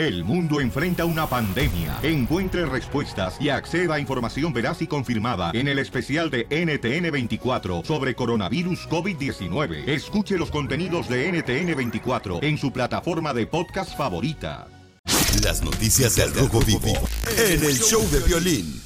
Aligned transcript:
El 0.00 0.24
mundo 0.24 0.62
enfrenta 0.62 1.04
una 1.04 1.26
pandemia. 1.26 1.98
Encuentre 2.02 2.64
respuestas 2.64 3.36
y 3.38 3.50
acceda 3.50 3.96
a 3.96 4.00
información 4.00 4.50
veraz 4.50 4.80
y 4.80 4.86
confirmada 4.86 5.50
en 5.52 5.68
el 5.68 5.78
especial 5.78 6.30
de 6.30 6.48
NTN24 6.48 7.84
sobre 7.84 8.14
coronavirus 8.14 8.88
COVID-19. 8.88 9.86
Escuche 9.86 10.38
los 10.38 10.50
contenidos 10.50 11.06
de 11.06 11.30
NTN24 11.30 12.42
en 12.42 12.56
su 12.56 12.72
plataforma 12.72 13.34
de 13.34 13.46
podcast 13.46 13.94
favorita. 13.94 14.68
Las 15.44 15.62
noticias 15.62 16.16
del 16.16 16.32
Rojo 16.32 16.60
Vivo 16.60 16.94
en 17.36 17.62
el 17.62 17.76
show 17.78 18.00
de 18.10 18.20
violín. 18.20 18.80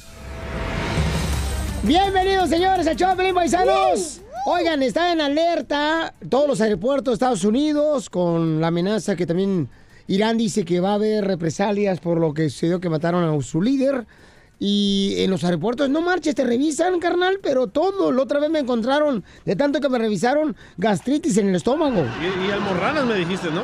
Bienvenidos, 1.83 2.49
señores, 2.49 2.87
al 2.87 2.97
show 2.97 3.11
de 3.11 3.15
Pelín 3.15 3.35
Paisanos. 3.35 4.19
Oigan, 4.47 4.83
está 4.83 5.13
en 5.13 5.21
alerta 5.21 6.13
todos 6.27 6.45
los 6.45 6.59
aeropuertos 6.59 7.13
de 7.13 7.13
Estados 7.13 7.45
Unidos 7.45 8.09
con 8.09 8.59
la 8.59 8.67
amenaza 8.67 9.15
que 9.15 9.25
también 9.25 9.69
Irán 10.07 10.37
dice 10.37 10.65
que 10.65 10.79
va 10.79 10.91
a 10.91 10.95
haber 10.95 11.25
represalias 11.25 11.99
por 11.99 12.19
lo 12.19 12.33
que 12.33 12.49
sucedió 12.49 12.79
que 12.79 12.89
mataron 12.89 13.23
a 13.23 13.41
su 13.41 13.61
líder. 13.61 14.05
Y 14.57 15.15
en 15.17 15.31
los 15.31 15.43
aeropuertos, 15.43 15.89
no 15.89 16.01
marches, 16.01 16.33
te 16.33 16.45
revisan, 16.45 16.99
carnal, 16.99 17.39
pero 17.43 17.67
todo. 17.67 18.13
La 18.13 18.23
otra 18.23 18.39
vez 18.39 18.49
me 18.49 18.59
encontraron, 18.59 19.25
de 19.43 19.55
tanto 19.55 19.81
que 19.81 19.89
me 19.89 19.97
revisaron, 19.97 20.55
gastritis 20.77 21.37
en 21.37 21.49
el 21.49 21.55
estómago. 21.55 22.05
Y, 22.21 22.47
y 22.47 22.51
almorranas 22.51 23.05
me 23.05 23.15
dijiste, 23.15 23.49
¿no? 23.51 23.63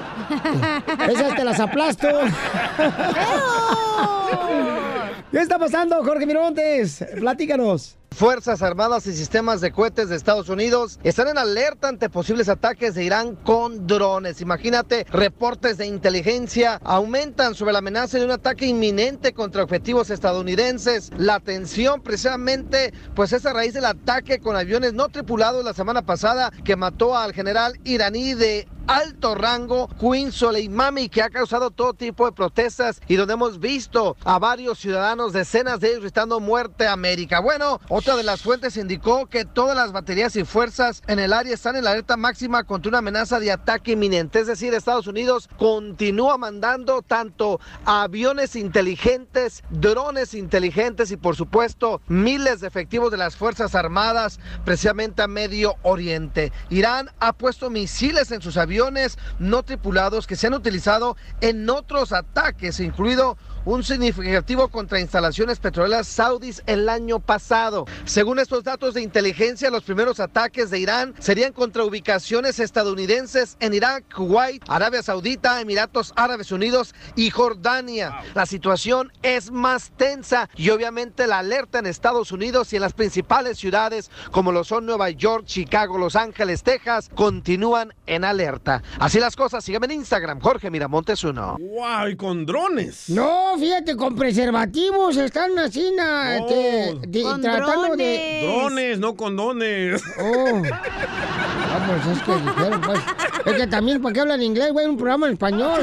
Esas 1.10 1.36
te 1.36 1.46
las 1.46 1.62
aplasto. 1.62 2.08
¿Qué 5.32 5.40
está 5.40 5.58
pasando, 5.58 6.04
Jorge 6.04 6.26
Mirontes? 6.26 7.06
Platícanos. 7.18 7.96
Fuerzas 8.22 8.62
Armadas 8.62 9.08
y 9.08 9.14
sistemas 9.14 9.62
de 9.62 9.72
cohetes 9.72 10.10
de 10.10 10.16
Estados 10.16 10.48
Unidos 10.50 11.00
están 11.04 11.30
en 11.30 11.40
alerta 11.40 11.88
ante 11.88 12.10
posibles 12.10 12.50
ataques 12.50 12.94
de 12.94 13.04
Irán 13.04 13.36
con 13.36 13.88
drones. 13.88 14.42
Imagínate, 14.42 15.08
reportes 15.10 15.78
de 15.80 15.88
inteligencia 15.88 16.80
aumentan 16.84 17.56
sobre 17.56 17.72
la 17.72 17.80
amenaza 17.80 18.20
de 18.20 18.26
un 18.26 18.32
ataque 18.32 18.68
inminente 18.68 19.34
contra 19.34 19.64
objetivos 19.64 20.12
estadounidenses. 20.12 21.10
La 21.18 21.40
tensión 21.40 22.02
precisamente 22.02 22.94
pues 23.16 23.34
es 23.34 23.46
a 23.48 23.54
raíz 23.54 23.74
del 23.74 23.86
ataque 23.86 24.40
con 24.40 24.56
aviones 24.56 24.94
no 24.94 25.08
tripulados 25.10 25.66
la 25.66 25.74
semana 25.74 26.04
pasada 26.04 26.52
que 26.64 26.76
mató 26.76 27.18
al 27.18 27.34
general 27.34 27.80
iraní 27.86 28.36
de 28.36 28.68
alto 28.88 29.36
rango, 29.36 29.88
Queen 30.00 30.32
Soleimani, 30.32 31.08
que 31.08 31.22
ha 31.22 31.30
causado 31.30 31.72
todo 31.72 31.94
tipo 31.94 32.26
de 32.26 32.32
protestas 32.34 33.00
y 33.08 33.16
donde 33.16 33.34
hemos 33.34 33.60
visto 33.60 34.18
a 34.26 34.40
varios 34.40 34.80
ciudadanos, 34.80 35.34
decenas 35.34 35.80
de 35.80 35.90
ellos 35.90 36.02
gritando 36.02 36.40
muerte 36.40 36.88
a 36.88 36.94
América. 36.94 37.40
Bueno, 37.40 37.80
otra 38.02 38.16
de 38.16 38.24
las 38.24 38.42
fuentes 38.42 38.78
indicó 38.78 39.28
que 39.28 39.46
todas 39.46 39.76
las 39.76 39.92
baterías 39.92 40.36
y 40.36 40.44
fuerzas 40.44 41.04
en 41.06 41.20
el 41.20 41.34
área 41.34 41.54
están 41.54 41.76
en 41.76 41.84
la 41.84 41.92
alerta 41.92 42.18
máxima 42.18 42.64
contra 42.64 42.90
una 42.90 42.98
amenaza 42.98 43.40
de 43.40 43.52
ataque 43.52 43.92
inminente. 43.92 44.40
Es 44.40 44.48
decir, 44.48 44.74
Estados 44.74 45.06
Unidos 45.06 45.48
continúa 45.60 46.40
mandando 46.40 47.04
tanto 47.04 47.60
aviones 47.86 48.56
inteligentes, 48.56 49.64
drones 49.70 50.34
inteligentes 50.34 51.12
y 51.12 51.18
por 51.18 51.36
supuesto 51.36 52.02
miles 52.08 52.62
de 52.62 52.68
efectivos 52.70 53.12
de 53.12 53.18
las 53.18 53.36
Fuerzas 53.36 53.76
Armadas 53.76 54.40
precisamente 54.66 55.22
a 55.22 55.28
Medio 55.28 55.76
Oriente. 55.84 56.52
Irán 56.72 57.12
ha 57.20 57.34
puesto 57.34 57.70
misiles 57.70 58.32
en 58.32 58.42
sus 58.42 58.58
aviones 58.58 59.20
no 59.38 59.62
tripulados 59.62 60.26
que 60.26 60.36
se 60.36 60.48
han 60.48 60.56
utilizado 60.56 61.18
en 61.40 61.70
otros 61.70 62.14
ataques, 62.14 62.80
incluido 62.80 63.38
un 63.66 63.84
significativo 63.84 64.70
contra 64.70 65.00
instalaciones 65.00 65.60
petroleras 65.60 66.08
saudis 66.08 66.64
el 66.66 66.90
año 66.90 67.20
pasado. 67.20 67.86
Según 68.06 68.40
estos 68.40 68.64
datos 68.64 68.94
de 68.94 69.02
inteligencia, 69.02 69.70
los 69.70 69.84
primeros 69.84 70.20
ataques 70.20 70.70
de 70.72 70.80
Irán 70.80 71.14
serían 71.20 71.54
contra 71.54 71.84
ubicaciones 71.84 72.60
estadounidenses 72.60 73.58
en 73.60 73.74
Irak, 73.74 74.04
Kuwait, 74.14 74.64
Arabia 74.68 75.04
Saudita, 75.04 75.62
Emiratos 75.62 76.14
Árabes 76.16 76.52
Unidos 76.52 76.96
y 77.16 77.30
Jordania. 77.30 78.22
La 78.34 78.46
situación 78.46 79.12
es 79.22 79.52
más 79.52 79.92
tensa 79.96 80.50
y 80.56 80.70
obviamente 80.70 81.28
la 81.28 81.40
alerta 81.40 81.80
en 81.80 81.86
Estados 81.86 82.32
Unidos 82.32 82.74
y 82.74 82.78
en 82.78 82.82
las 82.82 82.94
principales 82.94 83.58
ciudades 83.58 84.10
como 84.32 84.52
lo 84.52 84.64
son 84.64 84.86
Nueva 84.86 85.10
York, 85.10 85.46
Chicago, 85.46 85.98
Los 85.98 86.16
Ángeles, 86.16 86.64
Texas, 86.64 87.10
continúan 87.14 87.94
en 88.08 88.26
alerta. 88.26 88.82
Así 89.00 89.20
las 89.20 89.36
cosas, 89.36 89.64
sígueme 89.64 89.86
en 89.86 89.94
Instagram, 89.94 90.40
Jorge 90.40 90.70
Miramontes 90.72 91.24
uno. 91.24 91.58
¡Wow! 91.60 92.08
Y 92.10 92.16
con 92.16 92.46
drones. 92.46 93.10
No, 93.10 93.51
fíjate, 93.60 93.96
con 93.96 94.16
preservativos 94.16 95.18
están 95.18 95.58
así, 95.60 95.92
na, 95.96 96.38
No. 96.40 96.48
este, 96.48 96.96
de- 97.08 97.24
Con 97.24 97.42
tratando 97.42 97.96
de... 97.96 98.42
Drones, 98.44 99.00
no 99.00 99.16
condones. 99.16 100.02
Oh. 100.20 100.62
Ah, 100.74 101.80
pues 101.88 102.18
es 102.18 102.24
que 102.24 102.32
dijeron, 102.36 102.82
pues. 102.82 103.00
Es 103.46 103.54
que 103.54 103.68
también, 103.68 104.02
¿para 104.02 104.14
qué 104.14 104.20
hablan 104.22 104.42
inglés, 104.42 104.72
güey? 104.72 104.86
Un 104.88 104.98
programa 104.98 105.28
en 105.28 105.34
español. 105.34 105.82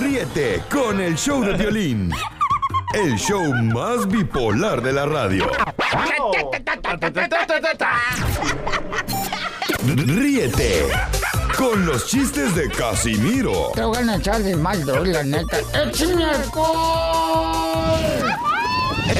Ríete 0.00 0.62
con 0.70 1.00
el 1.00 1.16
show 1.16 1.42
de 1.44 1.52
violín. 1.54 2.12
El 2.94 3.16
show 3.18 3.42
más 3.54 4.06
bipolar 4.08 4.82
de 4.82 4.92
la 4.92 5.06
radio. 5.06 5.50
Ríete 10.06 10.86
con 11.62 11.86
los 11.86 12.06
chistes 12.06 12.54
de 12.56 12.68
Casimiro 12.68 13.70
Te 13.74 13.84
voy 13.84 13.96
a 13.96 14.16
echar 14.16 14.42
de 14.42 14.56
mal, 14.56 14.84
doy, 14.84 15.12
la 15.12 15.22
neta. 15.22 15.58
¡Échame 15.74 16.24
alcohol! 16.24 18.00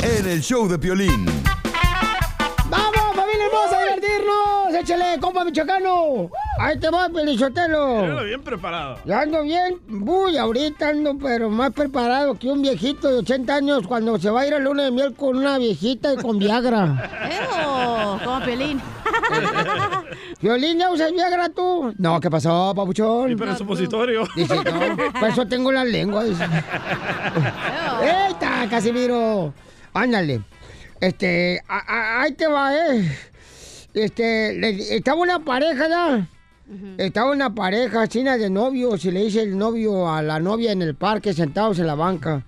en 0.02 0.26
el 0.26 0.42
show 0.42 0.66
de 0.68 0.76
violín. 0.76 1.41
Compa 5.42 5.44
michoacano! 5.44 6.30
¡Ahí 6.58 6.78
te 6.78 6.90
va, 6.90 7.08
Pelichotelo! 7.08 7.96
Míralo 8.02 8.24
bien 8.24 8.42
preparado. 8.42 8.98
Ya 9.04 9.20
ando 9.22 9.42
bien, 9.42 9.78
uy, 10.06 10.36
ahorita 10.36 10.90
ando 10.90 11.16
pero 11.18 11.50
más 11.50 11.72
preparado 11.72 12.38
que 12.38 12.48
un 12.48 12.62
viejito 12.62 13.08
de 13.08 13.18
80 13.18 13.54
años 13.54 13.86
cuando 13.86 14.18
se 14.18 14.30
va 14.30 14.42
a 14.42 14.46
ir 14.46 14.54
a 14.54 14.58
luna 14.58 14.84
de 14.84 14.90
miel 14.90 15.14
con 15.14 15.36
una 15.36 15.58
viejita 15.58 16.12
y 16.14 16.16
con 16.16 16.38
Viagra. 16.38 17.10
¡Eo! 17.52 18.18
Como 18.24 18.40
Piolín. 18.44 18.80
¿Violín 20.40 20.78
ya 20.78 20.90
usas 20.90 21.12
Viagra 21.12 21.48
tú? 21.48 21.94
No, 21.98 22.20
¿qué 22.20 22.30
pasó, 22.30 22.72
papuchón? 22.74 23.28
Sí, 23.30 23.36
pero 23.36 23.52
es 23.52 23.58
supositorio. 23.58 24.24
Dice, 24.36 24.54
no, 24.56 25.10
por 25.20 25.28
eso 25.28 25.46
tengo 25.46 25.72
la 25.72 25.84
lengua. 25.84 26.24
Dice. 26.24 26.44
¡Eita, 28.02 28.66
Casimiro! 28.68 29.52
Ándale. 29.94 30.40
Este, 31.00 31.60
a- 31.68 31.78
a- 31.94 32.22
ahí 32.22 32.32
te 32.32 32.46
va, 32.46 32.74
¿eh? 32.74 33.18
Este, 33.94 34.54
le- 34.54 34.96
estaba 34.96 35.20
una 35.20 35.38
pareja, 35.44 35.88
¿ya? 35.88 36.28
Estaba 36.96 37.32
una 37.32 37.54
pareja 37.54 38.08
china 38.08 38.38
de 38.38 38.48
novios 38.48 39.04
y 39.04 39.10
le 39.10 39.24
dice 39.24 39.42
el 39.42 39.58
novio 39.58 40.10
a 40.10 40.22
la 40.22 40.38
novia 40.40 40.72
en 40.72 40.80
el 40.80 40.94
parque 40.94 41.34
sentados 41.34 41.78
en 41.78 41.86
la 41.86 41.94
banca. 41.94 42.42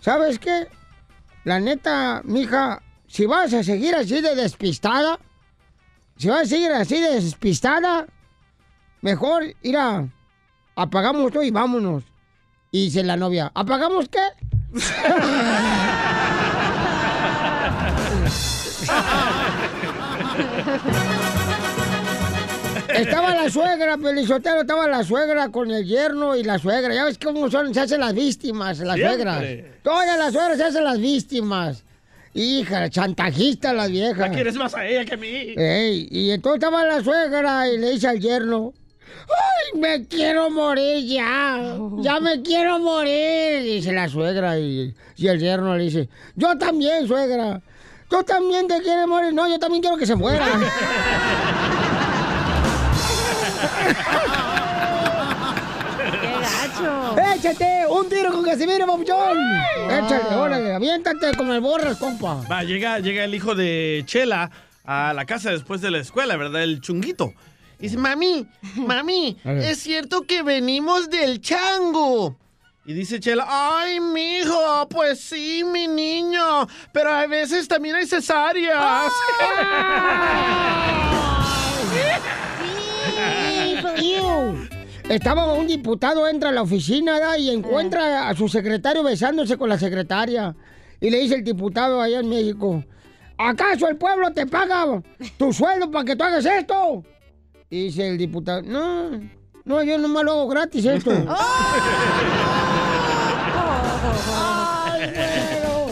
¿Sabes 0.00 0.38
qué? 0.38 0.66
La 1.44 1.58
neta, 1.60 2.20
mija, 2.24 2.82
si 3.06 3.24
vas 3.26 3.54
a 3.54 3.62
seguir 3.62 3.94
así 3.94 4.20
de 4.20 4.34
despistada, 4.34 5.18
si 6.18 6.28
vas 6.28 6.42
a 6.42 6.46
seguir 6.46 6.70
así 6.72 7.00
de 7.00 7.14
despistada, 7.14 8.06
mejor 9.00 9.44
ir 9.62 9.76
a 9.78 10.06
apagamos 10.76 11.32
todo 11.32 11.42
y 11.42 11.50
vámonos. 11.50 12.04
Y 12.70 12.84
dice 12.84 13.02
la 13.02 13.16
novia, 13.16 13.50
¿apagamos 13.54 14.08
qué? 14.10 14.20
Estaba 23.00 23.34
la 23.34 23.50
suegra, 23.50 23.96
Pelizotero, 23.96 24.60
estaba 24.62 24.88
la 24.88 25.02
suegra 25.04 25.48
con 25.50 25.70
el 25.70 25.84
yerno 25.86 26.36
y 26.36 26.42
la 26.44 26.58
suegra. 26.58 26.92
Ya 26.94 27.04
ves 27.04 27.18
cómo 27.18 27.50
son, 27.50 27.72
se 27.74 27.80
hacen 27.80 28.00
las 28.00 28.14
víctimas, 28.14 28.78
las 28.80 28.96
Siempre. 28.96 29.14
suegras. 29.16 29.44
Todas 29.82 30.18
las 30.18 30.32
suegras 30.32 30.56
se 30.58 30.64
hacen 30.64 30.84
las 30.84 30.98
víctimas. 30.98 31.84
Hija, 32.32 32.88
chantajista 32.90 33.72
la 33.72 33.88
vieja. 33.88 34.28
La 34.28 34.30
quieres 34.30 34.54
más 34.54 34.74
a 34.74 34.86
ella 34.86 35.04
que 35.04 35.14
a 35.14 35.16
mí. 35.16 35.28
Ey, 35.56 36.06
y 36.10 36.30
entonces 36.30 36.62
estaba 36.62 36.84
la 36.84 37.02
suegra 37.02 37.68
y 37.68 37.76
le 37.78 37.90
dice 37.90 38.06
al 38.06 38.20
yerno, 38.20 38.72
¡ay, 39.28 39.80
me 39.80 40.06
quiero 40.06 40.48
morir 40.48 41.04
ya! 41.06 41.76
¡Ya 41.98 42.20
me 42.20 42.40
quiero 42.42 42.78
morir! 42.78 43.62
Dice 43.64 43.92
la 43.92 44.08
suegra 44.08 44.58
y, 44.60 44.94
y 45.16 45.26
el 45.26 45.40
yerno 45.40 45.76
le 45.76 45.84
dice, 45.84 46.08
yo 46.36 46.56
también, 46.56 47.08
suegra. 47.08 47.60
Yo 48.12 48.24
también 48.24 48.66
te 48.68 48.80
quiero 48.80 49.06
morir. 49.08 49.32
No, 49.32 49.48
yo 49.48 49.58
también 49.58 49.82
quiero 49.82 49.96
que 49.96 50.06
se 50.06 50.14
muera. 50.16 50.46
¡Qué 56.20 56.32
gacho! 56.40 57.16
¡Échate! 57.36 57.86
¡Un 57.88 58.08
tiro 58.08 58.32
con 58.32 58.44
Casimiro, 58.44 58.86
papuchón! 58.86 59.38
Échale, 59.90 60.34
órale, 60.36 60.74
aviéntate 60.74 61.34
como 61.36 61.52
el 61.54 61.60
borras, 61.60 61.96
compa. 61.98 62.42
Va, 62.50 62.62
llega, 62.62 62.98
llega 62.98 63.24
el 63.24 63.34
hijo 63.34 63.54
de 63.54 64.02
Chela 64.06 64.50
a 64.84 65.12
la 65.14 65.24
casa 65.24 65.50
después 65.50 65.80
de 65.80 65.90
la 65.90 65.98
escuela, 65.98 66.36
¿verdad? 66.36 66.62
El 66.62 66.80
chunguito. 66.80 67.32
Y 67.78 67.84
dice, 67.84 67.96
mami, 67.96 68.46
mami, 68.76 69.38
es 69.44 69.78
cierto 69.78 70.22
que 70.22 70.42
venimos 70.42 71.08
del 71.08 71.40
chango. 71.40 72.36
Y 72.84 72.92
dice 72.92 73.20
Chela, 73.20 73.46
ay, 73.48 74.00
mijo, 74.00 74.88
pues 74.88 75.20
sí, 75.20 75.62
mi 75.64 75.86
niño, 75.86 76.66
pero 76.92 77.10
a 77.10 77.26
veces 77.26 77.68
también 77.68 77.94
hay 77.94 78.06
cesáreas. 78.06 79.12
Estaba 85.10 85.52
un 85.54 85.66
diputado, 85.66 86.28
entra 86.28 86.50
a 86.50 86.52
la 86.52 86.62
oficina 86.62 87.36
y 87.36 87.50
encuentra 87.50 88.28
a 88.28 88.36
su 88.36 88.48
secretario 88.48 89.02
besándose 89.02 89.56
con 89.56 89.68
la 89.68 89.76
secretaria. 89.76 90.54
Y 91.00 91.10
le 91.10 91.18
dice 91.18 91.34
el 91.34 91.42
diputado 91.42 92.00
allá 92.00 92.20
en 92.20 92.28
México, 92.28 92.84
¿acaso 93.36 93.88
el 93.88 93.96
pueblo 93.96 94.32
te 94.32 94.46
paga 94.46 95.02
tu 95.36 95.52
sueldo 95.52 95.90
para 95.90 96.04
que 96.04 96.14
tú 96.14 96.22
hagas 96.22 96.46
esto? 96.46 97.02
Y 97.68 97.86
dice 97.86 98.08
el 98.08 98.18
diputado, 98.18 98.62
no, 98.62 99.10
no, 99.64 99.82
yo 99.82 99.98
nomás 99.98 100.22
lo 100.22 100.30
hago 100.30 100.48
gratis 100.48 100.84
esto. 100.84 101.10
Ay, 101.10 101.20
güero. 105.14 105.86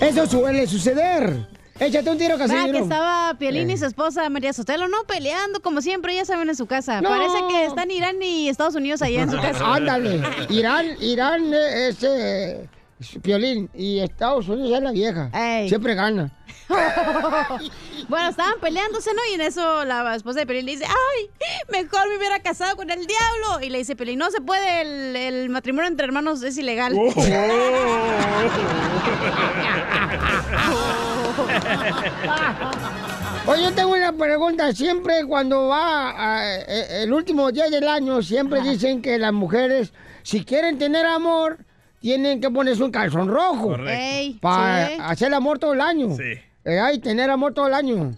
Eso 0.00 0.26
suele 0.26 0.66
suceder. 0.66 1.51
Échate 1.86 2.10
un 2.10 2.18
tiro, 2.18 2.36
Vea 2.38 2.46
que 2.46 2.52
Casimiro. 2.54 2.78
estaba 2.84 3.34
Piolín 3.38 3.70
y 3.70 3.74
Eh. 3.74 3.78
su 3.78 3.86
esposa 3.86 4.28
María 4.30 4.52
Sotelo, 4.52 4.88
no 4.88 5.04
peleando, 5.04 5.60
como 5.60 5.80
siempre, 5.82 6.14
ya 6.14 6.24
saben, 6.24 6.48
en 6.48 6.56
su 6.56 6.66
casa. 6.66 7.00
No. 7.00 7.08
Parece 7.08 7.36
que 7.48 7.64
están 7.66 7.90
Irán 7.90 8.22
y 8.22 8.48
Estados 8.48 8.74
Unidos 8.74 9.02
allá 9.02 9.22
en 9.22 9.30
su 9.30 9.36
casa. 9.40 9.74
Ándale. 9.74 10.20
Irán, 10.48 10.86
Irán 11.00 11.52
eh, 11.52 11.88
es 11.88 12.02
eh, 12.02 12.68
es 13.00 13.18
Piolín 13.20 13.68
y 13.74 13.98
Estados 13.98 14.48
Unidos 14.48 14.76
es 14.78 14.82
la 14.82 14.92
vieja. 14.92 15.28
Ey. 15.34 15.68
Siempre 15.68 15.94
gana. 15.96 16.30
bueno, 18.08 18.28
estaban 18.30 18.54
peleándose, 18.60 19.10
¿no? 19.12 19.20
Y 19.30 19.34
en 19.34 19.40
eso 19.42 19.84
la 19.84 20.14
esposa 20.14 20.38
de 20.40 20.46
Pelín 20.46 20.64
le 20.66 20.72
dice, 20.72 20.84
ay, 20.86 21.28
mejor 21.70 22.08
me 22.08 22.16
hubiera 22.16 22.38
casado 22.40 22.76
con 22.76 22.88
el 22.90 23.04
diablo. 23.06 23.60
Y 23.60 23.68
le 23.70 23.78
dice 23.78 23.96
Pelín, 23.96 24.18
no 24.20 24.30
se 24.30 24.40
puede, 24.40 24.82
el, 24.82 25.16
el 25.16 25.48
matrimonio 25.50 25.88
entre 25.88 26.06
hermanos 26.06 26.42
es 26.44 26.56
ilegal. 26.56 26.94
Oye, 33.46 33.62
yo 33.64 33.72
tengo 33.72 33.92
una 33.94 34.12
pregunta. 34.12 34.72
Siempre 34.72 35.24
cuando 35.26 35.68
va 35.68 36.10
a- 36.40 36.56
eh, 36.60 37.02
el 37.02 37.12
último 37.12 37.50
día 37.50 37.68
del 37.68 37.88
año, 37.88 38.22
siempre 38.22 38.60
dicen 38.60 39.02
que 39.02 39.18
las 39.18 39.32
mujeres, 39.32 39.92
si 40.22 40.44
quieren 40.44 40.78
tener 40.78 41.04
amor, 41.06 41.58
tienen 42.00 42.40
que 42.40 42.50
ponerse 42.50 42.82
un 42.82 42.90
calzón 42.90 43.28
rojo. 43.28 43.76
Ey, 43.86 44.34
Para 44.40 44.88
sí. 44.88 44.94
hacer 45.00 45.28
el 45.28 45.34
amor 45.34 45.58
todo 45.58 45.72
el 45.72 45.80
año. 45.80 46.14
Sí. 46.16 46.38
Eh, 46.64 46.78
hay 46.78 46.98
tener 47.00 47.30
amor 47.30 47.54
todo 47.54 47.66
el 47.66 47.74
año. 47.74 48.12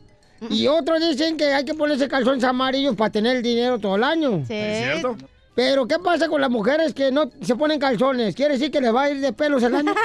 Y 0.51 0.67
otros 0.67 1.01
dicen 1.01 1.39
que 1.39 1.55
hay 1.55 1.65
que 1.65 1.73
ponerse 1.73 2.07
calzones 2.07 2.45
amarillos 2.45 2.95
para 2.97 3.11
tener 3.11 3.37
el 3.37 3.43
dinero 3.43 3.79
todo 3.79 3.97
el 3.97 4.05
año. 4.05 4.45
Sí. 4.47 4.53
¿Es 4.55 4.85
cierto? 4.85 5.17
Pero, 5.55 5.87
¿qué 5.87 5.99
pasa 6.01 6.29
con 6.29 6.41
las 6.41 6.51
mujeres 6.51 6.93
que 6.93 7.13
no 7.13 7.31
se 7.41 7.55
ponen 7.55 7.79
calzones? 7.79 8.35
¿Quiere 8.35 8.55
decir 8.55 8.71
que 8.73 8.81
les 8.81 8.93
va 8.93 9.05
a 9.05 9.11
ir 9.11 9.21
de 9.21 9.33
pelos 9.33 9.63
el 9.63 9.75
año? 9.75 9.95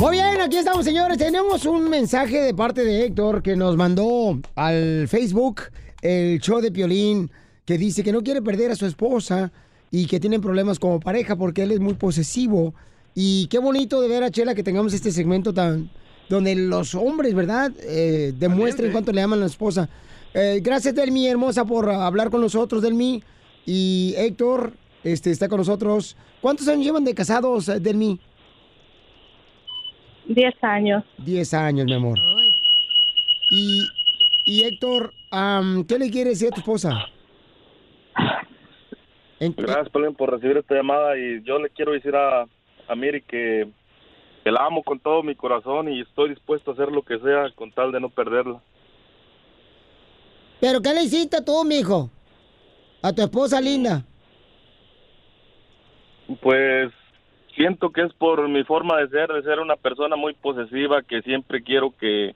Muy 0.00 0.16
bien, 0.16 0.40
aquí 0.40 0.56
estamos, 0.56 0.84
señores. 0.84 1.16
Tenemos 1.18 1.64
un 1.66 1.88
mensaje 1.88 2.40
de 2.40 2.52
parte 2.52 2.84
de 2.84 3.04
Héctor 3.06 3.42
que 3.42 3.54
nos 3.54 3.76
mandó 3.76 4.40
al 4.56 5.06
Facebook 5.06 5.62
el 6.02 6.40
show 6.40 6.60
de 6.60 6.72
Piolín, 6.72 7.30
que 7.64 7.78
dice 7.78 8.02
que 8.02 8.12
no 8.12 8.22
quiere 8.22 8.42
perder 8.42 8.72
a 8.72 8.76
su 8.76 8.86
esposa 8.86 9.52
y 9.92 10.06
que 10.06 10.18
tienen 10.18 10.40
problemas 10.40 10.80
como 10.80 10.98
pareja 10.98 11.36
porque 11.36 11.62
él 11.62 11.70
es 11.70 11.78
muy 11.78 11.94
posesivo. 11.94 12.74
Y 13.14 13.46
qué 13.46 13.58
bonito 13.58 14.00
de 14.00 14.08
ver 14.08 14.24
a 14.24 14.32
Chela 14.32 14.56
que 14.56 14.64
tengamos 14.64 14.92
este 14.92 15.12
segmento 15.12 15.54
tan 15.54 15.90
donde 16.28 16.56
los 16.56 16.96
hombres, 16.96 17.32
¿verdad? 17.32 17.70
Eh, 17.82 18.34
demuestren 18.36 18.90
cuánto 18.90 19.12
le 19.12 19.22
aman 19.22 19.38
a 19.38 19.42
la 19.42 19.46
esposa. 19.46 19.88
Eh, 20.34 20.60
gracias, 20.62 20.96
Delmi, 20.96 21.28
hermosa, 21.28 21.64
por 21.64 21.88
hablar 21.88 22.30
con 22.30 22.40
nosotros, 22.40 22.82
Delmi. 22.82 23.22
Y 23.64 24.14
Héctor 24.16 24.72
este, 25.04 25.30
está 25.30 25.48
con 25.48 25.58
nosotros. 25.58 26.16
¿Cuántos 26.40 26.66
años 26.66 26.84
llevan 26.84 27.04
de 27.04 27.14
casados, 27.14 27.70
Delmi? 27.80 28.18
Diez 30.26 30.54
años. 30.62 31.04
Diez 31.18 31.52
años, 31.54 31.84
mi 31.86 31.94
amor. 31.94 32.18
Y, 33.50 33.86
y 34.44 34.64
Héctor, 34.64 35.12
am, 35.30 35.84
¿qué 35.86 35.98
le 35.98 36.10
quieres 36.10 36.38
decir 36.38 36.48
a 36.48 36.54
tu 36.54 36.60
esposa? 36.60 37.06
En- 39.40 39.54
Gracias, 39.56 39.90
Pelín, 39.90 40.14
por 40.14 40.30
recibir 40.30 40.56
esta 40.56 40.74
llamada 40.74 41.16
y 41.18 41.42
yo 41.44 41.58
le 41.58 41.68
quiero 41.70 41.92
decir 41.92 42.14
a, 42.16 42.46
a 42.88 42.94
Miri 42.96 43.20
que, 43.22 43.68
que 44.42 44.50
la 44.50 44.64
amo 44.64 44.82
con 44.82 44.98
todo 44.98 45.22
mi 45.22 45.34
corazón 45.34 45.92
y 45.92 46.00
estoy 46.00 46.30
dispuesto 46.30 46.70
a 46.70 46.74
hacer 46.74 46.90
lo 46.90 47.02
que 47.02 47.18
sea 47.18 47.50
con 47.54 47.70
tal 47.72 47.92
de 47.92 48.00
no 48.00 48.08
perderla. 48.08 48.60
¿Pero 50.60 50.80
qué 50.80 50.94
le 50.94 51.02
hiciste 51.02 51.42
tú, 51.42 51.62
mijo? 51.64 52.10
A 53.02 53.12
tu 53.12 53.20
esposa 53.20 53.60
linda. 53.60 54.02
Pues 56.40 56.90
siento 57.56 57.90
que 57.90 58.02
es 58.02 58.12
por 58.14 58.48
mi 58.48 58.64
forma 58.64 58.98
de 58.98 59.08
ser, 59.08 59.28
de 59.32 59.42
ser 59.42 59.60
una 59.60 59.76
persona 59.76 60.16
muy 60.16 60.34
posesiva, 60.34 61.02
que 61.02 61.22
siempre 61.22 61.62
quiero 61.62 61.92
que, 61.98 62.34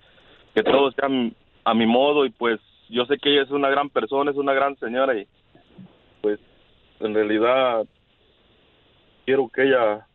que 0.54 0.62
todo 0.62 0.90
sea 0.92 1.06
a 1.64 1.74
mi- 1.74 1.86
modo 1.86 2.24
y 2.24 2.30
pues 2.30 2.60
yo 2.88 3.04
sé 3.06 3.18
que 3.18 3.30
ella 3.32 3.42
es 3.42 3.50
una 3.50 3.68
gran 3.68 3.90
persona, 3.90 4.30
es 4.30 4.36
una 4.36 4.52
gran 4.54 4.76
señora 4.78 5.16
y 5.18 5.26
pues 6.22 6.38
en 7.00 7.14
realidad 7.14 7.84
quiero 9.26 9.48
que 9.48 9.64
ella 9.64 10.06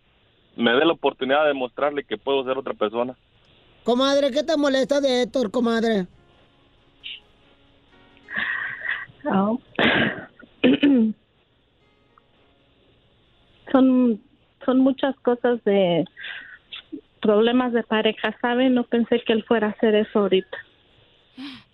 me 0.55 0.71
dé 0.73 0.85
la 0.85 0.94
oportunidad 0.94 1.45
de 1.45 1.53
mostrarle 1.53 2.03
que 2.03 2.17
puedo 2.17 2.44
ser 2.44 2.57
otra 2.57 2.73
persona. 2.73 3.15
Comadre, 3.83 4.31
¿qué 4.31 4.44
te 4.44 4.55
molesta 4.57 5.01
de 5.01 5.23
Héctor, 5.23 5.51
comadre? 5.51 6.07
Oh. 9.25 9.59
son, 13.71 14.21
son 14.65 14.80
muchas 14.80 15.15
cosas 15.19 15.63
de 15.63 16.06
problemas 17.21 17.74
de 17.74 17.83
pareja, 17.83 18.36
¿saben? 18.42 18.75
No 18.75 18.83
pensé 18.83 19.21
que 19.21 19.33
él 19.33 19.44
fuera 19.44 19.68
a 19.68 19.71
hacer 19.71 19.95
eso 19.95 20.19
ahorita. 20.19 20.57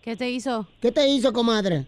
¿Qué 0.01 0.15
te 0.15 0.29
hizo? 0.29 0.67
¿Qué 0.81 0.91
te 0.91 1.07
hizo, 1.07 1.33
comadre? 1.33 1.85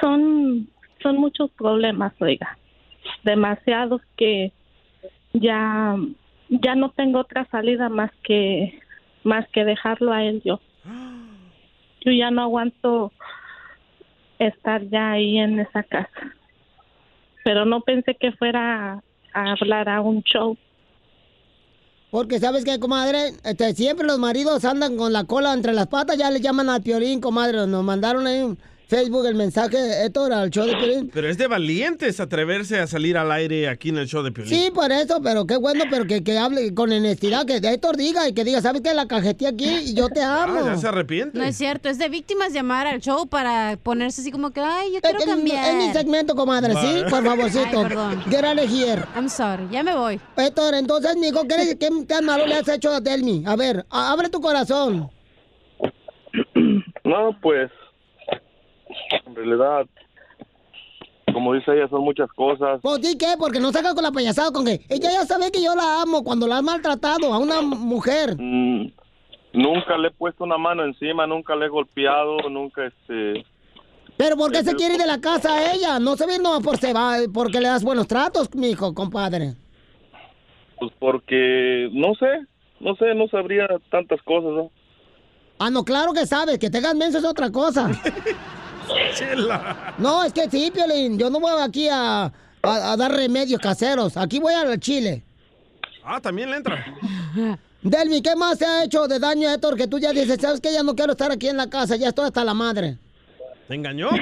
Son, 0.00 0.68
son 1.02 1.16
muchos 1.16 1.50
problemas, 1.50 2.12
oiga. 2.20 2.56
Demasiados 3.24 4.00
que 4.16 4.52
ya, 5.32 5.96
ya 6.48 6.74
no 6.74 6.90
tengo 6.90 7.18
otra 7.20 7.46
salida 7.50 7.88
más 7.88 8.10
que, 8.22 8.80
más 9.24 9.48
que 9.48 9.64
dejarlo 9.64 10.12
a 10.12 10.24
él 10.24 10.40
yo. 10.44 10.60
Yo 12.04 12.12
ya 12.12 12.30
no 12.30 12.42
aguanto 12.42 13.12
estar 14.38 14.82
ya 14.88 15.10
ahí 15.12 15.38
en 15.38 15.58
esa 15.58 15.82
casa. 15.82 16.37
Pero 17.44 17.64
no 17.64 17.80
pensé 17.80 18.16
que 18.18 18.32
fuera 18.32 19.02
a 19.34 19.52
hablar 19.52 19.88
a 19.88 20.00
un 20.00 20.22
show. 20.22 20.56
Porque, 22.10 22.38
¿sabes 22.38 22.64
qué, 22.64 22.78
comadre? 22.78 23.32
Este, 23.44 23.74
siempre 23.74 24.06
los 24.06 24.18
maridos 24.18 24.64
andan 24.64 24.96
con 24.96 25.12
la 25.12 25.24
cola 25.24 25.52
entre 25.52 25.74
las 25.74 25.88
patas, 25.88 26.16
ya 26.16 26.30
le 26.30 26.40
llaman 26.40 26.70
al 26.70 26.82
Piolín, 26.82 27.20
comadre. 27.20 27.66
Nos 27.66 27.84
mandaron 27.84 28.26
ahí 28.26 28.38
en 28.38 28.58
Facebook 28.88 29.26
el 29.26 29.34
mensaje, 29.34 29.76
Héctor, 30.06 30.32
al 30.32 30.48
show 30.48 30.64
de 30.64 30.74
Piolín. 30.74 31.10
Pero 31.12 31.28
es 31.28 31.36
de 31.36 31.46
valientes 31.46 32.20
atreverse 32.20 32.78
a 32.80 32.86
salir 32.86 33.18
al 33.18 33.30
aire 33.30 33.68
aquí 33.68 33.90
en 33.90 33.98
el 33.98 34.06
show 34.08 34.22
de 34.22 34.32
Piolín. 34.32 34.50
Sí, 34.50 34.70
por 34.74 34.90
eso, 34.90 35.20
pero 35.22 35.46
qué 35.46 35.58
bueno, 35.58 35.84
pero 35.90 36.06
que, 36.06 36.24
que 36.24 36.38
hable 36.38 36.72
con 36.72 36.90
honestidad, 36.90 37.44
que 37.44 37.56
Héctor 37.58 37.98
diga 37.98 38.26
y 38.26 38.32
que 38.32 38.44
diga, 38.44 38.62
¿sabes 38.62 38.80
qué? 38.80 38.94
La 38.94 39.06
cajeteé 39.06 39.48
aquí 39.48 39.66
y 39.68 39.94
yo 39.94 40.08
te 40.08 40.22
amo. 40.22 40.58
Ah, 40.58 40.62
ya 40.74 40.76
se 40.78 40.88
arrepiente. 40.88 41.36
No 41.38 41.44
es 41.44 41.54
cierto, 41.56 41.90
es 41.90 41.98
de 41.98 42.08
víctimas 42.08 42.52
llamar 42.54 42.86
al 42.86 43.00
show 43.00 43.26
para 43.28 43.76
ponerse 43.82 44.22
así 44.22 44.30
como 44.30 44.50
que, 44.52 44.60
ay, 44.62 44.94
yo 44.94 45.00
quiero 45.02 45.18
Es- 45.18 45.24
es- 45.24 45.30
cambiar. 45.30 45.68
Es 45.68 45.74
mi 45.86 45.92
segmento, 45.92 46.34
comadre, 46.34 46.72
¿sí? 46.74 47.02
Por 47.10 47.22
favorcito. 47.24 47.80
Ay, 47.80 47.84
perdón. 47.88 48.22
Get 48.30 48.44
out 48.44 48.58
of 48.58 48.70
here. 48.72 49.02
I'm 49.14 49.28
sorry, 49.28 49.68
ya 49.70 49.82
me 49.82 49.94
voy. 49.94 50.18
Héctor, 50.36 50.74
entonces, 50.74 51.14
Nico, 51.16 51.46
¿qué, 51.46 51.56
le- 51.62 51.78
qué 51.78 51.90
tan 52.06 52.24
malo 52.24 52.46
le 52.46 52.54
has 52.54 52.66
hecho 52.68 52.90
a 52.90 53.00
Delmi? 53.00 53.44
A 53.46 53.54
ver, 53.54 53.84
a- 53.90 54.12
abre 54.12 54.30
tu 54.30 54.40
corazón. 54.40 55.10
No, 57.04 57.36
pues 57.40 57.70
en 59.26 59.34
realidad, 59.34 59.86
como 61.32 61.54
dice 61.54 61.72
ella, 61.72 61.88
son 61.88 62.02
muchas 62.02 62.30
cosas. 62.32 62.80
¿Por 62.80 63.00
ti 63.00 63.16
qué? 63.18 63.34
Porque 63.38 63.60
no 63.60 63.72
saca 63.72 63.94
con 63.94 64.02
la 64.02 64.12
payasada 64.12 64.52
con 64.52 64.64
que 64.64 64.80
ella 64.88 65.10
ya 65.10 65.24
sabe 65.24 65.50
que 65.50 65.62
yo 65.62 65.74
la 65.74 66.02
amo 66.02 66.24
cuando 66.24 66.46
la 66.46 66.58
has 66.58 66.62
maltratado 66.62 67.32
a 67.32 67.38
una 67.38 67.60
mujer. 67.62 68.36
Mm, 68.38 68.90
nunca 69.52 69.96
le 69.98 70.08
he 70.08 70.12
puesto 70.12 70.44
una 70.44 70.58
mano 70.58 70.84
encima, 70.84 71.26
nunca 71.26 71.54
le 71.54 71.66
he 71.66 71.68
golpeado, 71.68 72.48
nunca 72.50 72.86
este... 72.86 73.44
Pero 74.16 74.36
¿por 74.36 74.50
qué 74.50 74.64
se 74.64 74.74
quiere 74.74 74.94
ir 74.94 75.00
de 75.00 75.06
la 75.06 75.20
casa 75.20 75.54
a 75.54 75.72
ella? 75.72 76.00
No 76.00 76.16
se 76.16 76.26
ve, 76.26 76.40
no, 76.42 76.60
por 76.60 76.76
se 76.78 76.92
va, 76.92 77.18
porque 77.32 77.60
le 77.60 77.68
das 77.68 77.84
buenos 77.84 78.08
tratos, 78.08 78.52
mijo, 78.52 78.92
compadre. 78.92 79.54
Pues 80.80 80.92
porque, 80.98 81.88
no 81.92 82.14
sé, 82.16 82.46
no 82.80 82.96
sé, 82.96 83.14
no 83.14 83.28
sabría 83.28 83.68
tantas 83.90 84.20
cosas, 84.22 84.50
¿no? 84.50 84.70
Ah, 85.60 85.70
no, 85.70 85.84
claro 85.84 86.12
que 86.12 86.26
sabes, 86.26 86.58
que 86.58 86.70
tengas 86.70 86.94
menso 86.94 87.18
es 87.18 87.24
otra 87.24 87.50
cosa. 87.50 87.90
Chela. 89.14 89.94
No, 89.98 90.24
es 90.24 90.32
que 90.32 90.48
sí, 90.50 90.70
Piolín. 90.72 91.18
Yo 91.18 91.30
no 91.30 91.40
voy 91.40 91.52
aquí 91.60 91.88
a, 91.88 92.24
a- 92.24 92.32
a 92.92 92.96
dar 92.96 93.12
remedios 93.12 93.60
caseros. 93.60 94.16
Aquí 94.16 94.38
voy 94.40 94.54
al 94.54 94.78
Chile. 94.80 95.22
Ah, 96.04 96.20
también 96.20 96.50
le 96.50 96.56
entra. 96.56 96.84
Delmi, 97.82 98.22
¿qué 98.22 98.34
más 98.34 98.58
te 98.58 98.64
ha 98.66 98.84
hecho 98.84 99.06
de 99.06 99.18
daño, 99.18 99.48
Héctor? 99.50 99.76
Que 99.76 99.86
tú 99.86 99.98
ya 99.98 100.12
dices, 100.12 100.38
¿sabes 100.40 100.60
qué? 100.60 100.72
Ya 100.72 100.82
no 100.82 100.94
quiero 100.94 101.12
estar 101.12 101.30
aquí 101.30 101.48
en 101.48 101.56
la 101.56 101.68
casa. 101.70 101.96
Ya 101.96 102.08
estoy 102.08 102.26
hasta 102.26 102.44
la 102.44 102.54
madre. 102.54 102.96
¿Te 103.68 103.74
engañó? 103.74 104.08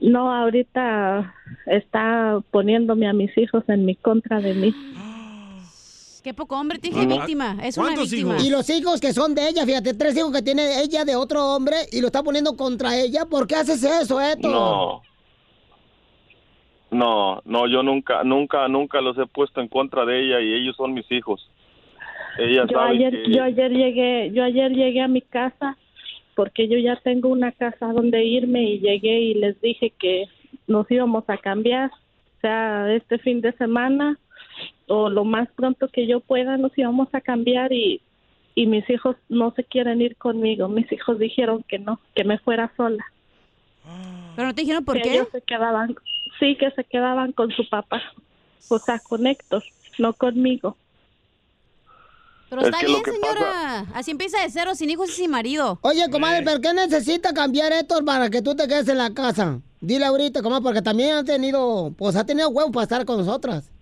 No, 0.00 0.34
ahorita 0.34 1.32
está 1.66 2.40
poniéndome 2.50 3.08
a 3.08 3.12
mis 3.12 3.30
hijos 3.38 3.62
en 3.68 3.84
mi 3.84 3.94
contra 3.94 4.40
de 4.40 4.52
mí. 4.54 4.74
Qué 6.22 6.34
poco 6.34 6.58
hombre, 6.58 6.78
te 6.78 6.88
dije 6.88 7.04
víctima. 7.04 7.56
Es 7.62 7.76
una 7.76 7.96
víctima. 7.96 8.36
Y 8.40 8.50
los 8.50 8.70
hijos 8.70 9.00
que 9.00 9.12
son 9.12 9.34
de 9.34 9.48
ella, 9.48 9.66
fíjate, 9.66 9.94
tres 9.94 10.16
hijos 10.16 10.32
que 10.32 10.42
tiene 10.42 10.80
ella 10.80 11.04
de 11.04 11.16
otro 11.16 11.54
hombre 11.54 11.74
y 11.90 12.00
lo 12.00 12.06
está 12.06 12.22
poniendo 12.22 12.56
contra 12.56 12.96
ella. 12.96 13.26
¿Por 13.26 13.48
qué 13.48 13.56
haces 13.56 13.82
eso, 13.82 14.20
Héctor? 14.20 14.52
No. 14.52 15.02
No, 16.92 17.40
no, 17.44 17.66
yo 17.66 17.82
nunca, 17.82 18.22
nunca, 18.22 18.68
nunca 18.68 19.00
los 19.00 19.16
he 19.18 19.26
puesto 19.26 19.60
en 19.60 19.68
contra 19.68 20.04
de 20.04 20.24
ella 20.24 20.40
y 20.40 20.52
ellos 20.52 20.76
son 20.76 20.92
mis 20.92 21.10
hijos. 21.10 21.48
Ella 22.38 22.66
Yo 22.70 22.78
sabe 22.78 22.90
ayer, 22.90 23.22
que... 23.24 23.30
yo 23.32 23.42
ayer 23.42 23.72
llegué, 23.72 24.30
yo 24.32 24.44
ayer 24.44 24.70
llegué 24.72 25.00
a 25.00 25.08
mi 25.08 25.22
casa 25.22 25.76
porque 26.36 26.68
yo 26.68 26.78
ya 26.78 26.96
tengo 26.96 27.28
una 27.30 27.50
casa 27.52 27.86
donde 27.86 28.24
irme 28.24 28.62
y 28.62 28.78
llegué 28.78 29.20
y 29.20 29.34
les 29.34 29.60
dije 29.60 29.92
que 29.98 30.26
nos 30.66 30.88
íbamos 30.90 31.24
a 31.28 31.38
cambiar, 31.38 31.90
o 31.90 32.40
sea, 32.40 32.92
este 32.94 33.18
fin 33.18 33.40
de 33.40 33.52
semana 33.52 34.18
o 34.92 35.08
lo 35.08 35.24
más 35.24 35.48
pronto 35.56 35.88
que 35.88 36.06
yo 36.06 36.20
pueda 36.20 36.58
nos 36.58 36.76
íbamos 36.76 37.08
a 37.14 37.20
cambiar 37.22 37.72
y 37.72 38.02
y 38.54 38.66
mis 38.66 38.88
hijos 38.90 39.16
no 39.30 39.52
se 39.54 39.64
quieren 39.64 40.02
ir 40.02 40.16
conmigo. 40.16 40.68
Mis 40.68 40.90
hijos 40.92 41.18
dijeron 41.18 41.64
que 41.68 41.78
no, 41.78 42.00
que 42.14 42.24
me 42.24 42.38
fuera 42.38 42.70
sola. 42.76 43.04
¿Pero 44.36 44.48
no 44.48 44.54
te 44.54 44.60
dijeron 44.60 44.84
por 44.84 44.96
que 44.96 45.02
qué? 45.02 45.14
ellos 45.14 45.28
se 45.32 45.40
quedaban, 45.40 45.96
sí, 46.38 46.56
que 46.56 46.70
se 46.72 46.84
quedaban 46.84 47.32
con 47.32 47.50
su 47.50 47.68
papá, 47.68 48.00
o 48.68 48.78
sea, 48.78 48.98
con 49.00 49.26
Héctor, 49.26 49.62
no 49.98 50.12
conmigo. 50.12 50.76
Pero 52.48 52.62
Es 52.62 52.68
está 52.68 52.80
que 52.80 52.86
bien, 52.86 53.02
señora. 53.02 53.86
Así 53.94 54.10
empieza 54.10 54.40
de 54.42 54.50
cero, 54.50 54.74
sin 54.74 54.90
hijos 54.90 55.08
y 55.08 55.12
sin 55.12 55.30
marido. 55.30 55.78
Oye, 55.80 56.08
comadre, 56.10 56.42
¿pero 56.44 56.60
qué 56.60 56.74
necesita 56.74 57.32
cambiar 57.32 57.72
Héctor 57.72 58.04
para 58.04 58.28
que 58.28 58.42
tú 58.42 58.54
te 58.54 58.68
quedes 58.68 58.88
en 58.88 58.98
la 58.98 59.14
casa? 59.14 59.60
Dile 59.80 60.04
ahorita, 60.04 60.42
comadre, 60.42 60.62
porque 60.62 60.82
también 60.82 61.16
ha 61.16 61.24
tenido, 61.24 61.92
pues 61.96 62.14
ha 62.14 62.26
tenido 62.26 62.50
huevo 62.50 62.70
para 62.70 62.84
estar 62.84 63.04
con 63.06 63.16
nosotras. 63.16 63.72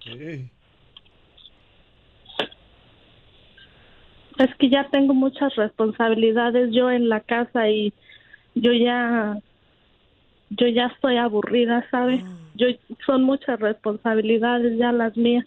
Es 4.40 4.54
que 4.56 4.70
ya 4.70 4.88
tengo 4.88 5.12
muchas 5.12 5.54
responsabilidades 5.56 6.70
yo 6.72 6.90
en 6.90 7.10
la 7.10 7.20
casa 7.20 7.68
y 7.68 7.92
yo 8.54 8.72
ya 8.72 9.38
yo 10.48 10.66
ya 10.66 10.86
estoy 10.86 11.18
aburrida, 11.18 11.86
¿sabes? 11.90 12.24
Yo 12.54 12.68
son 13.04 13.22
muchas 13.22 13.60
responsabilidades 13.60 14.78
ya 14.78 14.92
las 14.92 15.14
mías. 15.16 15.44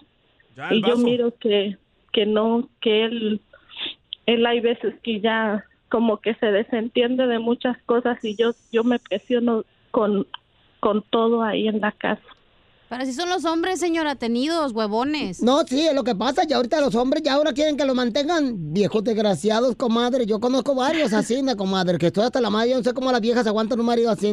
Ya, 0.55 0.71
y 0.71 0.83
yo 0.83 0.95
miro 0.97 1.33
que 1.39 1.77
que 2.11 2.27
no 2.27 2.69
que 2.81 3.05
él 3.05 3.41
él 4.27 4.45
hay 4.45 4.59
veces 4.59 4.93
que 5.01 5.19
ya 5.19 5.65
como 5.89 6.17
que 6.17 6.35
se 6.35 6.51
desentiende 6.51 7.25
de 7.25 7.39
muchas 7.39 7.81
cosas 7.83 8.23
y 8.23 8.35
yo 8.35 8.53
yo 8.71 8.83
me 8.83 8.99
presiono 8.99 9.65
con 9.89 10.27
con 10.79 11.01
todo 11.09 11.41
ahí 11.41 11.67
en 11.67 11.81
la 11.81 11.93
casa. 11.93 12.21
Pero 12.93 13.05
si 13.05 13.13
son 13.13 13.27
los 13.27 13.43
hombres, 13.43 13.79
señora, 13.79 14.13
tenidos, 14.13 14.71
huevones. 14.71 15.41
No, 15.41 15.63
sí, 15.63 15.81
es 15.87 15.95
lo 15.95 16.03
que 16.03 16.13
pasa. 16.13 16.43
Ya 16.47 16.57
ahorita 16.57 16.79
los 16.79 16.93
hombres 16.93 17.23
ya 17.23 17.33
ahora 17.33 17.51
quieren 17.51 17.75
que 17.75 17.85
lo 17.85 17.95
mantengan. 17.95 18.71
Viejos 18.71 19.03
desgraciados, 19.03 19.75
comadre. 19.75 20.27
Yo 20.27 20.39
conozco 20.39 20.75
varios 20.75 21.11
así, 21.13 21.41
comadre, 21.57 21.97
que 21.97 22.05
estoy 22.05 22.25
hasta 22.25 22.39
la 22.39 22.51
madre. 22.51 22.69
Yo 22.69 22.77
no 22.77 22.83
sé 22.83 22.93
cómo 22.93 23.11
las 23.11 23.19
viejas 23.19 23.47
aguantan 23.47 23.79
un 23.79 23.87
marido 23.87 24.11
así. 24.11 24.31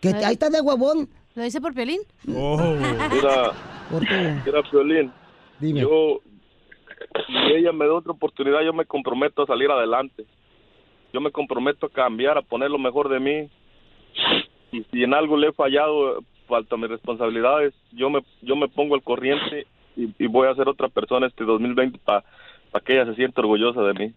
Que 0.00 0.10
ahí 0.10 0.34
está 0.34 0.50
de 0.50 0.60
huevón. 0.60 1.08
¿Lo 1.34 1.42
dice 1.42 1.60
por 1.60 1.74
Piolín? 1.74 1.98
Mira, 2.22 3.52
Por 3.90 4.06
tu... 4.06 4.14
mira, 4.14 4.62
Piolín, 4.70 5.12
yo, 5.60 6.20
si 7.26 7.52
ella 7.56 7.72
me 7.72 7.86
da 7.86 7.94
otra 7.94 8.12
oportunidad, 8.12 8.60
yo 8.64 8.72
me 8.72 8.84
comprometo 8.84 9.42
a 9.42 9.46
salir 9.46 9.68
adelante. 9.68 10.26
Yo 11.12 11.20
me 11.20 11.32
comprometo 11.32 11.86
a 11.86 11.90
cambiar, 11.90 12.38
a 12.38 12.42
poner 12.42 12.70
lo 12.70 12.78
mejor 12.78 13.08
de 13.08 13.18
mí. 13.18 13.50
Y 14.70 14.84
si 14.92 15.02
en 15.02 15.12
algo 15.12 15.36
le 15.36 15.48
he 15.48 15.52
fallado, 15.52 16.22
falta 16.48 16.76
mis 16.76 16.88
responsabilidades, 16.88 17.74
yo 17.92 18.10
me, 18.10 18.20
yo 18.42 18.56
me 18.56 18.68
pongo 18.68 18.94
al 18.94 19.02
corriente 19.02 19.66
y, 19.96 20.08
y 20.18 20.26
voy 20.26 20.48
a 20.48 20.54
ser 20.54 20.68
otra 20.68 20.88
persona 20.88 21.26
este 21.26 21.44
2020 21.44 21.98
para 22.04 22.24
que 22.84 22.94
ella 22.94 23.06
se 23.06 23.14
sienta 23.14 23.40
orgullosa 23.40 23.82
de 23.82 23.94
mí. 23.94 24.12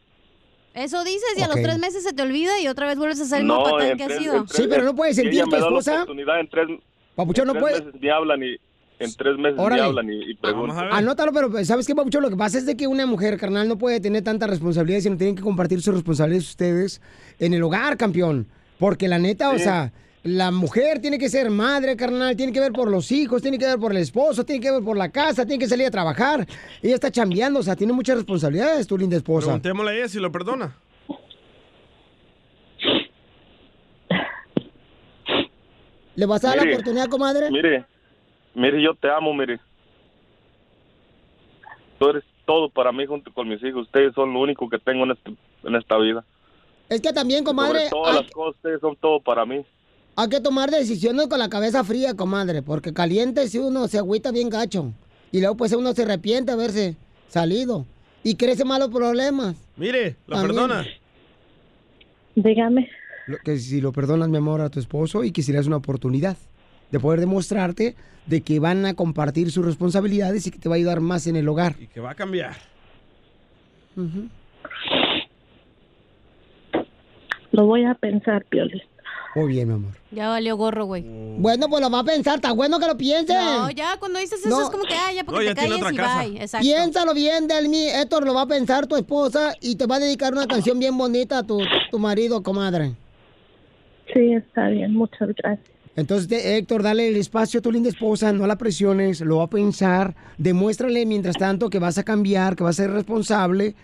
Eso 0.73 1.03
dices 1.03 1.35
y 1.37 1.41
a 1.41 1.47
los 1.47 1.61
tres 1.61 1.77
meses 1.79 2.03
se 2.03 2.13
te 2.13 2.21
olvida 2.21 2.59
y 2.61 2.67
otra 2.67 2.87
vez 2.87 2.97
vuelves 2.97 3.19
a 3.19 3.25
ser 3.25 3.41
el 3.41 3.47
No, 3.47 3.79
en 3.81 3.97
que 3.97 4.03
has 4.03 4.09
tres- 4.09 4.19
sido. 4.21 4.47
Sí, 4.47 4.65
pero 4.69 4.83
no 4.83 4.95
puedes 4.95 5.17
sentir 5.17 5.43
tu 5.43 5.49
la 5.51 5.57
esposa. 5.57 5.93
oportunidad 5.95 6.39
en 6.39 6.47
tres, 6.47 6.67
Papuchón, 7.15 7.43
en 7.43 7.47
no 7.47 7.53
tres 7.53 7.61
puede- 7.61 7.85
meses 7.85 8.01
ni 8.01 8.09
hablan 8.09 8.43
y 8.43 8.55
en 8.99 9.13
tres 9.15 9.37
meses 9.37 9.59
Órale. 9.59 9.81
ni 9.81 9.87
hablan 9.89 10.09
y, 10.13 10.31
y 10.31 10.33
preguntan. 10.35 10.87
Anótalo, 10.93 11.33
pero 11.33 11.65
¿sabes 11.65 11.85
qué, 11.85 11.93
Papuchón? 11.93 12.21
Lo 12.23 12.29
que 12.29 12.37
pasa 12.37 12.57
es 12.57 12.65
de 12.65 12.77
que 12.77 12.87
una 12.87 13.05
mujer, 13.05 13.37
carnal, 13.37 13.67
no 13.67 13.77
puede 13.77 13.99
tener 13.99 14.23
tanta 14.23 14.47
responsabilidad, 14.47 14.99
sino 15.01 15.17
tienen 15.17 15.35
que 15.35 15.41
compartir 15.41 15.81
sus 15.81 15.93
responsabilidades 15.93 16.47
ustedes 16.49 17.01
en 17.39 17.53
el 17.53 17.63
hogar, 17.63 17.97
campeón. 17.97 18.47
Porque 18.79 19.09
la 19.09 19.19
neta, 19.19 19.49
o 19.49 19.57
sea, 19.59 19.91
la 20.23 20.51
mujer 20.51 20.99
tiene 21.01 21.17
que 21.17 21.29
ser 21.29 21.49
madre, 21.49 21.95
carnal, 21.95 22.35
tiene 22.35 22.53
que 22.53 22.59
ver 22.59 22.71
por 22.71 22.89
los 22.91 23.11
hijos, 23.11 23.41
tiene 23.41 23.57
que 23.57 23.65
ver 23.65 23.79
por 23.79 23.91
el 23.91 23.97
esposo, 23.97 24.43
tiene 24.45 24.61
que 24.61 24.71
ver 24.71 24.83
por 24.83 24.95
la 24.95 25.09
casa, 25.09 25.45
tiene 25.45 25.59
que 25.59 25.67
salir 25.67 25.87
a 25.87 25.91
trabajar. 25.91 26.45
Ella 26.81 26.93
está 26.95 27.09
chambeando, 27.11 27.59
o 27.59 27.63
sea, 27.63 27.75
tiene 27.75 27.93
muchas 27.93 28.17
responsabilidades, 28.17 28.85
tu 28.85 28.97
linda 28.97 29.17
esposa. 29.17 29.47
Preguntémosle 29.47 29.91
a 29.91 29.95
ella 29.95 30.07
si 30.07 30.19
lo 30.19 30.31
perdona. 30.31 30.75
¿Le 36.15 36.25
vas 36.25 36.43
a 36.43 36.49
dar 36.49 36.65
la 36.65 36.71
oportunidad, 36.73 37.07
comadre? 37.07 37.49
Mire, 37.49 37.85
mire, 38.53 38.81
yo 38.83 38.93
te 38.93 39.09
amo, 39.09 39.33
mire. 39.33 39.59
Tú 41.97 42.09
eres 42.09 42.23
todo 42.45 42.69
para 42.69 42.91
mí 42.91 43.05
junto 43.05 43.33
con 43.33 43.47
mis 43.47 43.63
hijos. 43.63 43.83
Ustedes 43.83 44.13
son 44.13 44.33
lo 44.33 44.39
único 44.41 44.69
que 44.69 44.77
tengo 44.77 45.03
en, 45.05 45.11
este- 45.11 45.35
en 45.63 45.75
esta 45.75 45.97
vida. 45.97 46.23
Es 46.89 46.99
que 46.99 47.13
también, 47.13 47.43
comadre, 47.43 47.87
Sobre 47.87 47.89
todas 47.89 48.15
hay, 48.17 48.23
las 48.23 48.31
cosas, 48.31 48.55
ustedes 48.57 48.81
son 48.81 48.95
todo 48.97 49.19
para 49.21 49.45
mí. 49.45 49.65
Hay 50.15 50.29
que 50.29 50.39
tomar 50.41 50.69
decisiones 50.71 51.27
con 51.27 51.39
la 51.39 51.49
cabeza 51.49 51.83
fría, 51.83 52.13
comadre, 52.15 52.61
porque 52.61 52.93
caliente 52.93 53.47
si 53.47 53.57
uno 53.57 53.87
se 53.87 53.97
agüita 53.97 54.31
bien 54.31 54.49
gacho. 54.49 54.93
Y 55.31 55.39
luego 55.39 55.55
pues 55.57 55.71
uno 55.73 55.93
se 55.93 56.03
arrepiente 56.03 56.51
de 56.51 56.53
haberse 56.53 56.95
salido. 57.29 57.85
Y 58.23 58.35
crece 58.35 58.65
malos 58.65 58.89
problemas. 58.89 59.55
Mire, 59.77 60.15
lo 60.27 60.35
También. 60.35 60.55
perdona. 60.55 60.85
Dígame. 62.35 62.89
Lo- 63.27 63.37
que 63.39 63.57
si 63.57 63.81
lo 63.81 63.91
perdonas, 63.91 64.29
mi 64.29 64.37
amor, 64.37 64.61
a 64.61 64.69
tu 64.69 64.79
esposo 64.79 65.23
y 65.23 65.31
quisieras 65.31 65.65
una 65.67 65.77
oportunidad 65.77 66.37
de 66.91 66.99
poder 66.99 67.19
demostrarte 67.21 67.95
de 68.27 68.41
que 68.41 68.59
van 68.59 68.85
a 68.85 68.93
compartir 68.93 69.49
sus 69.51 69.65
responsabilidades 69.65 70.45
y 70.45 70.51
que 70.51 70.59
te 70.59 70.69
va 70.69 70.75
a 70.75 70.77
ayudar 70.77 70.99
más 70.99 71.25
en 71.27 71.35
el 71.37 71.47
hogar. 71.47 71.75
Y 71.79 71.87
que 71.87 71.99
va 72.01 72.11
a 72.11 72.15
cambiar. 72.15 72.55
Lo 77.51 77.65
voy 77.65 77.83
a 77.85 77.93
pensar, 77.95 78.45
Piolín. 78.45 78.81
Muy 79.33 79.47
bien, 79.53 79.67
mi 79.69 79.73
amor. 79.75 79.91
Ya 80.11 80.27
valió 80.27 80.57
gorro, 80.57 80.85
güey. 80.85 81.05
Bueno, 81.37 81.69
pues 81.69 81.81
lo 81.81 81.89
va 81.89 81.99
a 81.99 82.03
pensar, 82.03 82.35
está 82.35 82.51
bueno 82.51 82.79
que 82.79 82.87
lo 82.87 82.97
piense. 82.97 83.33
No, 83.33 83.69
ya 83.71 83.95
cuando 83.97 84.19
dices 84.19 84.39
eso 84.41 84.49
No. 84.49 84.61
es 84.63 84.69
como 84.69 84.83
que, 84.83 84.93
ah, 84.93 85.13
ya 85.13 85.23
porque 85.23 85.39
No, 85.39 85.45
ya 85.45 85.55
te 85.55 85.61
calles 85.69 85.93
y 85.93 85.95
casa. 85.95 86.19
bye. 86.23 86.41
Exacto. 86.41 86.65
Piénsalo 86.65 87.13
bien, 87.13 87.47
Delmi. 87.47 87.87
Héctor 87.87 88.25
lo 88.25 88.33
va 88.33 88.41
a 88.41 88.45
pensar 88.47 88.87
tu 88.87 88.97
esposa 88.97 89.53
y 89.61 89.75
te 89.77 89.85
va 89.85 89.95
a 89.95 89.99
dedicar 89.99 90.33
una 90.33 90.47
canción 90.47 90.77
bien 90.79 90.97
bonita 90.97 91.37
a 91.39 91.43
tu, 91.43 91.59
tu 91.89 91.97
marido, 91.99 92.43
comadre. 92.43 92.93
Sí, 94.13 94.33
está 94.33 94.67
bien, 94.67 94.93
muchas 94.93 95.29
gracias. 95.37 95.65
Entonces, 95.95 96.27
de- 96.27 96.57
Héctor, 96.57 96.83
dale 96.83 97.07
el 97.07 97.15
espacio 97.15 97.59
a 97.59 97.63
tu 97.63 97.71
linda 97.71 97.87
esposa, 97.89 98.33
no 98.33 98.47
la 98.47 98.57
presiones, 98.57 99.21
lo 99.21 99.37
va 99.37 99.43
a 99.45 99.49
pensar, 99.49 100.13
demuéstrale 100.37 101.05
mientras 101.05 101.35
tanto 101.37 101.69
que 101.69 101.79
vas 101.79 101.97
a 101.97 102.03
cambiar, 102.03 102.55
que 102.57 102.63
vas 102.63 102.79
a 102.79 102.83
ser 102.83 102.91
responsable, 102.91 103.75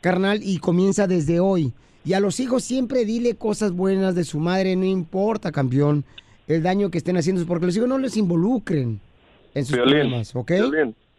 carnal, 0.00 0.40
y 0.42 0.58
comienza 0.58 1.06
desde 1.06 1.40
hoy. 1.40 1.72
Y 2.04 2.12
a 2.12 2.20
los 2.20 2.38
hijos 2.40 2.62
siempre 2.64 3.04
dile 3.04 3.36
cosas 3.36 3.72
buenas 3.72 4.14
de 4.14 4.24
su 4.24 4.38
madre, 4.38 4.76
no 4.76 4.84
importa, 4.84 5.52
campeón, 5.52 6.04
el 6.46 6.62
daño 6.62 6.90
que 6.90 6.98
estén 6.98 7.16
haciendo, 7.16 7.44
porque 7.46 7.66
los 7.66 7.76
hijos 7.76 7.88
no 7.88 7.98
les 7.98 8.16
involucren 8.16 9.00
en 9.54 9.64
sus 9.64 9.76
Piolín, 9.76 9.94
problemas, 9.94 10.36
¿ok? 10.36 10.52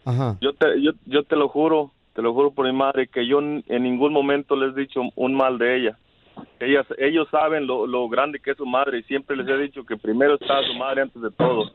Ajá. 0.05 0.37
yo 0.39 0.53
te, 0.53 0.81
yo, 0.81 0.91
yo 1.07 1.23
te 1.23 1.35
lo 1.35 1.49
juro, 1.49 1.91
te 2.13 2.21
lo 2.21 2.33
juro 2.33 2.51
por 2.51 2.67
mi 2.67 2.77
madre, 2.77 3.07
que 3.07 3.25
yo 3.25 3.39
en 3.39 3.63
ningún 3.83 4.13
momento 4.13 4.55
les 4.55 4.77
he 4.77 4.81
dicho 4.81 5.01
un 5.15 5.33
mal 5.33 5.57
de 5.57 5.77
ella. 5.77 5.97
Ellas, 6.59 6.85
ellos 6.97 7.27
saben 7.31 7.67
lo, 7.67 7.87
lo 7.87 8.07
grande 8.07 8.39
que 8.39 8.51
es 8.51 8.57
su 8.57 8.65
madre 8.65 8.99
y 8.99 9.03
siempre 9.03 9.35
les 9.35 9.47
he 9.47 9.57
dicho 9.57 9.85
que 9.85 9.97
primero 9.97 10.35
está 10.35 10.63
su 10.63 10.73
madre 10.77 11.01
antes 11.01 11.21
de 11.21 11.31
todo. 11.31 11.71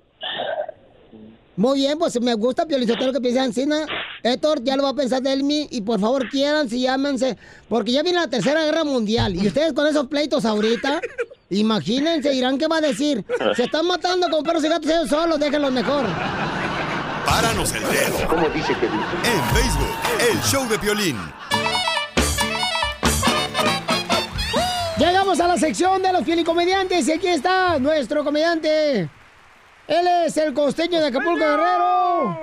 Muy 1.60 1.80
bien, 1.80 1.98
pues 1.98 2.18
me 2.22 2.32
gusta 2.32 2.64
Piolizotero 2.64 3.12
que 3.12 3.20
piensa 3.20 3.44
en 3.44 3.68
¿no? 3.68 3.76
Héctor, 4.22 4.64
ya 4.64 4.76
lo 4.76 4.84
va 4.84 4.88
a 4.88 4.94
pensar 4.94 5.20
Delmi 5.20 5.68
y 5.70 5.82
por 5.82 6.00
favor 6.00 6.26
quieran, 6.30 6.70
si 6.70 6.80
llámense, 6.80 7.36
porque 7.68 7.92
ya 7.92 8.02
viene 8.02 8.18
la 8.18 8.28
tercera 8.28 8.64
guerra 8.64 8.82
mundial 8.82 9.36
y 9.36 9.46
ustedes 9.46 9.74
con 9.74 9.86
esos 9.86 10.06
pleitos 10.06 10.46
ahorita, 10.46 11.02
imagínense, 11.50 12.30
dirán 12.30 12.56
qué 12.56 12.66
va 12.66 12.78
a 12.78 12.80
decir. 12.80 13.26
Se 13.54 13.64
están 13.64 13.86
matando 13.86 14.30
con 14.30 14.42
perros 14.42 14.64
y 14.64 14.68
gatos 14.68 14.88
ellos 14.88 15.10
solos, 15.10 15.38
déjenlos 15.38 15.70
mejor. 15.70 16.06
Páranos 17.26 17.74
el 17.74 17.82
dedo. 17.82 18.26
¿Cómo 18.26 18.48
dice 18.48 18.72
que 18.72 18.86
dice? 18.86 19.14
En 19.24 19.44
Facebook, 19.54 20.32
el 20.32 20.40
show 20.40 20.66
de 20.66 20.78
Piolín. 20.78 21.18
Llegamos 24.96 25.38
a 25.40 25.46
la 25.46 25.58
sección 25.58 26.00
de 26.00 26.10
los 26.10 26.24
comediantes 26.42 27.06
y 27.06 27.12
aquí 27.12 27.26
está 27.26 27.78
nuestro 27.78 28.24
comediante. 28.24 29.10
Él 29.90 30.06
es 30.24 30.36
el 30.36 30.54
costeño 30.54 31.00
de 31.00 31.08
Acapulco 31.08 31.34
Guerrero. 31.40 32.38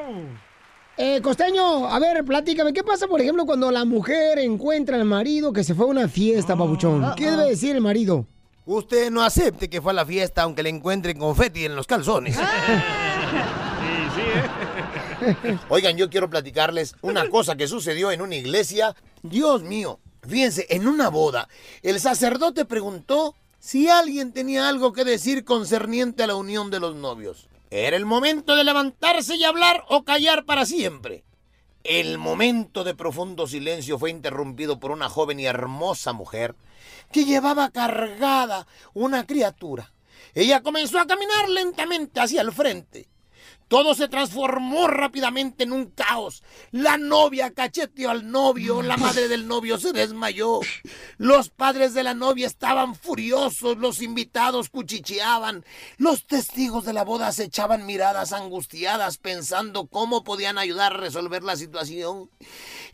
Eh, 0.98 1.22
costeño, 1.22 1.88
a 1.88 1.98
ver, 1.98 2.26
platícame, 2.26 2.74
¿qué 2.74 2.84
pasa, 2.84 3.08
por 3.08 3.22
ejemplo, 3.22 3.46
cuando 3.46 3.72
la 3.72 3.86
mujer 3.86 4.38
encuentra 4.40 4.98
al 4.98 5.06
marido 5.06 5.54
que 5.54 5.64
se 5.64 5.74
fue 5.74 5.86
a 5.86 5.88
una 5.88 6.10
fiesta, 6.10 6.58
papuchón? 6.58 7.14
¿Qué 7.16 7.32
debe 7.32 7.46
decir 7.46 7.74
el 7.74 7.82
marido? 7.82 8.26
Usted 8.66 9.10
no 9.12 9.24
acepte 9.24 9.70
que 9.70 9.82
fue 9.82 9.94
a 9.94 9.96
la 9.96 10.06
fiesta 10.06 10.42
aunque 10.42 10.62
le 10.62 10.68
encuentren 10.68 11.18
confeti 11.18 11.64
en 11.64 11.78
los 11.78 11.88
calzones. 11.88 12.38
Oigan, 15.70 15.96
yo 15.96 16.10
quiero 16.10 16.30
platicarles 16.30 16.96
una 17.02 17.30
cosa 17.30 17.56
que 17.56 17.70
sucedió 17.70 18.12
en 18.12 18.20
una 18.20 18.36
iglesia. 18.36 18.94
Dios 19.24 19.64
mío, 19.64 20.02
fíjense, 20.28 20.68
en 20.70 20.86
una 20.86 21.08
boda, 21.10 21.48
el 21.82 22.02
sacerdote 22.02 22.66
preguntó 22.66 23.36
si 23.60 23.90
alguien 23.90 24.32
tenía 24.32 24.68
algo 24.70 24.94
que 24.94 25.04
decir 25.04 25.44
concerniente 25.44 26.24
a 26.24 26.28
la 26.28 26.36
unión 26.36 26.70
de 26.70 26.80
los 26.80 26.96
novios. 26.96 27.50
Era 27.70 27.98
el 27.98 28.06
momento 28.06 28.56
de 28.56 28.64
levantarse 28.64 29.36
y 29.36 29.44
hablar 29.44 29.84
o 29.90 30.04
callar 30.04 30.46
para 30.46 30.66
siempre. 30.66 31.24
El 31.84 32.18
momento 32.18 32.84
de 32.84 32.96
profundo 32.96 33.48
silencio 33.48 33.98
fue 33.98 34.10
interrumpido 34.10 34.80
por 34.80 34.92
una 34.92 35.10
joven 35.10 35.40
y 35.40 35.46
hermosa 35.46 36.14
mujer 36.14 36.56
que 37.12 37.26
llevaba 37.26 37.70
cargada 37.72 38.68
una 38.94 39.26
criatura. 39.26 39.94
Ella 40.34 40.62
comenzó 40.62 41.00
a 41.00 41.08
caminar 41.08 41.50
lentamente 41.50 42.20
hacia 42.20 42.42
el 42.42 42.52
frente. 42.52 43.08
Todo 43.68 43.96
se 43.96 44.08
transformó 44.08 44.88
rápidamente 44.88 45.66
en 45.66 45.74
un 45.74 45.88
caos. 45.88 46.42
La 46.72 46.98
novia 46.98 47.52
cacheteó 47.52 48.10
al 48.10 48.32
novio, 48.32 48.82
la 48.82 48.96
madre 48.96 49.28
del 49.28 49.46
novio 49.46 49.78
se 49.78 49.92
desmayó. 49.92 50.62
Los 51.18 51.50
padres 51.50 51.94
de 51.94 52.04
la 52.04 52.14
novia 52.14 52.48
estaban 52.48 52.96
furiosos, 52.96 53.78
los 53.78 54.02
invitados 54.02 54.70
cuchicheaban. 54.70 55.66
Los 55.98 56.26
testigos 56.26 56.86
de 56.86 56.94
la 56.94 57.04
boda 57.04 57.34
se 57.34 57.44
echaban 57.44 57.86
miradas 57.86 58.32
angustiadas 58.32 59.18
pensando 59.18 59.88
cómo 59.88 60.24
podían 60.24 60.58
ayudar 60.58 60.94
a 60.94 60.98
resolver 60.98 61.44
la 61.44 61.58
situación. 61.58 62.30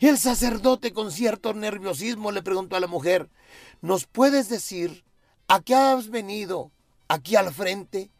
El 0.00 0.18
sacerdote 0.18 0.92
con 0.92 1.12
cierto 1.12 1.54
nerviosismo 1.54 2.32
le 2.32 2.42
preguntó 2.42 2.74
a 2.74 2.80
la 2.80 2.88
mujer, 2.88 3.30
¿nos 3.80 4.06
puedes 4.06 4.48
decir 4.48 5.04
a 5.46 5.60
qué 5.60 5.76
has 5.76 6.10
venido 6.10 6.72
aquí 7.06 7.36
al 7.36 7.54
frente? 7.54 8.10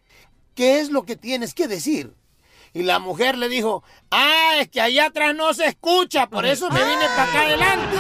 ¿Qué 0.55 0.79
es 0.79 0.91
lo 0.91 1.05
que 1.05 1.17
tienes 1.17 1.53
que 1.53 1.67
decir? 1.67 2.15
Y 2.75 2.83
la 2.83 2.99
mujer 2.99 3.39
le 3.39 3.49
dijo, 3.49 3.85
ah, 4.11 4.55
es 4.59 4.69
que 4.69 4.81
allá 4.81 5.07
atrás 5.07 5.33
no 5.35 5.55
se 5.55 5.67
escucha, 5.67 6.27
por 6.29 6.45
eso 6.45 6.69
me 6.71 6.81
vine 6.85 7.07
para 7.17 7.23
acá 7.23 7.41
adelante. 7.43 7.97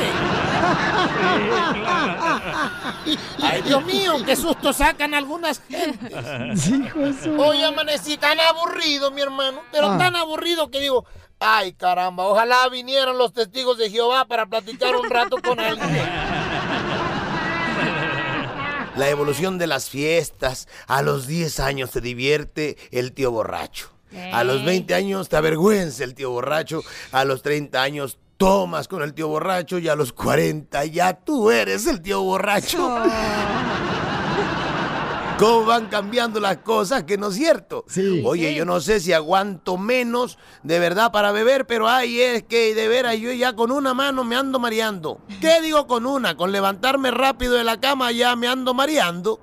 Ay, 3.42 3.62
Dios 3.62 3.84
mío, 3.84 4.14
qué 4.26 4.34
susto 4.34 4.72
sacan 4.72 5.14
algunas 5.14 5.62
gentes. 5.68 6.12
Hoy 7.38 7.62
amanecí 7.62 8.16
tan 8.16 8.38
aburrido, 8.40 9.10
mi 9.12 9.20
hermano, 9.20 9.60
pero 9.70 9.92
Ah. 9.92 9.98
tan 9.98 10.16
aburrido 10.16 10.70
que 10.70 10.80
digo, 10.80 11.04
ay 11.38 11.74
caramba, 11.74 12.24
ojalá 12.26 12.68
vinieran 12.68 13.16
los 13.16 13.32
testigos 13.32 13.78
de 13.78 13.90
Jehová 13.90 14.24
para 14.24 14.46
platicar 14.46 14.96
un 14.96 15.08
rato 15.08 15.36
con 15.42 15.60
alguien. 15.60 16.08
La 18.96 19.08
evolución 19.08 19.58
de 19.58 19.66
las 19.66 19.88
fiestas. 19.90 20.68
A 20.86 21.02
los 21.02 21.26
10 21.26 21.58
años 21.60 21.90
te 21.90 22.00
divierte 22.00 22.76
el 22.92 23.12
tío 23.12 23.30
borracho. 23.32 23.90
A 24.32 24.44
los 24.44 24.64
20 24.64 24.94
años 24.94 25.28
te 25.28 25.36
avergüenza 25.36 26.04
el 26.04 26.14
tío 26.14 26.30
borracho. 26.30 26.82
A 27.12 27.24
los 27.24 27.42
30 27.42 27.82
años 27.82 28.18
tomas 28.36 28.88
con 28.88 29.02
el 29.02 29.14
tío 29.14 29.28
borracho. 29.28 29.78
Y 29.78 29.88
a 29.88 29.96
los 29.96 30.12
40 30.12 30.84
ya 30.86 31.14
tú 31.14 31.50
eres 31.50 31.86
el 31.86 32.02
tío 32.02 32.22
borracho. 32.22 32.96
¿Cómo 35.38 35.64
van 35.64 35.86
cambiando 35.86 36.38
las 36.38 36.58
cosas? 36.58 37.02
Que 37.02 37.18
no 37.18 37.28
es 37.28 37.34
cierto. 37.34 37.84
Oye, 38.24 38.54
yo 38.54 38.64
no 38.64 38.80
sé 38.80 39.00
si 39.00 39.12
aguanto 39.12 39.76
menos 39.76 40.38
de 40.62 40.78
verdad 40.78 41.10
para 41.10 41.32
beber, 41.32 41.66
pero 41.66 41.88
ay, 41.88 42.20
es 42.20 42.44
que 42.44 42.72
de 42.74 42.86
veras 42.86 43.16
yo 43.18 43.32
ya 43.32 43.52
con 43.54 43.72
una 43.72 43.94
mano 43.94 44.22
me 44.22 44.36
ando 44.36 44.60
mareando. 44.60 45.18
¿Qué 45.40 45.60
digo 45.60 45.88
con 45.88 46.06
una? 46.06 46.36
Con 46.36 46.52
levantarme 46.52 47.10
rápido 47.10 47.54
de 47.54 47.64
la 47.64 47.80
cama 47.80 48.12
ya 48.12 48.36
me 48.36 48.46
ando 48.46 48.74
mareando. 48.74 49.40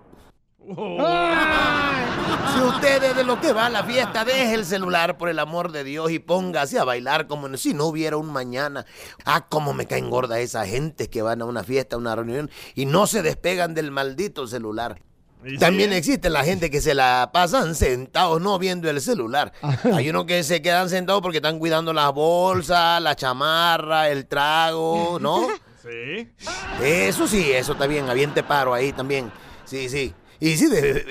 Si 2.53 2.59
usted 2.59 3.15
de 3.15 3.23
lo 3.23 3.39
que 3.39 3.53
va 3.53 3.67
a 3.67 3.69
la 3.69 3.83
fiesta, 3.83 4.25
deje 4.25 4.53
el 4.53 4.65
celular 4.65 5.17
por 5.17 5.29
el 5.29 5.39
amor 5.39 5.71
de 5.71 5.83
Dios 5.83 6.11
y 6.11 6.19
póngase 6.19 6.79
a 6.79 6.83
bailar 6.83 7.27
como 7.27 7.55
si 7.57 7.73
no 7.73 7.85
hubiera 7.85 8.17
un 8.17 8.31
mañana. 8.31 8.85
Ah, 9.25 9.45
cómo 9.47 9.73
me 9.73 9.85
caen 9.85 10.09
gorda 10.09 10.39
esa 10.39 10.65
gente 10.65 11.09
que 11.09 11.21
van 11.21 11.41
a 11.41 11.45
una 11.45 11.63
fiesta, 11.63 11.95
a 11.95 11.99
una 11.99 12.15
reunión 12.15 12.49
y 12.75 12.85
no 12.85 13.07
se 13.07 13.21
despegan 13.21 13.73
del 13.73 13.91
maldito 13.91 14.47
celular. 14.47 15.01
También 15.59 15.91
existe 15.91 16.29
la 16.29 16.43
gente 16.43 16.69
que 16.69 16.81
se 16.81 16.93
la 16.93 17.31
pasan 17.33 17.73
sentados, 17.73 18.39
no 18.41 18.59
viendo 18.59 18.89
el 18.89 19.01
celular. 19.01 19.53
Hay 19.93 20.09
unos 20.09 20.25
que 20.25 20.43
se 20.43 20.61
quedan 20.61 20.89
sentados 20.89 21.21
porque 21.21 21.37
están 21.37 21.57
cuidando 21.59 21.93
las 21.93 22.13
bolsas, 22.13 23.01
la 23.01 23.15
chamarra, 23.15 24.09
el 24.09 24.25
trago, 24.27 25.17
¿no? 25.19 25.47
Sí. 25.81 26.29
Eso 26.79 27.27
sí, 27.27 27.51
eso 27.51 27.71
está 27.71 27.87
bien, 27.87 28.07
aviente 28.07 28.43
paro 28.43 28.71
ahí 28.71 28.93
también. 28.93 29.31
Sí, 29.65 29.89
sí. 29.89 30.13
Y 30.41 30.57
si, 30.57 30.65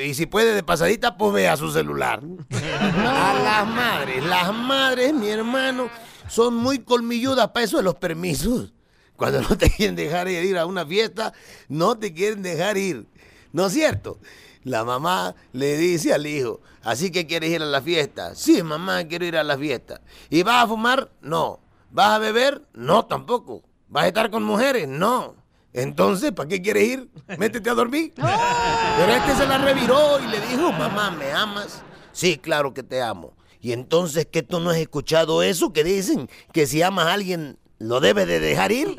y 0.04 0.14
si 0.14 0.26
puede 0.26 0.54
de 0.54 0.64
pasadita, 0.64 1.16
pues 1.16 1.32
vea 1.32 1.56
su 1.56 1.70
celular. 1.70 2.20
A 2.50 3.34
las 3.42 3.66
madres, 3.68 4.24
las 4.24 4.52
madres, 4.52 5.14
mi 5.14 5.28
hermano, 5.28 5.88
son 6.28 6.56
muy 6.56 6.80
colmilludas 6.80 7.48
para 7.50 7.64
eso 7.64 7.76
de 7.76 7.84
los 7.84 7.94
permisos. 7.94 8.72
Cuando 9.14 9.40
no 9.40 9.56
te 9.56 9.70
quieren 9.70 9.94
dejar 9.94 10.28
ir 10.28 10.58
a 10.58 10.66
una 10.66 10.84
fiesta, 10.84 11.32
no 11.68 11.96
te 11.96 12.12
quieren 12.12 12.42
dejar 12.42 12.76
ir. 12.76 13.06
¿No 13.52 13.66
es 13.66 13.72
cierto? 13.72 14.18
La 14.64 14.84
mamá 14.84 15.36
le 15.52 15.76
dice 15.76 16.12
al 16.12 16.26
hijo, 16.26 16.60
¿así 16.82 17.12
que 17.12 17.28
quieres 17.28 17.50
ir 17.50 17.62
a 17.62 17.66
la 17.66 17.80
fiesta? 17.80 18.34
Sí, 18.34 18.62
mamá, 18.64 19.04
quiero 19.04 19.26
ir 19.26 19.36
a 19.36 19.44
la 19.44 19.56
fiesta. 19.56 20.00
¿Y 20.28 20.42
vas 20.42 20.64
a 20.64 20.66
fumar? 20.66 21.12
No. 21.20 21.60
¿Vas 21.92 22.14
a 22.14 22.18
beber? 22.18 22.62
No, 22.74 23.06
tampoco. 23.06 23.62
¿Vas 23.88 24.04
a 24.04 24.08
estar 24.08 24.30
con 24.30 24.42
mujeres? 24.42 24.88
No. 24.88 25.36
Entonces, 25.72 26.33
¿para 26.33 26.48
qué 26.48 26.61
quieres 26.61 26.88
ir? 26.88 27.11
Métete 27.38 27.70
a 27.70 27.74
dormir. 27.74 28.12
Pero 28.16 29.12
este 29.12 29.37
se 29.37 29.46
la 29.46 29.59
reviró 29.59 30.18
y 30.20 30.28
le 30.28 30.40
dijo, 30.40 30.72
mamá, 30.72 31.11
¿me 31.11 31.30
amas? 31.33 31.83
Sí, 32.12 32.38
claro 32.38 32.74
que 32.74 32.83
te 32.83 33.00
amo. 33.00 33.35
Y 33.61 33.72
entonces, 33.72 34.26
¿qué 34.30 34.42
tú 34.42 34.61
no 34.61 34.70
has 34.70 34.78
escuchado 34.78 35.42
eso 35.42 35.72
que 35.72 35.85
dicen? 35.85 36.28
Que 36.52 36.66
si 36.66 36.83
amas 36.83 37.06
a 37.06 37.12
alguien, 37.12 37.59
lo 37.78 38.00
debes 38.00 38.26
de 38.26 38.40
dejar 38.40 38.72
ir. 38.72 38.88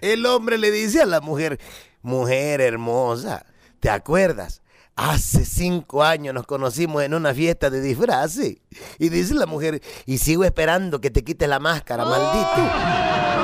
El 0.00 0.26
hombre 0.26 0.58
le 0.58 0.70
dice 0.70 1.02
a 1.02 1.06
la 1.06 1.20
mujer, 1.20 1.58
mujer 2.02 2.60
hermosa, 2.60 3.46
¿te 3.80 3.90
acuerdas? 3.90 4.62
Hace 4.96 5.44
cinco 5.44 6.04
años 6.04 6.34
nos 6.34 6.46
conocimos 6.46 7.02
en 7.02 7.14
una 7.14 7.34
fiesta 7.34 7.68
de 7.68 7.80
disfraces. 7.80 8.58
Y 8.98 9.08
dice 9.08 9.34
la 9.34 9.46
mujer, 9.46 9.82
y 10.06 10.18
sigo 10.18 10.44
esperando 10.44 11.00
que 11.00 11.10
te 11.10 11.24
quites 11.24 11.48
la 11.48 11.58
máscara, 11.58 12.04
maldito. 12.04 13.43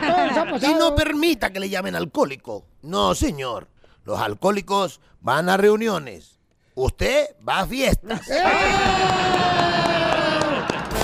Y 0.62 0.74
no 0.74 0.94
permita 0.94 1.52
que 1.52 1.60
le 1.60 1.68
llamen 1.68 1.94
alcohólico. 1.96 2.64
No, 2.82 3.14
señor. 3.14 3.68
Los 4.04 4.20
alcohólicos 4.20 5.00
van 5.20 5.48
a 5.48 5.56
reuniones. 5.56 6.38
Usted 6.74 7.28
va 7.46 7.60
a 7.60 7.66
fiestas. 7.66 8.20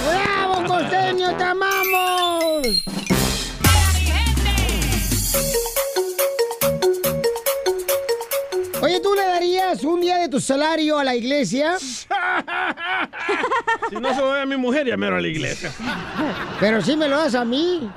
¡Bravo, 0.04 0.66
costeño, 0.66 1.36
te 1.36 1.44
amamos! 1.44 2.66
Oye, 8.82 8.98
¿tú 9.00 9.14
le 9.14 9.22
darías 9.26 9.84
un 9.84 10.00
día 10.00 10.16
de 10.16 10.28
tu 10.28 10.40
salario 10.40 10.98
a 10.98 11.04
la 11.04 11.14
iglesia? 11.14 11.76
Si 13.88 13.96
no 13.96 14.14
se 14.14 14.20
lo 14.20 14.28
doy 14.28 14.40
a 14.40 14.46
mi 14.46 14.56
mujer, 14.56 14.86
ya 14.86 14.96
mero 14.96 15.16
a 15.16 15.20
la 15.20 15.26
iglesia. 15.26 15.72
Pero 16.60 16.80
sí 16.80 16.96
me 16.96 17.08
lo 17.08 17.16
das 17.16 17.34
a 17.34 17.44
mí. 17.44 17.90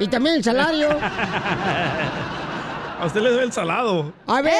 Y 0.00 0.08
también 0.08 0.36
el 0.36 0.44
salario. 0.44 0.88
A 2.98 3.04
usted 3.06 3.20
le 3.20 3.30
doy 3.30 3.44
el 3.44 3.52
salado. 3.52 4.12
A 4.26 4.42
ver. 4.42 4.54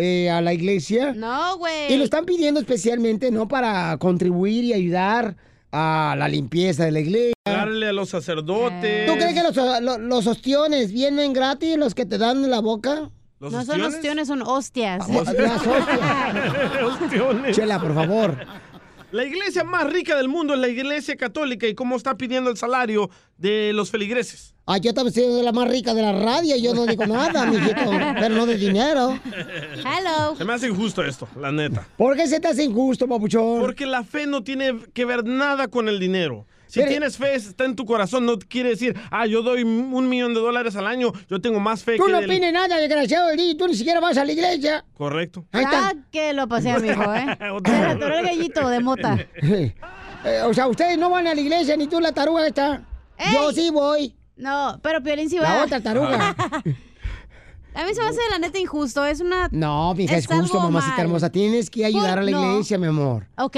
eh, 0.00 0.30
a 0.30 0.40
la 0.40 0.52
iglesia? 0.54 1.12
No, 1.14 1.56
güey. 1.58 1.92
Y 1.92 1.96
lo 1.96 2.04
están 2.04 2.24
pidiendo 2.24 2.60
especialmente, 2.60 3.30
¿no? 3.30 3.46
Para 3.48 3.96
contribuir 3.98 4.64
y 4.64 4.72
ayudar 4.72 5.36
a 5.72 6.16
la 6.18 6.28
limpieza 6.28 6.84
de 6.84 6.90
la 6.92 7.00
iglesia. 7.00 7.32
Darle 7.44 7.88
a 7.88 7.92
los 7.92 8.08
sacerdotes. 8.08 9.06
¿Tú 9.06 9.12
crees 9.14 9.34
que 9.34 9.42
los, 9.42 9.82
lo- 9.82 9.98
los 9.98 10.26
ostiones 10.26 10.92
vienen 10.92 11.32
gratis, 11.32 11.76
los 11.76 11.94
que 11.94 12.06
te 12.06 12.18
dan 12.18 12.42
en 12.44 12.50
la 12.50 12.60
boca? 12.60 13.10
¿Los 13.38 13.52
No 13.52 13.64
son 13.64 13.80
ostiones, 13.82 14.28
son 14.28 14.42
hostias. 14.42 15.08
Las 15.08 15.28
hostias. 15.28 15.62
Ostiones. 17.02 17.56
Chela, 17.56 17.80
por 17.80 17.94
favor. 17.94 18.36
La 19.12 19.24
iglesia 19.24 19.64
más 19.64 19.90
rica 19.92 20.16
del 20.16 20.28
mundo 20.28 20.54
es 20.54 20.60
la 20.60 20.68
iglesia 20.68 21.16
católica 21.16 21.66
y 21.66 21.74
cómo 21.74 21.96
está 21.96 22.16
pidiendo 22.16 22.48
el 22.50 22.56
salario 22.56 23.10
de 23.38 23.72
los 23.74 23.90
feligreses. 23.90 24.54
Ah, 24.72 24.78
yo 24.78 24.94
también 24.94 25.12
soy 25.12 25.42
la 25.42 25.50
más 25.50 25.68
rica 25.68 25.92
de 25.94 26.00
la 26.02 26.12
radio, 26.12 26.54
yo 26.56 26.72
no 26.74 26.86
digo 26.86 27.04
nada, 27.04 27.44
mijito, 27.46 27.90
pero 28.20 28.36
no 28.36 28.46
de 28.46 28.56
dinero. 28.56 29.18
Hello. 29.78 30.36
Se 30.36 30.44
me 30.44 30.52
hace 30.52 30.68
injusto 30.68 31.02
esto, 31.02 31.26
la 31.40 31.50
neta. 31.50 31.88
¿Por 31.96 32.16
qué 32.16 32.28
se 32.28 32.38
te 32.38 32.46
hace 32.46 32.62
injusto, 32.62 33.08
papuchón? 33.08 33.58
Porque 33.60 33.84
la 33.84 34.04
fe 34.04 34.26
no 34.28 34.44
tiene 34.44 34.78
que 34.94 35.04
ver 35.04 35.24
nada 35.24 35.66
con 35.66 35.88
el 35.88 35.98
dinero. 35.98 36.46
Si 36.68 36.78
Pero- 36.78 36.90
tienes 36.92 37.16
fe, 37.16 37.34
está 37.34 37.64
en 37.64 37.74
tu 37.74 37.84
corazón, 37.84 38.24
no 38.24 38.38
quiere 38.38 38.68
decir, 38.68 38.96
ah, 39.10 39.26
yo 39.26 39.42
doy 39.42 39.64
un 39.64 40.08
millón 40.08 40.34
de 40.34 40.40
dólares 40.40 40.76
al 40.76 40.86
año, 40.86 41.12
yo 41.28 41.40
tengo 41.40 41.58
más 41.58 41.82
fe 41.82 41.96
Tú 41.96 42.04
que 42.06 42.12
no 42.12 42.18
el- 42.20 42.26
opines 42.26 42.52
nada, 42.52 42.76
desgraciado, 42.76 43.26
y 43.36 43.56
tú 43.56 43.66
ni 43.66 43.74
siquiera 43.74 43.98
vas 43.98 44.16
a 44.18 44.24
la 44.24 44.30
iglesia. 44.30 44.84
Correcto. 44.96 45.44
Ahí 45.50 45.64
está. 45.64 45.88
Ah, 45.88 45.94
que 46.12 46.32
lo 46.32 46.46
pasé, 46.46 46.70
amigo, 46.70 47.12
¿eh? 47.12 47.26
Otra 47.52 47.90
el 47.90 47.98
gallito 48.24 48.68
de 48.68 48.80
mota. 48.80 49.18
Eh, 50.22 50.42
o 50.44 50.52
sea, 50.52 50.68
ustedes 50.68 50.98
no 50.98 51.08
van 51.08 51.26
a 51.26 51.34
la 51.34 51.40
iglesia, 51.40 51.74
ni 51.78 51.86
tú 51.86 51.98
la 51.98 52.12
taruga 52.12 52.46
esta. 52.46 52.82
Yo 53.32 53.52
sí 53.52 53.70
voy. 53.70 54.14
No, 54.40 54.78
pero 54.82 55.02
Piolín 55.02 55.28
sí 55.30 55.38
va. 55.38 55.56
La 55.56 55.64
otra 55.64 55.80
taruga. 55.80 56.34
A 57.72 57.84
mí 57.84 57.94
se 57.94 58.02
me 58.02 58.08
hace 58.08 58.18
la 58.30 58.40
neta 58.40 58.58
injusto. 58.58 59.06
Es 59.06 59.20
una. 59.20 59.48
No, 59.52 59.94
mija, 59.94 60.16
es, 60.16 60.24
Es 60.24 60.26
justo, 60.26 60.58
mamacita 60.58 60.96
mal. 60.96 61.06
hermosa. 61.06 61.30
Tienes 61.30 61.70
que 61.70 61.84
ayudar 61.84 62.18
a 62.18 62.22
la 62.22 62.30
No. 62.32 62.50
iglesia, 62.52 62.78
mi 62.78 62.88
amor. 62.88 63.28
Ok, 63.38 63.56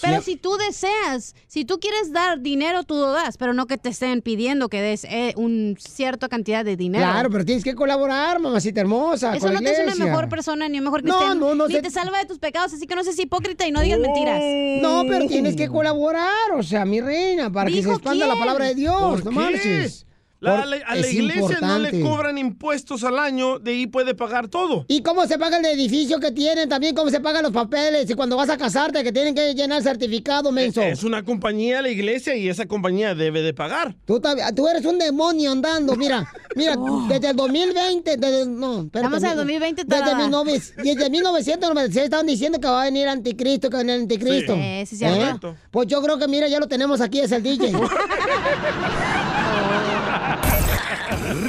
pero 0.00 0.16
Sí. 0.20 0.32
si 0.32 0.36
tú 0.36 0.56
deseas, 0.56 1.36
si 1.46 1.64
tú 1.64 1.78
quieres 1.78 2.12
dar 2.12 2.40
dinero, 2.40 2.82
tú 2.82 2.94
lo 2.96 3.12
das, 3.12 3.36
pero 3.36 3.54
no 3.54 3.66
que 3.68 3.78
te 3.78 3.90
estén 3.90 4.20
pidiendo 4.20 4.68
que 4.68 4.82
des 4.82 5.04
eh, 5.04 5.32
un 5.36 5.76
cierta 5.78 6.28
cantidad 6.28 6.64
de 6.64 6.76
dinero. 6.76 7.04
Claro, 7.04 7.30
pero 7.30 7.44
tienes 7.44 7.62
que 7.62 7.76
colaborar, 7.76 8.40
mamacita 8.40 8.80
hermosa. 8.80 9.30
Eso 9.36 9.46
con 9.46 9.54
no 9.54 9.60
la 9.60 9.70
te 9.70 9.76
hace 9.80 9.84
una 9.96 10.06
mejor 10.06 10.28
persona 10.28 10.68
ni 10.68 10.78
un 10.78 10.84
mejor 10.84 11.04
No, 11.04 11.14
cristiano. 11.16 11.46
no, 11.50 11.54
no 11.54 11.68
ni 11.68 11.74
sé- 11.74 11.82
te 11.82 11.90
salva 11.90 12.18
de 12.18 12.24
tus 12.26 12.40
pecados, 12.40 12.72
así 12.74 12.88
que 12.88 12.96
no 12.96 13.04
seas 13.04 13.18
hipócrita 13.20 13.64
y 13.64 13.70
no 13.70 13.80
digas 13.80 14.00
mentiras. 14.00 14.40
No, 14.82 15.04
pero 15.06 15.28
tienes 15.28 15.54
que 15.54 15.68
colaborar, 15.68 16.50
o 16.56 16.64
sea, 16.64 16.84
mi 16.84 17.00
reina, 17.00 17.48
para 17.52 17.66
que 17.70 17.74
se 17.76 17.82
¿Dijo 17.82 17.92
expanda 17.92 18.26
la 18.26 18.34
palabra 18.34 18.64
de 18.64 18.74
Dios. 18.74 19.00
¿Por 19.00 19.24
No 19.24 19.30
qué? 19.30 19.36
marches. 19.36 20.04
La- 20.42 20.62
a 20.62 20.66
la 20.66 20.76
es 21.00 21.12
iglesia 21.14 21.58
no 21.60 21.78
le 21.78 21.88
importante. 21.90 22.00
cobran 22.00 22.36
impuestos 22.38 23.04
al 23.04 23.18
año, 23.18 23.58
de 23.58 23.70
ahí 23.70 23.86
puede 23.86 24.14
pagar 24.14 24.48
todo. 24.48 24.84
¿Y 24.88 25.02
cómo 25.02 25.26
se 25.26 25.38
paga 25.38 25.58
el 25.58 25.64
edificio 25.66 26.18
que 26.18 26.32
tienen? 26.32 26.68
También 26.68 26.94
cómo 26.94 27.10
se 27.10 27.20
pagan 27.20 27.44
los 27.44 27.52
papeles. 27.52 28.10
Y 28.10 28.14
cuando 28.14 28.36
vas 28.36 28.50
a 28.50 28.56
casarte, 28.58 29.04
que 29.04 29.12
tienen 29.12 29.34
que 29.34 29.54
llenar 29.54 29.82
certificado, 29.82 30.50
menso. 30.50 30.82
Es 30.82 31.04
una 31.04 31.22
compañía 31.24 31.80
la 31.80 31.88
iglesia 31.90 32.34
y 32.34 32.48
esa 32.48 32.66
compañía 32.66 33.14
debe 33.14 33.40
de 33.42 33.54
pagar. 33.54 33.94
Tú, 34.04 34.20
eres 34.68 34.84
un 34.84 34.98
demonio 34.98 35.52
andando, 35.52 35.94
mira, 35.96 36.28
mira, 36.56 36.76
desde 37.08 37.30
el 37.30 37.36
2020, 37.36 38.16
desde, 38.16 38.46
no, 38.46 38.82
espérate, 38.82 39.12
Oh. 39.12 39.16
Estamos 39.16 39.22
en 39.22 39.28
el 39.30 39.36
no, 39.36 39.42
2020 39.42 39.84
desde, 39.84 40.00
tarada. 40.00 40.16
19 40.18 40.52
desde 40.82 41.10
1996 41.10 42.04
estaban 42.04 42.26
diciendo 42.26 42.58
que 42.60 42.66
va 42.66 42.82
a 42.82 42.84
venir 42.86 43.06
anticristo, 43.08 43.68
que 43.70 43.74
va 43.76 43.80
a 43.80 43.84
venir 43.84 44.00
anticristo. 44.02 44.54
Sí. 44.54 44.60
Eh, 44.60 44.84
sí, 44.86 44.96
cierto. 44.96 45.56
Pues 45.70 45.86
yo 45.88 46.02
creo 46.02 46.18
que, 46.18 46.26
mira, 46.28 46.48
ya 46.48 46.58
lo 46.58 46.66
tenemos 46.68 47.00
aquí, 47.00 47.20
es 47.20 47.30
el 47.32 47.42
DJ. 47.42 47.72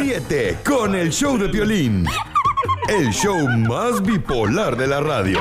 Ríete 0.03 0.57
con 0.65 0.95
el 0.95 1.13
show 1.13 1.37
de 1.37 1.47
Piolín. 1.47 2.05
El 2.89 3.09
show 3.11 3.47
más 3.47 4.03
bipolar 4.03 4.75
de 4.75 4.85
la 4.85 4.99
radio. 4.99 5.39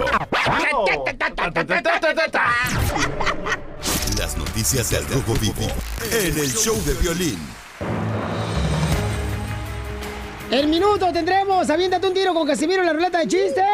Las 4.17 4.39
noticias 4.39 4.89
del 4.91 5.05
Rojo 5.09 5.35
Vivo 5.41 5.67
en 6.13 6.39
el 6.39 6.49
show 6.49 6.81
de 6.85 6.95
Piolín. 6.95 7.41
El 10.53 10.69
minuto 10.69 11.13
tendremos, 11.13 11.69
aviéntate 11.69 12.07
un 12.07 12.15
tiro 12.15 12.33
con 12.33 12.47
Casimiro 12.47 12.83
en 12.83 12.87
la 12.87 12.93
ruleta 12.93 13.19
de 13.19 13.27
chistes. 13.27 13.65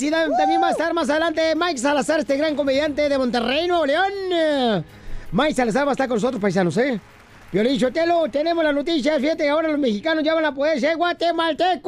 Y 0.00 0.08
también 0.08 0.62
va 0.62 0.68
a 0.68 0.70
estar 0.70 0.94
más 0.94 1.10
adelante 1.10 1.52
Mike 1.56 1.78
Salazar, 1.78 2.20
este 2.20 2.36
gran 2.36 2.54
comediante 2.54 3.08
de 3.08 3.18
Monterrey, 3.18 3.66
Nuevo 3.66 3.86
León. 3.86 4.84
Mike 5.32 5.54
Salazar 5.54 5.84
va 5.84 5.90
a 5.90 5.94
estar 5.94 6.06
con 6.06 6.14
nosotros, 6.14 6.40
paisanos, 6.40 6.76
¿eh? 6.76 7.00
Violín 7.52 7.78
Sotelo, 7.78 8.28
tenemos 8.30 8.64
las 8.64 8.74
noticias. 8.74 9.20
Fíjate 9.20 9.42
que 9.44 9.48
ahora 9.50 9.68
los 9.68 9.78
mexicanos 9.78 10.24
ya 10.24 10.34
van 10.34 10.44
a 10.46 10.54
poder 10.54 10.80
ser 10.80 10.96
guatemaltecos. 10.96 11.82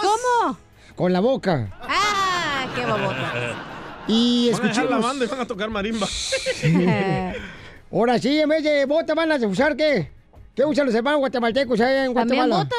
¿Cómo? 0.00 0.58
Con 0.96 1.12
la 1.12 1.20
boca. 1.20 1.68
Ah, 1.80 2.66
qué 2.74 2.84
babota. 2.84 3.32
Y 4.08 4.50
Van 4.50 4.60
a 4.62 4.64
dejar 4.68 4.84
la 4.84 4.90
escuchemos. 4.96 5.02
banda 5.06 5.24
y 5.24 5.28
van 5.28 5.40
a 5.40 5.46
tocar 5.46 5.70
marimba. 5.70 6.08
Ahora 7.92 8.18
sí, 8.18 8.40
en 8.40 8.48
vez 8.48 8.64
de 8.64 8.84
bota 8.86 9.14
van 9.14 9.30
a 9.30 9.36
usar 9.46 9.76
qué? 9.76 10.10
¿Qué 10.56 10.64
usan 10.64 10.86
los 10.86 10.94
hermanos 10.94 11.20
guatemaltecos 11.20 11.80
allá 11.80 12.06
en 12.06 12.14
También 12.14 12.46
Guatemala? 12.48 12.64
botas, 12.64 12.78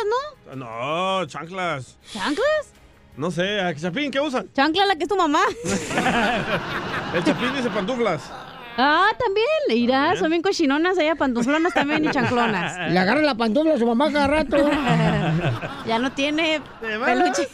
¿no? 0.50 0.56
No, 0.58 1.26
chanclas. 1.28 1.98
¿Chanclas? 2.12 2.74
No 3.16 3.32
sé, 3.32 3.60
¿a 3.62 3.74
Chapín 3.76 4.12
qué 4.12 4.20
usan? 4.20 4.52
Chancla 4.54 4.86
la 4.86 4.96
que 4.98 5.04
es 5.04 5.10
tu 5.10 5.16
mamá. 5.16 5.42
El 7.14 7.24
Chapín 7.24 7.54
dice 7.56 7.70
pantuflas. 7.70 8.22
Ah, 8.84 9.10
también. 9.18 9.84
Irá, 9.84 10.16
son 10.18 10.30
bien 10.30 10.42
cochinonas 10.42 10.98
allá, 10.98 11.16
pantuflonas 11.16 11.74
también 11.74 12.04
y 12.04 12.10
chanclonas. 12.12 12.92
Le 12.92 12.98
agarran 12.98 13.26
la 13.26 13.36
pantufla 13.36 13.76
a 13.76 13.78
su 13.78 13.86
mamá 13.86 14.12
cada 14.12 14.28
rato. 14.28 14.58
ya 15.86 16.00
no 16.00 16.12
tiene 16.14 16.62
peluche. 16.82 17.48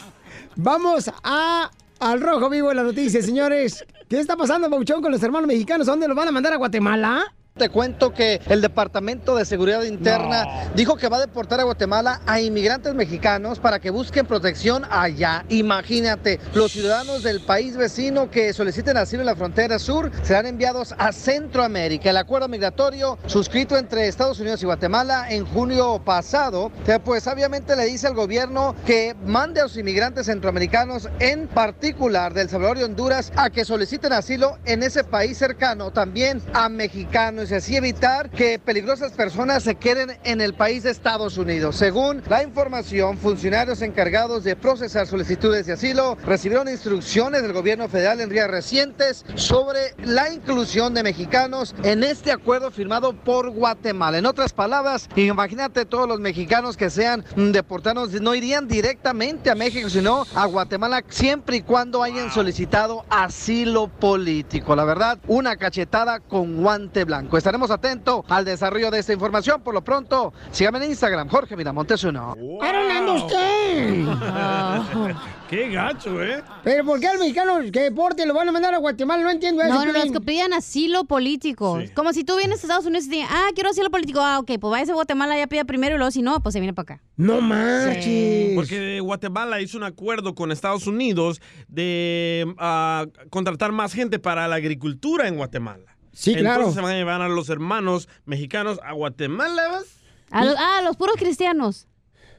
Vamos 0.55 1.11
a 1.23 1.69
al 1.99 2.21
rojo 2.21 2.49
vivo 2.49 2.71
en 2.71 2.77
la 2.77 2.83
noticia, 2.83 3.21
señores. 3.21 3.85
¿Qué 4.09 4.19
está 4.19 4.37
pasando, 4.37 4.69
Pauchón, 4.69 5.01
con 5.01 5.11
los 5.11 5.21
hermanos 5.21 5.47
mexicanos? 5.47 5.87
¿A 5.87 5.91
dónde 5.91 6.07
los 6.07 6.15
van 6.15 6.29
a 6.29 6.31
mandar 6.31 6.53
a 6.53 6.55
Guatemala? 6.55 7.33
Te 7.57 7.69
cuento 7.69 8.13
que 8.13 8.39
el 8.49 8.61
Departamento 8.61 9.35
de 9.35 9.43
Seguridad 9.43 9.81
Interna 9.81 10.69
dijo 10.75 10.95
que 10.95 11.09
va 11.09 11.17
a 11.17 11.21
deportar 11.21 11.59
a 11.59 11.63
Guatemala 11.63 12.21
a 12.27 12.39
inmigrantes 12.39 12.93
mexicanos 12.93 13.57
para 13.57 13.79
que 13.79 13.89
busquen 13.89 14.27
protección 14.27 14.85
allá. 14.91 15.43
Imagínate, 15.49 16.39
los 16.53 16.71
ciudadanos 16.71 17.23
del 17.23 17.41
país 17.41 17.75
vecino 17.75 18.29
que 18.29 18.53
soliciten 18.53 18.95
asilo 18.95 19.23
en 19.23 19.25
la 19.25 19.35
frontera 19.35 19.79
sur 19.79 20.11
serán 20.21 20.45
enviados 20.45 20.93
a 20.99 21.11
Centroamérica. 21.11 22.11
El 22.11 22.17
acuerdo 22.17 22.47
migratorio 22.47 23.17
suscrito 23.25 23.75
entre 23.75 24.07
Estados 24.07 24.39
Unidos 24.39 24.61
y 24.61 24.67
Guatemala 24.67 25.25
en 25.27 25.43
junio 25.43 25.99
pasado, 26.05 26.71
pues 27.03 27.25
obviamente 27.25 27.75
le 27.75 27.85
dice 27.85 28.05
al 28.05 28.13
gobierno 28.13 28.75
que 28.85 29.15
mande 29.25 29.61
a 29.61 29.63
los 29.63 29.77
inmigrantes 29.77 30.27
centroamericanos, 30.27 31.09
en 31.19 31.47
particular 31.47 32.35
del 32.35 32.49
Salvador 32.49 32.77
y 32.77 32.83
Honduras, 32.83 33.31
a 33.35 33.49
que 33.49 33.65
soliciten 33.65 34.13
asilo 34.13 34.59
en 34.65 34.83
ese 34.83 35.03
país 35.03 35.39
cercano, 35.39 35.89
también 35.91 36.39
a 36.53 36.69
mexicanos 36.69 37.46
y 37.51 37.55
así 37.55 37.75
evitar 37.75 38.29
que 38.29 38.59
peligrosas 38.59 39.13
personas 39.13 39.63
se 39.63 39.75
queden 39.75 40.17
en 40.23 40.41
el 40.41 40.53
país 40.53 40.83
de 40.83 40.91
Estados 40.91 41.37
Unidos. 41.37 41.75
Según 41.75 42.21
la 42.29 42.43
información, 42.43 43.17
funcionarios 43.17 43.81
encargados 43.81 44.43
de 44.43 44.55
procesar 44.55 45.07
solicitudes 45.07 45.65
de 45.65 45.73
asilo 45.73 46.17
recibieron 46.25 46.67
instrucciones 46.67 47.41
del 47.41 47.53
gobierno 47.53 47.87
federal 47.87 48.21
en 48.21 48.29
días 48.29 48.49
recientes 48.49 49.25
sobre 49.35 49.95
la 50.03 50.31
inclusión 50.31 50.93
de 50.93 51.03
mexicanos 51.03 51.75
en 51.83 52.03
este 52.03 52.31
acuerdo 52.31 52.71
firmado 52.71 53.13
por 53.13 53.49
Guatemala. 53.49 54.17
En 54.17 54.25
otras 54.25 54.53
palabras, 54.53 55.09
imagínate 55.15 55.85
todos 55.85 56.07
los 56.07 56.19
mexicanos 56.19 56.75
que 56.75 56.89
sean 56.89 57.23
deportados 57.35 57.87
no 58.21 58.35
irían 58.35 58.67
directamente 58.67 59.49
a 59.49 59.55
México, 59.55 59.89
sino 59.89 60.25
a 60.35 60.45
Guatemala 60.45 61.03
siempre 61.09 61.57
y 61.57 61.61
cuando 61.61 62.03
hayan 62.03 62.31
solicitado 62.31 63.05
asilo 63.09 63.87
político. 63.87 64.75
La 64.75 64.83
verdad, 64.83 65.19
una 65.27 65.55
cachetada 65.55 66.19
con 66.19 66.61
guante 66.61 67.03
blanco. 67.05 67.36
Pues 67.37 67.43
estaremos 67.43 67.69
atentos 67.69 68.25
al 68.29 68.45
desarrollo 68.45 68.89
de 68.89 68.97
esta 68.97 69.13
información. 69.13 69.61
Por 69.61 69.75
lo 69.75 69.83
pronto, 69.83 70.33
síganme 70.49 70.79
en 70.79 70.89
Instagram, 70.89 71.29
Jorge 71.29 71.55
Miramontes 71.55 72.03
uno. 72.03 72.35
¡Ahora 72.59 72.97
anda 72.97 73.13
usted! 73.13 74.05
Qué 75.47 75.69
gacho, 75.69 76.23
¿eh? 76.23 76.43
Pero 76.63 76.83
¿por 76.83 76.99
qué 76.99 77.07
al 77.07 77.19
mexicano 77.19 77.59
que 77.71 77.81
deporte 77.81 78.25
lo 78.25 78.33
van 78.33 78.49
a 78.49 78.51
mandar 78.51 78.73
a 78.73 78.79
Guatemala? 78.79 79.21
No 79.21 79.29
entiendo 79.29 79.61
eso. 79.61 79.71
No, 79.71 79.85
no, 79.85 79.93
no, 79.93 79.99
es 79.99 80.11
que 80.11 80.19
pedían 80.19 80.51
asilo 80.51 81.05
político. 81.05 81.79
Como 81.93 82.11
si 82.11 82.23
tú 82.23 82.35
vienes 82.37 82.57
a 82.57 82.61
Estados 82.63 82.87
Unidos 82.87 83.05
y 83.05 83.09
te 83.09 83.15
digan, 83.17 83.29
ah, 83.31 83.49
quiero 83.53 83.69
asilo 83.69 83.91
político. 83.91 84.19
Ah, 84.19 84.39
ok, 84.39 84.53
pues 84.59 84.71
váyase 84.71 84.91
a 84.93 84.95
Guatemala, 84.95 85.37
ya 85.37 85.45
pida 85.45 85.63
primero 85.63 85.93
y 85.93 85.99
luego 85.99 86.09
si 86.09 86.23
no, 86.23 86.41
pues 86.41 86.53
se 86.53 86.59
viene 86.59 86.73
para 86.73 86.95
acá. 86.95 87.03
No 87.17 87.39
manches. 87.39 88.55
Porque 88.55 88.99
Guatemala 88.99 89.61
hizo 89.61 89.77
un 89.77 89.83
acuerdo 89.83 90.33
con 90.33 90.51
Estados 90.51 90.87
Unidos 90.87 91.39
de 91.67 92.51
ah, 92.57 93.05
contratar 93.29 93.71
más 93.73 93.93
gente 93.93 94.17
para 94.17 94.47
la 94.47 94.55
agricultura 94.55 95.27
en 95.27 95.37
Guatemala. 95.37 95.96
Sí, 96.17 96.33
claro. 96.33 96.61
Entonces 96.61 96.73
se 96.73 96.81
van 96.81 96.93
a 96.93 96.95
llevar 96.95 97.21
a 97.21 97.27
los 97.27 97.47
hermanos 97.49 98.09
mexicanos 98.25 98.79
a 98.83 98.93
Guatemala, 98.93 99.67
¿vas? 99.67 99.85
A 100.31 100.43
los, 100.45 100.55
ah, 100.57 100.81
los 100.83 100.97
puros 100.97 101.15
cristianos. 101.15 101.87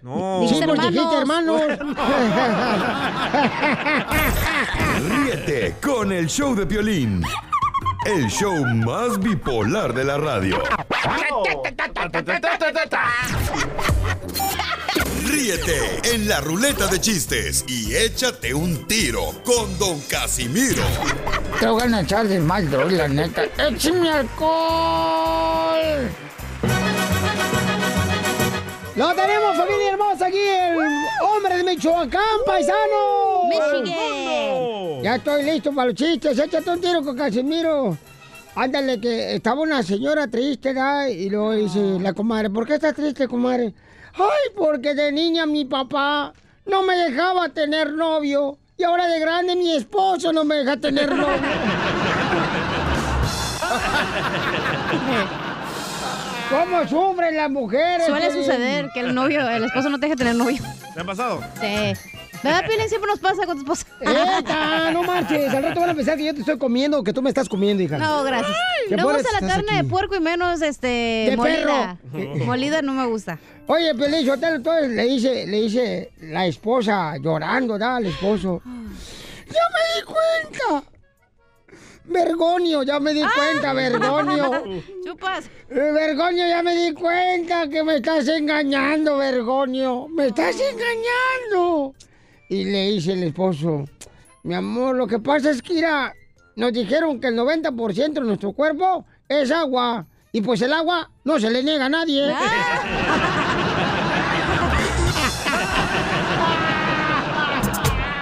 No. 0.03 0.41
Sí, 0.49 0.55
dijiste 0.55 1.17
hermanos. 1.17 1.63
Ríete 5.09 5.77
con 5.81 6.11
el 6.11 6.27
show 6.27 6.57
de 6.57 6.67
Piolín. 6.67 7.23
El 8.05 8.27
show 8.27 8.65
más 8.67 9.21
bipolar 9.21 9.95
de 9.95 10.05
la 10.05 10.19
radio. 10.19 10.61
Ríete 15.29 16.01
en 16.15 16.27
la 16.27 16.41
ruleta 16.41 16.87
de 16.87 16.99
chistes 17.01 17.63
y 17.69 17.95
échate 17.95 18.55
un 18.55 18.87
tiro 18.87 19.35
con 19.45 19.79
Don 19.79 20.01
Casimiro. 20.09 20.83
Te 21.61 21.67
voy 21.67 21.83
a 21.83 22.01
echar 22.01 22.27
de 22.27 22.41
mal, 22.41 22.71
droga, 22.71 22.91
la 22.91 23.09
neta. 23.09 23.45
¡Échame 23.59 24.11
alcohol! 24.11 26.09
Lo 28.97 29.15
tenemos, 29.15 29.57
familia 29.57 29.91
hermosa, 29.93 30.27
aquí 30.27 30.39
el 30.39 30.79
hombre 31.23 31.59
de 31.59 31.65
Michoacán, 31.65 32.23
paisano. 32.47 33.45
Michigan. 33.51 35.03
Ya 35.03 35.17
estoy 35.17 35.43
listo 35.43 35.75
para 35.75 35.89
los 35.89 35.95
chistes. 35.95 36.39
Échate 36.39 36.71
un 36.71 36.81
tiro 36.81 37.05
con 37.05 37.17
Casimiro. 37.17 37.99
Ándale, 38.55 38.99
que 38.99 39.35
estaba 39.35 39.61
una 39.61 39.83
señora 39.83 40.27
triste, 40.27 40.73
¿verdad? 40.73 41.07
Y 41.09 41.29
luego 41.29 41.53
dice 41.53 41.79
la 42.01 42.15
comadre, 42.15 42.49
¿por 42.49 42.67
qué 42.67 42.75
estás 42.75 42.95
triste, 42.95 43.29
comadre? 43.29 43.75
Ay, 44.19 44.51
porque 44.57 44.95
de 44.95 45.13
niña 45.13 45.47
mi 45.47 45.65
papá 45.65 46.33
no 46.67 46.83
me 46.83 46.97
dejaba 46.97 47.49
tener 47.51 47.93
novio. 47.93 48.59
Y 48.77 48.85
ahora 48.85 49.09
de 49.09 49.19
grande 49.21 49.57
mi 49.57 49.75
esposo 49.75 50.33
no 50.33 50.45
me 50.45 50.57
deja 50.57 50.77
tener 50.77 51.15
novio. 51.15 51.39
¿Cómo 56.51 56.89
sufren 56.89 57.37
las 57.37 57.51
mujeres? 57.51 58.07
Suele 58.07 58.27
Piolín? 58.27 58.45
suceder 58.45 58.89
que 58.95 59.01
el 59.01 59.15
novio, 59.15 59.47
el 59.49 59.65
esposo 59.65 59.91
no 59.91 59.99
te 60.01 60.07
deja 60.07 60.17
tener 60.17 60.35
novio. 60.35 60.63
¿Te 60.95 61.01
ha 61.01 61.05
pasado? 61.05 61.41
Sí. 61.61 61.93
¿Verdad, 62.43 62.65
Piolín? 62.67 62.89
Siempre 62.89 63.11
nos 63.11 63.19
pasa 63.21 63.47
con 63.47 63.57
tu 63.57 63.73
esposa. 63.73 63.87
¡Eta! 64.39 64.91
No 64.93 65.03
marches. 65.03 65.53
Al 65.53 65.63
rato 65.63 65.81
van 65.81 65.91
a 65.91 65.95
pensar 65.95 66.17
que 66.17 66.25
yo 66.25 66.35
te 66.35 66.41
estoy 66.41 66.59
comiendo 66.59 67.01
o 67.01 67.03
que 67.05 67.13
tú 67.13 67.21
me 67.23 67.31
estás 67.31 67.49
comiendo, 67.49 67.83
hija. 67.83 67.99
No, 67.99 68.23
gracias. 68.23 68.57
¿Qué 68.89 68.97
No 68.97 69.05
gusta 69.05 69.29
la 69.41 69.47
carne 69.47 69.73
aquí? 69.73 69.83
de 69.87 69.91
puerco 69.91 70.15
y 70.17 70.21
menos 70.21 70.63
este 70.63 70.87
De 71.31 71.37
molida. 71.37 71.97
perro. 72.13 72.45
Molida 72.47 72.83
no 72.83 72.93
me 72.93 73.07
gusta. 73.07 73.39
Oye, 73.67 73.95
Pelín, 73.95 74.25
Sotelo, 74.27 74.57
entonces 74.57 74.89
le 74.91 75.05
dice, 75.05 75.47
le 75.47 75.61
dice 75.63 76.13
la 76.21 76.47
esposa 76.47 77.17
llorando, 77.19 77.77
¿da? 77.79 77.97
Al 77.97 78.07
esposo. 78.07 78.63
¡Ya 78.65 79.63
me 79.73 80.01
di 80.01 80.05
cuenta! 80.07 80.85
Vergonio, 82.05 82.83
ya 82.85 82.99
me 83.01 83.13
di 83.13 83.21
cuenta, 83.23 83.75
Vergonio. 83.75 84.63
Chupas. 85.05 85.51
Vergonio, 85.69 86.47
ya 86.49 86.63
me 86.63 86.75
di 86.75 86.95
cuenta 86.95 87.69
que 87.69 87.83
me 87.85 87.97
estás 87.97 88.27
engañando, 88.29 89.19
Vergonio. 89.19 90.09
Me 90.09 90.29
estás 90.29 90.57
engañando. 90.59 91.95
Y 92.51 92.65
le 92.65 92.93
dice 92.93 93.13
el 93.13 93.23
esposo, 93.25 93.85
mi 94.43 94.55
amor, 94.55 94.97
lo 94.97 95.07
que 95.07 95.19
pasa 95.19 95.51
es 95.51 95.61
que 95.61 95.75
mira, 95.75 96.15
nos 96.57 96.73
dijeron 96.73 97.21
que 97.21 97.29
el 97.29 97.37
90% 97.37 98.13
de 98.15 98.21
nuestro 98.23 98.53
cuerpo 98.53 99.05
es 99.29 99.51
agua. 99.51 100.07
Y 100.33 100.41
pues 100.41 100.63
el 100.63 100.73
agua 100.73 101.11
no 101.25 101.39
se 101.39 101.51
le 101.51 101.63
niega 101.63 101.87
a 101.87 101.89
nadie. 101.91 102.35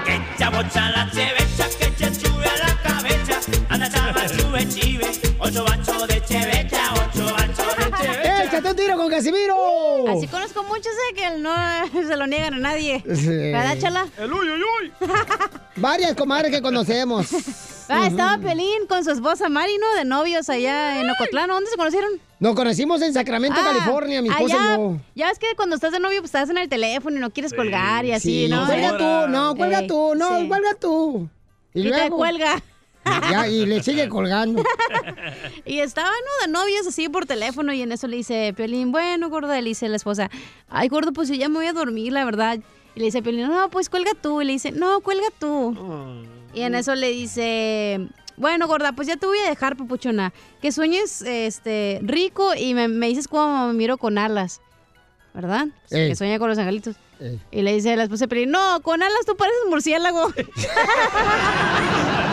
Que 0.04 0.20
chabocha 0.38 0.90
la 0.90 1.10
chevecha, 1.12 1.68
que 1.78 1.94
che 1.96 2.14
sube 2.14 2.46
a 2.46 2.66
la 2.66 2.82
cabeza. 2.82 3.40
Anda 3.68 3.88
chava, 3.88 4.26
chube, 4.26 4.68
chive. 4.68 5.10
Ocho 5.38 5.64
bachos 5.64 6.08
de 6.08 6.20
chevecha, 6.24 6.94
ocho 6.94 7.32
bachos 7.32 7.76
de 7.76 7.84
chevecha. 7.96 8.25
¡Échate 8.59 8.71
un 8.71 8.77
tiro 8.77 8.97
con 8.97 9.11
Casimiro! 9.11 10.09
Así 10.09 10.27
conozco 10.29 10.62
muchos 10.64 10.87
eh, 10.87 11.14
que 11.14 11.38
no 11.38 11.53
se 12.09 12.16
lo 12.16 12.27
niegan 12.27 12.55
a 12.55 12.59
nadie. 12.59 13.03
Sí. 13.14 13.29
¿Verdad, 13.29 13.79
chala? 13.79 14.07
¡El 14.19 14.33
uy, 14.33 14.49
uy, 14.51 14.61
uy! 14.83 14.92
Varias 15.77 16.14
comadres 16.14 16.51
que 16.51 16.62
conocemos. 16.62 17.27
Ah, 17.88 18.07
estaba 18.07 18.38
Pelín 18.38 18.87
con 18.88 19.05
su 19.05 19.11
esposa 19.11 19.49
Mari, 19.49 19.77
¿no? 19.79 19.95
De 19.99 20.05
novios 20.05 20.49
allá 20.49 21.01
en 21.01 21.09
Ocotlán. 21.11 21.49
¿Dónde 21.49 21.71
se 21.71 21.77
conocieron? 21.77 22.11
Nos 22.40 22.55
conocimos 22.55 23.01
en 23.03 23.12
Sacramento, 23.12 23.59
Ah, 23.61 23.64
California, 23.73 24.23
mi 24.23 24.29
esposa 24.29 24.57
allá, 24.57 24.75
y 24.75 24.77
yo. 24.79 24.97
Ya 25.14 25.29
ves 25.29 25.38
que 25.38 25.47
cuando 25.57 25.77
estás 25.77 25.92
de 25.92 26.01
novio, 26.01 26.21
pues 26.21 26.31
estás 26.35 26.51
en 26.51 26.59
el 26.59 26.69
teléfono 26.69 27.16
y 27.16 27.21
no 27.21 27.31
quieres 27.31 27.53
colgar 27.55 28.05
y 28.05 28.12
así, 28.12 28.47
Sí, 28.47 28.49
¿no? 28.49 28.66
Cuelga 28.66 28.97
tú, 28.99 29.29
no, 29.31 29.55
cuelga 29.55 29.87
tú, 29.87 30.14
no, 30.16 30.40
sí. 30.40 30.49
cuelga 30.49 30.75
tú. 30.81 31.29
Y 31.75 31.90
te 31.90 32.11
cuelga. 32.11 32.62
Ya, 33.31 33.49
y 33.49 33.66
le 33.66 33.83
sigue 33.83 34.09
colgando. 34.09 34.62
Y 35.64 35.81
estaban, 35.81 36.12
¿no? 36.12 36.47
De 36.47 36.53
novios 36.53 36.87
así 36.87 37.09
por 37.09 37.27
teléfono 37.27 37.73
y 37.73 37.83
en 37.83 37.90
eso 37.90 38.07
le 38.07 38.16
dice 38.16 38.53
Piolín, 38.57 38.92
bueno, 38.92 39.29
gordo, 39.29 39.49
le 39.49 39.62
dice 39.62 39.88
la 39.88 39.97
esposa, 39.97 40.31
ay, 40.69 40.88
gordo, 40.88 41.12
pues 41.12 41.29
yo 41.29 41.35
ya 41.35 41.49
me 41.49 41.57
voy 41.57 41.66
a 41.66 41.73
dormir, 41.73 42.12
la 42.12 42.25
verdad. 42.25 42.59
Y 42.95 43.01
le 43.01 43.07
dice 43.07 43.23
Piolín, 43.23 43.49
no, 43.49 43.69
pues 43.71 43.90
cuelga 43.90 44.12
tú. 44.21 44.40
Y 44.42 44.45
le 44.45 44.53
dice, 44.53 44.71
no, 44.73 45.01
cuelga 45.01 45.27
tú. 45.38 45.77
Y 46.55 46.62
en 46.62 46.75
eso 46.75 46.95
le 46.95 47.11
dice, 47.11 48.09
bueno, 48.37 48.66
gorda, 48.69 48.92
pues 48.92 49.09
ya 49.09 49.16
te 49.16 49.27
voy 49.27 49.38
a 49.38 49.49
dejar, 49.49 49.77
papuchona. 49.77 50.33
Que 50.62 50.73
sueñes 50.73 51.23
este, 51.23 52.01
rico 52.03 52.55
y 52.55 52.75
me, 52.75 52.88
me 52.88 53.09
dices 53.09 53.29
cómo 53.29 53.66
me 53.69 53.73
miro 53.75 53.99
con 53.99 54.19
alas. 54.19 54.61
¿Verdad? 55.35 55.66
Ey. 55.90 56.09
Que 56.09 56.16
sueña 56.16 56.38
con 56.38 56.49
los 56.49 56.59
angelitos. 56.59 56.97
Ey. 57.21 57.40
Y 57.51 57.62
le 57.62 57.75
dice 57.75 57.92
a 57.92 57.97
la 57.97 58.05
esposa 58.05 58.25
de 58.25 58.29
Piolín, 58.29 58.51
no, 58.51 58.81
con 58.83 59.03
alas 59.03 59.27
tú 59.27 59.37
pareces 59.37 59.61
murciélago. 59.69 60.33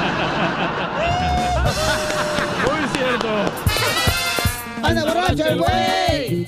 Muy 1.63 2.87
cierto. 2.93 3.27
¡Anda 4.83 5.05
borracho 5.05 5.45
el 5.45 5.57
güey! 5.59 6.45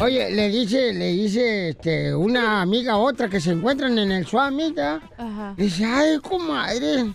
Oye, 0.00 0.30
le 0.30 0.48
dice, 0.48 0.92
le 0.92 1.12
dice 1.12 1.68
este, 1.70 2.14
una 2.14 2.62
amiga 2.62 2.94
a 2.94 2.98
otra 2.98 3.28
que 3.28 3.40
se 3.40 3.52
encuentran 3.52 3.96
en 3.98 4.10
el 4.12 4.26
Suamita. 4.26 5.00
Ajá. 5.16 5.54
Dice, 5.56 5.84
ay, 5.84 6.18
comadre, 6.18 7.12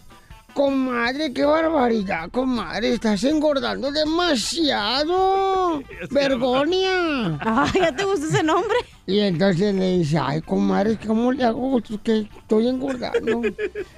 comadre, 0.54 1.34
qué 1.34 1.44
barbaridad, 1.44 2.30
comadre, 2.32 2.94
estás 2.94 3.24
engordando 3.26 3.92
demasiado. 3.92 5.84
Vergonia. 6.12 7.38
Ay, 7.42 7.72
¿ya 7.82 7.96
te 7.96 8.06
gustó 8.06 8.28
ese 8.28 8.44
nombre? 8.44 8.78
Y 9.06 9.20
entonces 9.20 9.76
le 9.76 9.98
dice, 9.98 10.18
ay, 10.18 10.42
comadre, 10.42 10.98
¿cómo 11.06 11.32
le 11.32 11.44
hago 11.44 11.82
que 11.82 12.28
estoy 12.38 12.68
engordando? 12.68 13.42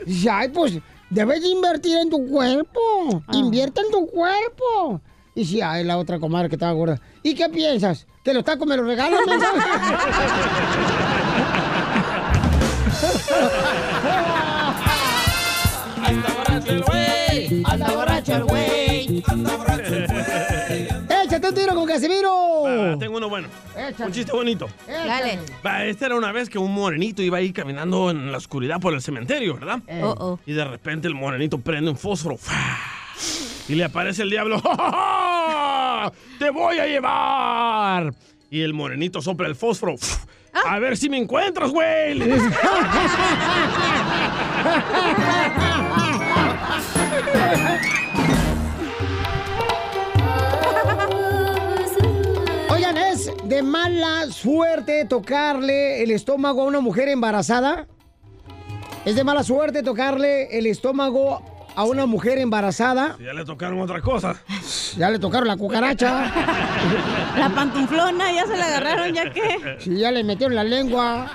Dice, 0.05 0.29
ay, 0.29 0.49
pues, 0.49 0.79
debes 1.11 1.41
de 1.41 1.49
invertir 1.49 1.97
en 1.97 2.09
tu 2.09 2.25
cuerpo. 2.27 3.23
Invierte 3.33 3.81
en 3.81 3.91
tu 3.91 4.07
cuerpo. 4.07 4.99
Y 5.35 5.41
dice, 5.41 5.61
ay, 5.63 5.83
la 5.83 5.97
otra 5.97 6.19
comadre 6.19 6.49
que 6.49 6.55
estaba 6.55 6.71
gorda. 6.71 6.99
¿Y 7.21 7.35
qué 7.35 7.47
piensas? 7.49 8.07
¿Que 8.23 8.33
los 8.33 8.43
tacos 8.43 8.67
me 8.67 8.75
los 8.75 8.87
regalan? 8.87 9.19
Casimiro! 21.91 22.63
Va, 22.63 22.97
tengo 22.97 23.17
uno 23.17 23.27
bueno. 23.27 23.49
Échale. 23.75 24.05
Un 24.05 24.13
chiste 24.13 24.31
bonito. 24.31 24.69
Dale. 24.87 25.39
Va, 25.65 25.83
esta 25.83 26.05
era 26.05 26.15
una 26.15 26.31
vez 26.31 26.49
que 26.49 26.57
un 26.57 26.73
morenito 26.73 27.21
iba 27.21 27.37
ahí 27.37 27.51
caminando 27.51 28.09
en 28.09 28.31
la 28.31 28.37
oscuridad 28.37 28.79
por 28.79 28.93
el 28.93 29.01
cementerio, 29.01 29.55
¿verdad? 29.55 29.81
Oh, 30.01 30.15
oh. 30.17 30.39
Y 30.45 30.53
de 30.53 30.63
repente 30.63 31.09
el 31.09 31.15
morenito 31.15 31.57
prende 31.57 31.91
un 31.91 31.97
fósforo. 31.97 32.37
Y 33.67 33.75
le 33.75 33.83
aparece 33.83 34.21
el 34.21 34.29
diablo. 34.29 34.61
¡Ja, 34.61 34.73
ja, 34.73 34.91
ja! 34.91 36.13
¡Te 36.39 36.49
voy 36.49 36.79
a 36.79 36.85
llevar! 36.85 38.13
Y 38.49 38.61
el 38.61 38.73
morenito 38.73 39.21
sopla 39.21 39.49
el 39.49 39.55
fósforo. 39.57 39.95
¡Uf! 39.95 40.25
A 40.65 40.79
ver 40.79 40.95
si 40.95 41.09
me 41.09 41.17
encuentras, 41.17 41.71
güey. 41.71 42.21
de 53.51 53.63
mala 53.63 54.27
suerte 54.31 55.03
tocarle 55.03 56.01
el 56.03 56.11
estómago 56.11 56.61
a 56.61 56.65
una 56.65 56.79
mujer 56.79 57.09
embarazada? 57.09 57.85
¿Es 59.03 59.15
de 59.15 59.25
mala 59.25 59.43
suerte 59.43 59.83
tocarle 59.83 60.57
el 60.57 60.67
estómago 60.67 61.43
a 61.75 61.83
una 61.83 62.05
mujer 62.05 62.37
embarazada. 62.37 63.17
Ya 63.19 63.33
le 63.33 63.45
tocaron 63.45 63.79
otra 63.81 64.01
cosa. 64.01 64.35
Ya 64.97 65.09
le 65.09 65.19
tocaron 65.19 65.47
la 65.47 65.55
cucaracha. 65.55 66.29
La 67.37 67.49
pantuflona, 67.49 68.29
ya 68.33 68.45
se 68.45 68.57
la 68.57 68.65
agarraron, 68.65 69.13
ya 69.13 69.31
que. 69.31 69.77
Sí, 69.79 69.97
ya 69.97 70.11
le 70.11 70.21
metieron 70.21 70.53
la 70.53 70.65
lengua. 70.65 71.31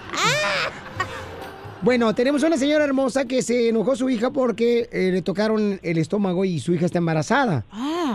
Bueno, 1.87 2.13
tenemos 2.17 2.43
una 2.43 2.57
señora 2.57 2.83
hermosa 2.83 3.27
que 3.27 3.43
se 3.43 3.69
enojó 3.69 3.95
su 3.95 4.11
hija 4.11 4.31
porque 4.31 4.89
eh, 4.91 5.13
le 5.13 5.23
tocaron 5.23 5.79
el 5.85 5.99
estómago 5.99 6.45
y 6.45 6.59
su 6.59 6.75
hija 6.75 6.87
está 6.87 6.99
embarazada. 6.99 7.65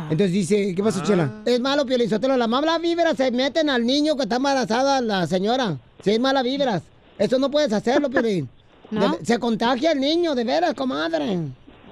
Entonces 0.10 0.34
dice, 0.34 0.75
¿qué 0.75 0.84
pasa, 0.84 1.01
Chela? 1.03 1.41
Es 1.45 1.57
malo, 1.62 1.86
Piolizotelo. 1.86 2.36
Las 2.36 2.49
malas 2.49 2.81
víveras 2.81 3.15
se 3.15 3.31
meten 3.31 3.69
al 3.69 3.86
niño 3.86 4.17
que 4.17 4.23
está 4.23 4.36
embarazada, 4.36 4.99
la 4.99 5.25
señora. 5.25 5.77
Sí, 6.03 6.12
es 6.12 6.19
malas 6.19 6.43
víveras. 6.43 6.84
Eso 7.17 7.39
no 7.39 7.49
puedes 7.49 7.71
hacerlo, 7.71 8.10
Piolín. 8.12 8.49
¿No? 8.89 9.17
Se 9.23 9.39
contagia 9.39 9.93
el 9.93 10.01
niño, 10.01 10.36
de 10.36 10.43
veras, 10.43 10.73
comadre. 10.73 11.39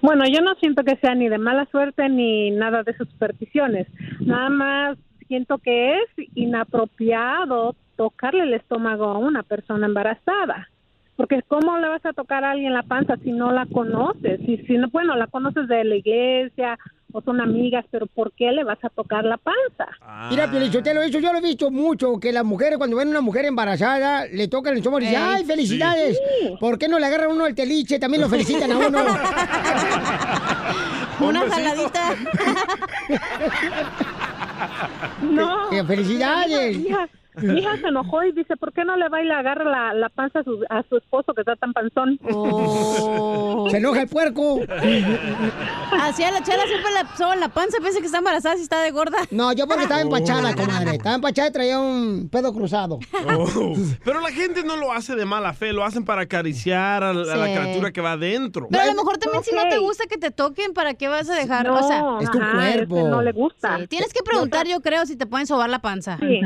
Bueno, 0.00 0.24
yo 0.26 0.40
no 0.40 0.54
siento 0.54 0.82
que 0.84 0.96
sea 0.96 1.14
ni 1.14 1.28
de 1.28 1.36
mala 1.36 1.68
suerte 1.70 2.08
ni 2.08 2.50
nada 2.50 2.82
de 2.82 2.96
sus 2.96 3.10
supersticiones. 3.10 3.86
Nada 4.20 4.48
más 4.48 4.96
siento 5.28 5.58
que 5.58 5.98
es 5.98 6.08
inapropiado 6.34 7.76
tocarle 7.96 8.44
el 8.44 8.54
estómago 8.54 9.04
a 9.04 9.18
una 9.18 9.42
persona 9.42 9.84
embarazada. 9.84 10.70
Porque 11.20 11.42
¿cómo 11.48 11.76
le 11.76 11.86
vas 11.86 12.06
a 12.06 12.14
tocar 12.14 12.44
a 12.44 12.52
alguien 12.52 12.72
la 12.72 12.82
panza 12.82 13.14
si 13.22 13.30
no 13.30 13.52
la 13.52 13.66
conoces? 13.66 14.40
Si, 14.46 14.56
si 14.66 14.78
no, 14.78 14.88
bueno, 14.88 15.14
la 15.16 15.26
conoces 15.26 15.68
de 15.68 15.84
la 15.84 15.96
iglesia 15.96 16.78
o 17.12 17.20
son 17.20 17.42
amigas, 17.42 17.84
pero 17.90 18.06
¿por 18.06 18.32
qué 18.32 18.50
le 18.52 18.64
vas 18.64 18.82
a 18.82 18.88
tocar 18.88 19.26
la 19.26 19.36
panza? 19.36 19.86
Mira, 20.30 20.50
Piolichotelo, 20.50 21.02
eso 21.02 21.18
yo 21.20 21.30
lo 21.30 21.40
he 21.40 21.42
visto 21.42 21.70
mucho, 21.70 22.18
que 22.18 22.32
las 22.32 22.42
mujeres 22.42 22.78
cuando 22.78 22.96
ven 22.96 23.08
a 23.08 23.10
una 23.10 23.20
mujer 23.20 23.44
embarazada, 23.44 24.24
le 24.28 24.48
tocan 24.48 24.72
el 24.72 24.78
estómago 24.78 25.02
y 25.02 25.08
dicen, 25.08 25.22
¡ay, 25.22 25.44
felicidades! 25.44 26.18
sí. 26.40 26.54
¿Por 26.58 26.78
qué 26.78 26.88
no 26.88 26.98
le 26.98 27.04
agarran 27.04 27.32
uno 27.32 27.46
el 27.46 27.54
teliche? 27.54 27.98
También 27.98 28.22
lo 28.22 28.28
felicitan 28.30 28.72
a 28.72 28.78
uno. 28.78 28.98
Una 31.20 31.40
jaladita. 31.50 32.14
No. 35.22 35.68
Felicidades. 35.86 36.78
Mi 37.36 37.58
hija 37.60 37.76
se 37.78 37.86
enojó 37.88 38.22
y 38.24 38.32
dice, 38.32 38.56
¿por 38.56 38.72
qué 38.72 38.84
no 38.84 38.96
le 38.96 39.08
va 39.08 39.22
y 39.22 39.26
le 39.26 39.34
agarra 39.34 39.64
la, 39.64 39.94
la 39.94 40.08
panza 40.08 40.40
a 40.40 40.44
su, 40.44 40.58
a 40.68 40.82
su 40.88 40.96
esposo 40.96 41.32
que 41.34 41.40
está 41.42 41.56
tan 41.56 41.72
panzón? 41.72 42.18
Se 43.70 43.76
enoja 43.78 44.02
el 44.02 44.08
puerco. 44.08 44.60
Así 45.92 46.22
a 46.24 46.30
la 46.30 46.42
chela 46.42 46.64
siempre 46.66 46.90
le 46.92 47.16
soba 47.16 47.36
la 47.36 47.48
panza, 47.48 47.78
piensa 47.80 48.00
que 48.00 48.06
está 48.06 48.18
embarazada 48.18 48.56
si 48.56 48.62
está 48.62 48.80
de 48.82 48.90
gorda. 48.90 49.18
No, 49.30 49.52
yo 49.52 49.66
porque 49.66 49.82
estaba 49.84 50.00
empachada, 50.00 50.54
comadre. 50.54 50.96
Estaba 50.96 51.14
empachada 51.16 51.48
y 51.48 51.52
traía 51.52 51.78
un 51.80 52.28
pedo 52.30 52.52
cruzado. 52.52 52.98
Oh. 53.26 53.74
Pero 54.04 54.20
la 54.20 54.30
gente 54.30 54.62
no 54.64 54.76
lo 54.76 54.92
hace 54.92 55.14
de 55.14 55.24
mala 55.24 55.52
fe, 55.52 55.72
lo 55.72 55.84
hacen 55.84 56.04
para 56.04 56.22
acariciar 56.22 57.02
a 57.04 57.12
la, 57.12 57.32
a 57.32 57.36
la 57.36 57.46
Sí. 57.46 57.54
criatura 57.54 57.92
que 57.92 58.00
va 58.00 58.12
adentro. 58.12 58.68
Pero 58.70 58.82
a 58.82 58.86
lo 58.86 58.94
mejor 58.94 59.18
también 59.18 59.42
si 59.44 59.54
no 59.54 59.62
te 59.68 59.78
gusta 59.78 60.04
que 60.08 60.18
te 60.18 60.30
toquen, 60.30 60.72
¿para 60.72 60.94
qué 60.94 61.08
vas 61.08 61.28
a 61.28 61.34
dejar? 61.34 61.66
No, 61.66 61.78
o 61.78 61.82
sea, 61.86 62.02
Es 62.20 62.30
tu 62.30 62.38
ajá, 62.40 62.52
cuerpo. 62.52 63.08
no 63.08 63.22
le 63.22 63.32
gusta. 63.32 63.78
Sí, 63.78 63.86
Tienes 63.88 64.12
que 64.12 64.22
preguntar, 64.22 64.66
yo 64.66 64.80
creo, 64.80 65.06
si 65.06 65.16
te 65.16 65.26
pueden 65.26 65.46
sobar 65.46 65.68
la 65.70 65.80
panza. 65.80 66.18
Sí. 66.18 66.40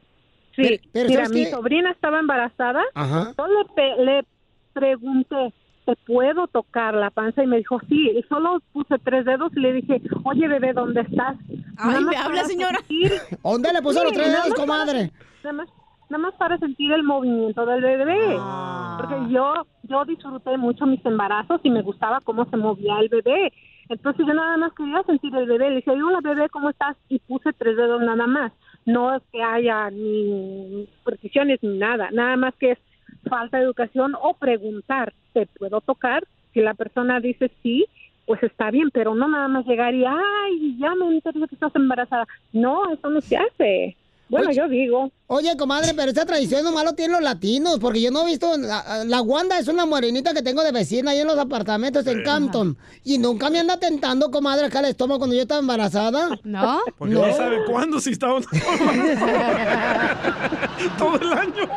Sí, 0.57 0.62
Pero- 0.62 0.83
pero 0.93 1.09
mira, 1.09 1.25
¿sabes 1.25 1.38
mi 1.38 1.45
qué? 1.45 1.51
sobrina 1.51 1.90
estaba 1.90 2.19
embarazada. 2.21 2.83
Ajá. 2.95 3.33
Yo 3.37 3.47
le, 3.47 3.64
pe- 3.75 4.05
le 4.05 4.25
pregunté, 4.73 5.53
¿te 5.87 5.97
puedo 6.07 6.47
tocar 6.49 6.95
la 6.95 7.11
panza? 7.11 7.43
Y 7.43 7.47
me 7.47 7.59
dijo, 7.59 7.81
sí. 7.88 8.11
Y 8.11 8.23
solo 8.29 8.61
puse 8.73 8.99
tres 8.99 9.25
dedos 9.25 9.53
y 9.57 9.61
le 9.61 9.73
dije, 9.73 10.01
oye, 10.25 10.49
bebé, 10.49 10.73
¿dónde 10.73 11.01
estás? 11.03 11.37
Ay, 11.49 11.88
Nada 11.88 12.01
me 12.01 12.07
más 12.07 12.17
habla, 12.17 12.37
para 12.37 12.45
señora. 12.49 12.79
sentir- 12.87 13.12
¿Dónde 13.43 13.73
le 13.73 13.83
puso 13.83 14.03
los 14.05 14.12
tres 14.12 14.29
nada 14.29 14.45
dedos, 14.45 14.57
para- 14.57 14.67
comadre? 14.67 15.11
Nada 15.43 15.53
más, 15.53 15.69
nada 16.09 16.23
más 16.23 16.35
para 16.35 16.59
sentir 16.59 16.93
el 16.93 17.03
movimiento 17.03 17.67
del 17.67 17.83
bebé. 17.83 18.37
Ah. 18.38 18.97
Porque 19.01 19.33
yo, 19.33 19.67
yo 19.85 20.05
disfruté 20.05 20.57
mucho 20.57 20.87
mis 20.87 21.05
embarazos 21.05 21.61
y 21.64 21.71
me 21.71 21.83
gustaba 21.83 22.21
cómo 22.21 22.45
se 22.51 22.57
movía 22.57 22.99
el 23.01 23.09
bebé. 23.09 23.53
Entonces 23.88 24.25
yo 24.27 24.33
nada 24.33 24.57
más 24.57 24.73
quería 24.73 25.03
sentir 25.03 25.35
el 25.35 25.47
bebé. 25.47 25.69
Le 25.71 25.77
dije, 25.77 25.90
hola 25.90 26.21
bebé, 26.23 26.49
¿cómo 26.49 26.71
estás? 26.71 26.97
Y 27.09 27.19
puse 27.19 27.53
tres 27.53 27.77
dedos 27.77 28.01
nada 28.03 28.27
más. 28.27 28.53
No 28.87 29.16
es 29.16 29.23
que 29.33 29.42
haya 29.42 29.90
ni 29.90 30.87
supersticiones 30.99 31.62
ni 31.62 31.79
nada. 31.79 32.11
Nada 32.12 32.37
más 32.37 32.55
que 32.57 32.73
es 32.73 32.79
falta 33.29 33.59
de 33.59 33.64
educación 33.64 34.14
o 34.20 34.35
preguntar, 34.35 35.14
¿te 35.33 35.47
puedo 35.47 35.81
tocar? 35.81 36.25
Si 36.53 36.61
la 36.61 36.75
persona 36.75 37.20
dice 37.20 37.51
sí, 37.62 37.87
pues 38.27 38.42
está 38.42 38.70
bien, 38.70 38.90
pero 38.90 39.14
no 39.14 39.29
nada 39.29 39.49
más 39.49 39.66
llegar 39.66 39.94
y, 39.94 40.05
ay, 40.05 40.77
ya 40.79 40.94
me 40.94 41.07
enteré 41.09 41.40
que 41.49 41.55
estás 41.55 41.75
embarazada. 41.75 42.27
No, 42.53 42.92
eso 42.92 43.11
no 43.11 43.20
se 43.20 43.37
hace. 43.37 43.97
Bueno, 44.28 44.48
Oye, 44.48 44.56
yo 44.56 44.68
digo. 44.68 45.12
Oye, 45.26 45.56
comadre, 45.56 45.92
pero 45.94 46.08
esta 46.08 46.24
tradición 46.24 46.64
nomás 46.64 46.84
lo 46.84 46.94
tienen 46.94 47.12
los 47.12 47.22
latinos, 47.22 47.78
porque 47.78 48.00
yo 48.00 48.10
no 48.10 48.22
he 48.22 48.30
visto. 48.30 48.56
La, 48.56 49.04
la 49.04 49.20
Wanda 49.20 49.58
es 49.58 49.68
una 49.68 49.87
morenita 49.87 50.32
que 50.32 50.42
tengo 50.42 50.62
de 50.62 50.72
vecina 50.72 51.10
ahí 51.10 51.18
en 51.18 51.26
los 51.26 51.38
apartamentos 51.38 52.06
en 52.06 52.22
Campton. 52.22 52.76
Y 53.04 53.18
nunca 53.18 53.50
me 53.50 53.58
anda 53.58 53.78
tentando, 53.78 54.30
comadre, 54.30 54.66
acá 54.66 54.80
el 54.80 54.87
estómago 54.87 55.18
cuando 55.18 55.37
yo 55.37 55.42
estaba 55.42 55.60
embarazada. 55.60 56.40
¿No? 56.42 56.80
Porque 56.96 57.14
no, 57.14 57.37
sabe 57.37 57.58
cuándo 57.66 58.00
si 58.00 58.12
está 58.12 58.28
todo 60.98 61.16
el 61.16 61.32
año. 61.32 61.68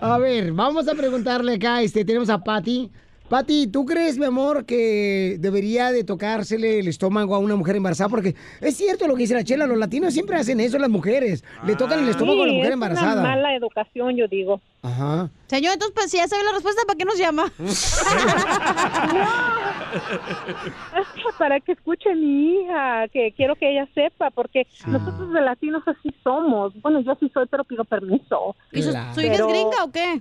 A 0.00 0.16
ver, 0.16 0.52
vamos 0.52 0.88
a 0.88 0.94
preguntarle 0.94 1.54
acá, 1.54 1.82
este, 1.82 2.04
tenemos 2.04 2.30
a 2.30 2.42
Patty. 2.42 2.90
Patty, 3.30 3.68
¿tú 3.68 3.86
crees, 3.86 4.18
mi 4.18 4.24
amor, 4.24 4.66
que 4.66 5.36
debería 5.38 5.92
de 5.92 6.02
tocársele 6.02 6.80
el 6.80 6.88
estómago 6.88 7.36
a 7.36 7.38
una 7.38 7.54
mujer 7.54 7.76
embarazada? 7.76 8.08
Porque 8.10 8.34
es 8.60 8.76
cierto 8.76 9.06
lo 9.06 9.14
que 9.14 9.20
dice 9.20 9.34
la 9.34 9.44
chela, 9.44 9.68
los 9.68 9.78
latinos 9.78 10.12
siempre 10.12 10.34
hacen 10.36 10.58
eso, 10.58 10.78
las 10.80 10.90
mujeres. 10.90 11.44
Le 11.64 11.76
tocan 11.76 12.00
el 12.00 12.08
estómago 12.08 12.42
a 12.42 12.46
la 12.48 12.52
mujer 12.54 12.72
es 12.72 12.76
una 12.76 12.86
embarazada. 12.88 13.22
mala 13.22 13.54
educación, 13.54 14.16
yo 14.16 14.26
digo. 14.26 14.60
Ajá. 14.82 15.30
Señor, 15.46 15.74
entonces, 15.74 15.94
pues 15.94 16.10
si 16.10 16.16
ya 16.16 16.26
sabe 16.26 16.42
la 16.42 16.52
respuesta, 16.54 16.82
¿para 16.88 16.96
qué 16.98 17.04
nos 17.04 17.18
llama? 17.18 17.52
Para 21.38 21.60
que 21.60 21.72
escuche 21.72 22.14
mi 22.16 22.54
hija, 22.62 23.06
que 23.12 23.32
quiero 23.36 23.54
que 23.54 23.70
ella 23.70 23.86
sepa, 23.94 24.30
porque 24.30 24.66
nosotros 24.86 25.32
de 25.32 25.40
latinos 25.40 25.82
así 25.86 26.12
somos. 26.24 26.72
Bueno, 26.82 27.00
yo 27.00 27.16
sí 27.20 27.30
soy, 27.32 27.46
pero 27.50 27.62
pido 27.64 27.84
permiso. 27.84 28.56
¿Y 28.72 28.82
su, 28.82 28.90
Claro. 28.90 29.14
su 29.14 29.20
hija 29.20 29.34
es 29.34 29.46
gringa 29.46 29.84
o 29.84 29.92
qué? 29.92 30.20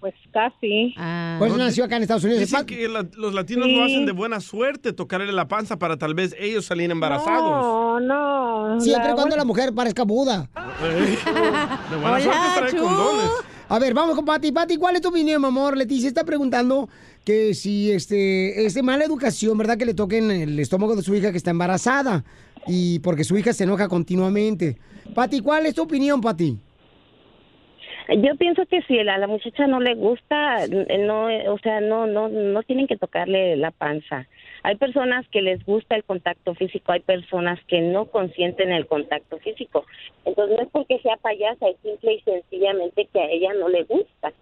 Pues 0.00 0.14
casi. 0.32 0.94
Pues 1.38 1.54
nació 1.56 1.84
acá 1.84 1.96
en 1.96 2.02
Estados 2.02 2.24
Unidos. 2.24 2.40
Dicen 2.40 2.64
que 2.64 2.88
la- 2.88 3.06
los 3.16 3.34
latinos 3.34 3.66
Sí. 3.66 3.76
lo 3.76 3.84
hacen 3.84 4.06
de 4.06 4.12
buena 4.12 4.40
suerte, 4.40 4.92
tocarle 4.94 5.30
la 5.30 5.46
panza 5.46 5.78
para 5.78 5.98
tal 5.98 6.14
vez 6.14 6.34
ellos 6.38 6.64
salir 6.64 6.90
embarazados. 6.90 7.50
No, 7.50 8.00
no. 8.00 8.80
Siempre 8.80 9.10
la- 9.10 9.14
cuando 9.14 9.36
la 9.36 9.44
mujer 9.44 9.74
parezca 9.74 10.04
Buda. 10.04 10.48
Eh, 10.82 11.18
De 11.90 11.96
buena 11.96 12.20
suerte 12.20 12.40
trae 12.56 12.76
condones. 12.76 13.30
A 13.68 13.78
ver, 13.78 13.92
vamos 13.94 14.16
con 14.16 14.24
Pati. 14.24 14.50
Pati, 14.52 14.76
¿cuál 14.78 14.96
es 14.96 15.02
tu 15.02 15.08
opinión, 15.10 15.40
mi 15.42 15.48
amor? 15.48 15.76
Leticia 15.76 16.08
está 16.08 16.24
preguntando 16.24 16.88
que 17.24 17.54
si 17.54 17.92
este 17.92 18.64
es 18.64 18.74
de 18.74 18.82
mala 18.82 19.04
educación, 19.04 19.56
¿verdad? 19.58 19.76
Que 19.76 19.84
le 19.84 19.94
toquen 19.94 20.30
el 20.30 20.58
estómago 20.58 20.96
de 20.96 21.02
su 21.02 21.14
hija 21.14 21.30
que 21.30 21.36
está 21.36 21.50
embarazada. 21.50 22.24
Y 22.66 22.98
porque 23.00 23.22
su 23.24 23.36
hija 23.38 23.52
se 23.52 23.64
enoja 23.64 23.88
continuamente. 23.88 24.78
Pati, 25.14 25.40
¿cuál 25.40 25.66
es 25.66 25.74
tu 25.74 25.82
opinión, 25.82 26.20
Pati? 26.20 26.58
Yo 28.18 28.34
pienso 28.36 28.66
que 28.66 28.82
si 28.82 28.98
a 28.98 29.04
la, 29.04 29.26
muchacha 29.28 29.68
no 29.68 29.78
le 29.78 29.94
gusta, 29.94 30.66
no, 30.66 31.30
eh, 31.30 31.48
o 31.48 31.58
sea, 31.58 31.80
no, 31.80 32.06
no, 32.06 32.28
no 32.28 32.62
tienen 32.64 32.88
que 32.88 32.96
tocarle 32.96 33.56
la 33.56 33.70
panza. 33.70 34.26
Hay 34.64 34.76
personas 34.76 35.26
que 35.28 35.42
les 35.42 35.64
gusta 35.64 35.94
el 35.94 36.02
contacto 36.02 36.54
físico, 36.54 36.92
hay 36.92 37.00
personas 37.00 37.60
que 37.68 37.80
no 37.80 38.06
consienten 38.06 38.72
el 38.72 38.86
contacto 38.86 39.38
físico. 39.38 39.84
Entonces 40.24 40.56
no 40.56 40.62
es 40.64 40.68
porque 40.72 40.98
sea 41.00 41.16
payasa, 41.18 41.68
es 41.68 41.76
simple 41.82 42.14
y 42.14 42.20
sencillamente 42.22 43.08
que 43.12 43.20
a 43.20 43.30
ella 43.30 43.54
no 43.54 43.68
le 43.68 43.84
gusta. 43.84 44.32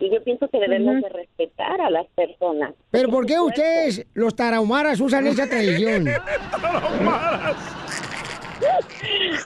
Y 0.00 0.10
yo 0.10 0.22
pienso 0.22 0.48
que 0.48 0.60
debemos 0.60 1.02
de 1.02 1.08
respetar 1.08 1.80
a 1.80 1.90
las 1.90 2.06
personas. 2.14 2.72
¿Pero 2.90 3.10
por 3.10 3.26
qué 3.26 3.40
ustedes, 3.40 4.06
los 4.14 4.34
tarahumaras, 4.34 5.00
usan 5.00 5.26
esa 5.26 5.48
tradición? 5.48 6.06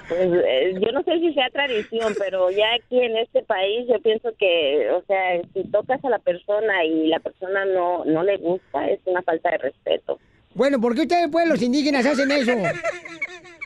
Pues, 0.09 0.31
eh, 0.47 0.75
yo 0.81 0.93
no 0.93 1.03
sé 1.03 1.19
si 1.19 1.35
sea 1.35 1.51
tradición, 1.51 2.15
pero 2.19 2.51
ya 2.51 2.75
aquí 2.75 3.01
en 3.01 3.17
este 3.17 3.43
país 3.43 3.87
yo 3.89 4.01
pienso 4.01 4.31
que, 4.39 4.91
o 4.91 5.03
sea, 5.07 5.41
si 5.53 5.65
tocas 5.71 6.05
a 6.05 6.11
la 6.11 6.19
persona 6.19 6.85
y 6.85 7.09
la 7.09 7.21
persona 7.21 7.65
no 7.65 8.05
no 8.05 8.23
le 8.23 8.37
gusta, 8.39 8.89
es 8.89 9.01
una 9.05 9.23
falta 9.23 9.51
de 9.51 9.59
respeto. 9.59 10.19
Bueno, 10.55 10.81
¿por 10.81 10.95
qué 10.95 11.03
ustedes, 11.03 11.29
pues, 11.31 11.49
los 11.49 11.63
indígenas 11.63 12.05
hacen 12.05 12.31
eso? 12.31 12.53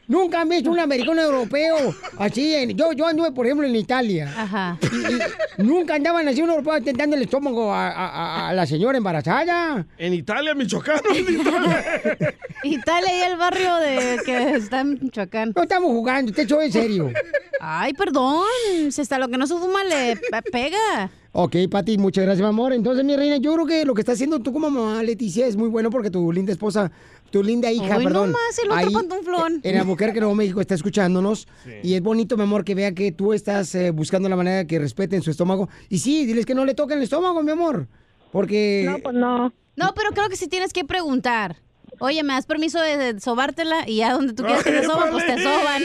Nunca 0.09 0.41
han 0.41 0.49
visto 0.49 0.71
un 0.71 0.79
americano 0.79 1.21
europeo 1.21 1.95
así. 2.19 2.55
En, 2.55 2.77
yo, 2.77 2.93
yo 2.93 3.07
anduve, 3.09 3.33
por 3.33 3.45
ejemplo, 3.47 3.67
en 3.67 3.75
Italia. 3.75 4.33
Ajá. 4.37 4.79
Y, 4.83 5.63
y 5.63 5.65
nunca 5.65 5.95
andaban 5.97 6.29
así 6.29 6.41
un 6.43 6.51
europeo 6.51 6.81
tentando 6.83 7.17
el 7.17 7.23
estómago 7.23 7.73
a, 7.73 7.89
a- 7.89 8.09
a- 8.09 8.49
a 8.51 8.53
la 8.55 8.67
señora 8.67 8.99
embarazada. 8.99 9.85
En 9.99 10.15
Italia, 10.15 10.55
Michoacán. 10.55 11.01
Italia 12.63 13.17
y 13.19 13.23
el 13.33 13.37
barrio 13.37 13.77
de 13.77 14.19
que 14.25 14.55
está 14.55 14.81
en 14.81 14.99
Michoacán. 15.03 15.53
No 15.55 15.63
estamos 15.63 15.91
jugando, 15.91 16.33
te 16.33 16.43
estoy 16.43 16.67
en 16.67 16.73
serio. 16.73 17.13
Ay, 17.61 17.93
perdón. 17.93 18.45
Si 18.91 19.01
hasta 19.01 19.19
lo 19.19 19.29
que 19.29 19.37
no 19.39 19.47
se 19.47 19.55
fuma 19.57 19.85
le 19.85 20.17
pe- 20.17 20.43
pega. 20.51 21.11
Ok, 21.39 21.55
Pati, 21.71 21.99
muchas 21.99 22.25
gracias, 22.25 22.41
mi 22.41 22.49
amor. 22.49 22.73
Entonces, 22.73 23.05
mi 23.05 23.15
reina, 23.15 23.37
yo 23.37 23.53
creo 23.53 23.67
que 23.67 23.85
lo 23.85 23.93
que 23.93 24.01
está 24.01 24.13
haciendo 24.13 24.39
tú 24.39 24.55
como 24.55 24.71
mamá, 24.71 25.03
Leticia, 25.03 25.47
es 25.47 25.55
muy 25.55 25.69
bueno 25.69 25.91
porque 25.91 26.11
tu 26.11 26.33
linda 26.33 26.51
esposa, 26.51 26.91
tu 27.31 27.45
linda 27.45 27.71
hija, 27.71 27.99
Hoy 27.99 28.05
perdón. 28.05 28.33
nomás 28.33 28.59
el 28.59 28.71
otro 28.71 28.87
ahí, 28.87 28.91
pantuflón. 28.91 29.61
En 29.63 29.77
Albuquerque, 29.77 30.19
Nuevo 30.19 30.35
México, 30.35 30.63
está 30.63 30.75
escuchándonos. 30.75 31.47
Y 31.83 31.93
es 31.93 32.01
bonito, 32.01 32.39
mi 32.39 32.45
amor, 32.45 32.65
que 32.65 32.75
vea 32.75 32.95
que 32.95 33.13
tú 33.13 33.35
estás 33.35 33.75
eh, 33.75 33.91
buscando 33.91 34.31
la 34.31 34.37
manera 34.37 34.57
de 34.57 34.67
que 34.67 34.79
respeten 34.79 35.21
su 35.21 35.31
estómago. 35.31 35.69
Y 35.91 35.99
sí, 35.99 36.25
diles 36.25 36.47
que 36.47 36.55
no 36.55 36.65
le 36.65 36.73
toquen 36.73 36.97
el 36.97 37.05
estómago, 37.05 37.43
mi 37.43 37.53
amor. 37.53 37.87
Porque... 38.33 38.85
No, 38.87 38.99
pues 39.01 39.15
no. 39.15 39.53
No, 39.77 39.93
pero 39.95 40.13
creo 40.13 40.31
que 40.31 40.37
sí 40.37 40.49
tienes 40.49 40.73
que 40.73 40.87
preguntar. 40.87 41.59
Oye, 41.99 42.23
¿me 42.23 42.35
das 42.35 42.47
permiso 42.47 42.81
de, 42.81 43.19
sobártela? 43.21 43.89
Y 43.89 43.97
ya 43.97 44.13
donde 44.13 44.33
tú 44.33 44.43
quieras 44.45 44.63
que 44.65 44.73
te 44.73 44.85
soban, 44.85 45.11
pues 45.11 45.27
te 45.27 45.43
soban. 45.43 45.83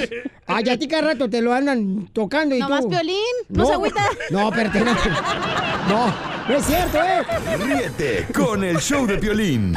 Ay, 0.47 0.70
a 0.70 0.78
ti 0.78 0.88
cada 0.88 1.03
rato 1.03 1.30
te 1.30 1.41
lo 1.41 1.53
andan 1.53 2.07
tocando 2.14 2.55
y 2.55 2.59
¿Nomás 2.59 2.82
tú... 2.82 2.89
Piolín? 2.89 3.16
¿No 3.49 3.66
se 3.66 3.74
agüita? 3.74 4.03
No, 4.30 4.49
espérate, 4.49 4.82
no. 4.82 4.93
No, 5.88 6.14
no 6.49 6.55
es 6.55 6.66
cierto, 6.66 7.01
¿eh? 7.01 7.24
Ríete 7.57 8.28
con 8.34 8.64
el 8.64 8.78
show 8.80 9.05
de 9.05 9.18
Piolín. 9.18 9.76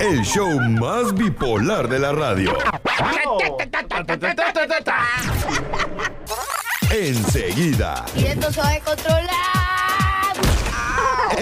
El 0.00 0.22
show 0.22 0.60
más 0.60 1.14
bipolar 1.14 1.88
de 1.88 1.98
la 2.00 2.12
radio. 2.12 2.56
Enseguida, 6.90 8.04
Y 8.16 8.24
esto 8.26 8.52
se 8.52 8.60
va 8.60 8.70
a 8.70 8.80
controlar. 8.80 10.03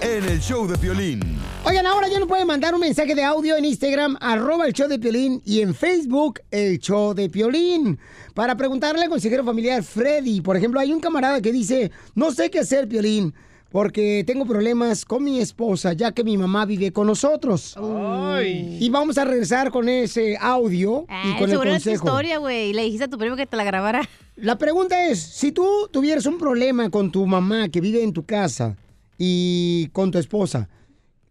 En 0.02 0.24
el 0.24 0.40
show 0.40 0.66
de 0.66 0.76
Piolín. 0.78 1.20
Oigan, 1.64 1.86
ahora 1.86 2.08
ya 2.08 2.18
nos 2.18 2.28
pueden 2.28 2.46
mandar 2.46 2.74
un 2.74 2.80
mensaje 2.80 3.14
de 3.14 3.22
audio 3.22 3.56
en 3.56 3.64
Instagram, 3.64 4.16
arroba 4.20 4.66
el 4.66 4.72
show 4.72 4.88
de 4.88 4.98
Piolín, 4.98 5.42
y 5.44 5.60
en 5.60 5.74
Facebook, 5.74 6.40
el 6.50 6.78
show 6.78 7.14
de 7.14 7.28
Piolín, 7.28 7.98
para 8.34 8.56
preguntarle 8.56 9.04
al 9.04 9.10
consejero 9.10 9.44
familiar 9.44 9.82
Freddy. 9.82 10.40
Por 10.40 10.56
ejemplo, 10.56 10.80
hay 10.80 10.92
un 10.92 11.00
camarada 11.00 11.40
que 11.40 11.52
dice, 11.52 11.90
no 12.14 12.30
sé 12.32 12.50
qué 12.50 12.60
hacer, 12.60 12.88
Piolín, 12.88 13.34
porque 13.70 14.22
tengo 14.26 14.44
problemas 14.44 15.04
con 15.04 15.24
mi 15.24 15.40
esposa, 15.40 15.92
ya 15.94 16.12
que 16.12 16.24
mi 16.24 16.36
mamá 16.36 16.66
vive 16.66 16.92
con 16.92 17.06
nosotros. 17.06 17.76
Y 18.42 18.88
vamos 18.90 19.18
a 19.18 19.24
regresar 19.24 19.70
con 19.70 19.88
ese 19.88 20.36
audio 20.40 21.06
y 21.08 21.12
Ay, 21.12 21.32
con 21.34 21.44
el 21.44 21.50
seguro 21.50 21.70
es 21.70 21.82
tu 21.82 21.90
consejo. 21.90 22.06
historia, 22.06 22.38
güey. 22.38 22.72
Le 22.72 22.82
dijiste 22.82 23.04
a 23.04 23.08
tu 23.08 23.18
primo 23.18 23.36
que 23.36 23.46
te 23.46 23.56
la 23.56 23.64
grabara. 23.64 24.08
La 24.36 24.58
pregunta 24.58 25.06
es, 25.06 25.20
si 25.20 25.52
tú 25.52 25.88
tuvieras 25.92 26.26
un 26.26 26.38
problema 26.38 26.90
con 26.90 27.12
tu 27.12 27.26
mamá 27.26 27.68
que 27.68 27.80
vive 27.80 28.02
en 28.02 28.12
tu 28.12 28.24
casa 28.24 28.76
y 29.18 29.88
con 29.92 30.10
tu 30.10 30.18
esposa, 30.18 30.68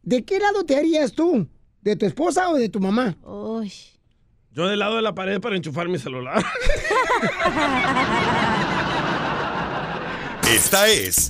¿de 0.04 0.24
qué 0.24 0.40
lado 0.40 0.64
te 0.64 0.76
harías 0.76 1.14
tú? 1.14 1.48
¿De 1.82 1.96
tu 1.96 2.06
esposa 2.06 2.50
o 2.50 2.56
de 2.56 2.70
tu 2.70 2.80
mamá? 2.80 3.18
Uy. 3.24 3.72
Yo 4.54 4.68
del 4.68 4.80
lado 4.80 4.98
de 4.98 5.02
la 5.02 5.16
pared 5.16 5.40
para 5.40 5.56
enchufar 5.56 5.88
mi 5.88 5.98
celular. 5.98 6.44
Esta 10.54 10.88
es 10.90 11.30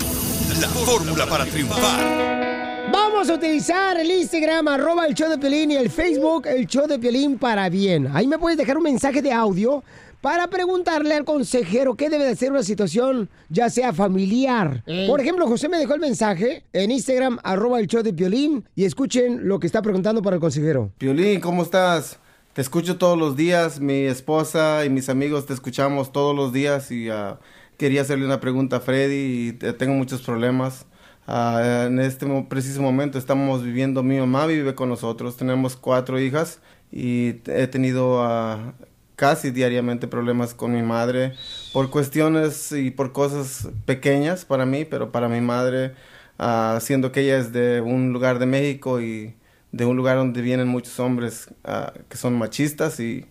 la 0.60 0.68
fórmula 0.68 1.28
para 1.28 1.46
triunfar. 1.46 2.90
Vamos 2.92 3.30
a 3.30 3.36
utilizar 3.36 3.98
el 4.00 4.10
Instagram, 4.10 4.68
arroba 4.68 5.06
el 5.06 5.14
show 5.14 5.30
de 5.30 5.38
Piolín 5.38 5.72
y 5.72 5.76
el 5.76 5.90
Facebook, 5.90 6.48
el 6.48 6.66
show 6.66 6.88
de 6.88 6.98
Piolín 7.00 7.38
para 7.38 7.70
bien. 7.70 8.10
Ahí 8.14 8.28
me 8.28 8.40
puedes 8.40 8.58
dejar 8.58 8.78
un 8.78 8.84
mensaje 8.84 9.22
de 9.22 9.32
audio 9.32 9.84
para 10.22 10.48
preguntarle 10.50 11.16
al 11.16 11.26
consejero 11.26 11.96
qué 11.96 12.10
debe 12.10 12.24
de 12.26 12.32
hacer 12.32 12.52
una 12.52 12.64
situación, 12.64 13.30
ya 13.50 13.70
sea 13.70 13.92
familiar. 13.92 14.84
Por 15.08 15.20
ejemplo, 15.20 15.48
José 15.48 15.68
me 15.68 15.78
dejó 15.78 15.96
el 15.96 16.00
mensaje 16.00 16.64
en 16.74 16.92
Instagram, 16.92 17.40
arroba 17.44 17.80
el 17.80 17.88
show 17.88 18.04
de 18.04 18.14
Piolín, 18.14 18.64
y 18.76 18.86
escuchen 18.86 19.48
lo 19.48 19.60
que 19.60 19.68
está 19.68 19.82
preguntando 19.82 20.22
para 20.22 20.36
el 20.36 20.40
consejero. 20.40 20.92
Piolín, 20.98 21.40
¿cómo 21.40 21.64
estás? 21.64 22.20
Te 22.54 22.62
escucho 22.62 22.98
todos 22.98 23.18
los 23.18 23.36
días, 23.36 23.80
mi 23.80 24.04
esposa 24.06 24.86
y 24.86 24.90
mis 24.90 25.10
amigos 25.10 25.46
te 25.46 25.54
escuchamos 25.54 26.12
todos 26.12 26.36
los 26.36 26.52
días 26.54 26.92
y 26.92 27.10
ah, 27.10 27.40
quería 27.78 28.02
hacerle 28.02 28.26
una 28.26 28.40
pregunta 28.42 28.76
a 28.76 28.80
Freddy 28.82 29.48
y 29.48 29.54
te- 29.54 29.74
tengo 29.74 29.94
muchos 29.94 30.22
problemas. 30.22 30.86
Ah, 31.28 31.86
en 31.88 32.00
este 32.00 32.26
preciso 32.50 32.82
momento 32.82 33.18
estamos 33.18 33.64
viviendo, 33.64 34.04
mi 34.04 34.18
mamá 34.20 34.48
vive 34.48 34.76
con 34.76 34.90
nosotros, 34.90 35.38
tenemos 35.38 35.78
cuatro 35.78 36.20
hijas 36.20 36.60
y 36.92 37.36
he 37.48 37.68
tenido 37.68 38.22
ah, 38.22 38.74
casi 39.22 39.52
diariamente 39.52 40.08
problemas 40.08 40.56
con 40.56 40.74
mi 40.74 40.82
madre 40.82 41.34
por 41.74 41.92
cuestiones 41.92 42.72
y 42.72 42.90
por 42.90 43.12
cosas 43.12 43.70
pequeñas 43.86 44.46
para 44.46 44.66
mí, 44.66 44.84
pero 44.84 45.12
para 45.12 45.30
mi 45.30 45.42
madre, 45.42 45.94
ah, 46.40 46.80
siendo 46.82 47.12
que 47.12 47.22
ella 47.22 47.38
es 47.38 47.54
de 47.54 47.82
un 47.82 48.14
lugar 48.14 48.40
de 48.40 48.48
México 48.48 49.00
y 49.00 49.36
de 49.72 49.86
un 49.86 49.96
lugar 49.96 50.18
donde 50.18 50.42
vienen 50.42 50.68
muchos 50.68 51.00
hombres 51.00 51.54
ah, 51.64 51.94
que 52.10 52.18
son 52.18 52.36
machistas 52.36 53.00
y 53.00 53.28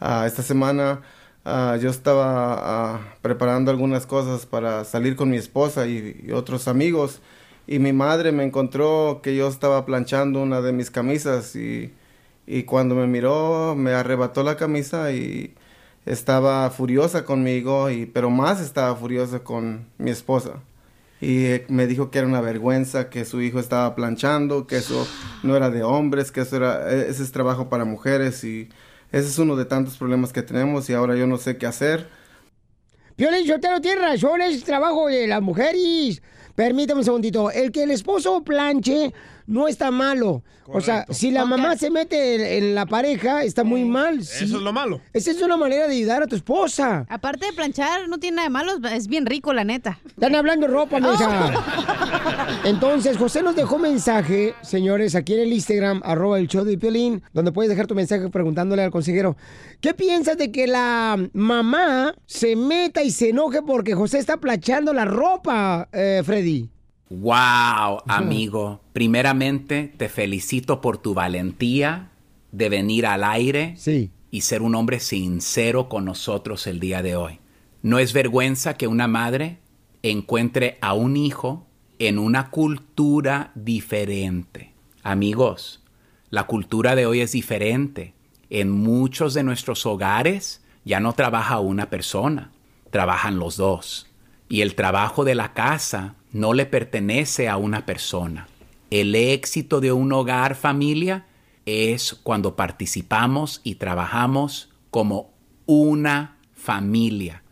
ah, 0.00 0.24
esta 0.26 0.42
semana 0.42 1.00
yo 1.80 1.88
estaba 1.88 3.00
preparando 3.22 3.70
algunas 3.70 4.04
cosas 4.04 4.44
para 4.44 4.84
salir 4.84 5.16
con 5.16 5.30
mi 5.30 5.38
esposa 5.38 5.86
y, 5.86 6.24
y 6.26 6.32
otros 6.32 6.68
amigos 6.68 7.22
y 7.66 7.78
mi 7.78 7.94
madre 7.94 8.32
me 8.32 8.44
encontró 8.44 9.20
que 9.22 9.34
yo 9.34 9.48
estaba 9.48 9.86
planchando 9.86 10.42
una 10.42 10.60
de 10.60 10.72
mis 10.72 10.90
camisas 10.90 11.56
y, 11.56 11.90
y 12.46 12.64
cuando 12.64 12.94
me 12.94 13.06
miró 13.06 13.74
me 13.76 13.92
arrebató 13.92 14.42
la 14.42 14.56
camisa 14.56 15.12
y 15.12 15.54
estaba 16.06 16.68
furiosa 16.70 17.24
conmigo 17.24 17.90
y 17.90 18.06
pero 18.06 18.30
más 18.30 18.60
estaba 18.60 18.94
furiosa 18.96 19.40
con 19.44 19.86
mi 19.98 20.10
esposa 20.10 20.60
y 21.22 21.44
eh, 21.44 21.64
me 21.68 21.86
dijo 21.86 22.10
que 22.10 22.18
era 22.18 22.26
una 22.26 22.40
vergüenza 22.40 23.08
que 23.08 23.24
su 23.24 23.40
hijo 23.40 23.60
estaba 23.60 23.94
planchando, 23.94 24.66
que 24.66 24.78
eso 24.78 25.06
no 25.44 25.56
era 25.56 25.70
de 25.70 25.84
hombres, 25.84 26.32
que 26.32 26.40
eso 26.40 26.56
era 26.56 26.92
eh, 26.92 27.06
ese 27.08 27.22
es 27.22 27.30
trabajo 27.30 27.68
para 27.68 27.84
mujeres 27.84 28.42
y 28.42 28.68
ese 29.12 29.28
es 29.28 29.38
uno 29.38 29.54
de 29.54 29.64
tantos 29.64 29.96
problemas 29.96 30.32
que 30.32 30.42
tenemos 30.42 30.90
y 30.90 30.94
ahora 30.94 31.14
yo 31.14 31.28
no 31.28 31.38
sé 31.38 31.56
qué 31.58 31.66
hacer. 31.66 32.08
Piolín, 33.14 33.46
no 33.46 33.80
tiene 33.80 34.00
razón, 34.00 34.40
es 34.40 34.64
trabajo 34.64 35.06
de 35.06 35.28
las 35.28 35.40
mujeres. 35.40 36.22
Permítame 36.56 37.00
un 37.00 37.04
segundito. 37.04 37.50
El 37.50 37.70
que 37.70 37.84
el 37.84 37.92
esposo 37.92 38.42
planche 38.42 39.14
no 39.46 39.68
está 39.68 39.90
malo. 39.90 40.42
O 40.66 40.80
sea, 40.80 41.04
si 41.10 41.30
la 41.30 41.44
mamá 41.44 41.76
se 41.76 41.90
mete 41.90 42.34
en, 42.34 42.64
en 42.64 42.74
la 42.74 42.86
pareja, 42.86 43.42
está 43.42 43.64
muy 43.64 43.84
mal. 43.84 44.20
Eso 44.20 44.44
es 44.44 44.50
lo 44.50 44.72
malo. 44.72 45.00
Esa 45.12 45.32
es 45.32 45.42
una 45.42 45.56
manera 45.56 45.86
de 45.86 45.96
ayudar 45.96 46.22
a 46.22 46.26
tu 46.26 46.36
esposa. 46.36 47.04
Aparte 47.08 47.46
de 47.46 47.52
planchar, 47.52 48.08
no 48.08 48.18
tiene 48.18 48.36
nada 48.36 48.48
de 48.48 48.52
malo, 48.52 48.72
es 48.88 49.08
bien 49.08 49.26
rico, 49.26 49.52
la 49.52 49.64
neta. 49.64 49.98
Están 50.06 50.34
hablando 50.34 50.66
de 50.66 50.72
ropa, 50.72 51.00
mensa. 51.00 51.52
Entonces, 52.64 53.16
José 53.16 53.42
nos 53.42 53.56
dejó 53.56 53.78
mensaje, 53.78 54.54
señores, 54.62 55.14
aquí 55.14 55.34
en 55.34 55.40
el 55.40 55.52
Instagram, 55.52 56.00
arroba 56.04 56.38
el 56.38 56.48
show 56.48 56.64
de 56.64 56.78
Piolín, 56.78 57.22
donde 57.32 57.52
puedes 57.52 57.70
dejar 57.70 57.86
tu 57.86 57.94
mensaje 57.94 58.28
preguntándole 58.28 58.82
al 58.82 58.90
consejero. 58.90 59.36
¿Qué 59.80 59.94
piensas 59.94 60.38
de 60.38 60.52
que 60.52 60.66
la 60.66 61.18
mamá 61.32 62.14
se 62.26 62.56
meta 62.56 63.02
y 63.02 63.10
se 63.10 63.30
enoje 63.30 63.62
porque 63.62 63.94
José 63.94 64.18
está 64.18 64.36
planchando 64.36 64.92
la 64.92 65.04
ropa, 65.04 65.88
eh, 65.92 66.22
Freddy? 66.24 66.70
Wow, 67.12 68.04
amigo. 68.08 68.80
Primeramente, 68.94 69.92
te 69.98 70.08
felicito 70.08 70.80
por 70.80 70.96
tu 70.96 71.12
valentía 71.12 72.10
de 72.52 72.70
venir 72.70 73.04
al 73.04 73.22
aire 73.22 73.76
y 74.30 74.40
ser 74.40 74.62
un 74.62 74.74
hombre 74.74 74.98
sincero 74.98 75.90
con 75.90 76.06
nosotros 76.06 76.66
el 76.66 76.80
día 76.80 77.02
de 77.02 77.14
hoy. 77.14 77.38
No 77.82 77.98
es 77.98 78.14
vergüenza 78.14 78.78
que 78.78 78.86
una 78.86 79.08
madre 79.08 79.58
encuentre 80.02 80.78
a 80.80 80.94
un 80.94 81.18
hijo 81.18 81.66
en 81.98 82.18
una 82.18 82.48
cultura 82.48 83.52
diferente. 83.54 84.72
Amigos, 85.02 85.82
la 86.30 86.44
cultura 86.44 86.94
de 86.94 87.04
hoy 87.04 87.20
es 87.20 87.32
diferente. 87.32 88.14
En 88.48 88.70
muchos 88.70 89.34
de 89.34 89.42
nuestros 89.42 89.84
hogares 89.84 90.62
ya 90.86 90.98
no 90.98 91.12
trabaja 91.12 91.60
una 91.60 91.90
persona, 91.90 92.52
trabajan 92.90 93.38
los 93.38 93.58
dos. 93.58 94.08
Y 94.48 94.62
el 94.62 94.74
trabajo 94.74 95.24
de 95.24 95.34
la 95.34 95.52
casa 95.52 96.16
no 96.32 96.54
le 96.54 96.66
pertenece 96.66 97.48
a 97.48 97.56
una 97.56 97.86
persona. 97.86 98.48
El 98.90 99.14
éxito 99.14 99.80
de 99.80 99.92
un 99.92 100.12
hogar 100.12 100.54
familia 100.54 101.26
es 101.64 102.14
cuando 102.14 102.56
participamos 102.56 103.60
y 103.64 103.76
trabajamos 103.76 104.70
como 104.90 105.32
una 105.66 106.36
familia. 106.54 107.42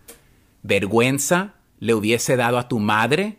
Vergüenza 0.63 1.55
le 1.79 1.95
hubiese 1.95 2.37
dado 2.37 2.59
a 2.59 2.69
tu 2.69 2.79
madre 2.79 3.39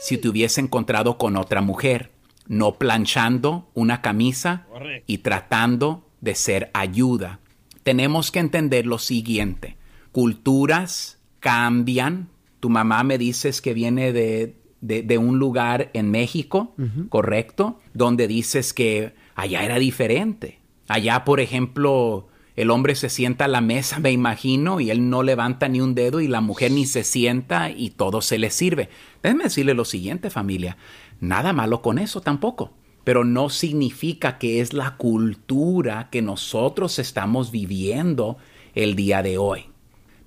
si 0.00 0.18
te 0.18 0.28
hubiese 0.28 0.60
encontrado 0.60 1.18
con 1.18 1.36
otra 1.36 1.60
mujer, 1.60 2.10
no 2.46 2.78
planchando 2.78 3.70
una 3.74 4.02
camisa 4.02 4.66
y 5.06 5.18
tratando 5.18 6.08
de 6.20 6.34
ser 6.34 6.70
ayuda. 6.74 7.40
Tenemos 7.82 8.30
que 8.30 8.40
entender 8.40 8.86
lo 8.86 8.98
siguiente. 8.98 9.76
Culturas 10.12 11.18
cambian. 11.38 12.28
Tu 12.60 12.68
mamá 12.68 13.04
me 13.04 13.18
dices 13.18 13.62
que 13.62 13.74
viene 13.74 14.12
de, 14.12 14.59
de- 14.80 15.02
de 15.02 15.18
un 15.18 15.38
lugar 15.38 15.90
en 15.94 16.10
México, 16.10 16.74
¿correcto? 17.08 17.80
Donde 17.94 18.26
dices 18.28 18.72
que 18.72 19.14
allá 19.34 19.62
era 19.64 19.78
diferente. 19.78 20.58
Allá, 20.88 21.24
por 21.24 21.40
ejemplo, 21.40 22.28
el 22.56 22.70
hombre 22.70 22.94
se 22.94 23.08
sienta 23.08 23.44
a 23.44 23.48
la 23.48 23.60
mesa, 23.60 23.98
me 24.00 24.10
imagino, 24.10 24.80
y 24.80 24.90
él 24.90 25.08
no 25.08 25.22
levanta 25.22 25.68
ni 25.68 25.80
un 25.80 25.94
dedo 25.94 26.20
y 26.20 26.28
la 26.28 26.40
mujer 26.40 26.72
ni 26.72 26.84
se 26.86 27.04
sienta 27.04 27.70
y 27.70 27.90
todo 27.90 28.20
se 28.22 28.38
le 28.38 28.50
sirve. 28.50 28.88
Déjenme 29.22 29.44
decirle 29.44 29.74
lo 29.74 29.84
siguiente, 29.84 30.30
familia. 30.30 30.76
Nada 31.20 31.52
malo 31.52 31.80
con 31.82 31.98
eso 31.98 32.20
tampoco. 32.20 32.72
Pero 33.04 33.24
no 33.24 33.48
significa 33.48 34.36
que 34.36 34.60
es 34.60 34.74
la 34.74 34.96
cultura 34.98 36.08
que 36.10 36.20
nosotros 36.22 36.98
estamos 36.98 37.50
viviendo 37.50 38.36
el 38.74 38.94
día 38.94 39.22
de 39.22 39.38
hoy. 39.38 39.64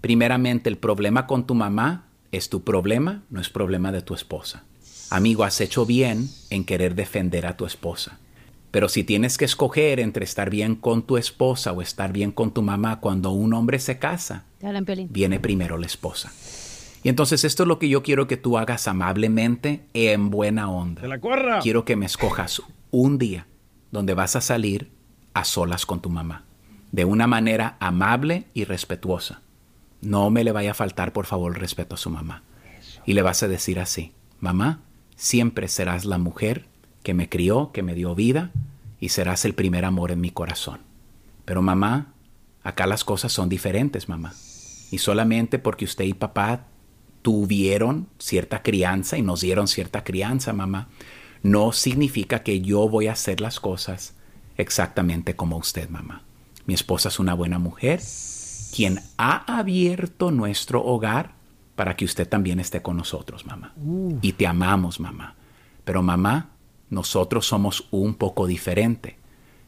Primeramente, 0.02 0.70
el 0.70 0.78
problema 0.78 1.28
con 1.28 1.46
tu 1.46 1.54
mamá 1.56 2.08
es 2.34 2.50
tu 2.50 2.64
problema, 2.64 3.24
no 3.30 3.40
es 3.40 3.50
problema 3.50 3.92
de 3.92 4.02
tu 4.02 4.16
esposa. 4.16 4.64
Amigo, 5.12 5.44
has 5.44 5.62
hecho 5.62 5.86
bien 5.86 6.30
en 6.50 6.66
querer 6.66 6.96
defender 6.96 7.46
a 7.46 7.56
tu 7.56 7.66
esposa. 7.66 8.18
Pero 8.72 8.90
si 8.90 9.04
tienes 9.04 9.38
que 9.38 9.46
escoger 9.46 10.00
entre 10.00 10.26
estar 10.26 10.50
bien 10.50 10.76
con 10.76 11.04
tu 11.04 11.18
esposa 11.18 11.72
o 11.74 11.84
estar 11.84 12.12
bien 12.12 12.32
con 12.32 12.52
tu 12.52 12.64
mamá 12.64 13.00
cuando 13.00 13.30
un 13.30 13.54
hombre 13.54 13.78
se 13.78 14.00
casa, 14.00 14.46
viene 15.10 15.40
primero 15.40 15.78
la 15.78 15.86
esposa. 15.86 16.34
Y 17.04 17.10
entonces 17.10 17.44
esto 17.44 17.64
es 17.64 17.68
lo 17.68 17.78
que 17.78 17.88
yo 17.88 18.02
quiero 18.02 18.26
que 18.26 18.36
tú 18.36 18.58
hagas 18.58 18.88
amablemente, 18.88 19.86
en 19.94 20.32
buena 20.32 20.72
onda. 20.72 21.04
¡De 21.04 21.08
la 21.08 21.20
corra! 21.20 21.60
Quiero 21.60 21.86
que 21.86 21.96
me 21.96 22.08
escojas 22.08 22.64
un 22.90 23.20
día 23.20 23.46
donde 23.92 24.16
vas 24.16 24.36
a 24.36 24.42
salir 24.42 24.90
a 25.36 25.46
solas 25.46 25.86
con 25.86 26.02
tu 26.02 26.10
mamá, 26.10 26.46
de 26.92 27.06
una 27.06 27.28
manera 27.28 27.78
amable 27.80 28.48
y 28.56 28.64
respetuosa. 28.64 29.43
No 30.04 30.30
me 30.30 30.44
le 30.44 30.52
vaya 30.52 30.72
a 30.72 30.76
faltar, 30.76 31.14
por 31.14 31.26
favor, 31.26 31.54
el 31.54 31.60
respeto 31.60 31.96
a 31.96 31.98
su 31.98 32.10
mamá. 32.10 32.44
Y 33.06 33.14
le 33.14 33.22
vas 33.22 33.42
a 33.42 33.48
decir 33.48 33.80
así, 33.80 34.12
mamá, 34.40 34.82
siempre 35.16 35.70
serás 35.70 36.04
la 36.04 36.18
mujer 36.18 36.66
que 37.04 37.14
me 37.14 37.30
crió, 37.30 37.72
que 37.72 37.84
me 37.84 37.96
dio 37.96 38.14
vida, 38.14 38.52
y 39.00 39.10
serás 39.10 39.46
el 39.46 39.54
primer 39.54 39.86
amor 39.86 40.12
en 40.12 40.22
mi 40.22 40.30
corazón. 40.30 40.80
Pero 41.46 41.62
mamá, 41.62 42.14
acá 42.64 42.86
las 42.86 43.04
cosas 43.04 43.32
son 43.32 43.48
diferentes, 43.48 44.10
mamá. 44.10 44.34
Y 44.92 44.98
solamente 44.98 45.58
porque 45.58 45.86
usted 45.86 46.06
y 46.06 46.14
papá 46.14 46.66
tuvieron 47.22 48.08
cierta 48.20 48.62
crianza 48.62 49.18
y 49.18 49.22
nos 49.22 49.42
dieron 49.42 49.68
cierta 49.68 50.04
crianza, 50.04 50.52
mamá, 50.52 50.90
no 51.42 51.72
significa 51.72 52.44
que 52.44 52.62
yo 52.62 52.90
voy 52.90 53.08
a 53.08 53.14
hacer 53.14 53.42
las 53.42 53.60
cosas 53.60 54.16
exactamente 54.58 55.36
como 55.36 55.58
usted, 55.58 55.90
mamá. 55.90 56.24
Mi 56.66 56.74
esposa 56.74 57.10
es 57.10 57.20
una 57.20 57.34
buena 57.34 57.60
mujer, 57.60 58.02
quien 58.74 59.02
ha 59.18 59.60
abierto 59.60 60.32
nuestro 60.32 60.84
hogar 60.84 61.34
para 61.76 61.96
que 61.96 62.06
usted 62.06 62.28
también 62.28 62.60
esté 62.60 62.82
con 62.82 62.98
nosotros, 62.98 63.46
mamá. 63.46 63.74
Y 64.22 64.34
te 64.34 64.48
amamos, 64.48 65.00
mamá. 65.00 65.36
Pero 65.84 66.02
mamá, 66.02 66.50
nosotros 66.90 67.46
somos 67.46 67.88
un 67.92 68.16
poco 68.16 68.48
diferente. 68.48 69.18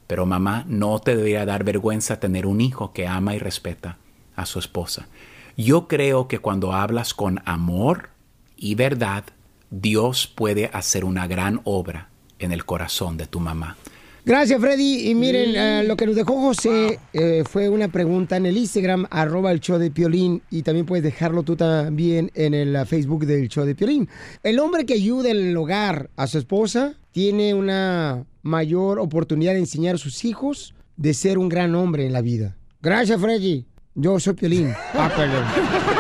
Pero 0.08 0.26
mamá, 0.26 0.66
no 0.68 1.00
te 1.00 1.16
debería 1.16 1.46
dar 1.46 1.64
vergüenza 1.64 2.20
tener 2.20 2.48
un 2.48 2.62
hijo 2.62 2.94
que 2.94 3.08
ama 3.08 3.36
y 3.36 3.40
respeta 3.40 3.98
a 4.36 4.46
su 4.48 4.58
esposa. 4.58 5.08
Yo 5.56 5.88
creo 5.88 6.28
que 6.28 6.40
cuando 6.40 6.74
hablas 6.74 7.14
con 7.14 7.42
amor 7.46 8.10
y 8.58 8.74
verdad, 8.74 9.24
Dios 9.70 10.28
puede 10.28 10.68
hacer 10.74 11.06
una 11.06 11.28
gran 11.28 11.62
obra 11.64 12.10
en 12.40 12.52
el 12.52 12.66
corazón 12.66 13.18
de 13.18 13.28
tu 13.28 13.40
mamá. 13.40 13.78
Gracias, 14.26 14.60
Freddy. 14.60 15.10
Y 15.10 15.14
miren, 15.14 15.56
eh, 15.56 15.84
lo 15.86 15.96
que 15.96 16.08
nos 16.08 16.16
dejó 16.16 16.42
José 16.42 17.00
eh, 17.14 17.44
fue 17.48 17.70
una 17.70 17.90
pregunta 17.90 18.38
en 18.38 18.48
el 18.48 18.58
Instagram, 18.58 19.06
arroba 19.12 19.52
el 19.52 19.60
show 19.60 19.78
de 19.78 19.92
Piolín, 19.92 20.42
y 20.50 20.64
también 20.64 20.88
puedes 20.88 21.04
dejarlo 21.04 21.44
tú 21.44 21.56
también 21.56 22.32
en 22.34 22.56
el 22.56 22.76
uh, 22.76 22.86
Facebook 22.86 23.28
del 23.28 23.48
show 23.50 23.66
de 23.66 23.76
Piolín. 23.76 24.10
El 24.42 24.60
hombre 24.60 24.88
que 24.88 24.96
ayuda 24.96 25.30
en 25.30 25.38
el 25.38 25.56
hogar 25.56 26.10
a 26.16 26.26
su 26.26 26.40
esposa 26.40 26.96
tiene 27.12 27.54
una 27.54 28.26
mayor 28.42 28.98
oportunidad 28.98 29.54
de 29.54 29.60
enseñar 29.60 29.96
a 29.96 30.00
sus 30.00 30.26
hijos 30.26 30.74
de 30.98 31.14
ser 31.14 31.38
un 31.38 31.48
gran 31.48 31.76
hombre 31.76 32.08
en 32.08 32.14
la 32.14 32.22
vida. 32.22 32.58
Gracias, 32.82 33.22
Freddy. 33.22 33.66
Yo 33.94 34.20
soy 34.20 34.34
Piolín. 34.34 34.74
Ah, 34.96 35.92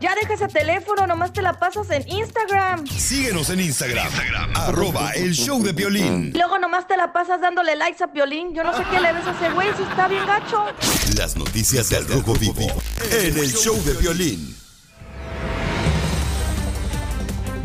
ya 0.00 0.14
deja 0.14 0.34
ese 0.34 0.48
teléfono, 0.48 1.06
nomás 1.06 1.32
te 1.32 1.42
la 1.42 1.58
pasas 1.58 1.90
en 1.90 2.08
Instagram. 2.08 2.86
Síguenos 2.86 3.50
en 3.50 3.60
Instagram, 3.60 4.08
arroba 4.54 5.10
el 5.12 5.32
show 5.32 5.62
de 5.62 5.72
violín. 5.72 6.32
Y 6.34 6.38
luego 6.38 6.58
nomás 6.58 6.86
te 6.86 6.96
la 6.96 7.12
pasas 7.12 7.40
dándole 7.40 7.74
likes 7.76 8.02
a 8.02 8.12
Piolín. 8.12 8.54
Yo 8.54 8.62
no 8.62 8.76
sé 8.76 8.84
qué 8.90 9.00
le 9.00 9.12
ves 9.12 9.26
a 9.26 9.32
ese 9.32 9.52
güey 9.54 9.68
si 9.76 9.82
está 9.82 10.08
bien 10.08 10.24
gacho. 10.26 10.66
Las 11.16 11.36
noticias 11.36 11.88
del 11.90 12.06
Rojo 12.06 12.34
Vivo 12.34 12.66
en 13.10 13.36
el 13.36 13.52
show 13.52 13.76
de 13.84 13.94
violín. 13.94 14.56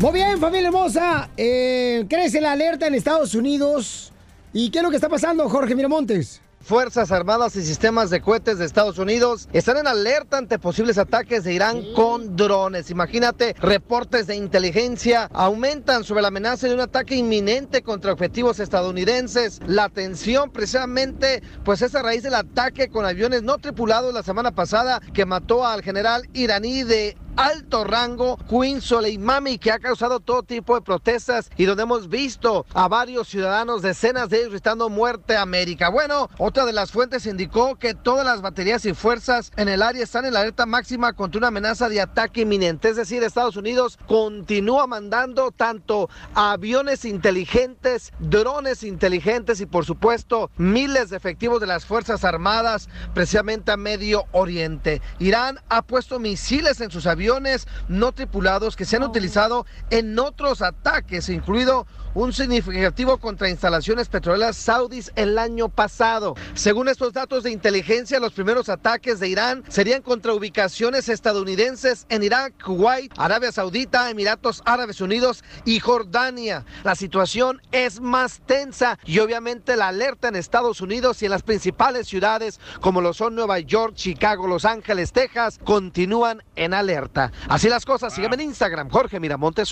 Muy 0.00 0.12
bien, 0.12 0.38
familia 0.38 0.68
hermosa. 0.68 1.30
Eh, 1.36 2.04
crece 2.10 2.40
la 2.40 2.52
alerta 2.52 2.86
en 2.86 2.94
Estados 2.94 3.34
Unidos. 3.34 4.12
¿Y 4.52 4.70
qué 4.70 4.78
es 4.78 4.84
lo 4.84 4.90
que 4.90 4.96
está 4.96 5.08
pasando, 5.08 5.48
Jorge 5.48 5.74
Miramontes? 5.74 6.40
Fuerzas 6.64 7.12
Armadas 7.12 7.56
y 7.56 7.62
sistemas 7.62 8.08
de 8.08 8.22
cohetes 8.22 8.58
de 8.58 8.64
Estados 8.64 8.98
Unidos 8.98 9.50
están 9.52 9.76
en 9.76 9.86
alerta 9.86 10.38
ante 10.38 10.58
posibles 10.58 10.96
ataques 10.96 11.44
de 11.44 11.52
Irán 11.52 11.92
con 11.94 12.36
drones. 12.36 12.90
Imagínate, 12.90 13.54
reportes 13.60 14.26
de 14.26 14.36
inteligencia 14.36 15.28
aumentan 15.34 16.04
sobre 16.04 16.22
la 16.22 16.28
amenaza 16.28 16.66
de 16.66 16.72
un 16.74 16.80
ataque 16.80 17.16
inminente 17.16 17.82
contra 17.82 18.12
objetivos 18.12 18.60
estadounidenses. 18.60 19.60
La 19.66 19.90
tensión 19.90 20.50
precisamente 20.50 21.42
pues 21.64 21.82
es 21.82 21.94
a 21.94 22.02
raíz 22.02 22.22
del 22.22 22.34
ataque 22.34 22.88
con 22.88 23.04
aviones 23.04 23.42
no 23.42 23.58
tripulados 23.58 24.14
la 24.14 24.22
semana 24.22 24.52
pasada 24.52 25.02
que 25.12 25.26
mató 25.26 25.66
al 25.66 25.82
general 25.82 26.26
iraní 26.32 26.82
de 26.82 27.14
alto 27.36 27.84
rango, 27.84 28.38
Queen 28.48 28.80
Soleimani, 28.80 29.58
que 29.58 29.72
ha 29.72 29.78
causado 29.78 30.20
todo 30.20 30.42
tipo 30.42 30.74
de 30.74 30.82
protestas 30.82 31.50
y 31.56 31.64
donde 31.64 31.82
hemos 31.82 32.08
visto 32.08 32.64
a 32.74 32.88
varios 32.88 33.28
ciudadanos, 33.28 33.82
decenas 33.82 34.28
de 34.28 34.38
ellos 34.38 34.50
gritando 34.50 34.88
muerte 34.88 35.36
a 35.36 35.42
América. 35.42 35.88
Bueno, 35.88 36.30
otra 36.54 36.66
de 36.66 36.72
las 36.72 36.92
fuentes 36.92 37.26
indicó 37.26 37.74
que 37.74 37.94
todas 37.94 38.24
las 38.24 38.40
baterías 38.40 38.86
y 38.86 38.94
fuerzas 38.94 39.50
en 39.56 39.68
el 39.68 39.82
área 39.82 40.04
están 40.04 40.24
en 40.24 40.34
la 40.34 40.42
alerta 40.42 40.66
máxima 40.66 41.12
contra 41.12 41.38
una 41.38 41.48
amenaza 41.48 41.88
de 41.88 42.00
ataque 42.00 42.42
inminente. 42.42 42.88
Es 42.88 42.94
decir, 42.94 43.24
Estados 43.24 43.56
Unidos 43.56 43.98
continúa 44.06 44.86
mandando 44.86 45.50
tanto 45.50 46.08
aviones 46.36 47.04
inteligentes, 47.06 48.12
drones 48.20 48.84
inteligentes 48.84 49.60
y 49.60 49.66
por 49.66 49.84
supuesto 49.84 50.48
miles 50.56 51.10
de 51.10 51.16
efectivos 51.16 51.60
de 51.60 51.66
las 51.66 51.86
Fuerzas 51.86 52.22
Armadas 52.22 52.88
precisamente 53.14 53.72
a 53.72 53.76
Medio 53.76 54.26
Oriente. 54.30 55.02
Irán 55.18 55.58
ha 55.68 55.82
puesto 55.82 56.20
misiles 56.20 56.80
en 56.80 56.92
sus 56.92 57.08
aviones 57.08 57.66
no 57.88 58.12
tripulados 58.12 58.76
que 58.76 58.84
se 58.84 58.94
han 58.94 59.02
utilizado 59.02 59.66
en 59.90 60.16
otros 60.20 60.62
ataques, 60.62 61.28
incluido 61.30 61.88
un 62.14 62.32
significativo 62.32 63.18
contra 63.18 63.48
instalaciones 63.50 64.08
petroleras 64.08 64.56
saudis 64.56 65.10
el 65.16 65.36
año 65.36 65.68
pasado. 65.68 66.36
Según 66.52 66.88
estos 66.88 67.12
datos 67.12 67.42
de 67.42 67.50
inteligencia, 67.50 68.20
los 68.20 68.32
primeros 68.32 68.68
ataques 68.68 69.20
de 69.20 69.28
Irán 69.28 69.64
serían 69.68 70.02
contra 70.02 70.34
ubicaciones 70.34 71.08
estadounidenses 71.08 72.06
en 72.08 72.22
Irak, 72.22 72.62
Kuwait, 72.62 73.12
Arabia 73.16 73.50
Saudita, 73.52 74.10
Emiratos 74.10 74.62
Árabes 74.64 75.00
Unidos 75.00 75.42
y 75.64 75.80
Jordania. 75.80 76.64
La 76.84 76.94
situación 76.94 77.60
es 77.72 78.00
más 78.00 78.40
tensa 78.46 78.98
y 79.04 79.18
obviamente 79.18 79.76
la 79.76 79.88
alerta 79.88 80.28
en 80.28 80.36
Estados 80.36 80.80
Unidos 80.80 81.22
y 81.22 81.24
en 81.26 81.30
las 81.30 81.42
principales 81.42 82.06
ciudades 82.06 82.60
como 82.80 83.00
lo 83.00 83.12
son 83.12 83.34
Nueva 83.34 83.58
York, 83.58 83.94
Chicago, 83.94 84.46
Los 84.46 84.64
Ángeles, 84.64 85.12
Texas, 85.12 85.58
continúan 85.62 86.42
en 86.56 86.74
alerta. 86.74 87.32
Así 87.48 87.68
las 87.68 87.84
cosas, 87.84 88.14
sígueme 88.14 88.34
en 88.34 88.42
Instagram, 88.42 88.90
Jorge 88.90 89.20
Miramontes 89.20 89.68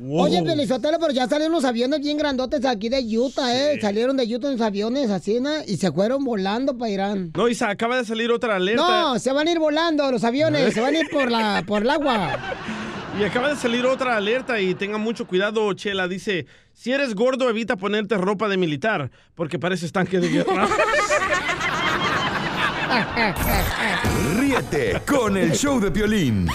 uno. 0.00 0.22
Oye, 0.22 0.42
Pelizotelo, 0.42 0.98
pero 0.98 1.12
ya 1.12 1.28
salieron 1.28 1.54
unos 1.54 1.64
aviones 1.64 2.00
bien 2.00 2.16
grandotes 2.16 2.64
aquí 2.64 2.88
de 2.88 3.02
Utah, 3.18 3.54
¿eh? 3.54 3.78
Salieron 3.80 4.16
de 4.16 4.24
Utah 4.24 4.48
unos 4.48 4.60
aviones 4.60 5.10
así, 5.10 5.40
¿no? 5.40 5.50
Y 5.66 5.76
se 5.76 5.92
fueron 5.92 6.24
volando 6.24 6.76
para 6.76 6.90
Irán. 6.90 7.32
No, 7.36 7.48
y 7.48 7.54
se 7.54 7.64
acaba 7.64 7.96
de 7.96 8.04
salir 8.04 8.30
otra 8.30 8.56
alerta. 8.56 8.82
No, 8.82 9.18
se 9.18 9.32
van 9.32 9.46
a 9.46 9.52
ir 9.52 9.58
volando 9.58 10.10
los 10.10 10.24
aviones, 10.24 10.72
se 10.72 10.80
van 10.80 10.94
a 10.94 11.00
ir 11.00 11.08
por, 11.10 11.30
la, 11.30 11.62
por 11.66 11.82
el 11.82 11.90
agua. 11.90 12.38
Y 13.18 13.24
acaba 13.24 13.50
de 13.50 13.56
salir 13.56 13.84
otra 13.86 14.16
alerta 14.16 14.60
y 14.60 14.74
tenga 14.74 14.96
mucho 14.96 15.26
cuidado, 15.26 15.70
Chela. 15.74 16.06
Dice, 16.06 16.46
si 16.72 16.92
eres 16.92 17.14
gordo, 17.14 17.50
evita 17.50 17.76
ponerte 17.76 18.16
ropa 18.16 18.48
de 18.48 18.56
militar, 18.56 19.10
porque 19.34 19.58
pareces 19.58 19.90
tanque 19.90 20.20
de 20.20 20.28
guerra. 20.28 20.68
Ríete 24.38 25.02
con 25.06 25.36
el 25.36 25.52
show 25.52 25.80
de 25.80 25.90
Piolín. 25.90 26.48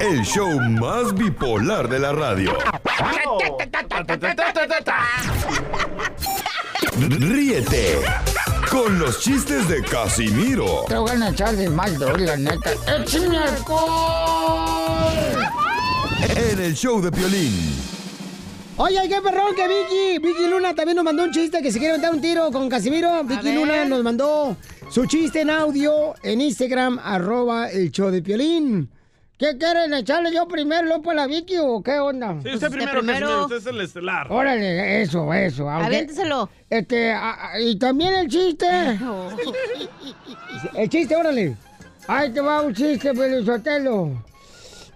El 0.00 0.24
show 0.24 0.58
más 0.58 1.14
bipolar 1.14 1.86
de 1.86 1.98
la 1.98 2.12
radio. 2.12 2.56
Ríete 6.98 7.98
con 8.70 8.98
los 8.98 9.20
chistes 9.20 9.68
de 9.68 9.82
Casimiro 9.82 10.84
Te 10.88 10.96
voy 10.96 11.10
a 11.10 11.28
echar 11.28 11.54
de 11.54 11.68
mal, 11.68 11.98
la 11.98 12.36
neta. 12.36 12.70
¡Échame 12.96 13.38
alcohol! 13.38 15.12
en 16.34 16.60
el 16.60 16.74
show 16.74 17.02
de 17.02 17.12
Piolín. 17.12 17.52
Oye, 18.78 19.00
qué 19.06 19.20
perrón 19.20 19.54
que 19.54 19.68
Vicky, 19.68 20.26
Vicky 20.26 20.48
Luna 20.48 20.74
también 20.74 20.96
nos 20.96 21.04
mandó 21.04 21.24
un 21.24 21.30
chiste 21.30 21.60
que 21.60 21.70
se 21.70 21.78
quiere 21.78 21.98
meter 21.98 22.10
un 22.10 22.22
tiro 22.22 22.50
con 22.50 22.70
Casimiro. 22.70 23.22
Vicky 23.24 23.52
Luna 23.52 23.84
nos 23.84 24.02
mandó 24.02 24.56
su 24.90 25.04
chiste 25.04 25.42
en 25.42 25.50
audio 25.50 26.14
en 26.22 26.40
Instagram, 26.40 26.98
arroba 27.02 27.68
el 27.68 27.90
show 27.90 28.10
de 28.10 28.22
Piolín. 28.22 28.88
¿Qué 29.40 29.56
quieren 29.56 29.94
echarle 29.94 30.34
yo 30.34 30.46
primero, 30.46 30.82
luego 30.86 31.14
la 31.14 31.26
Vicky 31.26 31.56
o 31.58 31.82
qué 31.82 31.98
onda? 31.98 32.36
Sí, 32.42 32.50
usted 32.54 32.70
primero, 32.70 33.00
Casimiro, 33.00 33.42
usted 33.44 33.56
es 33.56 33.66
el 33.66 33.80
estelar. 33.80 34.30
Órale, 34.30 35.00
eso, 35.00 35.32
eso. 35.32 35.68
aunque- 35.70 35.86
Aviénteselo. 35.86 36.50
Este, 36.68 37.10
a- 37.12 37.52
a- 37.52 37.58
y 37.60 37.76
también 37.78 38.12
el 38.16 38.28
chiste. 38.28 38.66
El 40.74 40.88
chiste, 40.90 41.16
órale. 41.16 41.56
Ahí 42.06 42.30
te 42.32 42.40
va 42.42 42.60
un 42.60 42.74
chiste, 42.74 43.14
Pelizotelo. 43.14 44.22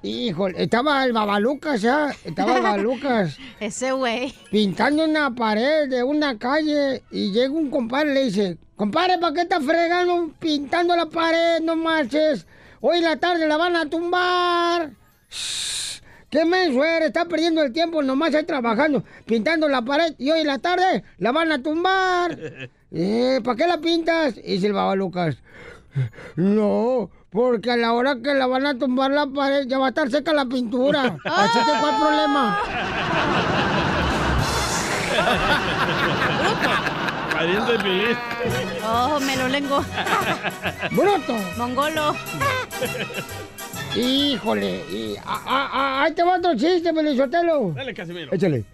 Híjole, 0.03 0.63
estaba 0.63 1.03
el 1.05 1.15
Babalucas, 1.15 1.81
¿ya? 1.81 2.15
Estaba 2.25 2.57
el 2.59 2.63
Babalucas. 2.63 3.39
Ese 3.61 3.93
güey. 3.93 4.35
Pintando 4.51 5.05
una 5.05 5.35
pared 5.35 5.89
de 5.89 6.03
una 6.03 6.39
calle 6.39 7.03
y 7.11 7.33
llega 7.33 7.51
un 7.55 7.71
compadre 7.71 8.11
y 8.11 8.15
le 8.15 8.25
dice, 8.25 8.59
compadre, 8.77 9.17
¿para 9.19 9.33
qué 9.33 9.41
estás 9.41 9.65
fregando 9.65 10.31
pintando 10.39 10.95
la 10.95 11.07
pared? 11.07 11.61
No 11.63 11.77
marches. 11.77 12.47
Hoy 12.87 12.99
en 12.99 13.05
la 13.05 13.17
tarde 13.17 13.49
la 13.49 13.57
van 13.57 13.77
a 13.77 13.89
tumbar. 13.89 14.91
¿Qué 16.29 16.45
menso 16.45 16.85
eres? 16.85 17.07
Está 17.07 17.25
perdiendo 17.25 17.63
el 17.63 17.73
tiempo 17.73 18.03
nomás 18.03 18.35
ahí 18.35 18.45
trabajando, 18.45 19.03
pintando 19.25 19.71
la 19.71 19.81
pared 19.81 20.15
y 20.19 20.31
hoy 20.31 20.41
en 20.41 20.49
la 20.49 20.59
tarde 20.59 21.03
la 21.17 21.33
van 21.33 21.51
a 21.51 21.63
tumbar. 21.63 22.39
Eh, 22.97 23.41
¿Para 23.43 23.57
qué 23.57 23.67
la 23.67 23.79
pintas? 23.79 24.37
Y 24.37 24.53
dice 24.53 24.69
el 24.69 24.73
baba 24.73 24.95
Lucas. 24.95 25.39
No, 26.37 27.11
porque 27.31 27.73
a 27.73 27.77
la 27.77 27.93
hora 27.93 28.19
que 28.23 28.33
la 28.35 28.47
van 28.47 28.67
a 28.67 28.79
tumbar 28.79 29.11
la 29.11 29.27
pared 29.27 29.67
ya 29.67 29.79
va 29.79 29.87
a 29.87 29.89
estar 29.89 30.09
seca 30.13 30.33
la 30.33 30.45
pintura. 30.45 31.17
Así 31.25 31.59
que, 31.59 31.81
¿cuál 31.81 31.97
problema? 31.99 32.59
Pariente 37.33 37.79
Piolín. 37.83 38.74
Oh, 38.97 39.19
me 39.21 39.37
lo 39.37 39.49
lengo. 39.49 39.81
¡Bruto! 40.93 41.35
Mongolo. 41.59 42.15
Híjole, 43.97 44.83
y, 44.91 45.17
a- 45.17 45.23
a- 45.47 45.67
a- 45.67 46.03
ahí 46.05 46.13
te 46.15 46.23
va 46.23 46.37
otro 46.39 46.55
chiste, 46.57 46.93
Pelizotelo. 46.93 47.73
Dale, 47.75 47.93
Casimiro. 47.95 48.33
Échale. 48.33 48.65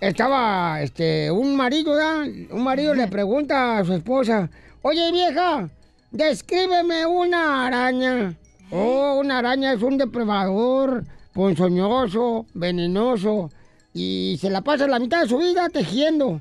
Estaba, 0.00 0.80
este, 0.82 1.30
un 1.30 1.56
marido, 1.56 1.92
¿verdad? 1.94 2.26
Un 2.50 2.62
marido 2.62 2.94
le 2.94 3.08
pregunta 3.08 3.78
a 3.78 3.84
su 3.84 3.94
esposa, 3.94 4.48
oye, 4.82 5.10
vieja, 5.10 5.68
descríbeme 6.12 7.04
una 7.06 7.66
araña. 7.66 8.34
Oh, 8.70 9.18
una 9.20 9.38
araña 9.38 9.72
es 9.72 9.82
un 9.82 9.96
depredador 9.98 11.04
ponzoñoso, 11.32 12.46
venenoso, 12.54 13.50
y 13.94 14.38
se 14.40 14.50
la 14.50 14.60
pasa 14.60 14.86
la 14.86 14.98
mitad 15.00 15.22
de 15.22 15.28
su 15.28 15.38
vida 15.38 15.68
tejiendo. 15.68 16.40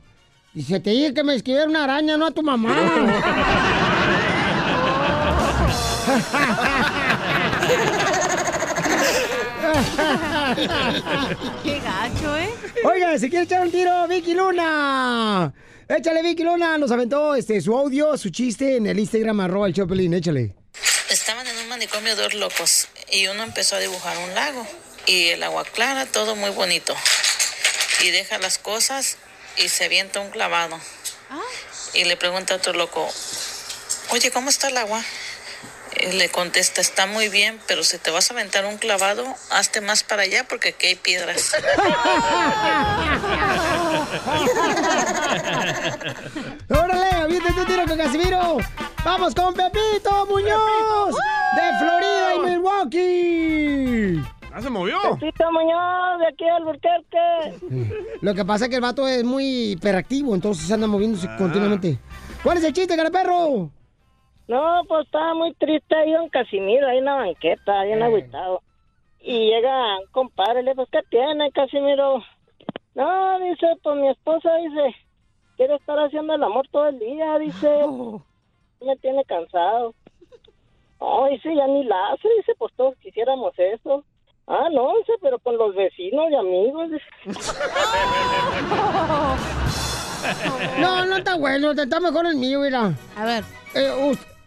Y 0.58 0.64
se 0.64 0.80
te 0.80 0.89
dije 0.89 1.14
que 1.14 1.24
me 1.24 1.36
escribiera 1.36 1.68
una 1.68 1.84
araña, 1.84 2.18
no 2.18 2.26
a 2.26 2.32
tu 2.32 2.41
mamá. 2.41 2.74
Qué 11.64 11.80
gacho, 11.80 12.38
¿eh? 12.38 12.49
Oiga, 12.84 13.20
si 13.20 13.30
quiere 13.30 13.45
echar 13.45 13.62
un 13.62 13.70
tiro, 13.70 14.08
Vicky 14.08 14.34
Luna. 14.34 15.53
Échale, 15.88 16.24
Vicky 16.24 16.43
Luna. 16.43 16.80
Nos 16.80 16.89
aventó 16.89 17.36
este, 17.36 17.62
su 17.62 17.78
audio, 17.78 18.18
su 18.18 18.32
chiste 18.32 18.78
en 18.78 18.88
el 18.88 18.97
Instagram, 18.97 19.41
arroba 19.41 19.68
el 19.68 19.76
Chopelín. 19.76 20.16
Échale. 20.16 20.55
Estaban 21.12 21.45
en 21.45 21.55
un 21.55 21.70
manicomio 21.70 22.16
dos 22.16 22.34
locos 22.34 22.88
y 23.12 23.28
uno 23.28 23.43
empezó 23.43 23.76
a 23.76 23.80
dibujar 23.80 24.18
un 24.28 24.34
lago 24.34 24.66
y 25.05 25.28
el 25.28 25.43
agua 25.43 25.66
clara, 25.66 26.08
todo 26.08 26.36
muy 26.36 26.49
bonito. 26.49 26.95
Y 28.03 28.10
deja 28.10 28.39
las 28.39 28.58
cosas 28.58 29.20
y 29.58 29.70
se 29.70 29.86
avienta 29.86 30.20
un 30.20 30.30
clavado. 30.30 30.80
Y 31.93 32.03
le 32.05 32.18
pregunta 32.18 32.53
a 32.53 32.58
otro 32.58 32.74
loco, 32.74 33.10
oye, 34.12 34.30
¿cómo 34.32 34.49
está 34.49 34.68
el 34.68 34.78
agua? 34.78 35.01
Y 35.99 36.12
le 36.12 36.30
contesta, 36.30 36.80
está 36.80 37.08
muy 37.08 37.28
bien, 37.30 37.60
pero 37.66 37.84
si 37.84 37.97
te 37.97 38.12
vas 38.12 38.30
a 38.30 38.36
aventar 38.36 38.66
un 38.66 38.78
clavado, 38.78 39.26
hazte 39.49 39.82
más 39.82 40.03
para 40.03 40.22
allá 40.24 40.43
porque 40.47 40.70
aquí 40.70 40.88
hay 40.88 40.95
piedras. 40.95 41.53
¡Órale! 46.70 47.10
¡Aviéntate 47.16 47.60
un 47.60 47.66
tiro 47.66 47.86
con 47.86 47.97
Casimiro! 47.97 48.58
¡Vamos 49.03 49.34
con 49.34 49.55
Pepito 49.55 50.28
Muñoz! 50.28 51.16
¡De 51.55 51.78
Florida 51.80 52.36
y 52.36 52.39
Milwaukee! 52.39 53.26
¿Ah, 54.58 54.62
se 54.62 54.72
movió? 54.72 54.97
Pepito 55.20 55.51
Muñoz, 55.51 56.18
de 56.18 56.28
aquí 56.30 56.49
al 56.49 56.64
Burquerque. 56.64 57.93
Lo 58.24 58.34
que 58.34 58.43
pasa 58.43 58.66
es 58.66 58.70
que 58.72 58.78
el 58.78 58.82
vato 58.82 59.08
es 59.08 59.24
muy 59.24 59.74
hiperactivo, 59.74 60.34
entonces 60.34 60.72
anda 60.72 60.88
moviéndose 60.88 61.28
continuamente. 61.38 61.99
¿Cuál 62.41 62.58
es 62.58 62.64
el 62.64 62.74
chiste, 62.74 62.97
cara 62.97 63.12
perro? 63.12 63.70
No, 64.47 64.82
pues 64.88 65.05
estaba 65.05 65.36
muy 65.36 65.53
triste 65.53 65.95
ahí 65.95 66.12
don 66.12 66.28
Casimiro, 66.30 66.88
ahí 66.88 66.97
en 66.97 67.05
la 67.05 67.14
banqueta, 67.14 67.84
bien 67.84 68.01
agüitado. 68.01 68.64
Y 69.20 69.45
llega 69.45 69.99
un 69.99 70.08
compadre, 70.08 70.64
le 70.64 70.72
dice, 70.72 70.76
pues, 70.76 70.89
¿qué 70.89 71.01
tiene, 71.12 71.51
Casimiro? 71.51 72.24
No, 72.95 73.39
dice, 73.41 73.68
pues 73.84 73.95
mi 73.95 74.10
esposa 74.10 74.55
dice, 74.55 74.95
quiere 75.55 75.76
estar 75.76 75.99
haciendo 75.99 76.34
el 76.34 76.41
amor 76.41 76.68
todo 76.72 76.88
el 76.88 76.97
día, 76.97 77.38
dice, 77.38 77.70
me 78.82 78.95
tiene 78.97 79.24
cansado. 79.26 79.93
No, 80.99 81.28
dice, 81.28 81.55
ya 81.55 81.68
ni 81.68 81.84
la 81.84 82.14
hace, 82.14 82.28
dice, 82.38 82.53
pues 82.58 82.74
todos 82.76 82.95
quisiéramos 83.03 83.53
eso. 83.60 84.03
Ah, 84.48 84.70
no, 84.72 84.93
pero 85.22 85.39
con 85.39 85.58
los 85.58 85.76
vecinos 85.76 86.26
y 86.32 86.36
amigos. 86.36 86.89
No, 90.80 91.06
no 91.06 91.18
está 91.18 91.36
bueno, 91.36 91.72
está 91.72 92.00
mejor 92.00 92.26
el 92.26 92.36
mío, 92.36 92.60
mira. 92.62 92.91
A 93.16 93.26
ver. 93.26 93.43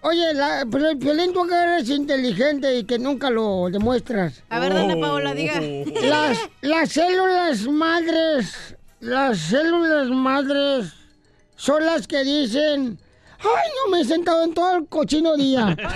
oye, 0.03 0.35
la, 0.35 0.67
pero 0.71 0.91
el 0.91 0.99
Piolín, 0.99 1.33
tú 1.33 1.47
que 1.47 1.55
eres 1.55 1.89
inteligente 1.89 2.79
y 2.79 2.85
que 2.85 2.99
nunca 2.99 3.31
lo 3.31 3.69
demuestras. 3.71 4.43
A 4.51 4.59
ver, 4.59 4.75
dona 4.75 4.97
Paola, 5.01 5.33
diga. 5.33 5.61
Las, 6.03 6.39
las 6.61 6.91
células 6.91 7.67
madres, 7.69 8.77
las 9.01 9.39
células 9.39 10.09
madres 10.09 10.93
son 11.57 11.87
las 11.87 12.07
que 12.07 12.25
dicen, 12.25 12.99
ay, 13.39 13.71
no 13.77 13.91
me 13.93 14.01
he 14.03 14.05
sentado 14.05 14.45
en 14.45 14.53
todo 14.55 14.77
el 14.77 14.87
cochino 14.89 15.37
día. 15.37 15.77
A 15.77 15.77
ver, 15.77 15.91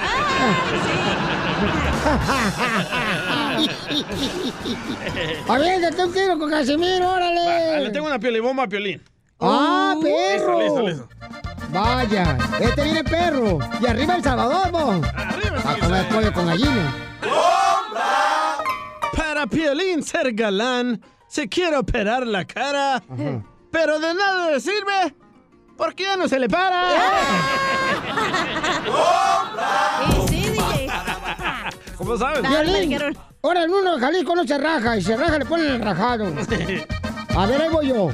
date 5.80 6.02
un 6.04 6.12
tiro 6.12 6.38
con 6.38 6.50
Casimiro, 6.50 7.06
Va, 7.06 7.14
órale. 7.14 7.84
le 7.84 7.90
tengo 7.90 8.06
una 8.06 8.18
piolibomba 8.18 8.64
a 8.64 8.66
Piolín. 8.66 9.02
¡Ah, 9.40 9.94
perro! 10.00 10.60
Listo, 10.60 10.82
listo, 10.82 10.82
listo. 10.82 11.08
Vaya, 11.70 12.38
este 12.60 12.82
viene 12.84 13.04
perro. 13.04 13.58
Y 13.80 13.86
arriba 13.86 14.14
El 14.16 14.22
Salvador, 14.22 14.70
bo. 14.70 15.00
A 15.64 15.76
comer 15.78 16.08
pollo 16.08 16.32
con 16.32 16.46
gallina. 16.46 16.94
Para 19.16 19.46
Piolín 19.46 20.02
ser 20.02 20.32
galán, 20.34 21.02
se 21.28 21.48
quiere 21.48 21.76
operar 21.76 22.26
la 22.26 22.44
cara, 22.44 23.02
pero 23.70 23.98
de 23.98 24.14
nada 24.14 24.50
le 24.52 24.60
sirve, 24.60 25.14
porque 25.76 26.04
ya 26.04 26.16
no 26.16 26.28
se 26.28 26.38
le 26.38 26.48
para. 26.48 26.82
¿Cómo 31.96 32.16
sabes? 32.16 32.42
Violín, 32.42 33.16
ahora 33.42 33.64
el 33.64 33.70
uno 33.70 33.96
de 33.96 34.00
Jalisco 34.00 34.34
no 34.34 34.46
se 34.46 34.58
raja 34.58 34.96
y 34.96 35.02
se 35.02 35.16
raja 35.16 35.38
le 35.38 35.46
ponen 35.46 35.66
el 35.66 35.80
rajado. 35.80 36.26
A 37.36 37.46
ver, 37.46 37.62
ahí 37.62 37.68
voy 37.70 37.88
yo. 37.88 38.10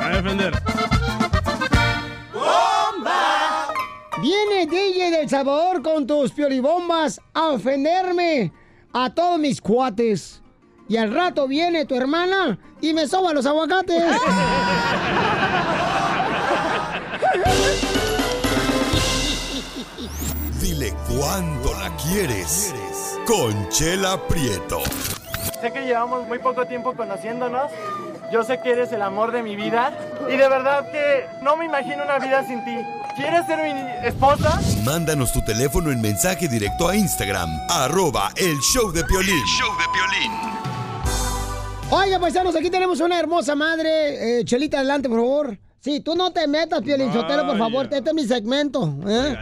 A 0.00 0.08
defender. 0.08 0.52
Viene 4.20 4.66
DJ 4.66 5.10
del 5.10 5.28
Salvador 5.30 5.82
con 5.82 6.06
tus 6.06 6.32
piolibombas 6.32 7.20
a 7.32 7.48
ofenderme 7.48 8.52
a 8.92 9.14
todos 9.14 9.38
mis 9.38 9.60
cuates. 9.62 10.42
Y 10.88 10.96
al 10.98 11.14
rato 11.14 11.46
viene 11.48 11.86
tu 11.86 11.94
hermana 11.94 12.58
y 12.80 12.92
me 12.92 13.06
soba 13.06 13.32
los 13.32 13.46
aguacates. 13.46 14.02
Dile 20.60 20.92
cuándo 21.08 21.72
la 21.80 21.96
quieres. 21.96 22.74
Conchela 23.30 24.20
Prieto. 24.26 24.80
Sé 25.60 25.72
que 25.72 25.82
llevamos 25.82 26.26
muy 26.26 26.40
poco 26.40 26.66
tiempo 26.66 26.94
conociéndonos. 26.96 27.70
Yo 28.32 28.42
sé 28.42 28.58
que 28.60 28.72
eres 28.72 28.90
el 28.90 29.02
amor 29.02 29.30
de 29.30 29.44
mi 29.44 29.54
vida. 29.54 29.96
Y 30.28 30.36
de 30.36 30.48
verdad 30.48 30.90
que 30.90 31.26
no 31.40 31.56
me 31.56 31.66
imagino 31.66 32.02
una 32.02 32.18
vida 32.18 32.44
sin 32.44 32.64
ti. 32.64 32.76
¿Quieres 33.14 33.46
ser 33.46 33.72
mi 33.72 34.08
esposa? 34.08 34.60
Mándanos 34.82 35.32
tu 35.32 35.44
teléfono 35.44 35.92
en 35.92 36.00
mensaje 36.00 36.48
directo 36.48 36.88
a 36.88 36.96
Instagram, 36.96 37.48
arroba 37.68 38.32
el 38.34 38.58
show 38.58 38.90
de 38.90 39.04
Piolín. 39.04 39.44
Oiga, 41.88 42.18
paisanos, 42.18 42.56
aquí 42.56 42.68
tenemos 42.68 42.98
una 42.98 43.16
hermosa 43.16 43.54
madre. 43.54 44.40
Eh, 44.40 44.44
Chelita, 44.44 44.78
adelante, 44.78 45.08
por 45.08 45.18
favor. 45.18 45.69
Sí, 45.80 46.00
tú 46.00 46.14
no 46.14 46.30
te 46.30 46.46
metas, 46.46 46.82
Piolín 46.82 47.10
Sotelo, 47.10 47.46
por 47.46 47.56
favor. 47.56 47.88
Este 47.90 48.10
es 48.10 48.14
mi 48.14 48.24
segmento. 48.24 48.94
¿eh? 49.08 49.34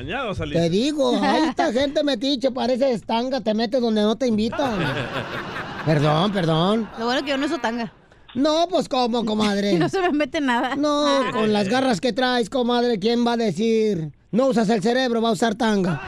Te 0.53 0.71
digo, 0.71 1.19
ahí 1.23 1.49
esta 1.49 1.73
gente 1.73 2.05
metiche, 2.05 2.53
parece 2.53 2.93
estanga, 2.93 3.41
te 3.41 3.55
metes 3.55 3.81
donde 3.81 4.03
no 4.03 4.17
te 4.17 4.29
invitan. 4.29 4.79
Perdón, 5.85 6.33
perdón. 6.33 6.89
Lo 6.99 7.07
bueno 7.07 7.25
que 7.25 7.31
yo 7.31 7.39
no 7.39 7.47
uso 7.47 7.59
tanga. 7.59 7.93
No, 8.35 8.67
pues 8.69 8.89
cómo, 8.89 9.25
comadre. 9.25 9.73
No 9.79 9.89
se 9.89 10.01
me 10.01 10.13
mete 10.13 10.41
nada. 10.41 10.77
No, 10.77 11.23
con 11.33 11.53
las 11.53 11.69
garras 11.69 12.01
que 12.01 12.13
traes, 12.13 12.51
comadre, 12.51 12.99
¿quién 12.99 13.27
va 13.27 13.33
a 13.33 13.37
decir? 13.37 14.13
No 14.31 14.49
usas 14.49 14.69
el 14.69 14.83
cerebro, 14.83 15.23
va 15.23 15.31
a 15.31 15.33
usar 15.33 15.55
tanga. 15.55 16.01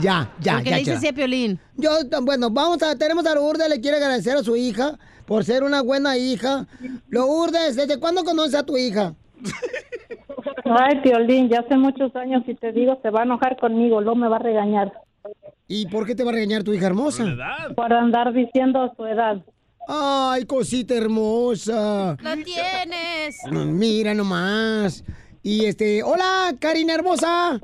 ya, 0.00 0.30
ya, 0.40 0.54
¿Por 0.54 0.62
qué 0.62 0.70
ya. 0.70 0.76
le 0.76 0.82
dices 0.84 1.10
a 1.10 1.12
Piolín? 1.12 1.58
Yo, 1.76 1.90
bueno, 2.22 2.48
vamos 2.50 2.82
a, 2.82 2.96
tenemos 2.96 3.26
a 3.26 3.34
Lourdes, 3.34 3.68
le 3.68 3.80
quiere 3.80 3.96
agradecer 3.98 4.36
a 4.36 4.42
su 4.44 4.56
hija 4.56 4.98
por 5.26 5.44
ser 5.44 5.62
una 5.62 5.82
buena 5.82 6.16
hija. 6.16 6.66
Lourdes, 7.08 7.76
¿desde 7.76 7.98
cuándo 7.98 8.24
conoces 8.24 8.54
a 8.54 8.64
tu 8.64 8.76
hija? 8.76 9.14
Ay, 10.64 11.00
Piolín, 11.02 11.48
ya 11.48 11.60
hace 11.60 11.76
muchos 11.76 12.14
años 12.16 12.42
y 12.46 12.54
te 12.54 12.72
digo, 12.72 12.98
se 13.02 13.10
va 13.10 13.20
a 13.20 13.24
enojar 13.24 13.56
conmigo, 13.58 14.00
luego 14.00 14.16
me 14.16 14.28
va 14.28 14.36
a 14.36 14.40
regañar. 14.40 14.92
¿Y 15.68 15.86
por 15.86 16.06
qué 16.06 16.14
te 16.14 16.24
va 16.24 16.30
a 16.30 16.34
regañar 16.34 16.62
tu 16.62 16.72
hija 16.72 16.86
hermosa? 16.86 17.24
Por 17.74 17.92
andar 17.92 18.32
diciendo 18.32 18.92
su 18.96 19.04
edad. 19.06 19.42
Ay, 19.86 20.44
cosita 20.46 20.94
hermosa. 20.94 22.16
¡Lo 22.20 22.34
tienes! 22.42 23.36
Mira 23.50 24.14
nomás. 24.14 25.04
Y 25.42 25.66
este, 25.66 26.02
hola, 26.02 26.54
Karina 26.58 26.94
hermosa. 26.94 27.60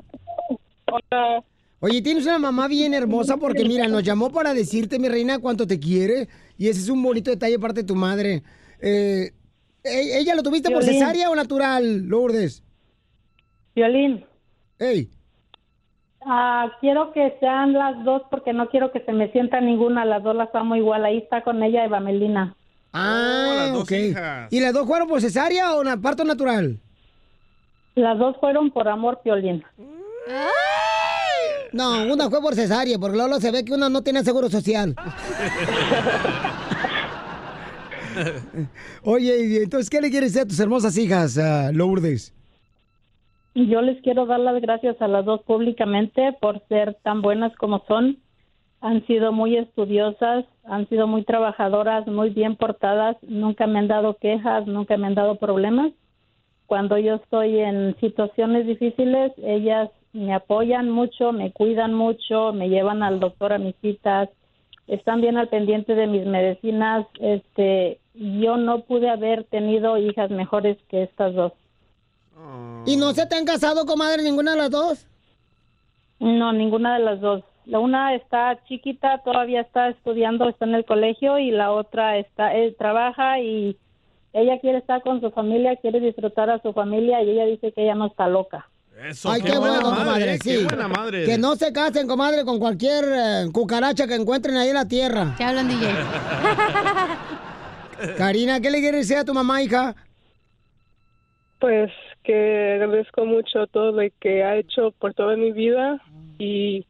Hola. 0.85 1.43
Oye, 1.83 2.03
tienes 2.03 2.25
una 2.25 2.37
mamá 2.37 2.67
bien 2.67 2.93
hermosa 2.93 3.37
porque 3.37 3.65
mira, 3.65 3.87
nos 3.87 4.03
llamó 4.03 4.31
para 4.31 4.53
decirte, 4.53 4.99
mi 4.99 5.09
reina, 5.09 5.39
cuánto 5.39 5.65
te 5.65 5.79
quiere. 5.79 6.29
Y 6.61 6.69
ese 6.69 6.79
es 6.81 6.89
un 6.89 7.01
bonito 7.01 7.31
detalle 7.31 7.57
parte 7.57 7.81
de 7.81 7.87
tu 7.87 7.95
madre. 7.95 8.43
Eh, 8.79 9.31
¿e- 9.83 10.19
¿Ella 10.19 10.35
lo 10.35 10.43
tuviste 10.43 10.69
por 10.69 10.83
cesárea 10.83 11.31
o 11.31 11.35
natural, 11.35 12.03
Lourdes? 12.07 12.63
Violín. 13.73 14.23
Ey. 14.77 15.09
Ah, 16.23 16.71
quiero 16.79 17.13
que 17.13 17.35
sean 17.39 17.73
las 17.73 18.03
dos 18.05 18.21
porque 18.29 18.53
no 18.53 18.69
quiero 18.69 18.91
que 18.91 18.99
se 18.99 19.11
me 19.11 19.31
sienta 19.31 19.59
ninguna. 19.59 20.05
Las 20.05 20.21
dos 20.21 20.35
las 20.35 20.53
amo 20.53 20.75
igual. 20.75 21.03
Ahí 21.03 21.17
está 21.17 21.41
con 21.41 21.63
ella 21.63 21.83
Eva 21.83 21.99
Melina. 21.99 22.55
Ah, 22.93 23.73
ok. 23.77 23.91
¿Y 24.51 24.59
las 24.59 24.73
dos 24.73 24.85
fueron 24.85 25.07
por 25.07 25.19
cesárea 25.19 25.73
o 25.73 25.83
parto 25.99 26.23
natural? 26.23 26.77
Las 27.95 28.19
dos 28.19 28.37
fueron 28.39 28.69
por 28.69 28.87
amor, 28.87 29.21
Piolín. 29.23 29.63
No, 31.73 32.03
una 32.11 32.29
fue 32.29 32.41
por 32.41 32.55
cesárea, 32.55 32.99
porque 32.99 33.17
luego 33.17 33.39
se 33.39 33.51
ve 33.51 33.63
que 33.63 33.73
una 33.73 33.89
no 33.89 34.01
tiene 34.03 34.23
seguro 34.23 34.49
social. 34.49 34.95
Oye, 39.03 39.63
entonces, 39.63 39.89
¿qué 39.89 40.01
le 40.01 40.09
quieres 40.09 40.33
decir 40.33 40.45
a 40.45 40.49
tus 40.49 40.59
hermosas 40.59 40.97
hijas, 40.97 41.37
ah, 41.37 41.71
Lourdes? 41.71 42.33
Yo 43.55 43.81
les 43.81 44.01
quiero 44.01 44.25
dar 44.25 44.39
las 44.39 44.61
gracias 44.61 45.01
a 45.01 45.07
las 45.07 45.25
dos 45.25 45.41
públicamente 45.43 46.33
por 46.39 46.65
ser 46.67 46.97
tan 47.03 47.21
buenas 47.21 47.55
como 47.57 47.83
son. 47.87 48.17
Han 48.79 49.05
sido 49.07 49.31
muy 49.31 49.57
estudiosas, 49.57 50.45
han 50.63 50.87
sido 50.89 51.05
muy 51.05 51.23
trabajadoras, 51.23 52.07
muy 52.07 52.31
bien 52.31 52.55
portadas, 52.55 53.17
nunca 53.21 53.67
me 53.67 53.79
han 53.79 53.87
dado 53.87 54.17
quejas, 54.17 54.65
nunca 54.67 54.97
me 54.97 55.07
han 55.07 55.15
dado 55.15 55.35
problemas. 55.35 55.91
Cuando 56.65 56.97
yo 56.97 57.15
estoy 57.15 57.59
en 57.59 57.95
situaciones 57.99 58.65
difíciles, 58.65 59.33
ellas 59.37 59.89
me 60.13 60.33
apoyan 60.33 60.89
mucho, 60.89 61.31
me 61.31 61.51
cuidan 61.51 61.93
mucho, 61.93 62.53
me 62.53 62.69
llevan 62.69 63.03
al 63.03 63.19
doctor 63.19 63.53
a 63.53 63.57
mis 63.57 63.75
citas, 63.81 64.29
están 64.87 65.21
bien 65.21 65.37
al 65.37 65.47
pendiente 65.47 65.95
de 65.95 66.07
mis 66.07 66.25
medicinas. 66.25 67.07
Este, 67.19 67.99
yo 68.13 68.57
no 68.57 68.81
pude 68.81 69.09
haber 69.09 69.45
tenido 69.45 69.97
hijas 69.97 70.29
mejores 70.31 70.77
que 70.89 71.03
estas 71.03 71.33
dos. 71.33 71.53
¿Y 72.85 72.97
no 72.97 73.11
se 73.11 73.25
te 73.27 73.35
han 73.35 73.45
casado, 73.45 73.85
comadre, 73.85 74.23
ninguna 74.23 74.51
de 74.51 74.57
las 74.57 74.71
dos? 74.71 75.07
No, 76.19 76.51
ninguna 76.51 76.97
de 76.97 77.03
las 77.03 77.21
dos. 77.21 77.43
La 77.65 77.79
una 77.79 78.15
está 78.15 78.59
chiquita, 78.65 79.19
todavía 79.19 79.61
está 79.61 79.89
estudiando, 79.89 80.49
está 80.49 80.65
en 80.65 80.75
el 80.75 80.85
colegio 80.85 81.37
y 81.37 81.51
la 81.51 81.71
otra 81.71 82.17
está, 82.17 82.55
él 82.55 82.75
trabaja 82.77 83.39
y 83.39 83.77
ella 84.33 84.59
quiere 84.59 84.79
estar 84.79 85.03
con 85.03 85.21
su 85.21 85.29
familia, 85.31 85.75
quiere 85.75 85.99
disfrutar 85.99 86.49
a 86.49 86.61
su 86.61 86.73
familia 86.73 87.21
y 87.21 87.29
ella 87.29 87.45
dice 87.45 87.71
que 87.71 87.83
ella 87.83 87.95
no 87.95 88.07
está 88.07 88.27
loca. 88.27 88.67
Eso, 89.03 89.31
Ay, 89.31 89.41
qué, 89.41 89.57
buena 89.57 89.79
bueno, 89.79 89.91
madre, 89.91 90.03
comadre, 90.03 90.33
eh, 90.35 90.39
qué 90.43 90.57
sí. 90.57 90.63
buena 90.63 90.87
madre 90.87 91.25
Que 91.25 91.37
no 91.37 91.55
se 91.55 91.73
casen, 91.73 92.07
comadre, 92.07 92.45
con 92.45 92.59
cualquier 92.59 93.03
eh, 93.05 93.45
cucaracha 93.51 94.05
que 94.05 94.15
encuentren 94.15 94.57
ahí 94.57 94.69
en 94.69 94.75
la 94.75 94.87
tierra. 94.87 95.33
¿Qué 95.37 95.43
hablan, 95.43 95.67
DJ? 95.67 95.87
Karina, 98.17 98.59
¿qué 98.61 98.69
le 98.69 98.79
quieres 98.79 99.07
decir 99.07 99.17
a 99.17 99.25
tu 99.25 99.33
mamá, 99.33 99.61
hija? 99.61 99.95
Pues 101.59 101.91
que 102.23 102.73
agradezco 102.73 103.25
mucho 103.25 103.65
todo 103.67 103.91
lo 103.91 104.07
que 104.19 104.43
ha 104.43 104.57
hecho 104.57 104.91
por 104.91 105.13
toda 105.13 105.35
mi 105.35 105.51
vida 105.51 105.99
y 106.37 106.85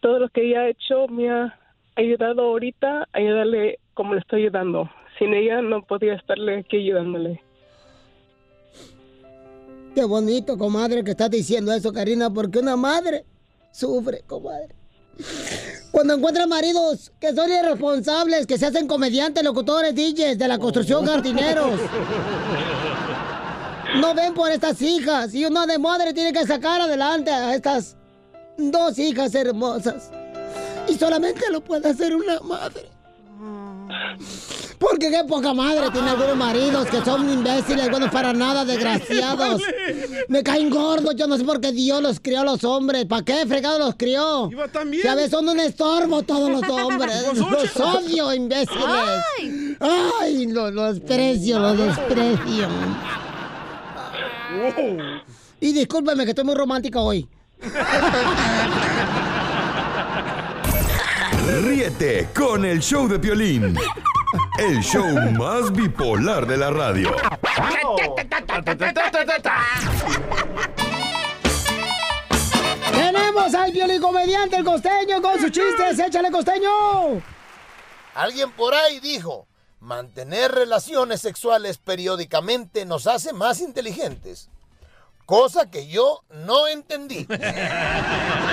todo 0.00 0.18
lo 0.18 0.28
que 0.28 0.48
ella 0.48 0.62
ha 0.62 0.68
hecho 0.68 1.06
me 1.08 1.30
ha 1.30 1.58
ayudado 1.94 2.42
ahorita 2.42 3.02
a 3.02 3.06
ayudarle 3.12 3.78
como 3.94 4.14
le 4.14 4.20
estoy 4.20 4.42
ayudando. 4.42 4.90
Sin 5.18 5.34
ella 5.34 5.62
no 5.62 5.82
podía 5.82 6.14
estarle 6.14 6.58
aquí 6.58 6.78
ayudándole. 6.78 7.40
Qué 9.98 10.04
bonito, 10.04 10.56
comadre, 10.56 11.02
que 11.02 11.10
estás 11.10 11.28
diciendo 11.28 11.72
eso, 11.72 11.92
Karina, 11.92 12.30
porque 12.32 12.60
una 12.60 12.76
madre 12.76 13.24
sufre, 13.72 14.22
comadre. 14.28 14.68
Cuando 15.90 16.14
encuentra 16.14 16.46
maridos 16.46 17.10
que 17.18 17.34
son 17.34 17.50
irresponsables, 17.50 18.46
que 18.46 18.58
se 18.58 18.66
hacen 18.66 18.86
comediantes, 18.86 19.42
locutores, 19.42 19.96
DJs 19.96 20.38
de 20.38 20.46
la 20.46 20.56
construcción, 20.56 21.04
jardineros. 21.04 21.80
No 24.00 24.14
ven 24.14 24.34
por 24.34 24.52
estas 24.52 24.80
hijas. 24.82 25.34
Y 25.34 25.44
una 25.44 25.66
de 25.66 25.80
madre 25.80 26.14
tiene 26.14 26.32
que 26.32 26.46
sacar 26.46 26.80
adelante 26.80 27.32
a 27.32 27.56
estas 27.56 27.96
dos 28.56 28.96
hijas 29.00 29.34
hermosas. 29.34 30.12
Y 30.86 30.94
solamente 30.94 31.50
lo 31.50 31.60
puede 31.60 31.88
hacer 31.88 32.14
una 32.14 32.38
madre. 32.38 32.88
Porque 34.78 35.10
qué 35.10 35.24
poca 35.26 35.52
madre 35.54 35.90
tiene 35.90 36.10
algunos 36.10 36.36
maridos 36.36 36.88
que 36.88 37.00
son 37.04 37.28
imbéciles, 37.28 37.90
buenos 37.90 38.10
para 38.10 38.32
nada, 38.32 38.64
desgraciados. 38.66 39.60
Me 40.28 40.42
caen 40.42 40.70
gordos, 40.70 41.16
yo 41.16 41.26
no 41.26 41.36
sé 41.36 41.44
por 41.44 41.60
qué 41.60 41.72
Dios 41.72 42.00
los 42.00 42.20
crió 42.20 42.40
a 42.40 42.44
los 42.44 42.62
hombres. 42.64 43.04
¿Para 43.06 43.24
qué 43.24 43.44
fregado 43.46 43.78
los 43.78 43.96
crió? 43.96 44.50
también. 44.72 45.02
Si 45.02 45.08
a 45.08 45.14
veces 45.14 45.30
son 45.32 45.48
un 45.48 45.58
estorbo 45.58 46.22
todos 46.22 46.50
los 46.50 46.62
hombres. 46.68 47.24
Pues, 47.24 47.38
los 47.38 47.76
odio, 47.76 48.32
imbéciles. 48.32 48.84
Ay, 49.80 50.46
los, 50.46 50.72
los 50.72 50.94
desprecio, 50.94 51.58
los 51.58 51.76
desprecio. 51.76 52.68
Y 55.60 55.72
discúlpeme 55.72 56.24
que 56.24 56.30
estoy 56.30 56.44
muy 56.44 56.54
romántica 56.54 57.00
hoy. 57.00 57.28
Ríete 61.62 62.28
con 62.34 62.64
el 62.64 62.80
show 62.80 63.08
de 63.08 63.18
Piolín. 63.18 63.74
El 64.58 64.82
show 64.82 65.06
más 65.32 65.72
bipolar 65.72 66.46
de 66.46 66.56
la 66.58 66.70
radio. 66.70 67.14
Tenemos 72.92 73.54
al 73.54 74.00
comediante 74.00 74.56
el 74.56 74.64
costeño 74.64 75.22
con 75.22 75.40
sus 75.40 75.50
chistes. 75.50 75.98
¡Échale, 75.98 76.30
costeño! 76.30 77.22
Alguien 78.14 78.50
por 78.52 78.74
ahí 78.74 79.00
dijo, 79.00 79.46
mantener 79.80 80.52
relaciones 80.52 81.22
sexuales 81.22 81.78
periódicamente 81.78 82.84
nos 82.84 83.06
hace 83.06 83.32
más 83.32 83.60
inteligentes. 83.60 84.50
Cosa 85.24 85.70
que 85.70 85.86
yo 85.88 86.22
no 86.30 86.66
entendí. 86.66 87.26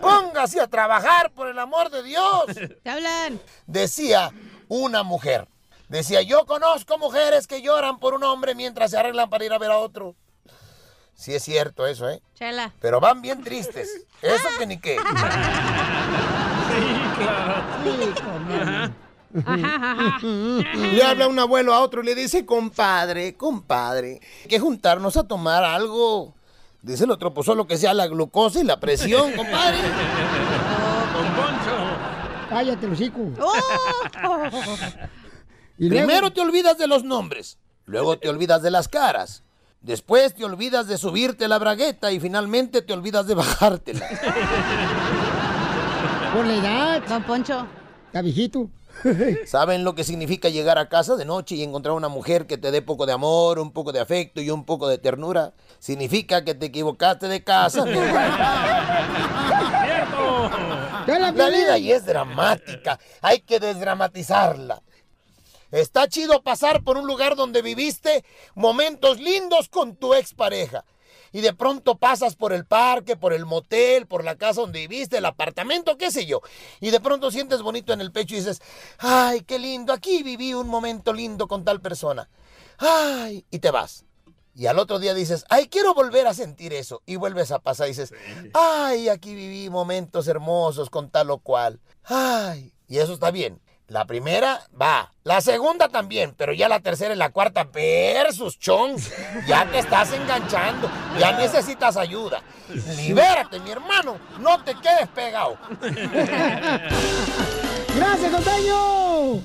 Póngase 0.00 0.60
a 0.60 0.66
trabajar, 0.66 1.30
por 1.32 1.48
el 1.48 1.58
amor 1.58 1.90
de 1.90 2.02
Dios. 2.02 2.46
¿Qué 2.82 2.90
hablan? 2.90 3.40
Decía 3.66 4.30
una 4.68 5.02
mujer. 5.02 5.48
Decía, 5.88 6.22
yo 6.22 6.44
conozco 6.44 6.98
mujeres 6.98 7.46
que 7.46 7.62
lloran 7.62 7.98
por 7.98 8.14
un 8.14 8.22
hombre 8.22 8.54
mientras 8.54 8.90
se 8.90 8.98
arreglan 8.98 9.30
para 9.30 9.44
ir 9.44 9.52
a 9.52 9.58
ver 9.58 9.70
a 9.70 9.78
otro. 9.78 10.14
Sí 11.14 11.34
es 11.34 11.42
cierto 11.42 11.86
eso, 11.86 12.08
¿eh? 12.08 12.22
Chela. 12.34 12.72
Pero 12.80 13.00
van 13.00 13.20
bien 13.22 13.42
tristes. 13.42 14.06
Eso 14.22 14.48
que 14.56 14.66
ni 14.66 14.78
qué. 14.78 14.98
Le 20.92 21.02
habla 21.02 21.26
un 21.26 21.38
abuelo 21.38 21.74
a 21.74 21.80
otro 21.80 22.02
y 22.02 22.04
le 22.06 22.14
dice, 22.14 22.46
compadre, 22.46 23.36
compadre, 23.36 24.20
hay 24.42 24.48
que 24.48 24.60
juntarnos 24.60 25.16
a 25.16 25.26
tomar 25.26 25.64
algo. 25.64 26.34
Dice 26.82 27.04
el 27.04 27.10
otro, 27.10 27.34
pues 27.34 27.46
solo 27.46 27.66
que 27.66 27.76
sea 27.76 27.92
la 27.92 28.06
glucosa 28.06 28.60
y 28.60 28.64
la 28.64 28.78
presión, 28.78 29.32
compadre. 29.32 29.78
Cállate, 32.48 32.86
hocico. 32.86 33.18
Primero 35.76 36.32
te 36.32 36.40
olvidas 36.40 36.78
de 36.78 36.86
los 36.86 37.04
nombres, 37.04 37.58
luego 37.84 38.18
te 38.18 38.28
olvidas 38.28 38.62
de 38.62 38.70
las 38.70 38.88
caras, 38.88 39.44
después 39.80 40.34
te 40.34 40.44
olvidas 40.44 40.88
de 40.88 40.98
subirte 40.98 41.46
la 41.46 41.58
bragueta 41.58 42.10
y 42.10 42.20
finalmente 42.20 42.82
te 42.82 42.92
olvidas 42.92 43.26
de 43.26 43.34
bajártela. 43.34 44.06
Por 46.34 46.46
la 46.46 46.54
edad. 46.54 47.02
Don 47.08 47.22
Poncho. 47.22 47.66
Está 48.06 48.22
viejito. 48.22 48.70
¿Saben 49.46 49.84
lo 49.84 49.94
que 49.94 50.04
significa 50.04 50.48
llegar 50.48 50.78
a 50.78 50.88
casa 50.88 51.16
de 51.16 51.24
noche 51.24 51.54
y 51.54 51.62
encontrar 51.62 51.94
una 51.94 52.08
mujer 52.08 52.46
que 52.46 52.58
te 52.58 52.70
dé 52.70 52.82
poco 52.82 53.06
de 53.06 53.12
amor, 53.12 53.58
un 53.58 53.72
poco 53.72 53.92
de 53.92 54.00
afecto 54.00 54.40
y 54.40 54.50
un 54.50 54.64
poco 54.64 54.88
de 54.88 54.98
ternura? 54.98 55.52
Significa 55.78 56.44
que 56.44 56.54
te 56.54 56.66
equivocaste 56.66 57.28
de 57.28 57.44
casa. 57.44 57.84
La 61.06 61.48
vida 61.50 61.78
y 61.78 61.92
es 61.92 62.04
dramática. 62.04 62.98
Hay 63.22 63.40
que 63.40 63.60
desdramatizarla. 63.60 64.82
Está 65.70 66.08
chido 66.08 66.42
pasar 66.42 66.82
por 66.82 66.96
un 66.96 67.06
lugar 67.06 67.36
donde 67.36 67.60
viviste 67.60 68.24
momentos 68.54 69.20
lindos 69.20 69.68
con 69.68 69.96
tu 69.96 70.14
expareja. 70.14 70.84
Y 71.32 71.40
de 71.40 71.52
pronto 71.52 71.96
pasas 71.96 72.36
por 72.36 72.52
el 72.52 72.64
parque, 72.64 73.16
por 73.16 73.32
el 73.32 73.46
motel, 73.46 74.06
por 74.06 74.24
la 74.24 74.36
casa 74.36 74.60
donde 74.60 74.86
viviste, 74.86 75.18
el 75.18 75.26
apartamento, 75.26 75.96
qué 75.96 76.10
sé 76.10 76.26
yo. 76.26 76.40
Y 76.80 76.90
de 76.90 77.00
pronto 77.00 77.30
sientes 77.30 77.62
bonito 77.62 77.92
en 77.92 78.00
el 78.00 78.12
pecho 78.12 78.34
y 78.34 78.38
dices, 78.38 78.60
ay, 78.98 79.42
qué 79.42 79.58
lindo, 79.58 79.92
aquí 79.92 80.22
viví 80.22 80.54
un 80.54 80.68
momento 80.68 81.12
lindo 81.12 81.48
con 81.48 81.64
tal 81.64 81.80
persona. 81.80 82.28
Ay, 82.78 83.44
y 83.50 83.58
te 83.58 83.70
vas. 83.70 84.04
Y 84.54 84.66
al 84.66 84.80
otro 84.80 84.98
día 84.98 85.14
dices, 85.14 85.44
ay, 85.50 85.68
quiero 85.68 85.94
volver 85.94 86.26
a 86.26 86.34
sentir 86.34 86.72
eso. 86.72 87.02
Y 87.06 87.14
vuelves 87.14 87.52
a 87.52 87.60
pasar 87.60 87.86
y 87.86 87.90
dices, 87.90 88.12
ay, 88.54 89.08
aquí 89.08 89.34
viví 89.34 89.70
momentos 89.70 90.26
hermosos 90.26 90.90
con 90.90 91.10
tal 91.10 91.30
o 91.30 91.38
cual. 91.38 91.78
Ay, 92.02 92.72
y 92.88 92.98
eso 92.98 93.12
está 93.12 93.30
bien. 93.30 93.60
La 93.88 94.04
primera 94.04 94.60
va, 94.78 95.14
la 95.24 95.40
segunda 95.40 95.88
también, 95.88 96.34
pero 96.36 96.52
ya 96.52 96.68
la 96.68 96.80
tercera 96.80 97.14
y 97.14 97.16
la 97.16 97.30
cuarta 97.30 97.64
versus 97.64 98.58
chong. 98.58 98.98
Ya 99.46 99.64
te 99.64 99.78
estás 99.78 100.12
enganchando, 100.12 100.90
ya 101.18 101.32
necesitas 101.38 101.96
ayuda. 101.96 102.42
Libérate, 102.98 103.58
mi 103.60 103.70
hermano, 103.70 104.18
no 104.40 104.62
te 104.62 104.74
quedes 104.74 105.08
pegado. 105.08 105.56
¡Gracias, 107.96 108.30
Costeño! 108.30 109.42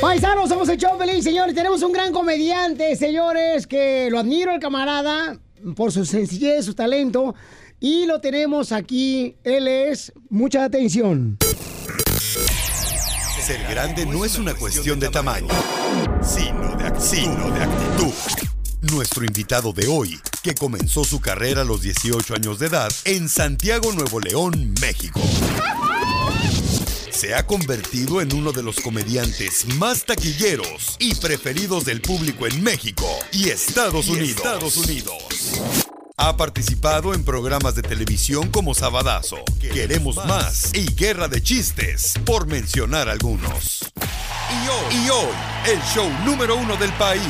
Paisanos, 0.00 0.48
somos 0.48 0.68
el 0.68 0.76
show 0.76 0.98
feliz, 0.98 1.22
señores. 1.22 1.54
Tenemos 1.54 1.84
un 1.84 1.92
gran 1.92 2.12
comediante, 2.12 2.96
señores, 2.96 3.68
que 3.68 4.08
lo 4.10 4.18
admiro 4.18 4.52
el 4.52 4.58
camarada 4.58 5.38
por 5.76 5.92
su 5.92 6.04
sencillez, 6.04 6.64
su 6.64 6.74
talento. 6.74 7.36
Y 7.80 8.06
lo 8.06 8.20
tenemos 8.20 8.72
aquí. 8.72 9.36
Él 9.44 9.68
es, 9.68 10.12
mucha 10.30 10.64
atención. 10.64 11.38
Ser 13.44 13.62
grande 13.70 14.06
no 14.06 14.24
es 14.24 14.38
una 14.38 14.54
cuestión 14.54 14.98
de 14.98 15.08
tamaño, 15.08 15.46
sino 16.20 16.74
de, 16.76 16.84
act- 16.84 17.00
sino 17.00 17.50
de 17.52 17.62
actitud. 17.62 18.12
Nuestro 18.92 19.24
invitado 19.24 19.72
de 19.72 19.86
hoy, 19.86 20.18
que 20.42 20.54
comenzó 20.54 21.04
su 21.04 21.20
carrera 21.20 21.62
a 21.62 21.64
los 21.64 21.80
18 21.82 22.34
años 22.34 22.58
de 22.58 22.66
edad 22.66 22.90
en 23.04 23.28
Santiago, 23.28 23.92
Nuevo 23.92 24.18
León, 24.20 24.74
México. 24.80 25.20
Se 27.10 27.34
ha 27.34 27.46
convertido 27.46 28.20
en 28.20 28.34
uno 28.34 28.52
de 28.52 28.62
los 28.62 28.76
comediantes 28.76 29.64
más 29.76 30.04
taquilleros 30.04 30.96
y 30.98 31.14
preferidos 31.14 31.84
del 31.84 32.00
público 32.02 32.46
en 32.46 32.62
México 32.62 33.06
y 33.32 33.48
Estados 33.50 34.08
Y 34.08 34.12
Unidos. 34.12 34.36
Estados 34.36 34.76
Unidos. 34.76 35.16
Ha 36.18 36.34
participado 36.38 37.12
en 37.12 37.22
programas 37.24 37.74
de 37.74 37.82
televisión 37.82 38.48
como 38.48 38.74
Sabadazo, 38.74 39.36
Queremos 39.60 40.16
Más 40.24 40.72
y 40.72 40.94
Guerra 40.94 41.28
de 41.28 41.42
Chistes, 41.42 42.14
por 42.24 42.46
mencionar 42.46 43.10
algunos. 43.10 43.84
Y 44.48 44.66
hoy, 44.66 45.04
y 45.04 45.10
hoy, 45.10 45.34
el 45.70 45.78
show 45.82 46.10
número 46.24 46.56
uno 46.56 46.74
del 46.78 46.90
país, 46.94 47.22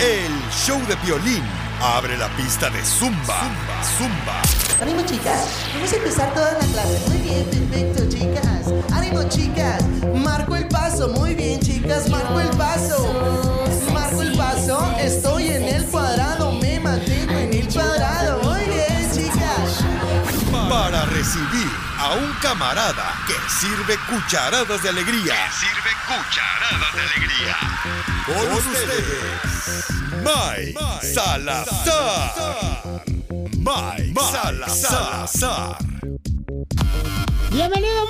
el 0.00 0.32
show 0.50 0.80
de 0.86 0.96
violín, 1.04 1.42
abre 1.82 2.16
la 2.16 2.34
pista 2.34 2.70
de 2.70 2.82
Zumba. 2.82 3.38
Zumba, 3.38 3.82
Zumba. 3.98 4.42
Ánimo 4.80 5.02
chicas, 5.02 5.48
vamos 5.74 5.92
a 5.92 5.96
empezar 5.96 6.32
toda 6.32 6.52
la 6.54 6.66
clase. 6.66 7.02
Muy 7.08 7.18
bien, 7.18 7.44
perfecto 7.44 8.08
chicas. 8.08 8.66
Ánimo 8.92 9.24
chicas, 9.28 9.84
marco 10.14 10.56
el 10.56 10.68
paso. 10.68 11.10
Muy 11.10 11.34
bien 11.34 11.60
chicas, 11.60 12.08
marco 12.08 12.40
el 12.40 12.48
paso. 12.56 13.41
Recibir 21.32 21.72
a 21.98 22.14
un 22.14 22.30
camarada 22.42 23.14
que 23.26 23.32
sirve 23.48 23.96
cucharadas 24.06 24.82
de 24.82 24.88
alegría. 24.90 25.34
sirve 25.50 25.90
cucharadas 26.06 26.94
de 26.94 27.00
alegría. 27.00 27.56
Con 28.26 28.52
ustedes, 28.52 29.86
Mike 30.22 30.78
Salazar. 31.14 33.02
Mike 33.56 34.20
Salazar. 34.20 35.78
¡Bienvenido, 37.50 38.02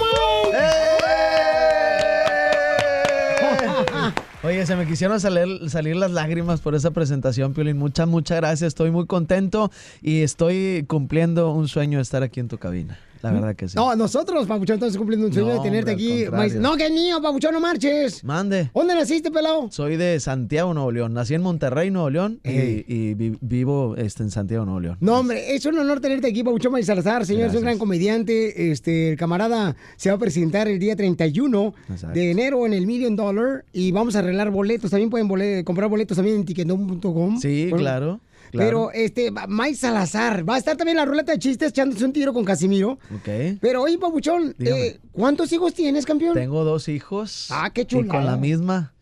Oye, 4.42 4.66
se 4.66 4.74
me 4.74 4.84
quisieron 4.88 5.20
salir, 5.20 5.70
salir 5.70 5.94
las 5.94 6.10
lágrimas 6.10 6.60
por 6.60 6.74
esa 6.74 6.90
presentación, 6.90 7.54
Piolín. 7.54 7.78
Muchas, 7.78 8.08
muchas 8.08 8.38
gracias. 8.38 8.68
Estoy 8.68 8.90
muy 8.90 9.06
contento 9.06 9.70
y 10.00 10.22
estoy 10.22 10.84
cumpliendo 10.88 11.52
un 11.52 11.68
sueño 11.68 11.98
de 11.98 12.02
estar 12.02 12.24
aquí 12.24 12.40
en 12.40 12.48
tu 12.48 12.58
cabina. 12.58 12.98
La 13.22 13.30
verdad 13.32 13.54
que 13.56 13.68
sí. 13.68 13.76
No, 13.76 13.94
nosotros, 13.96 14.46
Papuchón, 14.46 14.74
estamos 14.74 14.96
cumpliendo 14.96 15.26
un 15.26 15.32
sueño 15.32 15.48
No, 15.48 15.54
de 15.54 15.60
tenerte 15.60 15.92
hombre, 15.92 16.40
aquí. 16.46 16.54
No, 16.58 16.76
que 16.76 16.90
niño, 16.90 17.22
Papuchón, 17.22 17.52
no 17.54 17.60
marches. 17.60 18.24
Mande. 18.24 18.70
¿Dónde 18.74 18.94
naciste, 18.94 19.30
pelado? 19.30 19.68
Soy 19.70 19.96
de 19.96 20.18
Santiago, 20.20 20.74
Nuevo 20.74 20.90
León. 20.90 21.14
Nací 21.14 21.34
en 21.34 21.42
Monterrey, 21.42 21.90
Nuevo 21.90 22.10
León 22.10 22.40
y- 22.44 22.48
Ey. 22.50 22.84
y, 22.88 23.14
vi- 23.14 23.38
vivo 23.40 23.94
este, 23.96 24.22
en 24.24 24.30
Santiago, 24.30 24.64
Nuevo 24.64 24.80
León. 24.80 24.96
No, 25.00 25.20
hombre, 25.20 25.54
es 25.54 25.64
un 25.66 25.78
honor 25.78 26.00
tenerte 26.00 26.28
aquí, 26.28 26.42
Pabuchón 26.42 26.72
Maíz 26.72 26.86
Salazar, 26.86 27.24
señor, 27.24 27.48
es 27.50 27.54
un 27.54 27.62
gran 27.62 27.78
comediante. 27.78 28.70
Este, 28.72 29.10
el 29.10 29.16
camarada 29.16 29.76
se 29.96 30.10
va 30.10 30.16
a 30.16 30.18
presentar 30.18 30.68
el 30.68 30.78
día 30.78 30.96
31 30.96 31.74
Exacto. 31.90 32.18
de 32.18 32.30
enero 32.30 32.66
en 32.66 32.72
el 32.72 32.86
Million 32.86 33.14
Dollar 33.16 33.64
y 33.72 33.92
vamos 33.92 34.16
a 34.16 34.20
arreglar 34.20 34.50
boletos. 34.50 34.90
También 34.90 35.10
pueden 35.10 35.62
comprar 35.64 35.88
boletos 35.88 36.16
también 36.16 36.36
en 36.36 36.44
tiquetón.com. 36.44 37.38
Sí, 37.38 37.66
Bueno, 37.70 37.76
claro. 37.78 38.20
Claro. 38.52 38.90
Pero, 38.90 38.92
este, 38.92 39.32
Maíz 39.48 39.80
Salazar, 39.80 40.48
va 40.48 40.54
a 40.54 40.58
estar 40.58 40.76
también 40.76 40.96
la 40.96 41.04
ruleta 41.04 41.32
de 41.32 41.38
chistes 41.40 41.70
echándose 41.70 42.04
un 42.04 42.12
tiro 42.12 42.32
con 42.32 42.44
Casimiro. 42.44 42.92
Ok. 43.14 43.58
Pero, 43.60 43.82
oye, 43.82 43.98
Pabuchón, 43.98 44.54
eh, 44.60 45.00
¿cuántos 45.10 45.52
hijos 45.52 45.74
tienes, 45.74 46.06
campeón? 46.06 46.34
Tengo 46.34 46.62
dos 46.62 46.88
hijos. 46.88 47.48
Ah, 47.50 47.70
qué 47.74 47.86
Y 47.90 48.04
con 48.06 48.24
la 48.24 48.36
misma. 48.36 48.92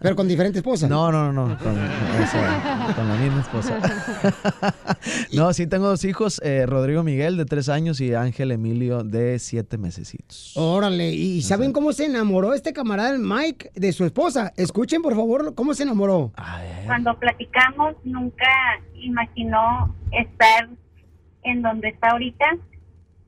Pero 0.00 0.16
con 0.16 0.26
diferentes 0.26 0.58
esposas. 0.58 0.88
No, 0.88 1.12
no, 1.12 1.32
no, 1.32 1.48
no, 1.48 1.58
con, 1.58 1.76
esa, 2.22 2.94
con 2.94 3.08
la 3.08 3.16
misma 3.16 3.40
esposa. 3.40 3.78
no, 5.34 5.52
sí 5.52 5.66
tengo 5.66 5.88
dos 5.88 6.04
hijos, 6.04 6.40
eh, 6.42 6.64
Rodrigo 6.66 7.02
Miguel 7.02 7.36
de 7.36 7.44
tres 7.44 7.68
años 7.68 8.00
y 8.00 8.14
Ángel 8.14 8.52
Emilio 8.52 9.04
de 9.04 9.38
siete 9.38 9.76
mesecitos. 9.76 10.56
Órale, 10.56 11.10
¿y 11.10 11.42
saben 11.42 11.72
cómo 11.72 11.92
se 11.92 12.06
enamoró 12.06 12.54
este 12.54 12.72
camarada 12.72 13.10
el 13.10 13.18
Mike 13.18 13.72
de 13.74 13.92
su 13.92 14.04
esposa? 14.04 14.52
Escuchen, 14.56 15.02
por 15.02 15.14
favor, 15.14 15.54
cómo 15.54 15.74
se 15.74 15.82
enamoró. 15.82 16.32
Cuando 16.86 17.18
platicamos 17.18 17.96
nunca 18.04 18.46
imaginó 18.94 19.94
estar 20.12 20.68
en 21.42 21.62
donde 21.62 21.88
está 21.88 22.10
ahorita, 22.10 22.46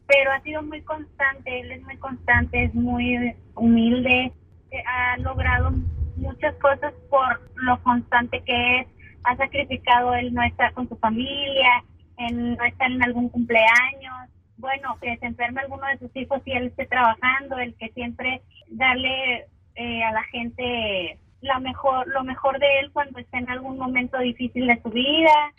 pero 0.06 0.32
ha 0.32 0.40
sido 0.42 0.62
muy 0.62 0.82
constante, 0.82 1.60
él 1.60 1.72
es 1.72 1.82
muy 1.82 1.96
constante, 1.98 2.64
es 2.64 2.74
muy 2.74 3.34
humilde, 3.54 4.32
ha 4.86 5.16
logrado 5.18 5.72
muchas 6.16 6.54
cosas 6.56 6.92
por 7.08 7.40
lo 7.54 7.82
constante 7.82 8.42
que 8.44 8.80
es, 8.80 8.86
ha 9.24 9.36
sacrificado 9.36 10.14
el 10.14 10.32
no 10.32 10.42
estar 10.42 10.72
con 10.74 10.88
su 10.88 10.96
familia, 10.96 11.84
en 12.18 12.56
no 12.56 12.64
estar 12.64 12.90
en 12.90 13.02
algún 13.02 13.28
cumpleaños, 13.28 14.30
bueno, 14.58 14.96
que 15.00 15.16
se 15.16 15.26
enferme 15.26 15.62
alguno 15.62 15.86
de 15.86 15.98
sus 15.98 16.14
hijos 16.16 16.42
y 16.44 16.52
él 16.52 16.66
esté 16.66 16.86
trabajando, 16.86 17.58
el 17.58 17.74
que 17.74 17.88
siempre 17.90 18.42
darle 18.68 19.46
eh, 19.74 20.04
a 20.04 20.12
la 20.12 20.22
gente 20.24 21.18
la 21.40 21.58
mejor, 21.58 22.06
lo 22.08 22.22
mejor 22.22 22.58
de 22.58 22.80
él 22.80 22.90
cuando 22.92 23.18
esté 23.18 23.38
en 23.38 23.48
algún 23.48 23.78
momento 23.78 24.18
difícil 24.18 24.66
de 24.66 24.80
su 24.82 24.90
vida. 24.90 25.54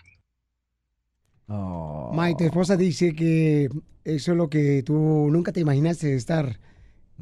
Mike, 2.14 2.38
tu 2.38 2.44
esposa 2.46 2.78
dice 2.78 3.14
que 3.14 3.68
eso 4.04 4.32
es 4.32 4.38
lo 4.38 4.50
que 4.50 4.84
tú 4.84 5.28
nunca 5.32 5.52
te 5.52 5.60
imaginaste 5.62 6.16
estar. 6.16 6.58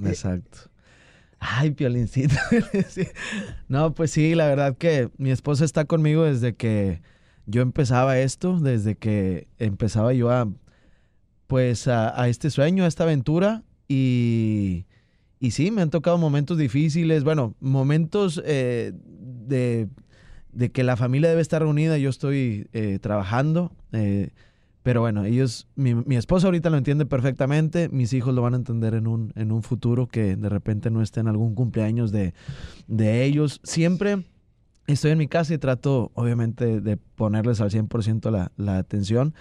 Exacto. 0.04 0.70
Ay, 1.40 1.72
Piolincito. 1.72 2.36
No, 3.68 3.94
pues 3.94 4.12
sí, 4.12 4.36
la 4.36 4.48
verdad 4.48 4.78
que 4.78 5.10
mi 5.18 5.32
esposa 5.32 5.64
está 5.66 5.86
conmigo 5.86 6.24
desde 6.24 6.56
que 6.56 7.02
yo 7.46 7.62
empezaba 7.62 8.20
esto, 8.20 8.60
desde 8.60 8.96
que 8.96 9.48
empezaba 9.58 10.14
yo 10.14 10.32
a, 10.32 10.50
pues, 11.48 11.88
a, 11.88 12.20
a 12.22 12.28
este 12.30 12.50
sueño, 12.50 12.84
a 12.84 12.88
esta 12.88 13.04
aventura. 13.04 13.64
Y, 13.88 14.86
y 15.40 15.52
sí, 15.52 15.72
me 15.72 15.82
han 15.82 15.90
tocado 15.90 16.18
momentos 16.18 16.58
difíciles, 16.58 17.24
bueno, 17.24 17.56
momentos 17.60 18.42
eh, 18.46 18.92
de, 18.94 19.88
de 20.52 20.72
que 20.72 20.84
la 20.84 20.98
familia 20.98 21.30
debe 21.30 21.42
estar 21.42 21.62
reunida. 21.62 21.98
Yo 21.98 22.10
estoy 22.10 22.68
eh, 22.74 23.00
trabajando. 23.02 23.72
eh, 23.94 24.30
pero 24.90 25.02
bueno, 25.02 25.24
ellos, 25.24 25.68
mi, 25.76 25.94
mi 25.94 26.16
esposa 26.16 26.48
ahorita 26.48 26.72
lo 26.72 26.78
entiende 26.78 27.06
perfectamente, 27.06 27.90
mis 27.90 28.12
hijos 28.14 28.34
lo 28.34 28.42
van 28.42 28.56
a 28.56 28.58
entender 28.58 28.96
en 28.96 29.06
un, 29.06 29.32
en 29.36 29.52
un 29.52 29.62
futuro 29.62 30.08
que 30.08 30.36
de 30.36 30.50
repente 30.50 30.90
no 30.90 31.04
esté 31.04 31.20
en 31.20 31.28
algún 31.28 31.54
cumpleaños 31.54 32.12
de, 32.12 32.34
de 32.88 33.24
ellos. 33.24 33.62
Siempre 33.64 34.26
estoy 34.88 35.12
en 35.12 35.20
mi 35.20 35.28
casa 35.28 35.54
y 35.54 35.60
trato, 35.60 36.10
obviamente, 36.16 36.82
de 36.82 36.98
ponerles 36.98 37.62
al 37.62 37.70
100% 37.70 38.32
la, 38.32 38.52
la 38.58 38.80
atención, 38.80 39.36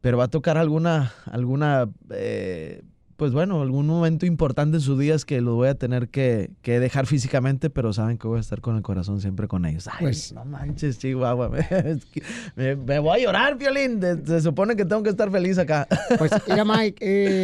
pero 0.00 0.16
va 0.16 0.26
a 0.26 0.28
tocar 0.28 0.58
alguna, 0.58 1.12
alguna 1.26 1.90
eh, 2.10 2.84
pues 3.16 3.32
bueno, 3.32 3.60
algún 3.62 3.86
momento 3.86 4.26
importante 4.26 4.76
en 4.78 4.80
sus 4.80 4.98
días 4.98 5.24
que 5.24 5.40
los 5.40 5.54
voy 5.54 5.68
a 5.68 5.74
tener 5.74 6.08
que, 6.08 6.50
que 6.62 6.80
dejar 6.80 7.06
físicamente, 7.06 7.70
pero 7.70 7.92
saben 7.92 8.18
que 8.18 8.26
voy 8.26 8.38
a 8.38 8.40
estar 8.40 8.60
con 8.60 8.76
el 8.76 8.82
corazón 8.82 9.20
siempre 9.20 9.46
con 9.48 9.64
ellos. 9.66 9.86
Ay, 9.88 9.94
Pues- 10.00 10.32
no 10.32 10.44
manches, 10.44 10.98
Chihuahua. 10.98 11.50
Me, 12.56 12.76
me 12.76 12.98
voy 12.98 13.20
a 13.20 13.22
llorar, 13.24 13.56
Violín. 13.56 14.00
Se 14.24 14.40
supone 14.40 14.76
que 14.76 14.84
tengo 14.84 15.02
que 15.02 15.10
estar 15.10 15.30
feliz 15.30 15.58
acá. 15.58 15.86
Pues 16.18 16.30
mira, 16.48 16.64
Mike, 16.64 16.98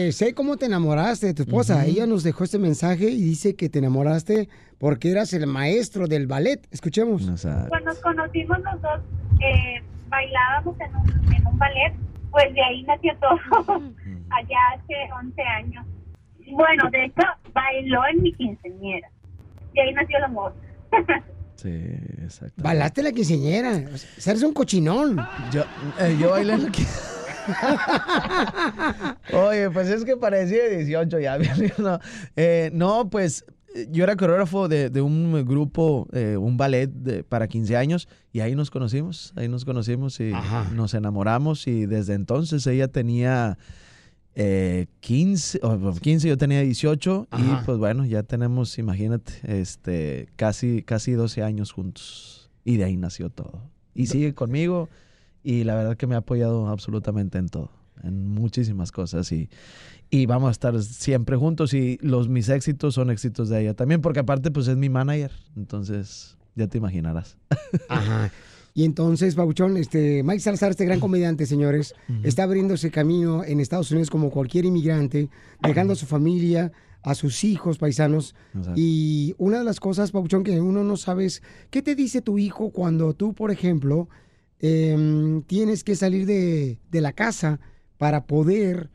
eh, 0.09 0.13
sé 0.13 0.35
cómo 0.35 0.57
te 0.57 0.67
enamoraste 0.67 1.27
de 1.27 1.35
tu 1.35 1.43
esposa. 1.43 1.85
Ella 1.87 2.07
nos 2.07 2.23
dejó 2.23 2.45
este 2.45 2.59
mensaje 2.59 3.11
y 3.11 3.21
dice 3.23 3.55
que 3.57 3.69
te 3.69 3.79
enamoraste 3.81 4.49
porque 4.79 5.11
eras 5.11 5.33
el 5.33 5.47
maestro 5.47 6.07
del 6.07 6.27
ballet. 6.27 6.67
Escuchemos. 6.71 7.23
Cuando 7.69 7.81
nos 7.91 7.99
conocimos 8.01 8.59
los 8.61 8.83
dos, 8.83 9.01
eh, 9.41 9.83
bailábamos 10.09 10.77
en 10.81 10.97
un, 10.97 11.35
en 11.35 11.47
un 11.47 11.59
ballet, 11.59 11.95
pues 12.31 12.53
de 12.55 12.63
ahí 12.63 12.83
nació 12.85 13.13
todo, 13.21 13.83
allá 14.31 14.59
hace 14.75 14.95
11 15.27 15.43
años. 15.43 15.87
Bueno, 16.53 16.91
de 16.91 17.05
hecho, 17.05 17.23
bailó 17.53 18.01
en 18.13 18.23
mi 18.23 18.33
quinceañera. 18.33 19.09
De 19.75 19.83
ahí 19.83 19.93
nació 19.95 20.19
el 20.19 20.25
amor. 20.25 20.55
Sí, 21.57 21.69
exacto. 21.69 22.63
Balaste 22.63 23.03
la 23.03 23.13
quinceañera. 23.13 23.83
O 23.93 23.99
sea, 23.99 24.31
eres 24.31 24.43
un 24.45 24.55
cochinón. 24.55 25.19
Yo, 25.53 25.63
eh, 26.01 26.17
yo 26.19 26.31
bailé 26.31 26.55
en 26.55 26.63
la 26.65 26.71
Oye, 29.33 29.71
pues 29.71 29.89
es 29.91 30.05
que 30.07 30.17
parecía 30.17 30.67
18 30.69 31.19
ya. 31.21 31.37
no, 31.79 31.99
Eh, 32.37 32.71
no, 32.73 33.11
pues 33.11 33.45
eh, 33.75 33.89
yo 33.91 34.05
era 34.05 34.17
coreógrafo 34.17 34.69
de, 34.69 34.89
de 34.89 35.03
un 35.03 35.45
grupo, 35.45 36.09
eh, 36.15 36.39
un 36.39 36.57
ballet 36.57 36.89
de- 36.91 37.25
para 37.25 37.47
15 37.47 37.77
años 37.77 38.09
y 38.33 38.41
ahí 38.41 38.55
nos 38.55 38.71
conocimos, 38.71 39.35
ahí 39.37 39.49
nos 39.49 39.67
conocimos 39.67 40.19
y 40.21 40.33
nos 40.75 40.95
enamoramos 40.95 41.67
y 41.67 41.85
desde 41.85 42.15
entonces 42.15 42.67
ella 42.67 42.89
tenía 42.89 43.59
eh, 44.35 44.87
15, 45.01 45.61
o 45.63 45.93
15, 45.95 46.29
yo 46.29 46.37
tenía 46.37 46.61
18 46.61 47.29
Ajá. 47.31 47.45
y 47.63 47.65
pues 47.65 47.79
bueno, 47.79 48.05
ya 48.05 48.23
tenemos, 48.23 48.79
imagínate, 48.79 49.33
este, 49.43 50.29
casi, 50.37 50.83
casi 50.83 51.13
12 51.13 51.43
años 51.43 51.73
juntos 51.73 52.51
y 52.65 52.77
de 52.77 52.85
ahí 52.85 52.97
nació 52.97 53.31
todo. 53.31 53.63
Y 53.95 54.07
sigue 54.07 54.35
conmigo 54.35 54.89
y 55.43 55.65
la 55.65 55.75
verdad 55.75 55.97
que 55.97 56.07
me 56.07 56.15
ha 56.15 56.19
apoyado 56.19 56.69
absolutamente 56.69 57.39
en 57.39 57.49
todo, 57.49 57.71
en 58.03 58.29
muchísimas 58.29 58.93
cosas 58.93 59.31
y, 59.33 59.51
y 60.11 60.27
vamos 60.27 60.49
a 60.49 60.53
estar 60.53 60.81
siempre 60.83 61.37
juntos 61.37 61.75
y 61.75 61.99
los 62.01 62.29
mis 62.29 62.49
éxitos 62.49 62.95
son 62.95 63.11
éxitos 63.11 63.49
de 63.49 63.63
ella 63.63 63.75
también 63.75 64.01
porque 64.01 64.21
aparte 64.21 64.51
pues 64.51 64.69
es 64.69 64.77
mi 64.77 64.89
manager, 64.89 65.33
entonces 65.57 66.37
ya 66.55 66.69
te 66.69 66.79
imaginarás. 66.79 67.37
Ajá. 67.89 68.31
Y 68.73 68.85
entonces, 68.85 69.35
Pabuchón, 69.35 69.77
este, 69.77 70.23
Mike 70.23 70.41
Salazar, 70.41 70.71
este 70.71 70.85
gran 70.85 71.01
comediante, 71.01 71.47
señores, 71.47 71.95
está 72.23 72.45
abriéndose 72.45 72.91
camino 72.91 73.45
en 73.45 73.61
Estados 73.61 73.91
Unidos 73.91 74.11
como 74.11 74.31
cualquier 74.31 74.65
inmigrante, 74.65 75.29
dejando 75.61 75.95
a 75.95 75.97
su 75.97 76.07
familia, 76.07 76.71
a 77.03 77.15
sus 77.15 77.43
hijos 77.45 77.79
paisanos. 77.79 78.35
Exacto. 78.55 78.75
Y 78.77 79.35
una 79.39 79.59
de 79.59 79.65
las 79.65 79.81
cosas, 79.81 80.13
Pabuchón, 80.13 80.45
que 80.45 80.61
uno 80.61 80.85
no 80.85 80.97
sabe 80.97 81.27
es, 81.27 81.43
¿qué 81.71 81.83
te 81.83 81.95
dice 81.95 82.23
tu 82.23 82.39
hijo 82.39 82.71
cuando 82.71 83.15
tú, 83.15 83.35
por 83.35 83.51
ejemplo, 83.51 84.09
em, 84.61 85.43
tienes 85.43 85.83
que 85.83 85.97
salir 85.97 86.27
de, 86.27 86.79
de 86.91 87.01
la 87.01 87.13
casa 87.13 87.59
para 87.99 88.27
poder 88.27 88.91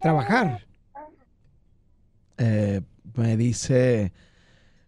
trabajar? 0.00 0.66
Eh, 2.38 2.80
me 3.14 3.36
dice, 3.36 4.12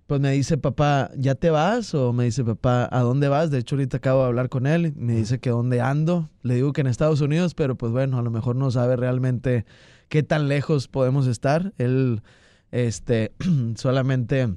pues 0.06 0.20
me 0.20 0.32
dice 0.32 0.58
papá, 0.58 1.10
¿ya 1.16 1.34
te 1.34 1.50
vas? 1.50 1.94
O 1.94 2.12
me 2.12 2.24
dice 2.24 2.44
papá, 2.44 2.88
¿a 2.92 3.00
dónde 3.00 3.28
vas? 3.28 3.50
De 3.50 3.58
hecho 3.58 3.76
ahorita 3.76 3.96
acabo 3.96 4.20
de 4.20 4.26
hablar 4.26 4.48
con 4.48 4.66
él, 4.66 4.92
me 4.96 5.14
dice 5.14 5.38
que 5.38 5.50
dónde 5.50 5.80
ando. 5.80 6.30
Le 6.42 6.54
digo 6.54 6.72
que 6.72 6.82
en 6.82 6.88
Estados 6.88 7.20
Unidos, 7.20 7.54
pero 7.54 7.76
pues 7.76 7.92
bueno, 7.92 8.18
a 8.18 8.22
lo 8.22 8.30
mejor 8.30 8.56
no 8.56 8.70
sabe 8.70 8.96
realmente 8.96 9.64
qué 10.08 10.22
tan 10.22 10.48
lejos 10.48 10.88
podemos 10.88 11.26
estar. 11.26 11.72
Él, 11.78 12.22
este, 12.70 13.32
solamente 13.76 14.54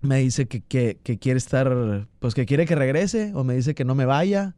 me 0.00 0.18
dice 0.18 0.46
que, 0.46 0.62
que, 0.62 0.98
que 1.02 1.18
quiere 1.18 1.38
estar, 1.38 2.08
pues 2.18 2.34
que 2.34 2.46
quiere 2.46 2.64
que 2.64 2.74
regrese 2.74 3.32
o 3.34 3.44
me 3.44 3.54
dice 3.54 3.74
que 3.74 3.84
no 3.84 3.94
me 3.94 4.06
vaya. 4.06 4.56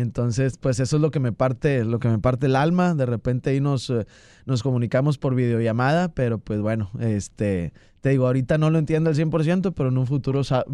Entonces, 0.00 0.56
pues 0.58 0.80
eso 0.80 0.96
es 0.96 1.02
lo 1.02 1.10
que 1.10 1.20
me 1.20 1.32
parte, 1.32 1.84
lo 1.84 1.98
que 2.00 2.08
me 2.08 2.18
parte 2.18 2.46
el 2.46 2.56
alma. 2.56 2.94
De 2.94 3.06
repente 3.06 3.50
ahí 3.50 3.60
nos, 3.60 3.88
eh, 3.90 4.06
nos 4.46 4.62
comunicamos 4.62 5.18
por 5.18 5.34
videollamada, 5.34 6.08
pero 6.12 6.38
pues 6.38 6.60
bueno, 6.60 6.90
este, 6.98 7.72
te 8.00 8.08
digo, 8.10 8.26
ahorita 8.26 8.58
no 8.58 8.70
lo 8.70 8.78
entiendo 8.78 9.10
al 9.10 9.16
100%, 9.16 9.72
pero 9.72 9.88
en 9.90 9.98
un 9.98 10.06
futuro 10.06 10.42
sa- 10.44 10.64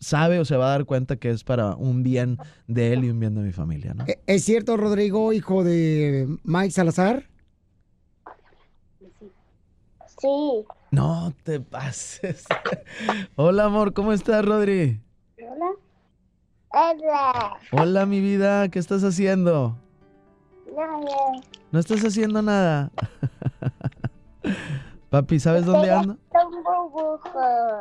sabe 0.00 0.40
o 0.40 0.44
se 0.44 0.56
va 0.56 0.66
a 0.66 0.70
dar 0.70 0.84
cuenta 0.84 1.16
que 1.16 1.30
es 1.30 1.44
para 1.44 1.76
un 1.76 2.02
bien 2.02 2.38
de 2.66 2.92
él 2.92 3.04
y 3.04 3.10
un 3.10 3.20
bien 3.20 3.34
de 3.34 3.42
mi 3.42 3.52
familia, 3.52 3.94
¿no? 3.94 4.04
¿E- 4.06 4.18
¿Es 4.26 4.44
cierto, 4.44 4.76
Rodrigo, 4.76 5.32
hijo 5.32 5.62
de 5.62 6.26
Mike 6.42 6.72
Salazar? 6.72 7.28
Sí. 10.20 10.64
No 10.90 11.32
te 11.42 11.60
pases. 11.60 12.44
Hola, 13.36 13.64
amor, 13.64 13.92
¿cómo 13.94 14.12
estás, 14.12 14.44
Rodri? 14.44 15.00
Hola. 15.38 15.70
Hola. 16.74 17.58
Hola, 17.70 18.06
mi 18.06 18.20
vida, 18.20 18.66
¿qué 18.70 18.78
estás 18.78 19.04
haciendo? 19.04 19.76
Nada. 20.74 20.98
¿No 21.70 21.78
estás 21.78 22.02
haciendo 22.02 22.40
nada? 22.40 22.90
Papi, 25.10 25.38
¿sabes 25.38 25.66
dónde 25.66 25.90
ando? 25.90 26.14
Un 26.14 26.50
dibujo. 26.50 27.30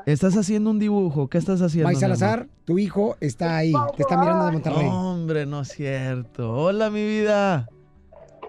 Estás 0.06 0.36
haciendo 0.36 0.72
un 0.72 0.80
dibujo. 0.80 1.30
¿Qué 1.30 1.38
estás 1.38 1.62
haciendo? 1.62 1.88
Amor? 1.88 2.02
Salazar, 2.02 2.50
tu 2.66 2.78
hijo 2.78 3.16
está 3.22 3.56
ahí, 3.56 3.72
te 3.96 4.04
está 4.04 4.18
mirando 4.18 4.48
de 4.48 4.52
Monterrey. 4.52 4.88
Hombre, 4.89 5.46
no 5.46 5.62
es 5.62 5.70
cierto. 5.70 6.54
Hola, 6.54 6.89
mi 6.89 7.06
vida. 7.06 7.70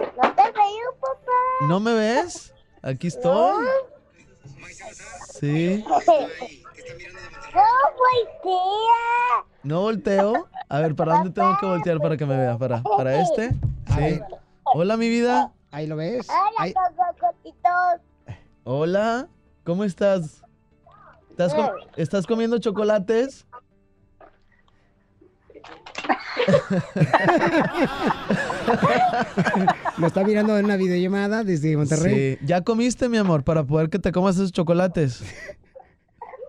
No 0.01 0.35
te 0.35 0.43
veo, 0.43 0.93
papá. 1.01 1.67
¿No 1.69 1.79
me 1.79 1.95
ves? 1.95 2.53
Aquí 2.83 3.07
estoy. 3.07 3.65
Sí. 5.39 5.85
No, 7.55 7.63
voltea. 7.99 9.47
¿No 9.63 9.81
volteo? 9.83 10.49
A 10.69 10.81
ver, 10.81 10.95
¿para 10.95 11.15
dónde 11.15 11.31
tengo 11.31 11.57
que 11.61 11.67
voltear 11.67 11.99
para 11.99 12.17
que 12.17 12.27
me 12.27 12.37
vea? 12.37 12.57
¿Para, 12.59 12.83
para 12.83 13.21
este? 13.21 13.51
Sí. 13.95 14.21
Hola, 14.65 14.97
mi 14.97 15.09
vida. 15.09 15.53
Ahí 15.71 15.87
lo 15.87 15.97
ves. 15.97 16.27
Hola, 16.29 16.73
cocotitos. 17.19 18.01
Hola. 18.65 19.29
¿Cómo 19.65 19.85
estás? 19.85 20.43
¿Estás, 21.31 21.55
com- 21.55 21.71
¿Estás 21.97 22.27
comiendo 22.27 22.59
chocolates? 22.59 23.47
Lo 29.99 30.07
está 30.07 30.25
mirando 30.25 30.57
en 30.59 30.65
una 30.65 30.77
videollamada 30.77 31.45
desde 31.45 31.77
Monterrey. 31.77 32.37
Sí. 32.41 32.47
¿Ya 32.47 32.63
comiste, 32.63 33.09
mi 33.09 33.19
amor, 33.19 33.45
para 33.45 33.65
poder 33.65 33.89
que 33.91 33.99
te 33.99 34.13
comas 34.13 34.37
esos 34.37 34.53
chocolates? 34.53 35.23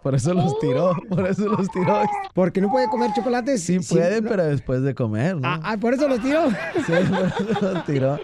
Por 0.03 0.15
eso 0.15 0.33
los 0.33 0.59
tiró, 0.59 0.93
por 1.09 1.25
eso 1.25 1.47
los 1.47 1.69
tiró. 1.69 2.01
Porque 2.33 2.59
no 2.59 2.69
puede 2.69 2.89
comer 2.89 3.11
chocolates. 3.15 3.63
Sí 3.63 3.79
puede, 3.79 4.21
pero 4.21 4.45
después 4.45 4.81
de 4.81 4.93
comer, 4.93 5.37
¿no? 5.37 5.47
Ah, 5.47 5.59
ah, 5.63 5.77
por 5.77 5.93
eso 5.93 6.07
los 6.07 6.21
tiró. 6.21 6.49
Sí, 6.85 6.91
por 7.09 7.49
eso 7.49 7.73
los 7.73 7.85
tiró. 7.85 8.19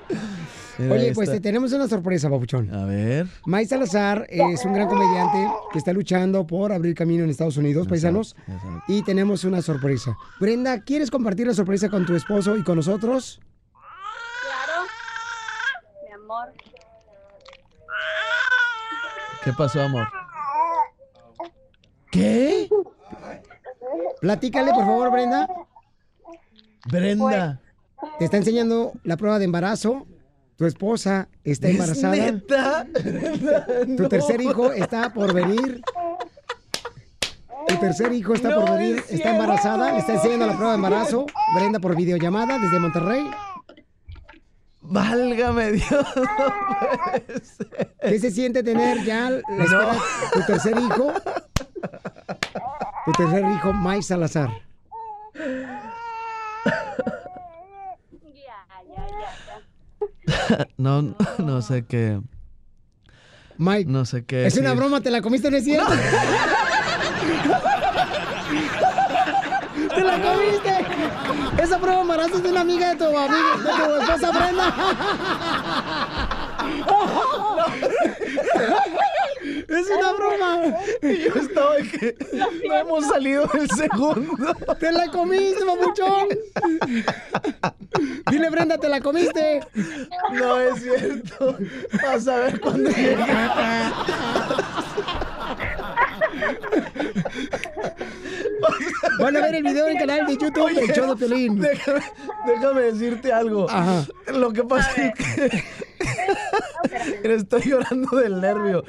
Mira, 0.77 0.93
Oye, 0.93 1.13
pues 1.13 1.30
te 1.30 1.41
tenemos 1.41 1.73
una 1.73 1.89
sorpresa, 1.89 2.30
papuchón. 2.30 2.73
A 2.73 2.86
ver. 2.86 3.27
Mike 3.45 3.67
Salazar 3.67 4.25
es 4.30 4.63
un 4.63 4.73
gran 4.73 4.88
comediante 4.88 5.45
que 5.73 5.77
está 5.77 5.91
luchando 5.91 6.47
por 6.47 6.71
abrir 6.71 6.95
camino 6.95 7.25
en 7.25 7.30
Estados 7.30 7.57
Unidos, 7.57 7.86
paisanos. 7.88 8.36
Y 8.88 9.03
tenemos 9.03 9.43
una 9.43 9.61
sorpresa. 9.61 10.15
Brenda, 10.39 10.82
¿quieres 10.82 11.11
compartir 11.11 11.47
la 11.47 11.53
sorpresa 11.53 11.89
con 11.89 12.05
tu 12.05 12.15
esposo 12.15 12.55
y 12.55 12.63
con 12.63 12.77
nosotros? 12.77 13.41
Claro. 14.41 14.88
Mi 16.07 16.13
amor. 16.13 16.53
¿Qué 19.43 19.51
pasó, 19.51 19.82
amor? 19.82 20.07
¿Qué? 22.12 22.70
Platícale, 24.22 24.72
por 24.74 24.86
favor, 24.86 25.12
Brenda. 25.12 25.47
Brenda. 26.86 27.62
Te 28.18 28.26
está 28.26 28.38
enseñando 28.38 28.93
la 29.03 29.18
prueba 29.18 29.39
de 29.39 29.45
embarazo. 29.45 30.07
Tu 30.57 30.66
esposa 30.66 31.30
está 31.43 31.68
¿Es 31.68 31.74
embarazada. 31.76 32.16
neta? 32.16 32.88
Tu 33.95 34.03
No. 34.03 34.10
tercer 34.10 34.41
hijo 34.41 34.72
está 34.72 35.14
por 35.14 35.34
venir. 35.34 35.82
Tu 37.68 37.76
tercer 37.78 38.12
hijo 38.12 38.34
está 38.34 38.49
No 38.49 38.62
por 38.66 38.72
venir. 38.78 38.97
es 38.97 39.12
Está 39.12 39.32
embarazada. 39.32 39.93
Le 39.93 39.99
está 39.99 40.14
enseñando 40.14 40.47
la 40.47 40.53
prueba 40.53 40.72
de 40.72 40.76
embarazo. 40.76 41.26
Brenda 41.55 41.80
por 41.80 41.95
videollamada 41.95 42.57
desde 42.60 42.80
Monterrey. 42.80 43.30
Válgame 44.82 45.74
Dios. 45.74 46.05
¿Qué 48.01 48.20
se 48.20 48.32
siente 48.32 48.64
tener 48.64 49.03
ya 49.03 49.30
la 49.30 49.39
espera, 49.64 49.97
tu 50.34 50.41
tercer 50.45 50.78
hijo? 50.78 51.14
Tu 53.05 53.11
tercer 53.13 53.43
hijo, 53.51 53.73
Mike 53.73 54.03
Salazar. 54.03 54.49
No, 60.77 61.15
no 61.38 61.61
sé 61.61 61.86
qué. 61.86 62.19
Mike. 63.57 63.89
No 63.89 64.05
sé 64.05 64.23
qué. 64.25 64.45
Es 64.45 64.57
una 64.57 64.73
broma, 64.73 65.01
¿te 65.01 65.11
la 65.11 65.21
comiste, 65.21 65.51
no 65.51 65.57
es 65.57 65.63
cierto? 65.65 65.91
¡Te 69.95 70.03
la 70.03 70.21
comiste! 70.21 70.86
Esa 71.61 71.77
prueba 71.80 72.01
embarazo 72.01 72.38
es 72.38 72.43
de 72.43 72.51
una 72.51 72.61
amiga 72.61 72.89
de 72.89 72.95
tu 72.95 73.05
amiga, 73.05 73.57
de 73.57 73.63
tu 73.63 73.95
esposa 74.01 74.32
Brenda. 74.32 74.73
¡Es 79.70 79.88
una 79.89 80.13
broma! 80.13 80.61
Y 81.01 81.17
yo 81.17 81.34
estaba 81.36 81.76
de 81.76 81.84
que 81.84 82.15
no 82.67 82.74
hemos 82.74 83.05
salido 83.05 83.45
del 83.47 83.70
segundo. 83.70 84.55
¡Te 84.80 84.91
la 84.91 85.07
comiste, 85.11 85.63
mamuchón! 85.63 86.28
Dile, 88.32 88.49
Brenda, 88.49 88.78
¿te 88.78 88.89
la 88.89 88.99
comiste? 88.99 89.61
No 90.32 90.59
es 90.59 90.82
cierto. 90.82 91.57
Vas 92.03 92.28
a 92.28 92.38
ver 92.38 92.59
cuando 92.59 92.89
llegue. 92.89 93.26
Van 99.20 99.36
a 99.36 99.41
ver 99.41 99.55
el 99.55 99.63
video 99.63 99.88
en 99.88 99.97
el 99.97 99.99
canal 99.99 100.28
de 100.28 100.34
YouTube 100.34 100.63
Oye, 100.63 100.93
show 100.93 101.15
de 101.15 101.28
Pelín. 101.28 101.59
Déjame, 101.59 102.01
déjame 102.47 102.82
decirte 102.82 103.32
algo. 103.32 103.70
Ajá. 103.70 104.05
Lo 104.34 104.51
que 104.51 104.63
pasa 104.63 104.91
es 104.95 105.13
que. 105.13 105.63
Estoy 107.34 107.61
llorando 107.63 108.17
del 108.17 108.39
nervio. 108.41 108.84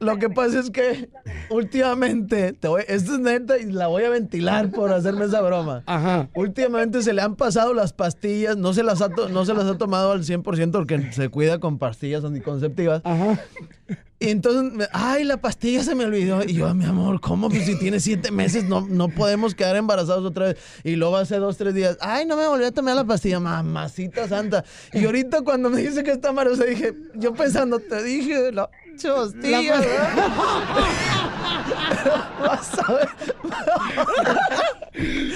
Lo 0.00 0.18
que 0.18 0.28
pasa 0.28 0.58
es 0.60 0.70
que 0.70 1.08
últimamente, 1.50 2.52
te 2.52 2.68
voy, 2.68 2.82
esto 2.88 3.14
es 3.14 3.20
neta 3.20 3.58
y 3.58 3.70
la 3.72 3.86
voy 3.86 4.04
a 4.04 4.10
ventilar 4.10 4.70
por 4.70 4.92
hacerme 4.92 5.24
esa 5.24 5.40
broma. 5.40 5.82
Ajá. 5.86 6.28
Últimamente 6.34 7.02
se 7.02 7.12
le 7.12 7.22
han 7.22 7.36
pasado 7.36 7.72
las 7.74 7.92
pastillas, 7.92 8.56
no 8.56 8.72
se 8.74 8.82
las 8.82 9.00
ha, 9.00 9.08
to- 9.08 9.28
no 9.28 9.44
se 9.46 9.54
las 9.54 9.64
ha 9.66 9.78
tomado 9.78 10.12
al 10.12 10.24
100% 10.24 10.72
porque 10.72 11.12
se 11.12 11.28
cuida 11.30 11.58
con 11.60 11.78
pastillas 11.78 12.24
anticonceptivas. 12.24 13.00
Ajá. 13.04 13.40
Y 14.20 14.28
entonces, 14.30 14.88
ay, 14.92 15.24
la 15.24 15.38
pastilla 15.38 15.82
se 15.82 15.94
me 15.94 16.04
olvidó. 16.04 16.42
Y 16.44 16.54
yo, 16.54 16.72
mi 16.74 16.84
amor, 16.86 17.20
¿cómo? 17.20 17.48
Pues 17.50 17.64
si 17.66 17.78
tiene 17.78 18.00
siete 18.00 18.30
meses, 18.30 18.64
no, 18.64 18.80
no 18.82 19.08
podemos 19.08 19.54
quedar 19.54 19.76
embarazados 19.76 20.24
otra 20.24 20.46
vez. 20.46 20.56
Y 20.82 20.96
luego 20.96 21.16
hace 21.16 21.36
dos, 21.36 21.56
tres 21.58 21.74
días, 21.74 21.98
ay, 22.00 22.24
no 22.24 22.36
me 22.36 22.46
volví 22.46 22.64
a 22.64 22.72
tomar 22.72 22.94
la 22.96 23.04
pastilla, 23.04 23.40
mamacita 23.40 24.26
santa. 24.28 24.64
Y 24.92 25.04
ahorita 25.04 25.42
cuando 25.42 25.68
me 25.68 25.82
dice 25.82 26.02
que 26.04 26.12
está 26.12 26.30
embarazada, 26.30 26.64
dije, 26.70 26.94
yo 27.14 27.34
pensando, 27.34 27.80
te 27.80 28.02
dije, 28.02 28.50
la 28.52 28.70
pas- 28.98 29.32
¿verdad? 29.34 30.28
Vas 32.40 32.78
a 32.78 32.92
ver. 32.92 33.08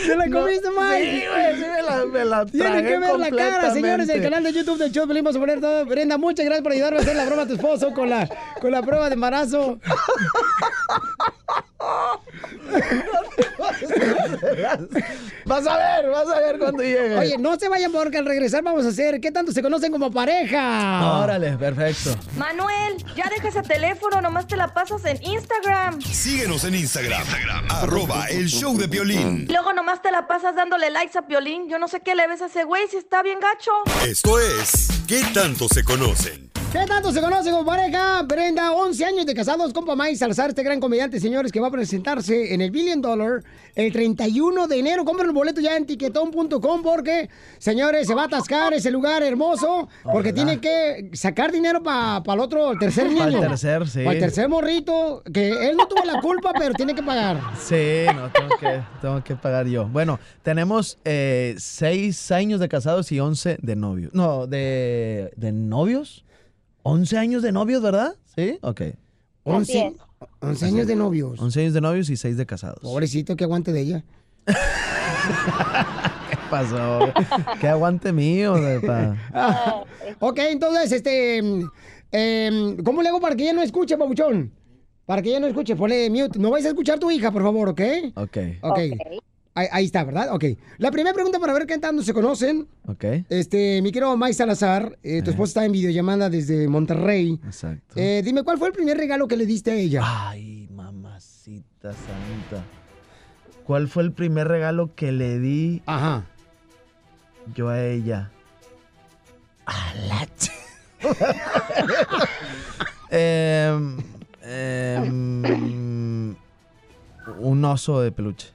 ¿Te 0.07 0.17
la 0.17 0.27
No, 0.27 0.41
comiste, 0.41 0.69
Mike? 0.71 1.11
Sí, 1.11 1.27
güey, 1.29 1.55
sí 1.57 1.61
me 1.75 1.83
la, 1.83 2.07
me 2.07 2.25
la 2.25 2.47
Tienen 2.47 2.73
tragué 2.73 2.89
que 2.89 2.99
ver 2.99 3.19
la 3.19 3.31
cara, 3.31 3.73
señores, 3.73 4.07
completamente. 4.07 4.23
canal 4.23 4.43
de 4.45 4.53
YouTube 4.53 4.79
del 4.79 4.93
show. 4.93 5.07
Vamos 5.07 5.37
a 5.37 5.39
poner 5.39 5.61
todo. 5.61 5.85
Brenda, 5.87 6.17
muchas 6.19 6.45
gracias 6.45 6.63
por 6.63 6.73
ayudarme 6.73 6.99
a 6.99 7.03
hacer 7.03 7.17
la 7.17 7.25
broma 7.25 7.43
a 7.43 7.47
tu 7.47 7.55
esposo 7.55 7.93
con 7.93 8.09
la, 8.11 8.29
con 8.61 8.71
la 8.71 8.83
prueba 8.83 9.09
de 9.09 9.15
embarazo. 9.15 9.79
Vas 15.45 15.67
a 15.67 15.77
ver, 15.77 16.11
vas 16.11 16.29
a 16.29 16.41
ver 16.41 16.59
cuando 16.59 16.83
llegue. 16.83 17.17
Oye, 17.17 17.39
no 17.39 17.59
se 17.59 17.69
vayan 17.69 17.93
porque 17.93 18.19
al 18.19 18.27
regresar 18.27 18.63
vamos 18.63 18.85
a 18.85 18.89
hacer 18.89 19.21
¿Qué 19.21 19.31
tanto 19.31 19.53
se 19.53 19.63
conocen 19.63 19.93
como 19.93 20.11
pareja? 20.11 21.21
Órale, 21.21 21.57
perfecto. 21.57 22.17
Manuel, 22.37 22.97
ya 23.17 23.31
deja 23.31 23.49
ese 23.49 23.63
teléfono, 23.63 24.21
nomás 24.21 24.47
te 24.47 24.57
la 24.57 24.75
pasas 24.75 25.05
en 25.05 25.23
Instagram. 25.23 26.01
Síguenos 26.03 26.65
en 26.65 26.75
Instagram, 26.75 27.23
arroba 27.71 28.27
el 28.29 28.49
show 28.49 28.77
de 28.77 28.87
violín. 28.89 29.47
Y 29.49 29.53
luego 29.53 29.73
nomás 29.73 30.03
te 30.03 30.11
la 30.11 30.27
pasas 30.27 30.55
dándole 30.55 30.91
likes 30.91 31.17
a 31.17 31.27
Piolín. 31.27 31.69
Yo 31.69 31.79
no 31.79 31.89
sé 31.89 32.01
qué 32.01 32.15
le 32.15 32.27
ves 32.27 32.43
a 32.43 32.47
ese 32.47 32.65
güey 32.65 32.87
si 32.89 32.97
está 32.97 33.23
bien 33.23 33.39
gacho. 33.41 33.71
Esto 34.05 34.39
es 34.41 34.89
¿Qué 35.07 35.23
tanto 35.33 35.69
se 35.69 35.85
conocen? 35.85 36.48
¿Qué 36.71 36.85
tanto 36.87 37.11
se 37.13 37.23
conocen 37.23 37.53
como 37.55 37.65
pareja? 37.65 38.23
Brenda, 38.25 38.73
11 38.73 39.03
años 39.03 39.25
de 39.25 39.33
casados, 39.33 39.73
compa 39.73 39.97
Mike 39.97 40.17
Salazar, 40.17 40.51
este 40.51 40.63
gran 40.63 40.81
comediante, 40.81 41.19
señores, 41.19 41.51
que 41.51 41.61
va 41.61 41.69
a 41.69 41.71
presentarse 41.71 42.53
en 42.53 42.61
el 42.61 42.71
Billion 42.71 43.01
Dollar 43.01 43.43
el 43.75 43.91
31 43.91 44.69
de 44.69 44.79
enero. 44.79 45.07
Compren 45.07 45.31
el 45.31 45.35
boleto 45.35 45.63
ya 45.63 45.79
en 45.79 45.87
tiquetón.com 45.87 46.83
porque, 46.83 47.31
señores, 47.57 48.07
se 48.07 48.15
va 48.15 48.25
a 48.25 48.27
atascar 48.27 48.75
ese 48.75 48.91
lugar 48.91 49.23
hermoso 49.23 49.89
porque 50.03 50.35
tiene 50.35 50.61
que 50.61 51.09
sacar 51.15 51.53
dinero 51.53 51.83
para 51.83 52.23
el 52.35 52.41
otro, 52.41 52.73
el 52.73 52.79
tercer 52.79 53.09
niño. 53.09 53.21
Para 53.21 53.33
el 53.33 53.49
tercer, 53.49 53.89
sí. 53.89 54.05
Para 54.05 54.13
el 54.13 54.21
tercer 54.21 54.49
morrito, 54.51 55.23
que 55.33 55.71
él 55.71 55.75
no 55.75 55.89
tuvo 55.89 56.05
la 56.05 56.21
culpa, 56.21 56.53
pero 56.53 56.75
tiene 56.75 56.95
que 56.95 57.03
pagar. 57.03 57.41
Sí, 57.59 58.05
no, 58.15 58.31
tengo 58.31 58.57
que, 58.61 58.83
tengo 59.01 59.25
que 59.25 59.37
pagar 59.37 59.67
yo. 59.67 59.87
Bueno, 59.87 60.21
tenemos 60.43 60.99
eh, 61.07 61.55
seis 61.57 62.31
años 62.31 62.61
de 62.61 62.69
casados 62.69 63.11
y 63.11 63.21
11 63.21 63.57
de 63.63 63.75
novios. 63.75 64.13
No, 64.13 64.47
de, 64.47 65.33
de 65.35 65.53
novios. 65.53 66.27
11 66.83 67.19
años 67.19 67.43
de 67.43 67.53
novios, 67.53 67.83
¿verdad? 67.83 68.15
Sí, 68.35 68.59
ok. 68.63 68.83
11, 69.45 69.95
11 70.41 70.67
años 70.67 70.87
de 70.87 70.97
novios. 70.97 71.39
11 71.41 71.61
años 71.61 71.75
de 71.75 71.81
novios 71.81 72.11
y 72.11 72.17
6 72.17 72.37
de 72.37 72.47
casados. 72.47 72.81
Pobrecito, 72.83 73.37
que 73.37 73.45
aguante 73.45 73.73
de 73.73 73.81
ella. 73.81 74.05
¿Qué 74.47 76.37
pasó? 76.51 77.13
Qué 77.61 77.69
aguante 77.69 78.13
mío. 78.13 78.55
Ah, 79.33 79.83
ok, 80.21 80.39
entonces, 80.51 80.93
este. 80.93 81.39
em, 82.11 82.77
¿Cómo 82.83 83.03
le 83.03 83.09
hago 83.09 83.21
para 83.21 83.37
que 83.37 83.45
ella 83.45 83.53
no 83.55 83.63
escuche, 83.63 83.97
pabuchón? 83.97 84.53
Para 85.07 85.23
que 85.23 85.31
ella 85.31 85.41
no 85.41 85.47
escuche, 85.47 85.75
ponle 85.77 86.11
mute. 86.11 86.39
No 86.39 86.51
vais 86.51 86.65
a 86.67 86.69
escuchar 86.69 86.99
tu 86.99 87.11
hija, 87.11 87.31
por 87.31 87.43
favor, 87.43 87.71
¿ok? 87.71 87.81
Ok, 88.15 88.37
Ok. 88.63 88.79
Ahí, 89.59 89.67
ahí 89.73 89.85
está, 89.87 90.05
¿verdad? 90.05 90.29
Ok. 90.33 90.45
La 90.79 90.91
primera 90.93 91.13
pregunta 91.13 91.39
para 91.41 91.53
ver 91.53 91.67
qué 91.67 91.79
tanto 91.79 92.03
se 92.03 92.15
conocen. 92.15 92.69
ok. 92.87 93.05
Este, 93.29 93.83
mi 93.83 93.91
querido 93.91 94.17
Mike 94.17 94.35
Salazar, 94.35 94.97
eh, 95.03 95.21
tu 95.23 95.31
esposa 95.31 95.51
está 95.51 95.65
en 95.65 95.73
videollamada 95.73 96.31
desde 96.31 96.69
Monterrey. 96.69 97.41
Exacto. 97.45 97.95
Eh, 97.97 98.23
dime, 98.25 98.43
¿cuál 98.45 98.59
fue 98.59 98.69
el 98.69 98.75
primer 98.75 98.97
regalo 98.97 99.27
que 99.27 99.37
le 99.37 99.47
diste 99.47 99.73
a 99.73 99.75
ella? 99.75 100.01
Ay, 100.05 100.69
mamacita 100.73 101.93
santa. 101.93 102.65
¿Cuál 103.65 103.89
fue 103.89 104.05
el 104.05 104.13
primer 104.13 104.47
regalo 104.49 104.95
que 104.95 105.11
le 105.13 105.39
di 105.41 105.83
Ajá. 105.87 106.25
yo 107.55 107.69
a 107.69 107.83
ella? 107.85 108.31
A 109.67 109.93
la 110.09 110.27
ch- 110.27 110.53
Em, 113.11 113.97
em, 114.43 116.35
un 117.41 117.65
oso 117.65 118.01
de 118.03 118.13
peluche. 118.13 118.49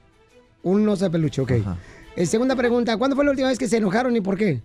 Un 0.64 0.88
oso 0.88 1.04
de 1.04 1.10
peluche, 1.10 1.42
ok. 1.42 1.52
Eh, 2.16 2.26
segunda 2.26 2.56
pregunta, 2.56 2.96
¿cuándo 2.96 3.14
fue 3.14 3.24
la 3.24 3.30
última 3.32 3.48
vez 3.48 3.58
que 3.58 3.68
se 3.68 3.76
enojaron 3.76 4.16
y 4.16 4.22
por 4.22 4.36
qué? 4.38 4.62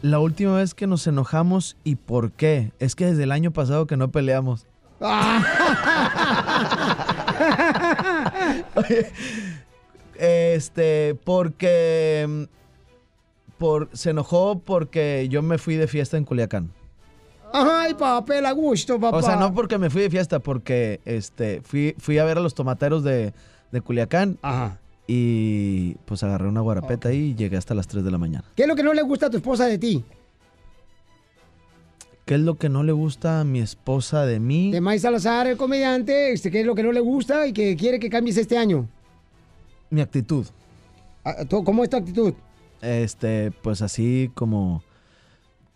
La 0.00 0.20
última 0.20 0.56
vez 0.56 0.74
que 0.74 0.86
nos 0.86 1.04
enojamos 1.08 1.76
y 1.82 1.96
por 1.96 2.30
qué. 2.30 2.72
Es 2.78 2.94
que 2.94 3.06
desde 3.06 3.24
el 3.24 3.32
año 3.32 3.50
pasado 3.50 3.88
que 3.88 3.96
no 3.96 4.12
peleamos. 4.12 4.64
Oye, 8.76 9.10
este, 10.14 11.16
porque 11.24 12.26
mm, 12.28 12.44
por, 13.58 13.88
se 13.92 14.10
enojó 14.10 14.60
porque 14.60 15.26
yo 15.28 15.42
me 15.42 15.58
fui 15.58 15.74
de 15.74 15.88
fiesta 15.88 16.16
en 16.16 16.24
Culiacán. 16.24 16.70
Ay, 17.52 17.94
papel, 17.94 18.46
a 18.46 18.52
gusto, 18.52 19.00
papá. 19.00 19.16
O 19.16 19.22
sea, 19.22 19.34
no 19.36 19.52
porque 19.52 19.78
me 19.78 19.90
fui 19.90 20.02
de 20.02 20.10
fiesta, 20.10 20.38
porque 20.38 21.00
este, 21.04 21.60
fui, 21.62 21.96
fui 21.98 22.18
a 22.18 22.24
ver 22.24 22.38
a 22.38 22.40
los 22.40 22.54
tomateros 22.54 23.02
de, 23.02 23.32
de 23.72 23.80
Culiacán. 23.80 24.38
Ajá. 24.42 24.78
Y 25.08 25.94
pues 26.04 26.22
agarré 26.24 26.48
una 26.48 26.60
guarapeta 26.60 27.10
ahí 27.10 27.30
y 27.30 27.34
llegué 27.36 27.56
hasta 27.56 27.74
las 27.74 27.86
3 27.86 28.04
de 28.04 28.10
la 28.10 28.18
mañana. 28.18 28.44
¿Qué 28.56 28.62
es 28.62 28.68
lo 28.68 28.74
que 28.74 28.82
no 28.82 28.92
le 28.92 29.02
gusta 29.02 29.26
a 29.26 29.30
tu 29.30 29.36
esposa 29.36 29.66
de 29.66 29.78
ti? 29.78 30.04
¿Qué 32.24 32.34
es 32.34 32.40
lo 32.40 32.56
que 32.56 32.68
no 32.68 32.82
le 32.82 32.90
gusta 32.92 33.40
a 33.40 33.44
mi 33.44 33.60
esposa 33.60 34.26
de 34.26 34.40
mí? 34.40 34.72
De 34.72 34.80
Mike 34.80 34.98
Salazar, 34.98 35.46
el 35.46 35.56
comediante, 35.56 36.32
este, 36.32 36.50
¿qué 36.50 36.60
es 36.62 36.66
lo 36.66 36.74
que 36.74 36.82
no 36.82 36.90
le 36.90 36.98
gusta 37.00 37.46
y 37.46 37.52
que 37.52 37.76
quiere 37.76 38.00
que 38.00 38.10
cambies 38.10 38.36
este 38.36 38.58
año? 38.58 38.88
Mi 39.90 40.00
actitud. 40.00 40.44
Ah, 41.24 41.44
¿tú- 41.48 41.62
¿Cómo 41.62 41.84
es 41.84 41.90
tu 41.90 41.96
actitud? 41.96 42.34
Este, 42.82 43.52
pues 43.62 43.80
así 43.80 44.30
como 44.34 44.82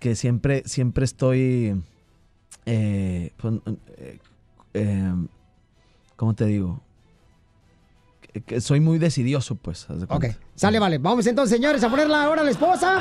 que 0.01 0.16
siempre, 0.16 0.64
siempre 0.66 1.05
estoy, 1.05 1.80
eh, 2.66 3.30
pues, 3.36 3.55
eh, 3.99 4.18
eh, 4.74 5.12
¿cómo 6.16 6.34
te 6.34 6.47
digo? 6.47 6.80
Que, 8.47 8.61
soy 8.61 8.81
muy 8.81 8.99
decidioso, 8.99 9.57
pues. 9.57 9.87
de 9.89 10.05
Ok, 10.09 10.26
sale, 10.55 10.78
vale. 10.78 10.99
Vamos 10.99 11.26
entonces, 11.26 11.57
señores, 11.57 11.83
a 11.83 11.91
ponerla 11.91 12.22
ahora 12.22 12.43
a 12.43 12.45
la 12.45 12.51
esposa 12.51 13.01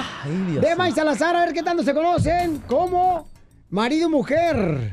Dios 0.49 0.61
de 0.61 0.75
Mike 0.75 0.95
Salazar, 0.95 1.35
a 1.35 1.45
ver 1.45 1.53
qué 1.53 1.61
tanto 1.61 1.83
se 1.83 1.93
conocen 1.93 2.59
como 2.67 3.29
marido 3.69 4.07
y 4.07 4.11
mujer. 4.11 4.91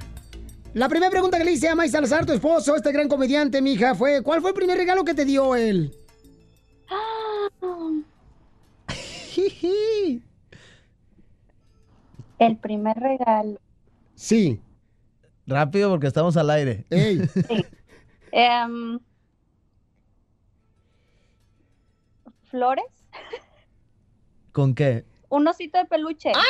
La 0.74 0.88
primera 0.88 1.10
pregunta 1.10 1.38
que 1.38 1.44
le 1.44 1.52
hice 1.52 1.68
a 1.68 1.74
Mike 1.74 1.90
Salazar, 1.90 2.26
tu 2.26 2.32
esposo, 2.32 2.76
este 2.76 2.92
gran 2.92 3.08
comediante, 3.08 3.62
mija, 3.62 3.94
fue, 3.94 4.22
¿cuál 4.22 4.42
fue 4.42 4.50
el 4.50 4.56
primer 4.56 4.76
regalo 4.76 5.04
que 5.04 5.14
te 5.14 5.24
dio 5.24 5.56
él? 5.56 5.94
El 12.38 12.56
primer 12.58 12.96
regalo. 12.96 13.58
Sí. 14.14 14.60
Rápido 15.46 15.90
porque 15.90 16.06
estamos 16.06 16.36
al 16.36 16.50
aire. 16.50 16.84
Ey. 16.90 17.22
Em, 18.32 18.98
Flores. 22.56 22.86
¿Con 24.52 24.74
qué? 24.74 25.04
Un 25.28 25.46
osito 25.46 25.76
de 25.76 25.84
peluche. 25.84 26.32
¡Qué 26.32 26.40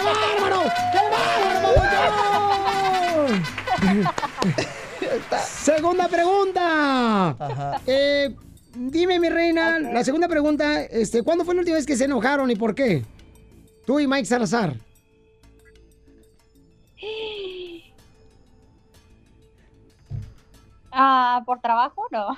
bárbaro! 0.00 0.62
¡Qué 0.92 0.98
bárbaro, 1.10 1.82
Segunda 5.44 6.06
pregunta. 6.06 7.80
Eh, 7.84 8.32
dime, 8.76 9.18
mi 9.18 9.28
reina, 9.28 9.80
la 9.80 10.04
segunda 10.04 10.28
pregunta, 10.28 10.84
este, 10.84 11.24
¿cuándo 11.24 11.44
fue 11.44 11.56
la 11.56 11.62
última 11.62 11.78
vez 11.78 11.86
que 11.86 11.96
se 11.96 12.04
enojaron 12.04 12.48
y 12.48 12.54
por 12.54 12.76
qué? 12.76 13.02
Tú 13.84 13.98
y 13.98 14.06
Mike 14.06 14.26
Salazar. 14.26 14.76
Ah, 20.96 21.42
¿por 21.44 21.60
trabajo? 21.60 22.02
No. 22.10 22.28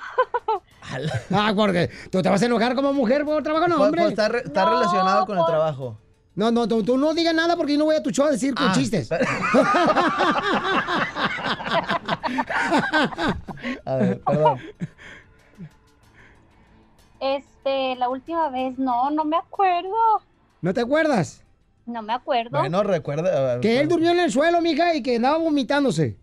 Ah, 1.32 1.52
porque 1.54 1.90
tú 2.10 2.22
te 2.22 2.28
vas 2.30 2.40
a 2.42 2.46
enojar 2.46 2.74
como 2.74 2.92
mujer 2.92 3.24
por 3.24 3.42
trabajo, 3.42 3.68
no, 3.68 3.76
Pues- 3.76 3.86
hombre. 3.86 4.00
pues 4.02 4.12
está 4.12 4.28
re- 4.28 4.42
está 4.44 4.64
relacionado 4.70 5.26
con 5.26 5.38
el 5.38 5.44
trabajo. 5.44 5.98
No, 6.34 6.50
no, 6.50 6.68
tú, 6.68 6.82
tú 6.82 6.96
no 6.98 7.14
digas 7.14 7.34
nada 7.34 7.56
porque 7.56 7.72
yo 7.72 7.78
no 7.78 7.86
voy 7.86 7.96
a 7.96 8.02
tu 8.02 8.10
show 8.10 8.26
a 8.26 8.30
decir 8.30 8.54
con 8.54 8.68
Ah, 8.68 8.72
chistes. 8.72 9.08
A 13.84 13.96
ver, 13.96 14.20
perdón. 14.20 14.58
Este, 17.20 17.96
la 17.96 18.08
última 18.08 18.48
vez, 18.50 18.78
no, 18.78 19.10
no 19.10 19.24
me 19.24 19.36
acuerdo. 19.36 19.94
¿No 20.60 20.74
te 20.74 20.80
acuerdas? 20.82 21.42
No 21.86 22.02
me 22.02 22.12
acuerdo. 22.12 22.58
Bueno, 22.58 22.82
recuerda. 22.82 23.60
Que 23.60 23.80
él 23.80 23.88
durmió 23.88 24.10
en 24.10 24.20
el 24.20 24.30
suelo, 24.32 24.60
mija, 24.60 24.94
y 24.94 25.02
que 25.02 25.16
andaba 25.16 25.38
vomitándose. 25.38 26.16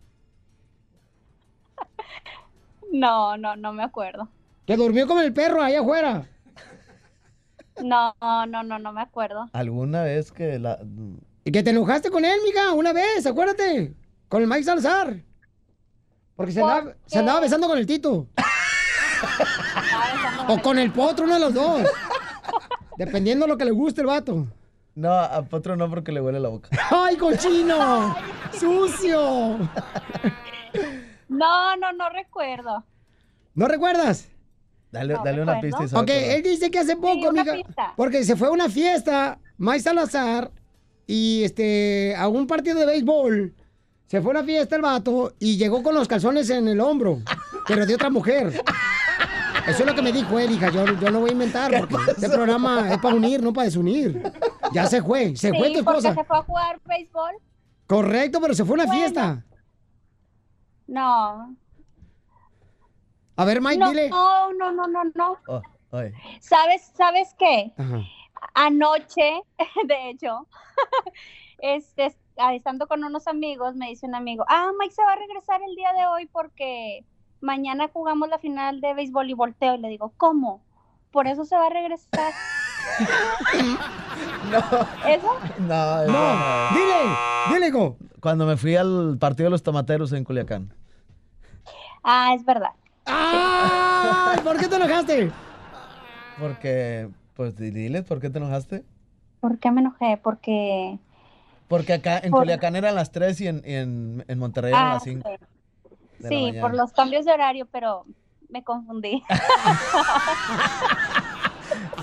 No, 2.93 3.35
no, 3.37 3.55
no 3.55 3.73
me 3.73 3.81
acuerdo. 3.81 4.29
Que 4.67 4.77
durmió 4.77 5.07
con 5.07 5.17
el 5.17 5.33
perro 5.33 5.63
allá 5.63 5.81
afuera. 5.81 6.27
No, 7.83 8.13
no, 8.21 8.63
no, 8.63 8.77
no 8.77 8.93
me 8.93 9.01
acuerdo. 9.01 9.49
¿Alguna 9.51 10.03
vez 10.03 10.31
que 10.31 10.59
la... 10.59 10.79
Y 11.43 11.51
que 11.51 11.63
te 11.63 11.71
enojaste 11.71 12.11
con 12.11 12.23
él, 12.23 12.39
mija, 12.45 12.71
una 12.73 12.93
vez, 12.93 13.25
acuérdate. 13.25 13.95
Con 14.29 14.43
el 14.43 14.47
Mike 14.47 14.63
Salazar. 14.63 15.17
Porque 16.35 16.51
se 16.51 16.61
andaba, 16.61 16.93
se 17.07 17.17
andaba 17.17 17.39
besando 17.39 17.67
con 17.67 17.79
el 17.79 17.87
Tito. 17.87 18.27
o 20.47 20.61
con 20.61 20.77
el 20.77 20.91
potro, 20.91 21.25
uno 21.25 21.33
de 21.33 21.39
los 21.39 21.53
dos. 21.53 21.81
Dependiendo 22.95 23.45
de 23.45 23.51
lo 23.53 23.57
que 23.57 23.65
le 23.65 23.71
guste 23.71 24.01
el 24.01 24.07
vato. 24.07 24.45
No, 24.93 25.11
a 25.11 25.41
Potro 25.41 25.75
no 25.75 25.89
porque 25.89 26.11
le 26.11 26.21
huele 26.21 26.39
la 26.39 26.49
boca. 26.49 26.69
¡Ay, 26.91 27.17
cochino! 27.17 28.15
¡Sucio! 28.51 29.57
No, 31.37 31.75
no, 31.77 31.91
no 31.93 32.09
recuerdo. 32.09 32.83
¿No 33.55 33.67
recuerdas? 33.67 34.29
Dale, 34.91 35.13
No 35.15 35.23
dale 35.23 35.41
una 35.41 35.59
pista. 35.59 35.99
Ok, 35.99 36.09
él 36.09 36.43
dice 36.43 36.69
que 36.69 36.79
hace 36.79 36.95
poco, 36.95 37.29
una 37.29 37.43
mija, 37.43 37.53
pista. 37.55 37.93
porque 37.95 38.23
se 38.23 38.35
fue 38.35 38.47
a 38.47 38.51
una 38.51 38.69
fiesta, 38.69 39.39
Mike 39.57 39.79
Salazar, 39.81 40.51
y 41.07 41.43
este, 41.43 42.15
a 42.15 42.27
un 42.27 42.45
partido 42.47 42.79
de 42.79 42.85
béisbol. 42.85 43.53
Se 44.07 44.21
fue 44.21 44.31
a 44.33 44.37
una 44.39 44.43
fiesta 44.43 44.75
el 44.75 44.83
vato 44.83 45.33
y 45.39 45.57
llegó 45.57 45.81
con 45.81 45.95
los 45.95 46.07
calzones 46.07 46.49
en 46.51 46.67
el 46.67 46.79
hombro, 46.79 47.19
pero 47.67 47.85
de 47.87 47.95
otra 47.95 48.09
mujer. 48.11 48.53
Eso 49.67 49.79
es 49.79 49.85
lo 49.85 49.95
que 49.95 50.01
me 50.01 50.11
dijo 50.11 50.37
él, 50.37 50.51
hija. 50.51 50.69
Yo, 50.69 50.85
yo 50.85 51.09
no 51.09 51.21
voy 51.21 51.29
a 51.29 51.33
inventar, 51.33 51.87
porque 51.89 52.11
este 52.11 52.29
programa 52.29 52.91
es 52.93 52.99
para 52.99 53.15
unir, 53.15 53.41
no 53.41 53.51
para 53.53 53.65
desunir. 53.65 54.21
Ya 54.73 54.85
se 54.87 55.01
fue, 55.01 55.35
se 55.35 55.49
fue 55.53 55.69
sí, 55.69 55.77
tu 55.77 55.83
porque 55.83 55.99
esposa. 55.99 56.13
se 56.21 56.23
fue 56.25 56.37
a 56.37 56.41
jugar 56.43 56.79
béisbol. 56.85 57.31
Correcto, 57.87 58.39
pero 58.41 58.53
se 58.53 58.65
fue 58.65 58.73
a 58.73 58.83
una 58.83 58.85
Bueno. 58.85 58.99
fiesta. 59.01 59.43
No. 60.87 61.55
A 63.35 63.45
ver, 63.45 63.61
Mike, 63.61 63.77
no, 63.77 63.89
dile. 63.89 64.09
no, 64.09 64.53
no, 64.53 64.71
no, 64.71 64.87
no, 64.87 65.03
no. 65.15 65.37
Oh. 65.47 65.61
¿Sabes, 66.39 66.91
sabes 66.95 67.35
qué? 67.37 67.71
Ajá. 67.77 68.01
Anoche, 68.55 69.41
de 69.87 70.09
hecho, 70.09 70.47
este, 71.59 72.15
estando 72.53 72.87
con 72.87 73.03
unos 73.03 73.27
amigos, 73.27 73.75
me 73.75 73.89
dice 73.89 74.05
un 74.05 74.15
amigo, 74.15 74.45
ah, 74.47 74.71
Mike 74.79 74.93
se 74.93 75.03
va 75.03 75.13
a 75.13 75.17
regresar 75.17 75.61
el 75.61 75.75
día 75.75 75.93
de 75.93 76.05
hoy 76.07 76.25
porque 76.27 77.05
mañana 77.41 77.89
jugamos 77.91 78.29
la 78.29 78.39
final 78.39 78.81
de 78.81 78.93
béisbol 78.93 79.29
y 79.29 79.33
volteo 79.33 79.75
y 79.75 79.79
le 79.79 79.89
digo, 79.89 80.13
¿cómo? 80.17 80.61
Por 81.11 81.27
eso 81.27 81.45
se 81.45 81.55
va 81.55 81.67
a 81.67 81.69
regresar. 81.69 82.33
¿Eso? 85.07 85.37
No, 85.59 86.01
eso 86.01 86.11
No, 86.11 86.11
no. 86.11 86.77
dile, 86.77 87.15
dile, 87.53 87.71
go. 87.71 87.97
Cuando 88.19 88.45
me 88.45 88.55
fui 88.57 88.75
al 88.75 89.17
partido 89.19 89.45
de 89.47 89.51
los 89.51 89.63
tomateros 89.63 90.11
en 90.13 90.23
Culiacán. 90.23 90.73
Ah, 92.03 92.33
es 92.35 92.43
verdad. 92.45 92.71
¡Ay! 93.05 94.39
¿Por 94.43 94.57
qué 94.57 94.67
te 94.67 94.75
enojaste? 94.75 95.31
Porque, 96.39 97.09
pues 97.35 97.55
di- 97.55 97.71
diles, 97.71 98.03
¿por 98.03 98.19
qué 98.19 98.29
te 98.29 98.37
enojaste? 98.39 98.83
¿Por 99.39 99.57
qué 99.59 99.71
me 99.71 99.81
enojé? 99.81 100.17
Porque... 100.21 100.97
Porque 101.67 101.93
acá 101.93 102.19
en 102.19 102.31
Por- 102.31 102.41
Culiacán 102.41 102.75
eran 102.75 102.95
las 102.95 103.11
3 103.11 103.39
y 103.41 103.47
en, 103.47 103.61
y 103.65 103.73
en, 103.75 104.23
en 104.27 104.39
Monterrey 104.39 104.71
eran 104.71 104.87
Ah, 104.91 104.93
las 104.95 105.03
5. 105.03 105.29
ok. 105.29 105.39
Sí, 106.27 106.53
por 106.61 106.73
los 106.75 106.93
cambios 106.93 107.25
de 107.25 107.33
horario, 107.33 107.65
pero 107.71 108.05
me 108.49 108.63
confundí. 108.63 109.21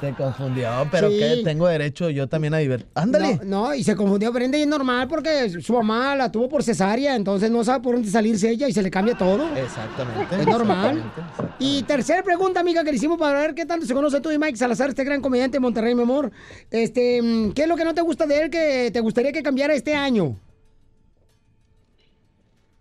Se 0.00 0.14
confundió, 0.14 0.70
pero 0.90 1.10
Sí. 1.10 1.18
que 1.18 1.42
tengo 1.44 1.66
derecho 1.68 2.08
yo 2.08 2.26
también 2.26 2.54
a 2.54 2.58
divertir. 2.58 2.88
Ándale. 2.94 3.36
No, 3.44 3.66
no, 3.68 3.74
y 3.74 3.84
se 3.84 3.94
confundió 3.94 4.32
Brenda 4.32 4.56
y 4.56 4.62
es 4.62 4.66
normal 4.66 5.06
porque 5.08 5.50
su 5.60 5.72
mamá 5.74 6.16
la 6.16 6.32
tuvo 6.32 6.48
por 6.48 6.62
cesárea, 6.62 7.14
entonces 7.16 7.50
no 7.50 7.62
sabe 7.64 7.82
por 7.82 7.94
dónde 7.96 8.08
salirse 8.10 8.48
ella 8.48 8.66
y 8.66 8.72
se 8.72 8.82
le 8.82 8.90
cambia 8.90 9.14
todo. 9.18 9.54
Exactamente. 9.56 10.40
Es 10.40 10.46
normal. 10.46 10.96
exactamente. 10.98 11.56
Y 11.58 11.82
tercera 11.82 12.22
pregunta, 12.22 12.60
amiga, 12.60 12.82
que 12.82 12.90
le 12.90 12.96
hicimos 12.96 13.18
para 13.18 13.40
ver 13.40 13.54
qué 13.54 13.66
tanto 13.66 13.84
se 13.84 13.92
conoce 13.92 14.20
tú 14.22 14.30
y 14.30 14.38
Mike 14.38 14.56
Salazar, 14.56 14.88
este 14.88 15.04
gran 15.04 15.20
comediante 15.20 15.56
de 15.56 15.60
Monterrey, 15.60 15.94
mi 15.94 16.02
amor. 16.02 16.30
Este, 16.70 17.20
mm, 17.20 17.52
¿qué 17.52 17.62
es 17.62 17.68
lo 17.68 17.76
que 17.76 17.84
no 17.84 17.92
te 17.94 18.00
gusta 18.00 18.26
de 18.26 18.42
él 18.44 18.50
que 18.50 18.90
te 18.90 19.00
gustaría 19.00 19.32
que 19.32 19.42
cambiara 19.42 19.74
este 19.74 19.94
año? 19.94 20.36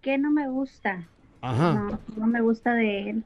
¿Qué 0.01 0.17
no 0.17 0.31
me 0.31 0.47
gusta? 0.47 1.05
Ajá. 1.41 1.73
No, 1.73 1.99
no 2.15 2.27
me 2.27 2.41
gusta 2.41 2.73
de 2.73 3.09
él. 3.09 3.23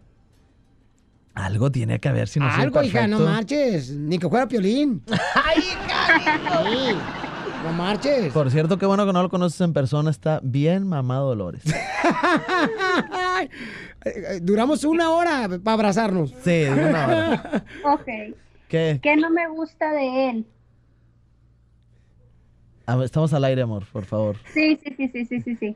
Algo 1.35 1.71
tiene 1.71 1.99
que 1.99 2.09
haber 2.09 2.27
si 2.27 2.39
no 2.39 2.51
soy 2.51 2.63
Algo, 2.63 2.83
hija, 2.83 3.07
no 3.07 3.19
marches. 3.19 3.91
Ni 3.91 4.19
que 4.19 4.29
fuera 4.29 4.47
piolín. 4.47 5.01
¡Ay, 5.35 5.61
Sí, 5.61 6.95
no 7.63 7.73
marches. 7.73 8.31
Por 8.31 8.51
cierto, 8.51 8.77
qué 8.77 8.85
bueno 8.85 9.05
que 9.05 9.13
no 9.13 9.23
lo 9.23 9.29
conoces 9.29 9.59
en 9.61 9.73
persona. 9.73 10.11
Está 10.11 10.39
bien 10.43 10.87
mamado 10.87 11.29
Dolores. 11.29 11.63
Eh, 14.05 14.35
eh, 14.35 14.39
Duramos 14.41 14.83
una 14.83 15.11
hora 15.11 15.47
para 15.63 15.75
abrazarnos. 15.75 16.33
Sí, 16.43 16.65
una 16.65 17.07
hora. 17.07 17.65
Ok. 17.85 18.35
¿Qué? 18.67 18.99
¿Qué 19.01 19.15
no 19.15 19.29
me 19.29 19.47
gusta 19.47 19.93
de 19.93 20.29
él? 20.29 20.45
Ver, 22.85 23.05
Estamos 23.05 23.33
al 23.33 23.45
aire, 23.45 23.61
amor, 23.61 23.85
por 23.91 24.03
favor. 24.03 24.35
Sí, 24.53 24.77
sí, 24.83 24.93
sí, 24.97 25.07
sí, 25.07 25.25
sí, 25.25 25.41
sí, 25.41 25.55
sí. 25.55 25.75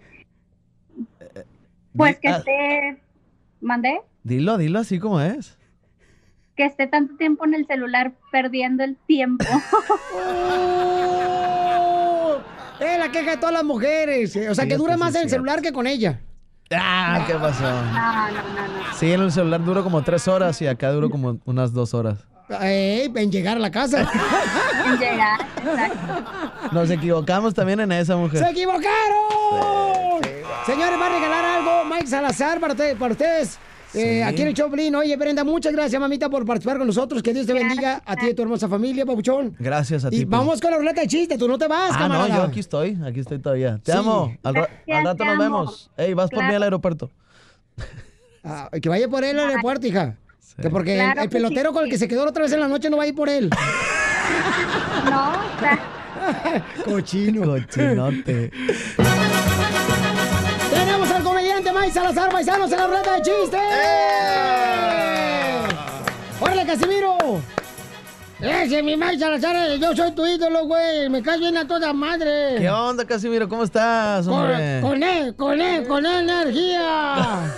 Pues 1.96 2.20
que 2.20 2.28
ah. 2.28 2.38
esté... 2.38 3.02
¿Mandé? 3.62 4.02
Dilo, 4.28 4.58
dilo 4.58 4.80
así 4.80 4.99
como 4.99 5.22
es. 5.22 5.58
Que 6.58 6.66
esté 6.66 6.86
tanto 6.86 7.16
tiempo 7.16 7.45
en 7.45 7.54
el 7.54 7.66
celular 7.66 8.12
perdiendo 8.30 8.84
el 8.84 8.98
tiempo. 9.08 9.45
¡Oh! 10.14 12.36
Es 12.78 12.99
la 12.99 13.10
queja 13.10 13.32
de 13.32 13.38
todas 13.38 13.54
las 13.54 13.64
mujeres. 13.64 14.36
O 14.36 14.54
sea, 14.54 14.66
Sí, 14.66 14.70
que 14.70 14.76
dura 14.76 14.98
más 14.98 15.16
en 15.16 15.22
el 15.24 15.30
celular 15.30 15.62
que 15.62 15.72
con 15.72 15.88
ella. 15.88 16.20
Ah, 16.72 17.24
¿qué 17.26 17.36
pasó? 17.36 17.64
No, 17.64 17.72
no, 17.72 18.32
no, 18.32 18.68
no. 18.68 18.94
Sí, 18.99 19.14
en 19.14 19.22
el 19.22 19.32
celular 19.32 19.64
duro 19.64 19.82
como 19.82 20.04
tres 20.04 20.28
horas 20.28 20.62
y 20.62 20.68
acá 20.68 20.91
duro 20.91 21.10
como 21.10 21.40
unas 21.45 21.72
dos 21.72 21.94
horas. 21.94 22.20
Eh, 22.62 23.10
en 23.16 23.32
llegar 23.32 23.56
a 23.56 23.60
la 23.62 23.72
casa. 23.72 24.12
En 24.88 24.98
llegar, 24.99 25.41
exacto. 25.58 26.70
Nos 26.72 26.90
equivocamos 26.90 27.54
también 27.54 27.82
en 27.82 27.91
esa 27.91 28.16
mujer. 28.16 28.41
¡Se 28.41 28.49
equivocaron! 28.52 30.22
Señores, 30.66 30.98
va 30.99 31.08
a 31.08 31.10
regalar 31.10 31.44
algo 31.45 31.84
Mike 31.94 32.08
Salazar 32.08 32.60
para 32.62 32.72
ustedes. 32.74 33.60
Eh, 33.98 34.18
Sí. 34.18 34.22
aquí 34.22 34.41
en 34.44 34.48
el 34.49 34.53
Choplin. 34.53 34.95
Oye, 34.95 35.15
Brenda, 35.18 35.44
muchas 35.44 35.74
gracias, 35.74 35.99
mamita, 35.99 36.30
por 36.30 36.45
participar 36.45 36.78
con 36.78 36.88
nosotros. 36.88 37.22
Que 37.24 37.34
Dios 37.34 37.45
te 37.45 37.53
bendiga 37.53 38.02
a 38.06 38.15
ti 38.15 38.28
y 38.28 38.30
a 38.32 38.36
tu 38.36 38.41
hermosa 38.44 38.68
familia, 38.68 39.06
papuchón. 39.06 39.56
Gracias 39.60 40.06
a 40.06 40.10
ti. 40.10 40.18
Y 40.18 40.26
pues. 40.26 40.30
vamos 40.40 40.61
con 40.61 40.72
la 40.72 40.78
ruleta 40.78 41.02
de 41.02 41.07
chiste. 41.07 41.38
Tú 41.38 41.48
no 41.48 41.57
te 41.57 41.68
vas, 41.68 41.91
Ah, 41.94 41.99
camarada. 41.99 42.28
no, 42.30 42.36
yo 42.36 42.41
aquí 42.44 42.60
estoy, 42.60 42.98
aquí 43.06 43.19
estoy 43.22 43.40
todavía. 43.40 43.80
Te 43.84 43.91
Sí. 43.91 43.98
amo. 43.98 44.36
Al, 44.44 44.56
ra- 44.56 44.61
Gracias, 44.86 44.98
al 44.98 45.03
rato 45.06 45.26
nos 45.26 45.34
amo. 45.34 45.44
vemos. 45.44 45.91
Ey, 45.98 46.14
vas 46.14 46.30
por 46.30 46.44
mí 46.44 46.53
al 46.53 46.64
aeropuerto. 46.64 47.10
Ah, 48.44 48.69
que 48.82 48.88
vaya 48.90 49.07
por 49.10 49.24
él 49.24 49.38
al 49.40 49.49
aeropuerto, 49.49 49.88
hija. 49.88 50.15
Que 50.61 50.69
porque 50.69 50.94
el- 50.94 50.99
Claro 51.03 51.22
el, 51.22 51.30
que 51.30 51.34
pelotero 51.36 51.69
sí. 51.69 51.74
con 51.76 51.84
el 51.86 51.90
que 51.91 51.98
se 51.98 52.07
quedó 52.07 52.24
la 52.24 52.30
otra 52.32 52.44
vez 52.44 52.52
en 52.53 52.60
la 52.61 52.68
noche 52.68 52.90
no 52.90 52.98
va 52.98 53.03
a 53.03 53.07
ir 53.07 53.15
por 53.15 53.30
él. 53.30 53.49
No, 55.10 55.34
está... 55.53 55.80
Cochino. 56.86 57.41
Cochinote. 57.45 58.52
Mike 61.80 61.94
Salazar 61.94 62.32
Paisanos 62.32 62.72
en 62.72 62.78
la 62.78 62.88
ruleta 62.88 63.14
de 63.16 63.22
chistes. 63.22 63.60
¡Órale, 66.40 66.66
Casimiro! 66.66 67.18
Ese 68.40 68.80
es 68.80 68.84
mi 68.84 68.98
Mike 68.98 69.20
Salazar, 69.20 69.78
yo 69.78 69.95
soy 69.95 70.12
tu 70.14 70.26
ídolo, 70.26 70.66
güey. 70.66 71.08
Me 71.10 71.22
caes 71.22 71.40
bien 71.40 71.56
a 71.56 71.68
toda 71.68 71.94
madre. 71.94 72.56
¿Qué 72.58 72.70
onda, 72.70 73.06
Casimiro? 73.06 73.48
¿Cómo 73.48 73.64
estás, 73.64 74.26
hombre? 74.28 74.80
Con, 74.82 74.91
con 74.91 75.04
él, 75.04 75.36
con 75.36 75.62
él, 75.62 75.88
con 75.88 76.06
energía. 76.06 77.54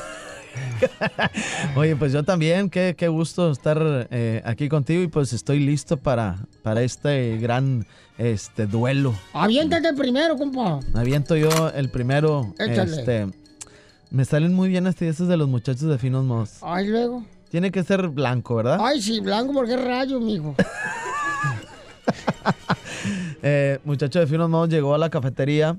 Oye, 1.75 1.95
pues 1.95 2.11
yo 2.11 2.23
también, 2.23 2.69
qué, 2.69 2.95
qué 2.97 3.07
gusto 3.07 3.51
estar 3.51 4.07
eh, 4.11 4.41
aquí 4.45 4.67
contigo 4.67 5.01
y 5.01 5.07
pues 5.07 5.31
estoy 5.33 5.59
listo 5.59 5.97
para, 5.97 6.37
para 6.61 6.81
este 6.81 7.37
gran 7.37 7.85
este 8.17 8.67
duelo. 8.67 9.15
Aviéntate 9.33 9.93
primero, 9.93 10.37
compa. 10.37 10.79
Aviento 10.93 11.35
yo 11.37 11.49
el 11.73 11.89
primero. 11.89 12.53
Échale. 12.59 12.99
Este, 12.99 13.27
me 14.11 14.25
salen 14.25 14.53
muy 14.53 14.69
bien 14.69 14.87
estudiantes 14.87 15.27
de 15.27 15.37
los 15.37 15.47
muchachos 15.47 15.83
de 15.83 15.97
finos 15.97 16.23
modos. 16.25 16.57
Ay, 16.61 16.87
luego. 16.87 17.23
Tiene 17.49 17.71
que 17.71 17.83
ser 17.83 18.07
blanco, 18.09 18.55
¿verdad? 18.55 18.77
Ay, 18.81 19.01
sí, 19.01 19.19
blanco, 19.19 19.53
porque 19.53 19.73
es 19.73 19.83
rayo, 19.83 20.19
mijo. 20.19 20.55
Eh, 23.41 23.79
muchacho 23.85 24.19
de 24.19 24.27
finos 24.27 24.49
modos 24.49 24.69
llegó 24.69 24.93
a 24.93 24.97
la 24.97 25.09
cafetería. 25.09 25.77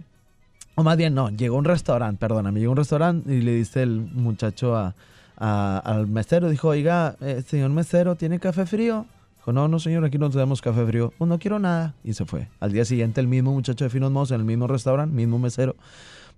O 0.74 0.82
más 0.82 0.96
bien, 0.96 1.14
no, 1.14 1.28
llegó 1.30 1.56
a 1.56 1.58
un 1.58 1.64
restaurante, 1.66 2.18
perdóname. 2.18 2.58
Llegó 2.60 2.70
a 2.70 2.72
un 2.72 2.76
restaurante 2.78 3.34
y 3.34 3.42
le 3.42 3.52
dice 3.54 3.82
el 3.82 4.00
muchacho 4.00 4.74
a- 4.76 4.94
a- 5.36 5.78
al 5.78 6.06
mesero. 6.06 6.48
Dijo, 6.48 6.68
oiga, 6.68 7.16
eh, 7.20 7.42
señor 7.46 7.70
mesero, 7.70 8.16
¿tiene 8.16 8.38
café 8.40 8.64
frío? 8.64 9.04
Dijo, 9.38 9.52
no, 9.52 9.68
no, 9.68 9.78
señor, 9.78 10.04
aquí 10.04 10.16
no 10.16 10.30
tenemos 10.30 10.62
café 10.62 10.86
frío. 10.86 11.12
"Oh, 11.18 11.26
no 11.26 11.38
quiero 11.38 11.58
nada. 11.58 11.94
Y 12.02 12.14
se 12.14 12.24
fue. 12.24 12.48
Al 12.60 12.72
día 12.72 12.84
siguiente, 12.86 13.20
el 13.20 13.26
mismo 13.28 13.52
muchacho 13.52 13.84
de 13.84 13.90
finos 13.90 14.10
modos 14.10 14.30
en 14.30 14.38
el 14.40 14.44
mismo 14.46 14.66
restaurante, 14.66 15.14
mismo 15.14 15.38
mesero. 15.38 15.76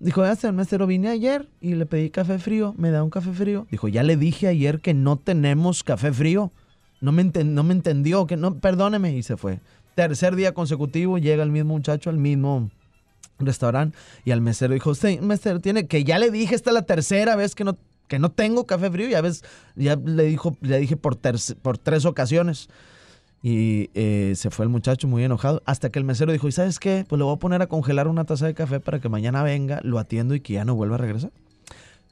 Dijo, 0.02 0.24
ya 0.24 0.34
señor 0.34 0.54
mesero, 0.54 0.86
vine 0.88 1.08
ayer 1.08 1.48
y 1.60 1.74
le 1.76 1.86
pedí 1.86 2.10
café 2.10 2.38
frío. 2.40 2.74
¿Me 2.76 2.90
da 2.90 3.04
un 3.04 3.10
café 3.10 3.32
frío? 3.32 3.66
Dijo, 3.70 3.86
ya 3.86 4.02
le 4.02 4.16
dije 4.16 4.48
ayer 4.48 4.80
que 4.80 4.94
no 4.94 5.16
tenemos 5.16 5.84
café 5.84 6.12
frío. 6.12 6.50
No 7.00 7.12
me, 7.12 7.22
enten- 7.24 7.50
no 7.50 7.62
me 7.62 7.72
entendió, 7.72 8.26
que 8.26 8.36
no, 8.36 8.58
perdóneme. 8.58 9.16
Y 9.16 9.22
se 9.22 9.36
fue. 9.36 9.60
tercer 9.94 10.34
día 10.34 10.54
consecutivo 10.54 11.18
llega 11.18 11.42
el 11.44 11.50
mismo 11.52 11.74
muchacho 11.74 12.10
al 12.10 12.16
mismo 12.18 12.68
restaurante 13.38 13.96
y 14.24 14.30
al 14.32 14.40
mesero 14.40 14.74
dijo, 14.74 14.94
sí, 14.94 15.18
mesero, 15.20 15.60
tiene 15.60 15.86
que 15.86 16.02
ya 16.04 16.18
le 16.18 16.30
dije, 16.30 16.54
esta 16.54 16.70
es 16.70 16.74
la 16.74 16.82
tercera 16.82 17.36
vez 17.36 17.54
que 17.54 17.64
no, 17.64 17.76
que 18.08 18.18
no 18.18 18.30
tengo 18.30 18.66
café 18.66 18.90
frío, 18.90 19.08
ya 19.08 19.20
ves, 19.20 19.44
ya 19.76 19.96
le 19.96 20.24
dijo, 20.24 20.56
le 20.60 20.78
dije 20.78 20.96
por, 20.96 21.16
terc- 21.16 21.56
por 21.56 21.78
tres 21.78 22.04
ocasiones. 22.06 22.68
Y 23.42 23.90
eh, 23.94 24.34
se 24.36 24.50
fue 24.50 24.64
el 24.64 24.68
muchacho 24.68 25.08
muy 25.08 25.24
enojado. 25.24 25.62
Hasta 25.66 25.90
que 25.90 25.98
el 25.98 26.04
mesero 26.04 26.30
dijo, 26.30 26.46
¿y 26.46 26.52
sabes 26.52 26.78
qué? 26.78 27.04
Pues 27.08 27.18
le 27.18 27.24
voy 27.24 27.34
a 27.34 27.38
poner 27.38 27.60
a 27.60 27.66
congelar 27.66 28.06
una 28.06 28.24
taza 28.24 28.46
de 28.46 28.54
café 28.54 28.78
para 28.78 29.00
que 29.00 29.08
mañana 29.08 29.42
venga, 29.42 29.80
lo 29.82 29.98
atiendo 29.98 30.36
y 30.36 30.40
que 30.40 30.52
ya 30.54 30.64
no 30.64 30.76
vuelva 30.76 30.94
a 30.94 30.98
regresar. 30.98 31.32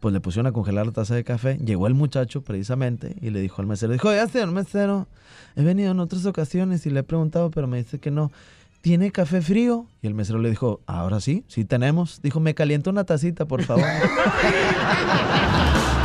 Pues 0.00 0.12
le 0.12 0.20
pusieron 0.20 0.48
a 0.48 0.52
congelar 0.52 0.86
la 0.86 0.92
taza 0.92 1.14
de 1.14 1.22
café. 1.22 1.56
Llegó 1.58 1.86
el 1.86 1.94
muchacho 1.94 2.42
precisamente 2.42 3.14
y 3.20 3.30
le 3.30 3.40
dijo 3.40 3.62
al 3.62 3.68
mesero, 3.68 3.92
dijo, 3.92 4.12
ya 4.12 4.26
señor 4.26 4.50
mesero, 4.50 5.06
he 5.54 5.62
venido 5.62 5.92
en 5.92 6.00
otras 6.00 6.26
ocasiones 6.26 6.84
y 6.86 6.90
le 6.90 7.00
he 7.00 7.04
preguntado, 7.04 7.50
pero 7.50 7.68
me 7.68 7.78
dice 7.78 8.00
que 8.00 8.10
no. 8.10 8.32
¿Tiene 8.80 9.12
café 9.12 9.42
frío? 9.42 9.86
Y 10.00 10.06
el 10.06 10.14
mesero 10.14 10.38
le 10.38 10.48
dijo, 10.48 10.80
ahora 10.86 11.20
sí, 11.20 11.44
sí 11.48 11.66
tenemos. 11.66 12.22
Dijo, 12.22 12.40
me 12.40 12.54
calienta 12.54 12.88
una 12.88 13.04
tacita, 13.04 13.44
por 13.44 13.62
favor. 13.62 13.84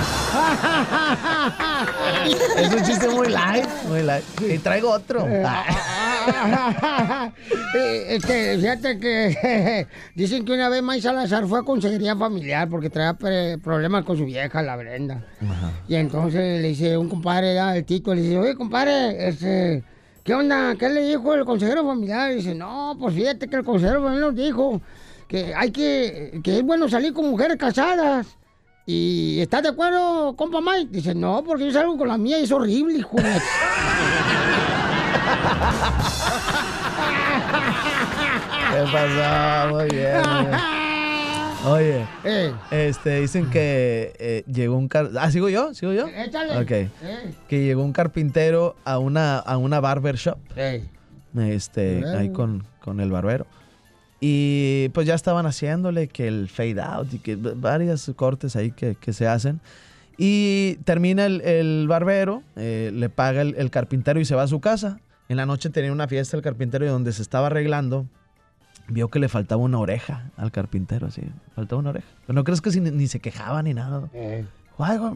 es 2.57 2.73
un 2.73 2.84
chiste 2.84 3.07
muy 3.10 3.30
light, 3.30 3.68
muy 3.88 4.02
light. 4.02 4.23
Y 4.41 4.57
traigo 4.60 4.91
otro. 4.91 5.26
Eh, 5.27 5.44
este, 8.10 8.57
fíjate 8.57 8.99
que 8.99 9.88
dicen 10.15 10.45
que 10.45 10.53
una 10.53 10.69
vez 10.69 10.82
May 10.82 11.02
Salazar 11.02 11.45
fue 11.48 11.60
a 11.60 11.64
consejería 11.64 12.15
familiar 12.15 12.69
porque 12.69 12.90
traía 12.90 13.18
problemas 13.64 14.06
con 14.06 14.18
su 14.18 14.26
vieja, 14.26 14.61
la 14.61 14.76
Brenda. 14.76 15.26
Y 15.88 15.95
entonces 15.95 16.61
le 16.61 16.69
dice 16.69 16.98
un 16.98 17.10
compadre, 17.10 17.57
el 17.57 17.86
Tito, 17.86 18.14
le 18.14 18.22
dice, 18.22 18.38
oye, 18.38 18.56
compadre, 18.56 19.27
este, 19.27 19.84
¿qué 20.23 20.34
onda? 20.34 20.76
¿Qué 20.76 20.90
le 20.90 21.02
dijo 21.02 21.34
el 21.34 21.45
consejero 21.45 21.86
familiar? 21.86 22.32
Y 22.32 22.36
dice, 22.36 22.56
no, 22.56 22.95
pues 22.99 23.15
fíjate 23.15 23.48
que 23.48 23.57
el 23.57 23.64
consejero 23.64 24.02
familiar 24.02 24.32
nos 24.32 24.36
dijo 24.36 24.82
que 25.27 25.53
hay 25.56 25.72
que, 25.72 26.40
que 26.44 26.57
es 26.57 26.64
bueno 26.64 26.88
salir 26.88 27.14
con 27.14 27.30
mujeres 27.30 27.57
casadas. 27.57 28.38
¿Y 28.88 29.40
estás 29.41 29.64
de 29.64 29.70
acuerdo, 29.70 30.36
compa 30.36 30.62
Mike? 30.62 30.90
Dice, 30.91 31.16
no, 31.16 31.44
porque 31.44 31.66
yo 31.66 31.72
salgo 31.72 31.98
con 31.98 32.07
la 32.07 32.18
mía 32.18 32.40
y 32.40 32.44
es 32.44 32.52
horrible, 32.52 32.99
hijo 32.99 33.18
de 33.18 33.24
¿Qué 38.72 38.84
pasó? 38.91 39.74
Muy 39.74 39.88
bien. 39.90 40.22
Oye, 41.66 42.06
Eh. 42.24 42.53
este, 42.70 43.22
dicen 43.22 43.49
que 43.49 44.14
eh, 44.20 44.44
llegó 44.52 44.78
un 44.78 44.88
car... 44.88 45.10
Ah, 45.20 45.32
¿sigo 45.32 45.49
yo? 45.49 45.74
¿Sigo 45.74 45.94
yo? 45.94 46.07
Échale. 46.07 46.57
Ok. 46.60 46.72
Eh. 46.72 46.90
Que 47.48 47.64
llegó 47.64 47.84
un 47.84 47.94
carpintero 47.94 48.76
a 48.86 48.99
una, 48.99 49.40
a 49.40 49.57
una 49.57 49.80
barber 49.80 50.16
shop. 50.16 50.38
Ey. 50.56 50.88
Este, 51.36 52.03
ahí 52.16 52.30
con, 52.30 52.66
con 52.82 52.99
el 52.99 53.10
barbero. 53.12 53.48
Y 54.27 54.89
pues 54.89 55.06
ya 55.06 55.14
estaban 55.14 55.45
haciéndole 55.45 56.07
que 56.07 56.27
el 56.27 56.49
fade 56.49 56.81
out 56.81 57.14
y 57.14 57.19
que 57.19 57.35
varios 57.35 58.11
cortes 58.15 58.56
ahí 58.56 58.72
que, 58.72 58.95
que 58.95 59.14
se 59.14 59.27
hacen. 59.27 59.61
Y 60.18 60.77
termina 60.84 61.27
el, 61.27 61.41
el 61.41 61.85
barbero, 61.88 62.41
eh, 62.56 62.89
le 62.91 63.10
paga 63.10 63.43
el, 63.43 63.53
el 63.56 63.69
carpintero 63.69 64.19
y 64.19 64.26
se 64.26 64.34
va 64.34 64.41
a 64.41 64.47
su 64.47 64.60
casa. 64.60 64.97
En 65.30 65.38
la 65.38 65.45
noche 65.45 65.69
tenía 65.69 65.91
una 65.91 66.07
fiesta 66.07 66.35
el 66.35 66.41
carpintero 66.41 66.85
y 66.85 66.88
donde 66.88 67.11
se 67.14 67.22
estaba 67.22 67.47
arreglando, 67.47 68.07
vio 68.88 69.10
que 69.10 69.19
le 69.19 69.30
faltaba 69.30 69.61
una 69.61 69.77
oreja 69.77 70.31
al 70.38 70.52
carpintero, 70.52 71.06
así. 71.06 71.22
Faltaba 71.53 71.80
una 71.81 71.91
oreja. 71.91 72.07
Pero 72.26 72.34
no 72.35 72.43
crees 72.43 72.61
que 72.61 72.72
si- 72.72 72.81
ni, 72.81 73.07
se 73.07 73.19
quejaba 73.19 73.61
ni 73.61 73.76
nada. 73.76 74.10
Dijo, 74.72 74.84
"Ay, 74.84 74.97
güey, 74.97 75.14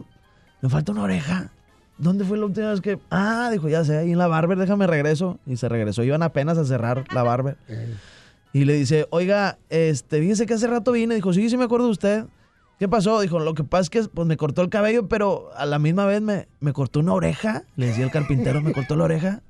me 0.62 0.68
falta 0.68 0.92
una 0.92 1.02
oreja. 1.02 1.50
¿Dónde 1.98 2.24
fue 2.24 2.38
la 2.38 2.44
última 2.46 2.70
vez 2.70 2.80
que.? 2.80 2.98
Ah, 3.10 3.48
dijo, 3.50 3.68
ya 3.68 3.84
sé, 3.84 3.96
ahí 3.98 4.12
en 4.12 4.18
la 4.18 4.28
barber, 4.28 4.56
déjame 4.56 4.86
regreso. 4.86 5.40
Y 5.46 5.56
se 5.56 5.68
regresó. 5.68 6.04
Iban 6.04 6.22
apenas 6.22 6.58
a 6.58 6.64
cerrar 6.64 7.04
la 7.12 7.24
barber. 7.24 7.56
Y 8.52 8.64
le 8.64 8.74
dice, 8.74 9.06
oiga, 9.10 9.58
este, 9.68 10.20
fíjese 10.20 10.46
que 10.46 10.54
hace 10.54 10.66
rato 10.66 10.92
vine. 10.92 11.14
Dijo, 11.14 11.32
sí, 11.32 11.48
sí 11.48 11.56
me 11.56 11.64
acuerdo 11.64 11.86
de 11.86 11.92
usted. 11.92 12.24
¿Qué 12.78 12.88
pasó? 12.88 13.20
Dijo, 13.20 13.38
lo 13.38 13.54
que 13.54 13.62
pasa 13.62 13.82
es 13.82 13.90
que 13.90 14.02
pues, 14.04 14.26
me 14.26 14.36
cortó 14.36 14.62
el 14.62 14.70
cabello, 14.70 15.06
pero 15.06 15.50
a 15.56 15.66
la 15.66 15.78
misma 15.78 16.06
vez 16.06 16.22
me, 16.22 16.48
me 16.60 16.72
cortó 16.72 17.00
una 17.00 17.12
oreja. 17.12 17.64
Le 17.76 17.86
decía 17.86 18.04
el 18.04 18.10
carpintero, 18.10 18.62
me 18.62 18.72
cortó 18.72 18.96
la 18.96 19.04
oreja. 19.04 19.42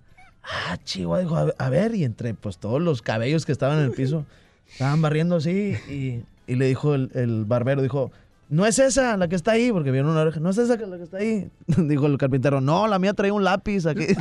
Ah, 0.43 0.77
chihuahua, 0.85 1.21
dijo, 1.21 1.55
a 1.57 1.69
ver, 1.71 1.95
y 1.95 2.05
entre 2.05 2.35
pues 2.35 2.59
todos 2.59 2.81
los 2.81 3.03
cabellos 3.03 3.47
que 3.47 3.53
estaban 3.53 3.79
en 3.79 3.85
el 3.85 3.93
piso, 3.93 4.25
estaban 4.71 5.01
barriendo 5.03 5.37
así, 5.37 5.77
y, 5.89 6.25
y 6.51 6.57
le 6.57 6.67
dijo 6.67 6.95
el, 6.95 7.11
el 7.15 7.45
barbero, 7.45 7.83
dijo, 7.83 8.11
no 8.51 8.67
es 8.67 8.79
esa 8.81 9.17
la 9.17 9.29
que 9.29 9.37
está 9.37 9.53
ahí, 9.53 9.71
porque 9.71 9.93
vieron 9.93 10.11
una 10.11 10.23
oreja, 10.23 10.41
no 10.41 10.51
es 10.51 10.59
esa 10.59 10.77
la 10.77 10.97
que 10.97 11.05
está 11.05 11.19
ahí. 11.19 11.49
dijo 11.67 12.07
el 12.07 12.19
carpintero, 12.19 12.61
no, 12.61 12.89
la 12.89 12.99
mía 12.99 13.15
traía 13.15 13.33
un 13.33 13.45
lápiz 13.45 13.87
aquí. 13.87 14.07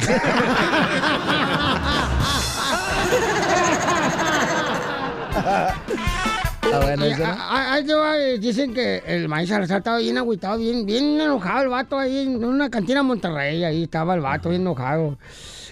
Bueno, 6.72 7.06
no. 7.18 7.36
ahí 7.50 7.84
te 7.84 7.94
va, 7.94 8.18
eh, 8.18 8.38
dicen 8.38 8.74
que 8.74 9.02
el 9.06 9.28
maíz 9.28 9.50
Salazar 9.50 9.80
estaba 9.80 9.98
bien 9.98 10.18
agüitado, 10.18 10.58
bien, 10.58 10.86
bien 10.86 11.20
enojado 11.20 11.64
el 11.64 11.70
vato 11.70 11.98
ahí 11.98 12.20
en 12.20 12.44
una 12.44 12.70
cantina 12.70 13.00
en 13.00 13.08
Monterrey, 13.08 13.64
ahí 13.64 13.84
estaba 13.84 14.14
el 14.14 14.22
vato 14.22 14.50
bien 14.50 14.62
enojado. 14.62 15.18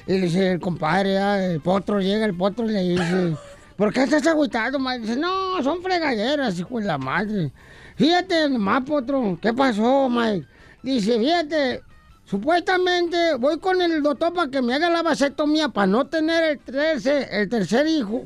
Y 0.08 0.14
le 0.14 0.22
dice 0.22 0.54
el 0.54 0.60
compadre, 0.60 1.18
ah, 1.20 1.46
el 1.46 1.62
potro, 1.62 2.00
llega 2.00 2.26
el 2.26 2.36
potro 2.36 2.66
y 2.66 2.74
le 2.74 2.82
dice, 2.82 3.36
¿por 3.76 3.94
qué 3.94 4.04
estás 4.04 4.26
agüitado, 4.26 4.80
maíz? 4.80 5.02
Dice, 5.02 5.18
no, 5.18 5.62
son 5.62 5.84
fregaderas, 5.84 6.58
hijo 6.60 6.80
de 6.80 6.86
la 6.86 6.98
madre. 6.98 7.52
Fíjate 7.96 8.50
nomás, 8.50 8.84
potro, 8.84 9.38
¿qué 9.42 9.54
pasó, 9.54 10.10
Mike? 10.10 10.48
Dice, 10.82 11.20
fíjate, 11.20 11.84
supuestamente 12.26 13.36
voy 13.36 13.60
con 13.60 13.82
el 13.82 14.02
doctor 14.02 14.34
para 14.34 14.50
que 14.50 14.62
me 14.62 14.74
haga 14.74 14.90
la 14.90 15.04
vasectomía 15.04 15.70
para 15.70 15.88
no 15.88 16.08
tener 16.08 16.44
el 16.44 16.60
tercer, 16.60 17.28
el 17.32 17.50
tercer 17.50 17.86
hijo. 17.88 18.26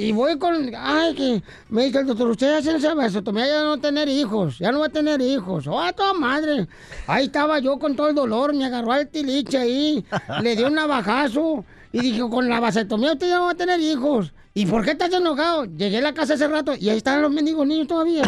Y 0.00 0.12
voy 0.12 0.38
con, 0.38 0.72
ay, 0.74 1.14
que 1.14 1.42
me 1.68 1.84
dice 1.84 1.98
el 1.98 2.06
doctor, 2.06 2.30
usted 2.30 2.54
hace 2.54 2.74
esa 2.74 2.94
vasectomía 2.94 3.46
ya 3.46 3.62
no 3.62 3.68
va 3.70 3.74
a 3.74 3.80
tener 3.80 4.08
hijos, 4.08 4.58
ya 4.58 4.72
no 4.72 4.80
va 4.80 4.86
a 4.86 4.88
tener 4.90 5.20
hijos. 5.20 5.66
¡Oh, 5.66 5.78
a 5.78 5.92
toda 5.92 6.14
madre! 6.14 6.66
Ahí 7.06 7.26
estaba 7.26 7.58
yo 7.58 7.78
con 7.78 7.94
todo 7.94 8.08
el 8.08 8.14
dolor, 8.14 8.54
me 8.54 8.64
agarró 8.64 8.92
al 8.92 9.08
tiliche 9.08 9.58
ahí, 9.58 10.02
le 10.42 10.56
dio 10.56 10.68
un 10.68 10.74
navajazo 10.74 11.66
y 11.92 12.00
dijo, 12.00 12.30
con 12.30 12.48
la 12.48 12.60
vasectomía 12.60 13.12
usted 13.12 13.28
ya 13.28 13.36
no 13.36 13.44
va 13.44 13.50
a 13.50 13.54
tener 13.54 13.78
hijos. 13.78 14.32
¿Y 14.54 14.64
por 14.64 14.82
qué 14.84 14.92
estás 14.92 15.12
enojado? 15.12 15.66
Llegué 15.66 15.98
a 15.98 16.02
la 16.02 16.14
casa 16.14 16.32
hace 16.34 16.48
rato 16.48 16.74
y 16.74 16.88
ahí 16.88 16.96
están 16.96 17.20
los 17.20 17.30
mendigos 17.30 17.66
niños 17.66 17.86
todavía. 17.86 18.22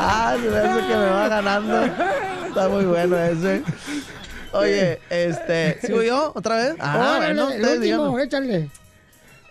Ah, 0.00 0.34
se 0.40 0.48
me 0.48 0.56
hace 0.56 0.86
que 0.86 0.96
me 0.96 1.10
va 1.10 1.28
ganando. 1.28 2.37
Está 2.48 2.68
muy 2.68 2.84
bueno 2.84 3.16
ese. 3.18 3.62
Oye, 4.52 4.98
este, 5.10 5.78
¿sigo 5.82 6.02
yo 6.02 6.32
otra 6.34 6.56
vez? 6.56 6.74
Ah, 6.78 6.96
Órale, 7.18 7.26
bueno, 7.34 7.50
el 7.50 7.60
ustedes 7.60 7.78
último, 7.78 8.18
échale. 8.18 8.70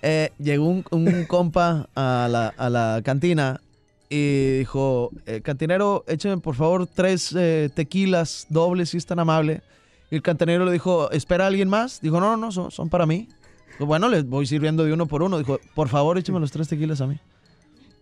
Eh, 0.01 0.31
llegó 0.39 0.67
un, 0.67 0.85
un 0.91 1.25
compa 1.25 1.87
a 1.95 2.27
la, 2.29 2.53
a 2.57 2.69
la 2.69 3.01
cantina 3.03 3.61
y 4.09 4.59
dijo, 4.59 5.11
eh, 5.25 5.41
cantinero, 5.41 6.03
écheme 6.07 6.37
por 6.37 6.55
favor 6.55 6.87
tres 6.87 7.33
eh, 7.37 7.69
tequilas 7.73 8.47
dobles 8.49 8.89
si 8.89 8.97
es 8.97 9.05
tan 9.05 9.19
amable. 9.19 9.61
Y 10.09 10.15
el 10.15 10.21
cantinero 10.21 10.65
le 10.65 10.71
dijo, 10.71 11.11
¿espera 11.11 11.43
a 11.43 11.47
alguien 11.47 11.69
más? 11.69 11.99
Dijo, 12.01 12.19
no, 12.19 12.31
no, 12.31 12.37
no, 12.37 12.51
son, 12.51 12.71
son 12.71 12.89
para 12.89 13.05
mí. 13.05 13.27
Dijo, 13.73 13.85
bueno, 13.85 14.07
les 14.09 14.25
voy 14.25 14.47
sirviendo 14.47 14.83
de 14.85 14.93
uno 14.93 15.05
por 15.05 15.21
uno. 15.21 15.37
Dijo, 15.37 15.59
por 15.75 15.89
favor, 15.89 16.17
écheme 16.17 16.39
los 16.39 16.51
tres 16.51 16.67
tequilas 16.67 17.01
a 17.01 17.07
mí. 17.07 17.19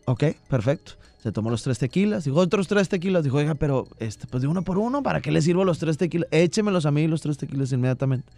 Ok, 0.06 0.24
perfecto. 0.48 0.94
Se 1.26 1.32
tomó 1.32 1.50
los 1.50 1.64
tres 1.64 1.80
tequilas, 1.80 2.24
dijo 2.24 2.38
otros 2.38 2.68
tres 2.68 2.88
tequilas. 2.88 3.24
Dijo, 3.24 3.38
oiga, 3.38 3.56
pero 3.56 3.88
este, 3.98 4.28
pues 4.28 4.44
de 4.44 4.48
uno 4.48 4.62
por 4.62 4.78
uno, 4.78 5.02
¿para 5.02 5.22
qué 5.22 5.32
le 5.32 5.42
sirvo 5.42 5.66
los 5.66 5.80
tres 5.80 5.98
tequilas? 5.98 6.30
Échemelos 6.30 6.86
a 6.86 6.92
mí 6.92 7.08
los 7.08 7.20
tres 7.24 7.36
tequilas 7.36 7.72
inmediatamente. 7.72 8.32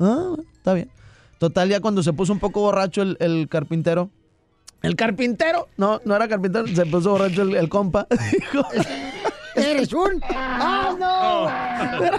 Ah, 0.00 0.34
está 0.52 0.74
bien. 0.74 0.90
Total, 1.38 1.68
ya 1.68 1.78
cuando 1.78 2.02
se 2.02 2.12
puso 2.12 2.32
un 2.32 2.40
poco 2.40 2.60
borracho 2.60 3.02
el, 3.02 3.16
el 3.20 3.46
carpintero. 3.48 4.10
¿El 4.82 4.96
carpintero? 4.96 5.68
No, 5.76 6.00
no 6.04 6.16
era 6.16 6.26
carpintero, 6.26 6.66
se 6.66 6.84
puso 6.86 7.12
borracho 7.12 7.42
el, 7.42 7.54
el 7.54 7.68
compa. 7.68 8.08
Dijo, 8.32 8.66
¡Eres 9.54 9.92
un! 9.92 10.20
¡Ah, 10.28 10.96
no! 12.02 12.10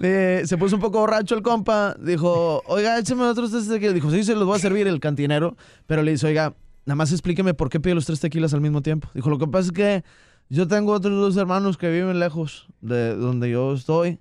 eh, 0.00 0.42
se 0.46 0.58
puso 0.58 0.74
un 0.74 0.82
poco 0.82 0.98
borracho 0.98 1.36
el 1.36 1.42
compa. 1.42 1.94
Dijo, 1.96 2.64
oiga, 2.66 2.98
écheme 2.98 3.22
otros 3.22 3.52
tres 3.52 3.68
tequilas. 3.68 3.94
Dijo, 3.94 4.10
sí, 4.10 4.24
se 4.24 4.34
los 4.34 4.46
voy 4.46 4.56
a 4.56 4.58
servir 4.58 4.88
el 4.88 4.98
cantinero. 4.98 5.56
Pero 5.86 6.02
le 6.02 6.10
dice, 6.10 6.26
oiga, 6.26 6.54
nada 6.90 6.96
más 6.96 7.12
explíqueme 7.12 7.54
por 7.54 7.70
qué 7.70 7.78
pide 7.78 7.94
los 7.94 8.04
tres 8.04 8.18
tequilas 8.18 8.52
al 8.52 8.60
mismo 8.60 8.82
tiempo. 8.82 9.08
Dijo, 9.14 9.30
lo 9.30 9.38
que 9.38 9.46
pasa 9.46 9.66
es 9.66 9.72
que 9.72 10.04
yo 10.48 10.66
tengo 10.66 10.92
otros 10.92 11.14
dos 11.14 11.36
hermanos 11.36 11.78
que 11.78 11.88
viven 11.88 12.18
lejos 12.18 12.66
de 12.80 13.14
donde 13.14 13.48
yo 13.48 13.74
estoy. 13.74 14.18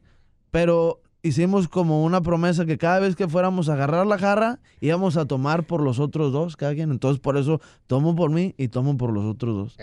Pero 0.52 1.02
hicimos 1.24 1.68
como 1.68 2.04
una 2.04 2.22
promesa 2.22 2.68
que 2.68 2.78
cada 2.78 3.00
vez 3.00 3.16
que 3.16 3.28
fuéramos 3.28 3.70
a 3.70 3.74
agarrar 3.74 4.06
la 4.06 4.20
jarra, 4.20 4.60
íbamos 4.82 5.18
a 5.18 5.26
tomar 5.26 5.66
por 5.66 5.82
los 5.82 5.98
otros 6.00 6.32
dos, 6.32 6.56
cada 6.56 6.76
quien. 6.76 6.92
Entonces, 6.92 7.20
por 7.20 7.38
eso 7.38 7.60
tomo 7.88 8.16
por 8.16 8.30
mí 8.30 8.54
y 8.56 8.68
tomo 8.68 8.96
por 8.98 9.12
los 9.12 9.26
otros 9.26 9.56
dos. 9.56 9.78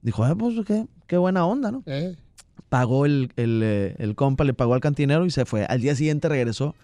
Dijo, 0.00 0.24
ah, 0.24 0.34
pues 0.34 0.54
qué, 0.66 0.86
qué 1.06 1.18
buena 1.18 1.44
onda, 1.44 1.70
¿no? 1.70 1.82
Pagó 2.70 3.04
el, 3.04 3.30
el, 3.36 3.60
eh, 3.62 3.94
el 3.98 4.14
compa, 4.14 4.44
le 4.44 4.54
pagó 4.54 4.72
al 4.72 4.80
cantinero 4.80 5.26
y 5.26 5.30
se 5.30 5.44
fue. 5.44 5.66
Al 5.66 5.82
día 5.82 5.94
siguiente 5.94 6.30
regresó 6.30 6.74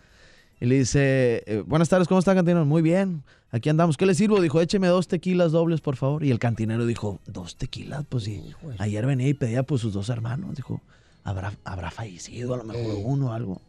Y 0.61 0.67
le 0.67 0.79
dice, 0.79 1.45
eh, 1.47 1.63
buenas 1.67 1.89
tardes, 1.89 2.09
¿cómo 2.09 2.19
está, 2.19 2.35
cantinero? 2.35 2.65
Muy 2.65 2.83
bien, 2.83 3.23
aquí 3.51 3.69
andamos. 3.69 3.97
¿Qué 3.97 4.07
le 4.07 4.15
sirvo? 4.15 4.41
Dijo, 4.41 4.61
écheme 4.61 4.89
dos 4.89 5.07
tequilas 5.07 5.53
dobles, 5.53 5.81
por 5.81 5.97
favor. 5.97 6.25
Y 6.25 6.31
el 6.31 6.39
cantinero 6.39 6.85
dijo, 6.85 7.21
¿dos 7.27 7.57
tequilas? 7.57 8.05
Pues 8.09 8.25
sí. 8.25 8.43
Ayer 8.79 9.07
venía 9.07 9.29
y 9.29 9.35
pedía 9.35 9.63
por 9.63 9.79
sus 9.79 9.93
dos 9.93 10.09
hermanos. 10.09 10.57
Dijo, 10.57 10.81
¿habrá, 11.23 11.53
habrá 11.65 11.91
fallecido 11.91 12.55
a 12.55 12.57
lo 12.57 12.65
mejor 12.65 12.97
uno 13.05 13.29
o 13.29 13.33
algo? 13.33 13.61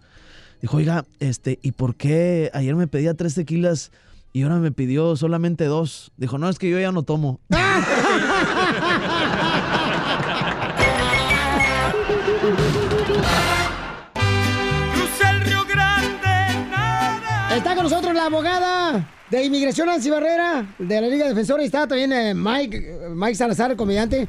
Dijo, 0.62 0.78
oiga, 0.78 1.06
este, 1.20 1.60
¿y 1.62 1.74
por 1.74 1.96
qué 1.96 2.50
ayer 2.54 2.76
me 2.76 2.88
pedía 2.88 3.14
tres 3.14 3.36
tequilas 3.36 3.92
y 4.34 4.42
ahora 4.42 4.58
me 4.58 4.72
pidió 4.72 5.16
solamente 5.16 5.66
dos? 5.66 6.12
Dijo, 6.18 6.38
no, 6.40 6.50
es 6.50 6.58
que 6.58 6.70
yo 6.70 6.80
ya 6.80 6.92
no 6.92 7.04
tomo. 7.04 7.40
abogada 18.30 19.10
de 19.32 19.44
inmigración 19.44 19.88
Nancy 19.88 20.10
Barrera, 20.10 20.76
de 20.78 21.02
la 21.02 21.08
Liga 21.08 21.28
Defensora. 21.28 21.64
Y 21.64 21.66
está 21.66 21.88
también 21.88 22.14
eh, 22.14 22.34
Mike, 22.36 22.78
eh, 22.78 23.10
Mike 23.10 23.36
Salazar, 23.36 23.72
el 23.72 23.78
comediante, 23.78 24.28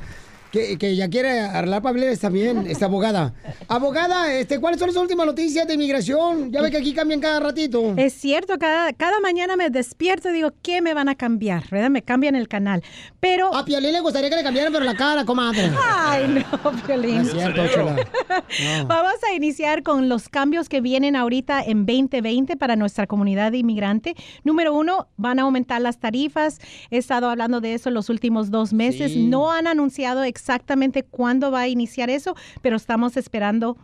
que, 0.51 0.79
que 0.79 0.97
ya 0.97 1.09
quiere 1.09 1.41
arreglar 1.41 1.83
papeles 1.83 2.21
también, 2.21 2.67
esta 2.67 2.87
abogada. 2.87 3.35
Abogada, 3.69 4.35
este, 4.35 4.59
¿cuáles 4.59 4.81
son 4.81 4.89
las 4.89 4.97
últimas 4.97 5.27
noticias 5.27 5.67
de 5.67 5.75
inmigración? 5.75 6.51
Ya 6.51 6.63
ve 6.63 6.71
que 6.71 6.79
aquí 6.79 6.93
cambian 6.93 7.21
cada 7.21 7.41
ratito. 7.41 7.95
Es 7.97 8.15
cierto, 8.15 8.59
cada, 8.59 8.93
cada 8.93 9.21
mañana 9.21 9.57
me 9.57 9.71
despierto 9.71 10.31
y 10.31 10.33
digo, 10.33 10.53
¿qué 10.63 10.83
me 10.83 10.95
van 10.95 11.09
a 11.09 11.15
cambiar? 11.15 11.69
¿Verdad? 11.71 11.91
Me 11.91 12.03
cambian 12.03 12.35
el 12.35 12.49
canal. 12.49 12.83
Pero... 13.21 13.55
A 13.55 13.65
Piolín 13.65 13.93
le 13.93 14.01
gustaría 14.01 14.31
que 14.31 14.37
le 14.37 14.43
cambiaran, 14.43 14.73
pero 14.73 14.85
la 14.85 14.97
cara, 14.97 15.25
comadre. 15.25 15.71
Ay, 15.83 16.27
no, 16.29 16.73
Piolín. 16.87 17.17
No 17.17 17.23
es 17.23 17.33
cierto, 17.33 17.67
chula. 17.69 17.97
Vamos 18.87 19.15
a 19.31 19.35
iniciar 19.35 19.83
con 19.83 20.09
los 20.09 20.29
cambios 20.29 20.69
que 20.69 20.81
vienen 20.81 21.17
ahorita 21.17 21.63
en 21.63 21.87
2020 21.87 22.57
para 22.57 22.77
nuestra 22.77 23.07
comunidad 23.07 23.53
de 23.53 23.59
inmigrante. 23.59 24.15
Número 24.45 24.75
uno, 24.75 25.09
van 25.17 25.39
a 25.39 25.43
aumentar 25.43 25.81
las 25.81 25.99
tarifas. 25.99 26.59
He 26.91 26.99
estado 26.99 27.29
hablando 27.29 27.61
de 27.61 27.75
eso 27.75 27.91
los 27.91 28.09
últimos 28.09 28.51
dos 28.51 28.73
meses. 28.73 29.13
Sí. 29.13 29.27
No 29.27 29.53
han 29.53 29.67
anunciado 29.67 30.25
exactamente 30.41 31.03
cuándo 31.03 31.51
va 31.51 31.61
a 31.61 31.69
iniciar 31.69 32.11
eso, 32.11 32.35
pero 32.63 32.77
estamos 32.77 33.17
esperando 33.17 33.77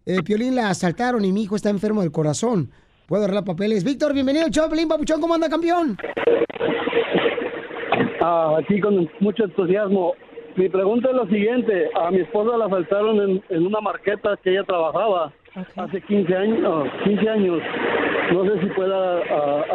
eh, 0.05 0.21
Piolín 0.23 0.55
la 0.55 0.69
asaltaron 0.69 1.23
y 1.25 1.31
mi 1.31 1.43
hijo 1.43 1.55
está 1.55 1.69
enfermo 1.69 2.01
del 2.01 2.11
corazón. 2.11 2.71
Puedo 3.07 3.23
arreglar 3.23 3.43
papeles. 3.43 3.83
Víctor, 3.83 4.13
bienvenido 4.13 4.45
al 4.45 4.51
show, 4.51 4.69
Papuchón. 4.87 5.21
¿Cómo 5.21 5.33
anda, 5.33 5.49
campeón? 5.49 5.97
Ah, 8.21 8.57
aquí 8.59 8.79
con 8.79 9.09
mucho 9.19 9.43
entusiasmo. 9.43 10.13
Mi 10.55 10.69
pregunta 10.69 11.09
es 11.09 11.15
la 11.15 11.27
siguiente. 11.27 11.89
A 11.95 12.11
mi 12.11 12.21
esposa 12.21 12.57
la 12.57 12.65
asaltaron 12.65 13.41
en 13.49 13.67
una 13.67 13.81
marqueta 13.81 14.37
que 14.43 14.51
ella 14.51 14.63
trabajaba 14.63 15.33
hace 15.55 16.01
15 16.01 16.35
años. 16.35 16.59
no, 16.59 16.83
15 17.03 17.29
años. 17.29 17.61
No 18.31 18.45
sé 18.45 18.61
si 18.61 18.65
pueda 18.67 19.19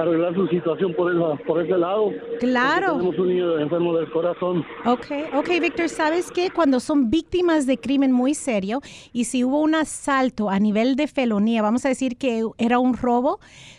arreglar 0.00 0.34
su 0.34 0.48
situación 0.48 0.92
por, 0.94 1.14
esa, 1.14 1.36
por 1.44 1.62
ese 1.62 1.76
lado. 1.76 2.10
Claro. 2.40 2.94
Tenemos 2.94 3.18
un 3.18 3.28
niño 3.28 3.58
enfermo 3.58 3.96
del 3.96 4.10
corazón. 4.10 4.64
Ok, 4.84 5.06
ok, 5.34 5.48
Víctor, 5.60 5.88
¿sabes 5.88 6.32
qué? 6.32 6.50
Cuando 6.50 6.80
son 6.80 7.10
víctimas 7.10 7.66
de 7.66 7.78
crimen 7.78 8.10
muy 8.10 8.34
serio 8.34 8.80
y 9.12 9.24
si 9.24 9.44
hubo 9.44 9.60
un 9.60 9.74
asalto 9.74 10.50
a 10.50 10.58
nivel 10.58 10.96
de 10.96 11.06
felonía, 11.06 11.62
vamos 11.62 11.84
a 11.84 11.88
decir 11.88 12.16
que 12.16 12.42
era 12.58 12.78
un 12.78 12.96
robo 12.96 13.38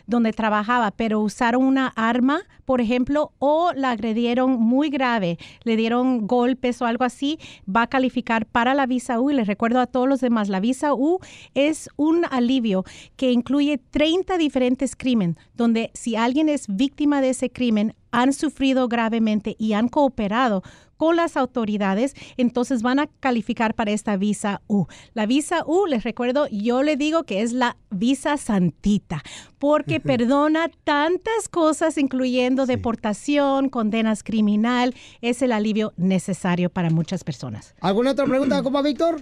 donde 0.09 0.33
trabajaba, 0.33 0.91
pero 0.91 1.21
usaron 1.21 1.63
una 1.63 1.87
arma, 1.95 2.41
por 2.65 2.81
ejemplo, 2.81 3.31
o 3.39 3.71
la 3.75 3.91
agredieron 3.91 4.59
muy 4.59 4.89
grave, 4.89 5.37
le 5.63 5.75
dieron 5.75 6.27
golpes 6.27 6.81
o 6.81 6.85
algo 6.85 7.03
así, 7.03 7.39
va 7.65 7.83
a 7.83 7.87
calificar 7.87 8.45
para 8.45 8.73
la 8.73 8.85
visa 8.85 9.19
U. 9.19 9.29
Y 9.29 9.35
les 9.35 9.47
recuerdo 9.47 9.79
a 9.79 9.87
todos 9.87 10.09
los 10.09 10.19
demás, 10.19 10.49
la 10.49 10.59
visa 10.59 10.93
U 10.93 11.19
es 11.53 11.89
un 11.95 12.25
alivio 12.31 12.83
que 13.15 13.31
incluye 13.31 13.77
30 13.77 14.37
diferentes 14.37 14.95
crímenes, 14.95 15.37
donde 15.53 15.91
si 15.93 16.15
alguien 16.15 16.49
es 16.49 16.65
víctima 16.67 17.21
de 17.21 17.29
ese 17.29 17.49
crimen, 17.49 17.95
han 18.11 18.33
sufrido 18.33 18.87
gravemente 18.87 19.55
y 19.57 19.73
han 19.73 19.87
cooperado 19.89 20.63
con 20.99 21.15
las 21.15 21.37
autoridades, 21.37 22.13
entonces 22.35 22.83
van 22.83 22.99
a 22.99 23.07
calificar 23.21 23.73
para 23.73 23.91
esta 23.91 24.17
visa 24.17 24.61
U. 24.67 24.87
La 25.13 25.25
visa 25.25 25.63
U, 25.65 25.85
les 25.87 26.03
recuerdo, 26.03 26.47
yo 26.51 26.83
le 26.83 26.97
digo 26.97 27.23
que 27.23 27.41
es 27.41 27.53
la 27.53 27.77
visa 27.89 28.35
santita, 28.35 29.21
porque 29.59 30.01
perdona 30.01 30.69
tantas 30.83 31.47
cosas, 31.49 31.97
incluyendo 31.97 32.65
deportación, 32.65 33.69
condenas 33.69 34.23
criminal, 34.23 34.93
es 35.21 35.41
el 35.41 35.53
alivio 35.53 35.93
necesario 35.95 36.69
para 36.69 36.89
muchas 36.89 37.23
personas. 37.23 37.73
¿Alguna 37.79 38.11
otra 38.11 38.25
pregunta, 38.25 38.61
compa 38.61 38.81
Víctor? 38.81 39.21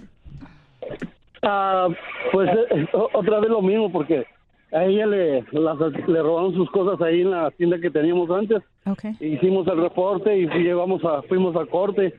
Ah, 1.42 1.86
pues 2.32 2.50
eh, 2.72 2.88
otra 2.92 3.38
vez 3.38 3.50
lo 3.50 3.62
mismo, 3.62 3.92
porque 3.92 4.26
a 4.72 4.84
ella 4.84 5.06
le, 5.06 5.44
las- 5.52 5.78
le 6.08 6.22
robaron 6.22 6.54
sus 6.54 6.70
cosas 6.70 7.00
ahí 7.00 7.22
en 7.22 7.30
la 7.30 7.50
tienda 7.52 7.78
que 7.80 7.90
teníamos 7.90 8.30
antes. 8.30 8.62
Okay. 8.86 9.16
Hicimos 9.20 9.66
el 9.68 9.80
reporte 9.80 10.36
y 10.38 10.46
llevamos 10.46 11.02
a, 11.04 11.22
fuimos 11.22 11.54
a 11.56 11.64
corte, 11.66 12.14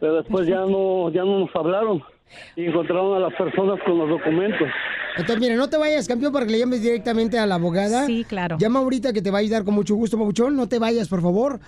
pero 0.00 0.16
después 0.16 0.46
ya 0.46 0.60
no, 0.66 1.10
ya 1.10 1.24
no 1.24 1.40
nos 1.40 1.56
hablaron 1.56 2.02
y 2.56 2.66
encontraron 2.66 3.16
a 3.16 3.20
las 3.20 3.34
personas 3.34 3.78
con 3.84 3.98
los 3.98 4.08
documentos. 4.08 4.68
Entonces, 5.16 5.40
mira, 5.40 5.56
no 5.56 5.70
te 5.70 5.78
vayas, 5.78 6.06
campeón, 6.06 6.30
para 6.32 6.44
que 6.44 6.52
le 6.52 6.58
llames 6.58 6.82
directamente 6.82 7.38
a 7.38 7.46
la 7.46 7.54
abogada. 7.54 8.04
Sí, 8.04 8.24
claro. 8.28 8.58
Llama 8.58 8.80
ahorita 8.80 9.14
que 9.14 9.22
te 9.22 9.30
va 9.30 9.38
a 9.38 9.40
ayudar 9.40 9.64
con 9.64 9.72
mucho 9.74 9.94
gusto, 9.94 10.18
Pabuchón. 10.18 10.54
No 10.56 10.68
te 10.68 10.78
vayas, 10.78 11.08
por 11.08 11.22
favor. 11.22 11.58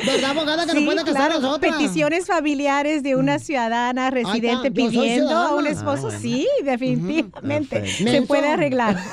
¿Verdad, 0.05 0.31
abogada, 0.31 0.65
que 0.65 0.73
Sí, 0.73 0.79
nos 0.79 0.85
puede 0.85 1.05
casar 1.05 1.15
claro, 1.15 1.35
a 1.35 1.41
nosotras? 1.41 1.77
Peticiones 1.77 2.27
familiares 2.27 3.03
de 3.03 3.15
una 3.15 3.39
ciudadana 3.39 3.82
residente 4.11 4.69
está, 4.69 4.81
yo 4.81 4.91
soy 4.91 4.99
pidiendo 4.99 5.31
a 5.37 5.55
un 5.55 5.65
ciudadana. 5.65 5.71
esposo. 5.71 6.07
Ah, 6.09 6.11
bueno. 6.11 6.19
Sí, 6.21 6.49
definitivamente. 6.65 7.87
Se 7.87 8.23
puede 8.23 8.49
arreglar. 8.49 8.97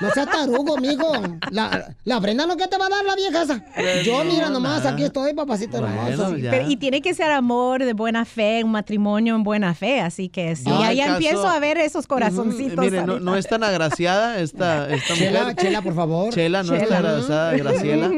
No 0.00 0.10
seas 0.12 0.26
tarugo, 0.30 0.76
mijo. 0.78 1.10
La, 1.50 1.94
la 2.04 2.20
Brenda 2.20 2.46
no 2.46 2.56
que 2.56 2.66
te 2.68 2.78
va 2.78 2.86
a 2.86 2.88
dar 2.88 3.04
la 3.04 3.16
vieja 3.16 3.42
esa. 3.42 3.64
Yo, 4.04 4.22
mira 4.24 4.48
nomás, 4.48 4.86
aquí 4.86 5.02
estoy, 5.04 5.34
papacito 5.34 5.78
hermoso. 5.78 6.34
Pero- 6.40 6.68
y 6.70 6.76
tiene 6.76 7.00
que 7.02 7.14
ser 7.14 7.32
amor 7.32 7.84
de 7.84 7.92
buena 7.94 8.24
fe, 8.24 8.62
un 8.64 8.70
matrimonio 8.72 9.34
en 9.34 9.42
buena 9.42 9.74
fe. 9.74 10.00
Así 10.00 10.28
que 10.28 10.54
sí, 10.56 10.64
No, 10.68 10.82
ahí 10.82 10.98
caso- 10.98 11.12
empiezo 11.14 11.48
a 11.48 11.58
ver 11.58 11.78
esos 11.78 12.06
corazoncitos. 12.06 12.78
Mire, 12.84 12.98
no, 13.04 13.12
ahorita. 13.14 13.30
no 13.30 13.36
es 13.36 13.46
tan 13.48 13.64
agraciada 13.64 14.38
esta, 14.40 14.88
esta 14.94 15.14
Chela, 15.14 15.40
mujer. 15.40 15.56
Chela, 15.56 15.82
por 15.82 15.94
favor. 15.94 16.32
Chela, 16.32 16.62
no 16.62 16.74
es 16.74 16.88
tan 16.88 17.04
agraciada, 17.04 17.52
Graciela. 17.56 18.10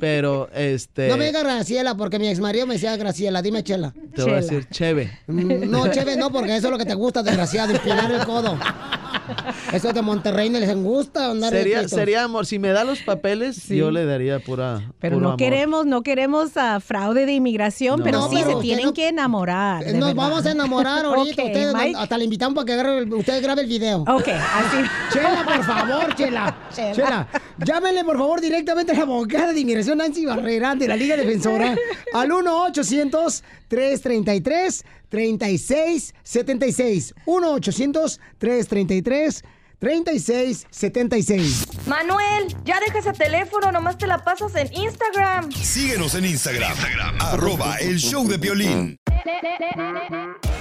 Pero, 0.00 0.48
este... 0.54 1.08
No 1.08 1.16
me 1.16 1.26
digas 1.26 1.42
Graciela, 1.44 1.94
porque 1.96 2.18
mi 2.18 2.28
ex 2.28 2.40
marido 2.40 2.66
me 2.66 2.74
decía 2.74 2.96
Graciela. 2.96 3.42
Dime 3.42 3.62
Chela. 3.62 3.92
Te 4.14 4.22
voy 4.22 4.32
a 4.32 4.36
decir 4.36 4.66
Cheve. 4.70 5.18
Mm, 5.26 5.70
No, 5.70 5.88
Cheve, 5.90 6.16
no, 6.16 6.30
porque 6.30 6.56
eso 6.56 6.68
es 6.68 6.72
lo 6.72 6.78
que 6.78 6.86
te 6.86 6.94
gusta, 6.94 7.22
desgraciado, 7.22 7.72
empinar 7.74 8.10
el 8.10 8.24
codo. 8.24 8.58
Eso 9.72 9.92
de 9.92 10.02
Monterrey 10.02 10.48
no 10.50 10.58
les 10.58 10.74
gusta 10.76 11.30
andar 11.30 11.52
Sería, 11.52 11.88
sería 11.88 12.24
amor. 12.24 12.46
Si 12.46 12.58
me 12.58 12.68
da 12.68 12.84
los 12.84 13.00
papeles, 13.00 13.68
yo 13.68 13.90
le 13.90 14.04
daría 14.06 14.38
pura. 14.38 14.82
Pero 15.00 15.16
puro 15.16 15.22
no 15.22 15.28
amor. 15.30 15.38
queremos, 15.38 15.86
no 15.86 16.02
queremos 16.02 16.56
ah, 16.56 16.80
fraude 16.80 17.26
de 17.26 17.32
inmigración, 17.34 17.98
No. 18.00 18.04
pero 18.04 18.18
No, 18.20 18.28
sí 18.30 18.36
pero 18.42 18.56
se 18.56 18.62
tienen 18.62 18.86
no- 18.86 18.92
que 18.94 19.08
enamorar. 19.08 19.82
Nos 19.84 19.92
verdad. 19.94 20.14
vamos 20.14 20.46
a 20.46 20.50
enamorar 20.52 21.04
ahorita. 21.04 21.42
Ok, 21.42 21.48
ustedes, 21.48 21.74
Mike. 21.74 21.98
hasta 21.98 22.18
le 22.18 22.24
invitamos 22.24 22.54
para 22.54 22.66
que 22.66 22.72
agarre- 22.72 23.14
usted 23.14 23.42
grabe 23.42 23.62
el 23.62 23.68
video. 23.68 24.02
Ok, 24.02 24.28
así. 24.28 24.76
Chela, 25.12 25.44
por 25.44 25.64
favor, 25.64 26.14
Chela. 26.14 26.56
Chela. 26.74 26.92
Chela. 26.94 27.28
Llámenle, 27.64 28.04
por 28.04 28.16
favor, 28.18 28.40
directamente 28.40 28.92
a 28.92 28.94
la 28.96 29.02
abogada 29.02 29.52
de 29.52 29.60
inmigración 29.60 29.98
Nancy 29.98 30.24
Barrera 30.26 30.74
de 30.74 30.86
la 30.88 30.96
Liga 30.96 31.16
Defensora 31.16 31.74
al 32.14 32.28
1-800-333-3676. 35.10 37.14
1-800-333-3676. 39.80 41.86
Manuel, 41.86 42.54
ya 42.64 42.80
deja 42.80 42.98
ese 42.98 43.12
teléfono, 43.12 43.70
nomás 43.72 43.98
te 43.98 44.06
la 44.06 44.24
pasas 44.24 44.54
en 44.56 44.72
Instagram. 44.72 45.50
Síguenos 45.52 46.14
en 46.14 46.24
Instagram, 46.24 46.72
arroba 47.20 47.76
el 47.76 47.98
show 47.98 48.26
de 48.26 48.36
violín. 48.36 48.96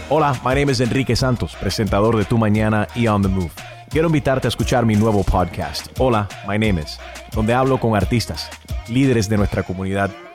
Hola, 0.10 0.40
my 0.44 0.56
name 0.56 0.72
is 0.72 0.80
Enrique 0.80 1.16
Santos, 1.16 1.56
presentador 1.60 2.18
de 2.18 2.26
Tu 2.26 2.38
Mañana 2.38 2.88
y 2.96 3.08
On 3.08 3.22
the 3.22 3.28
Move. 3.28 3.52
Quiero 3.90 4.08
invitarte 4.08 4.48
a 4.48 4.50
escuchar 4.50 4.86
mi 4.86 4.96
nuevo 4.96 5.24
podcast, 5.24 5.88
Hola, 5.98 6.28
my 6.48 6.58
name 6.58 6.82
is, 6.82 7.00
donde 7.34 7.54
hablo 7.54 7.80
con 7.80 7.96
artistas, 7.96 8.50
líderes 8.88 9.30
de 9.30 9.38
nuestra 9.38 9.64
comunidad 9.64 10.12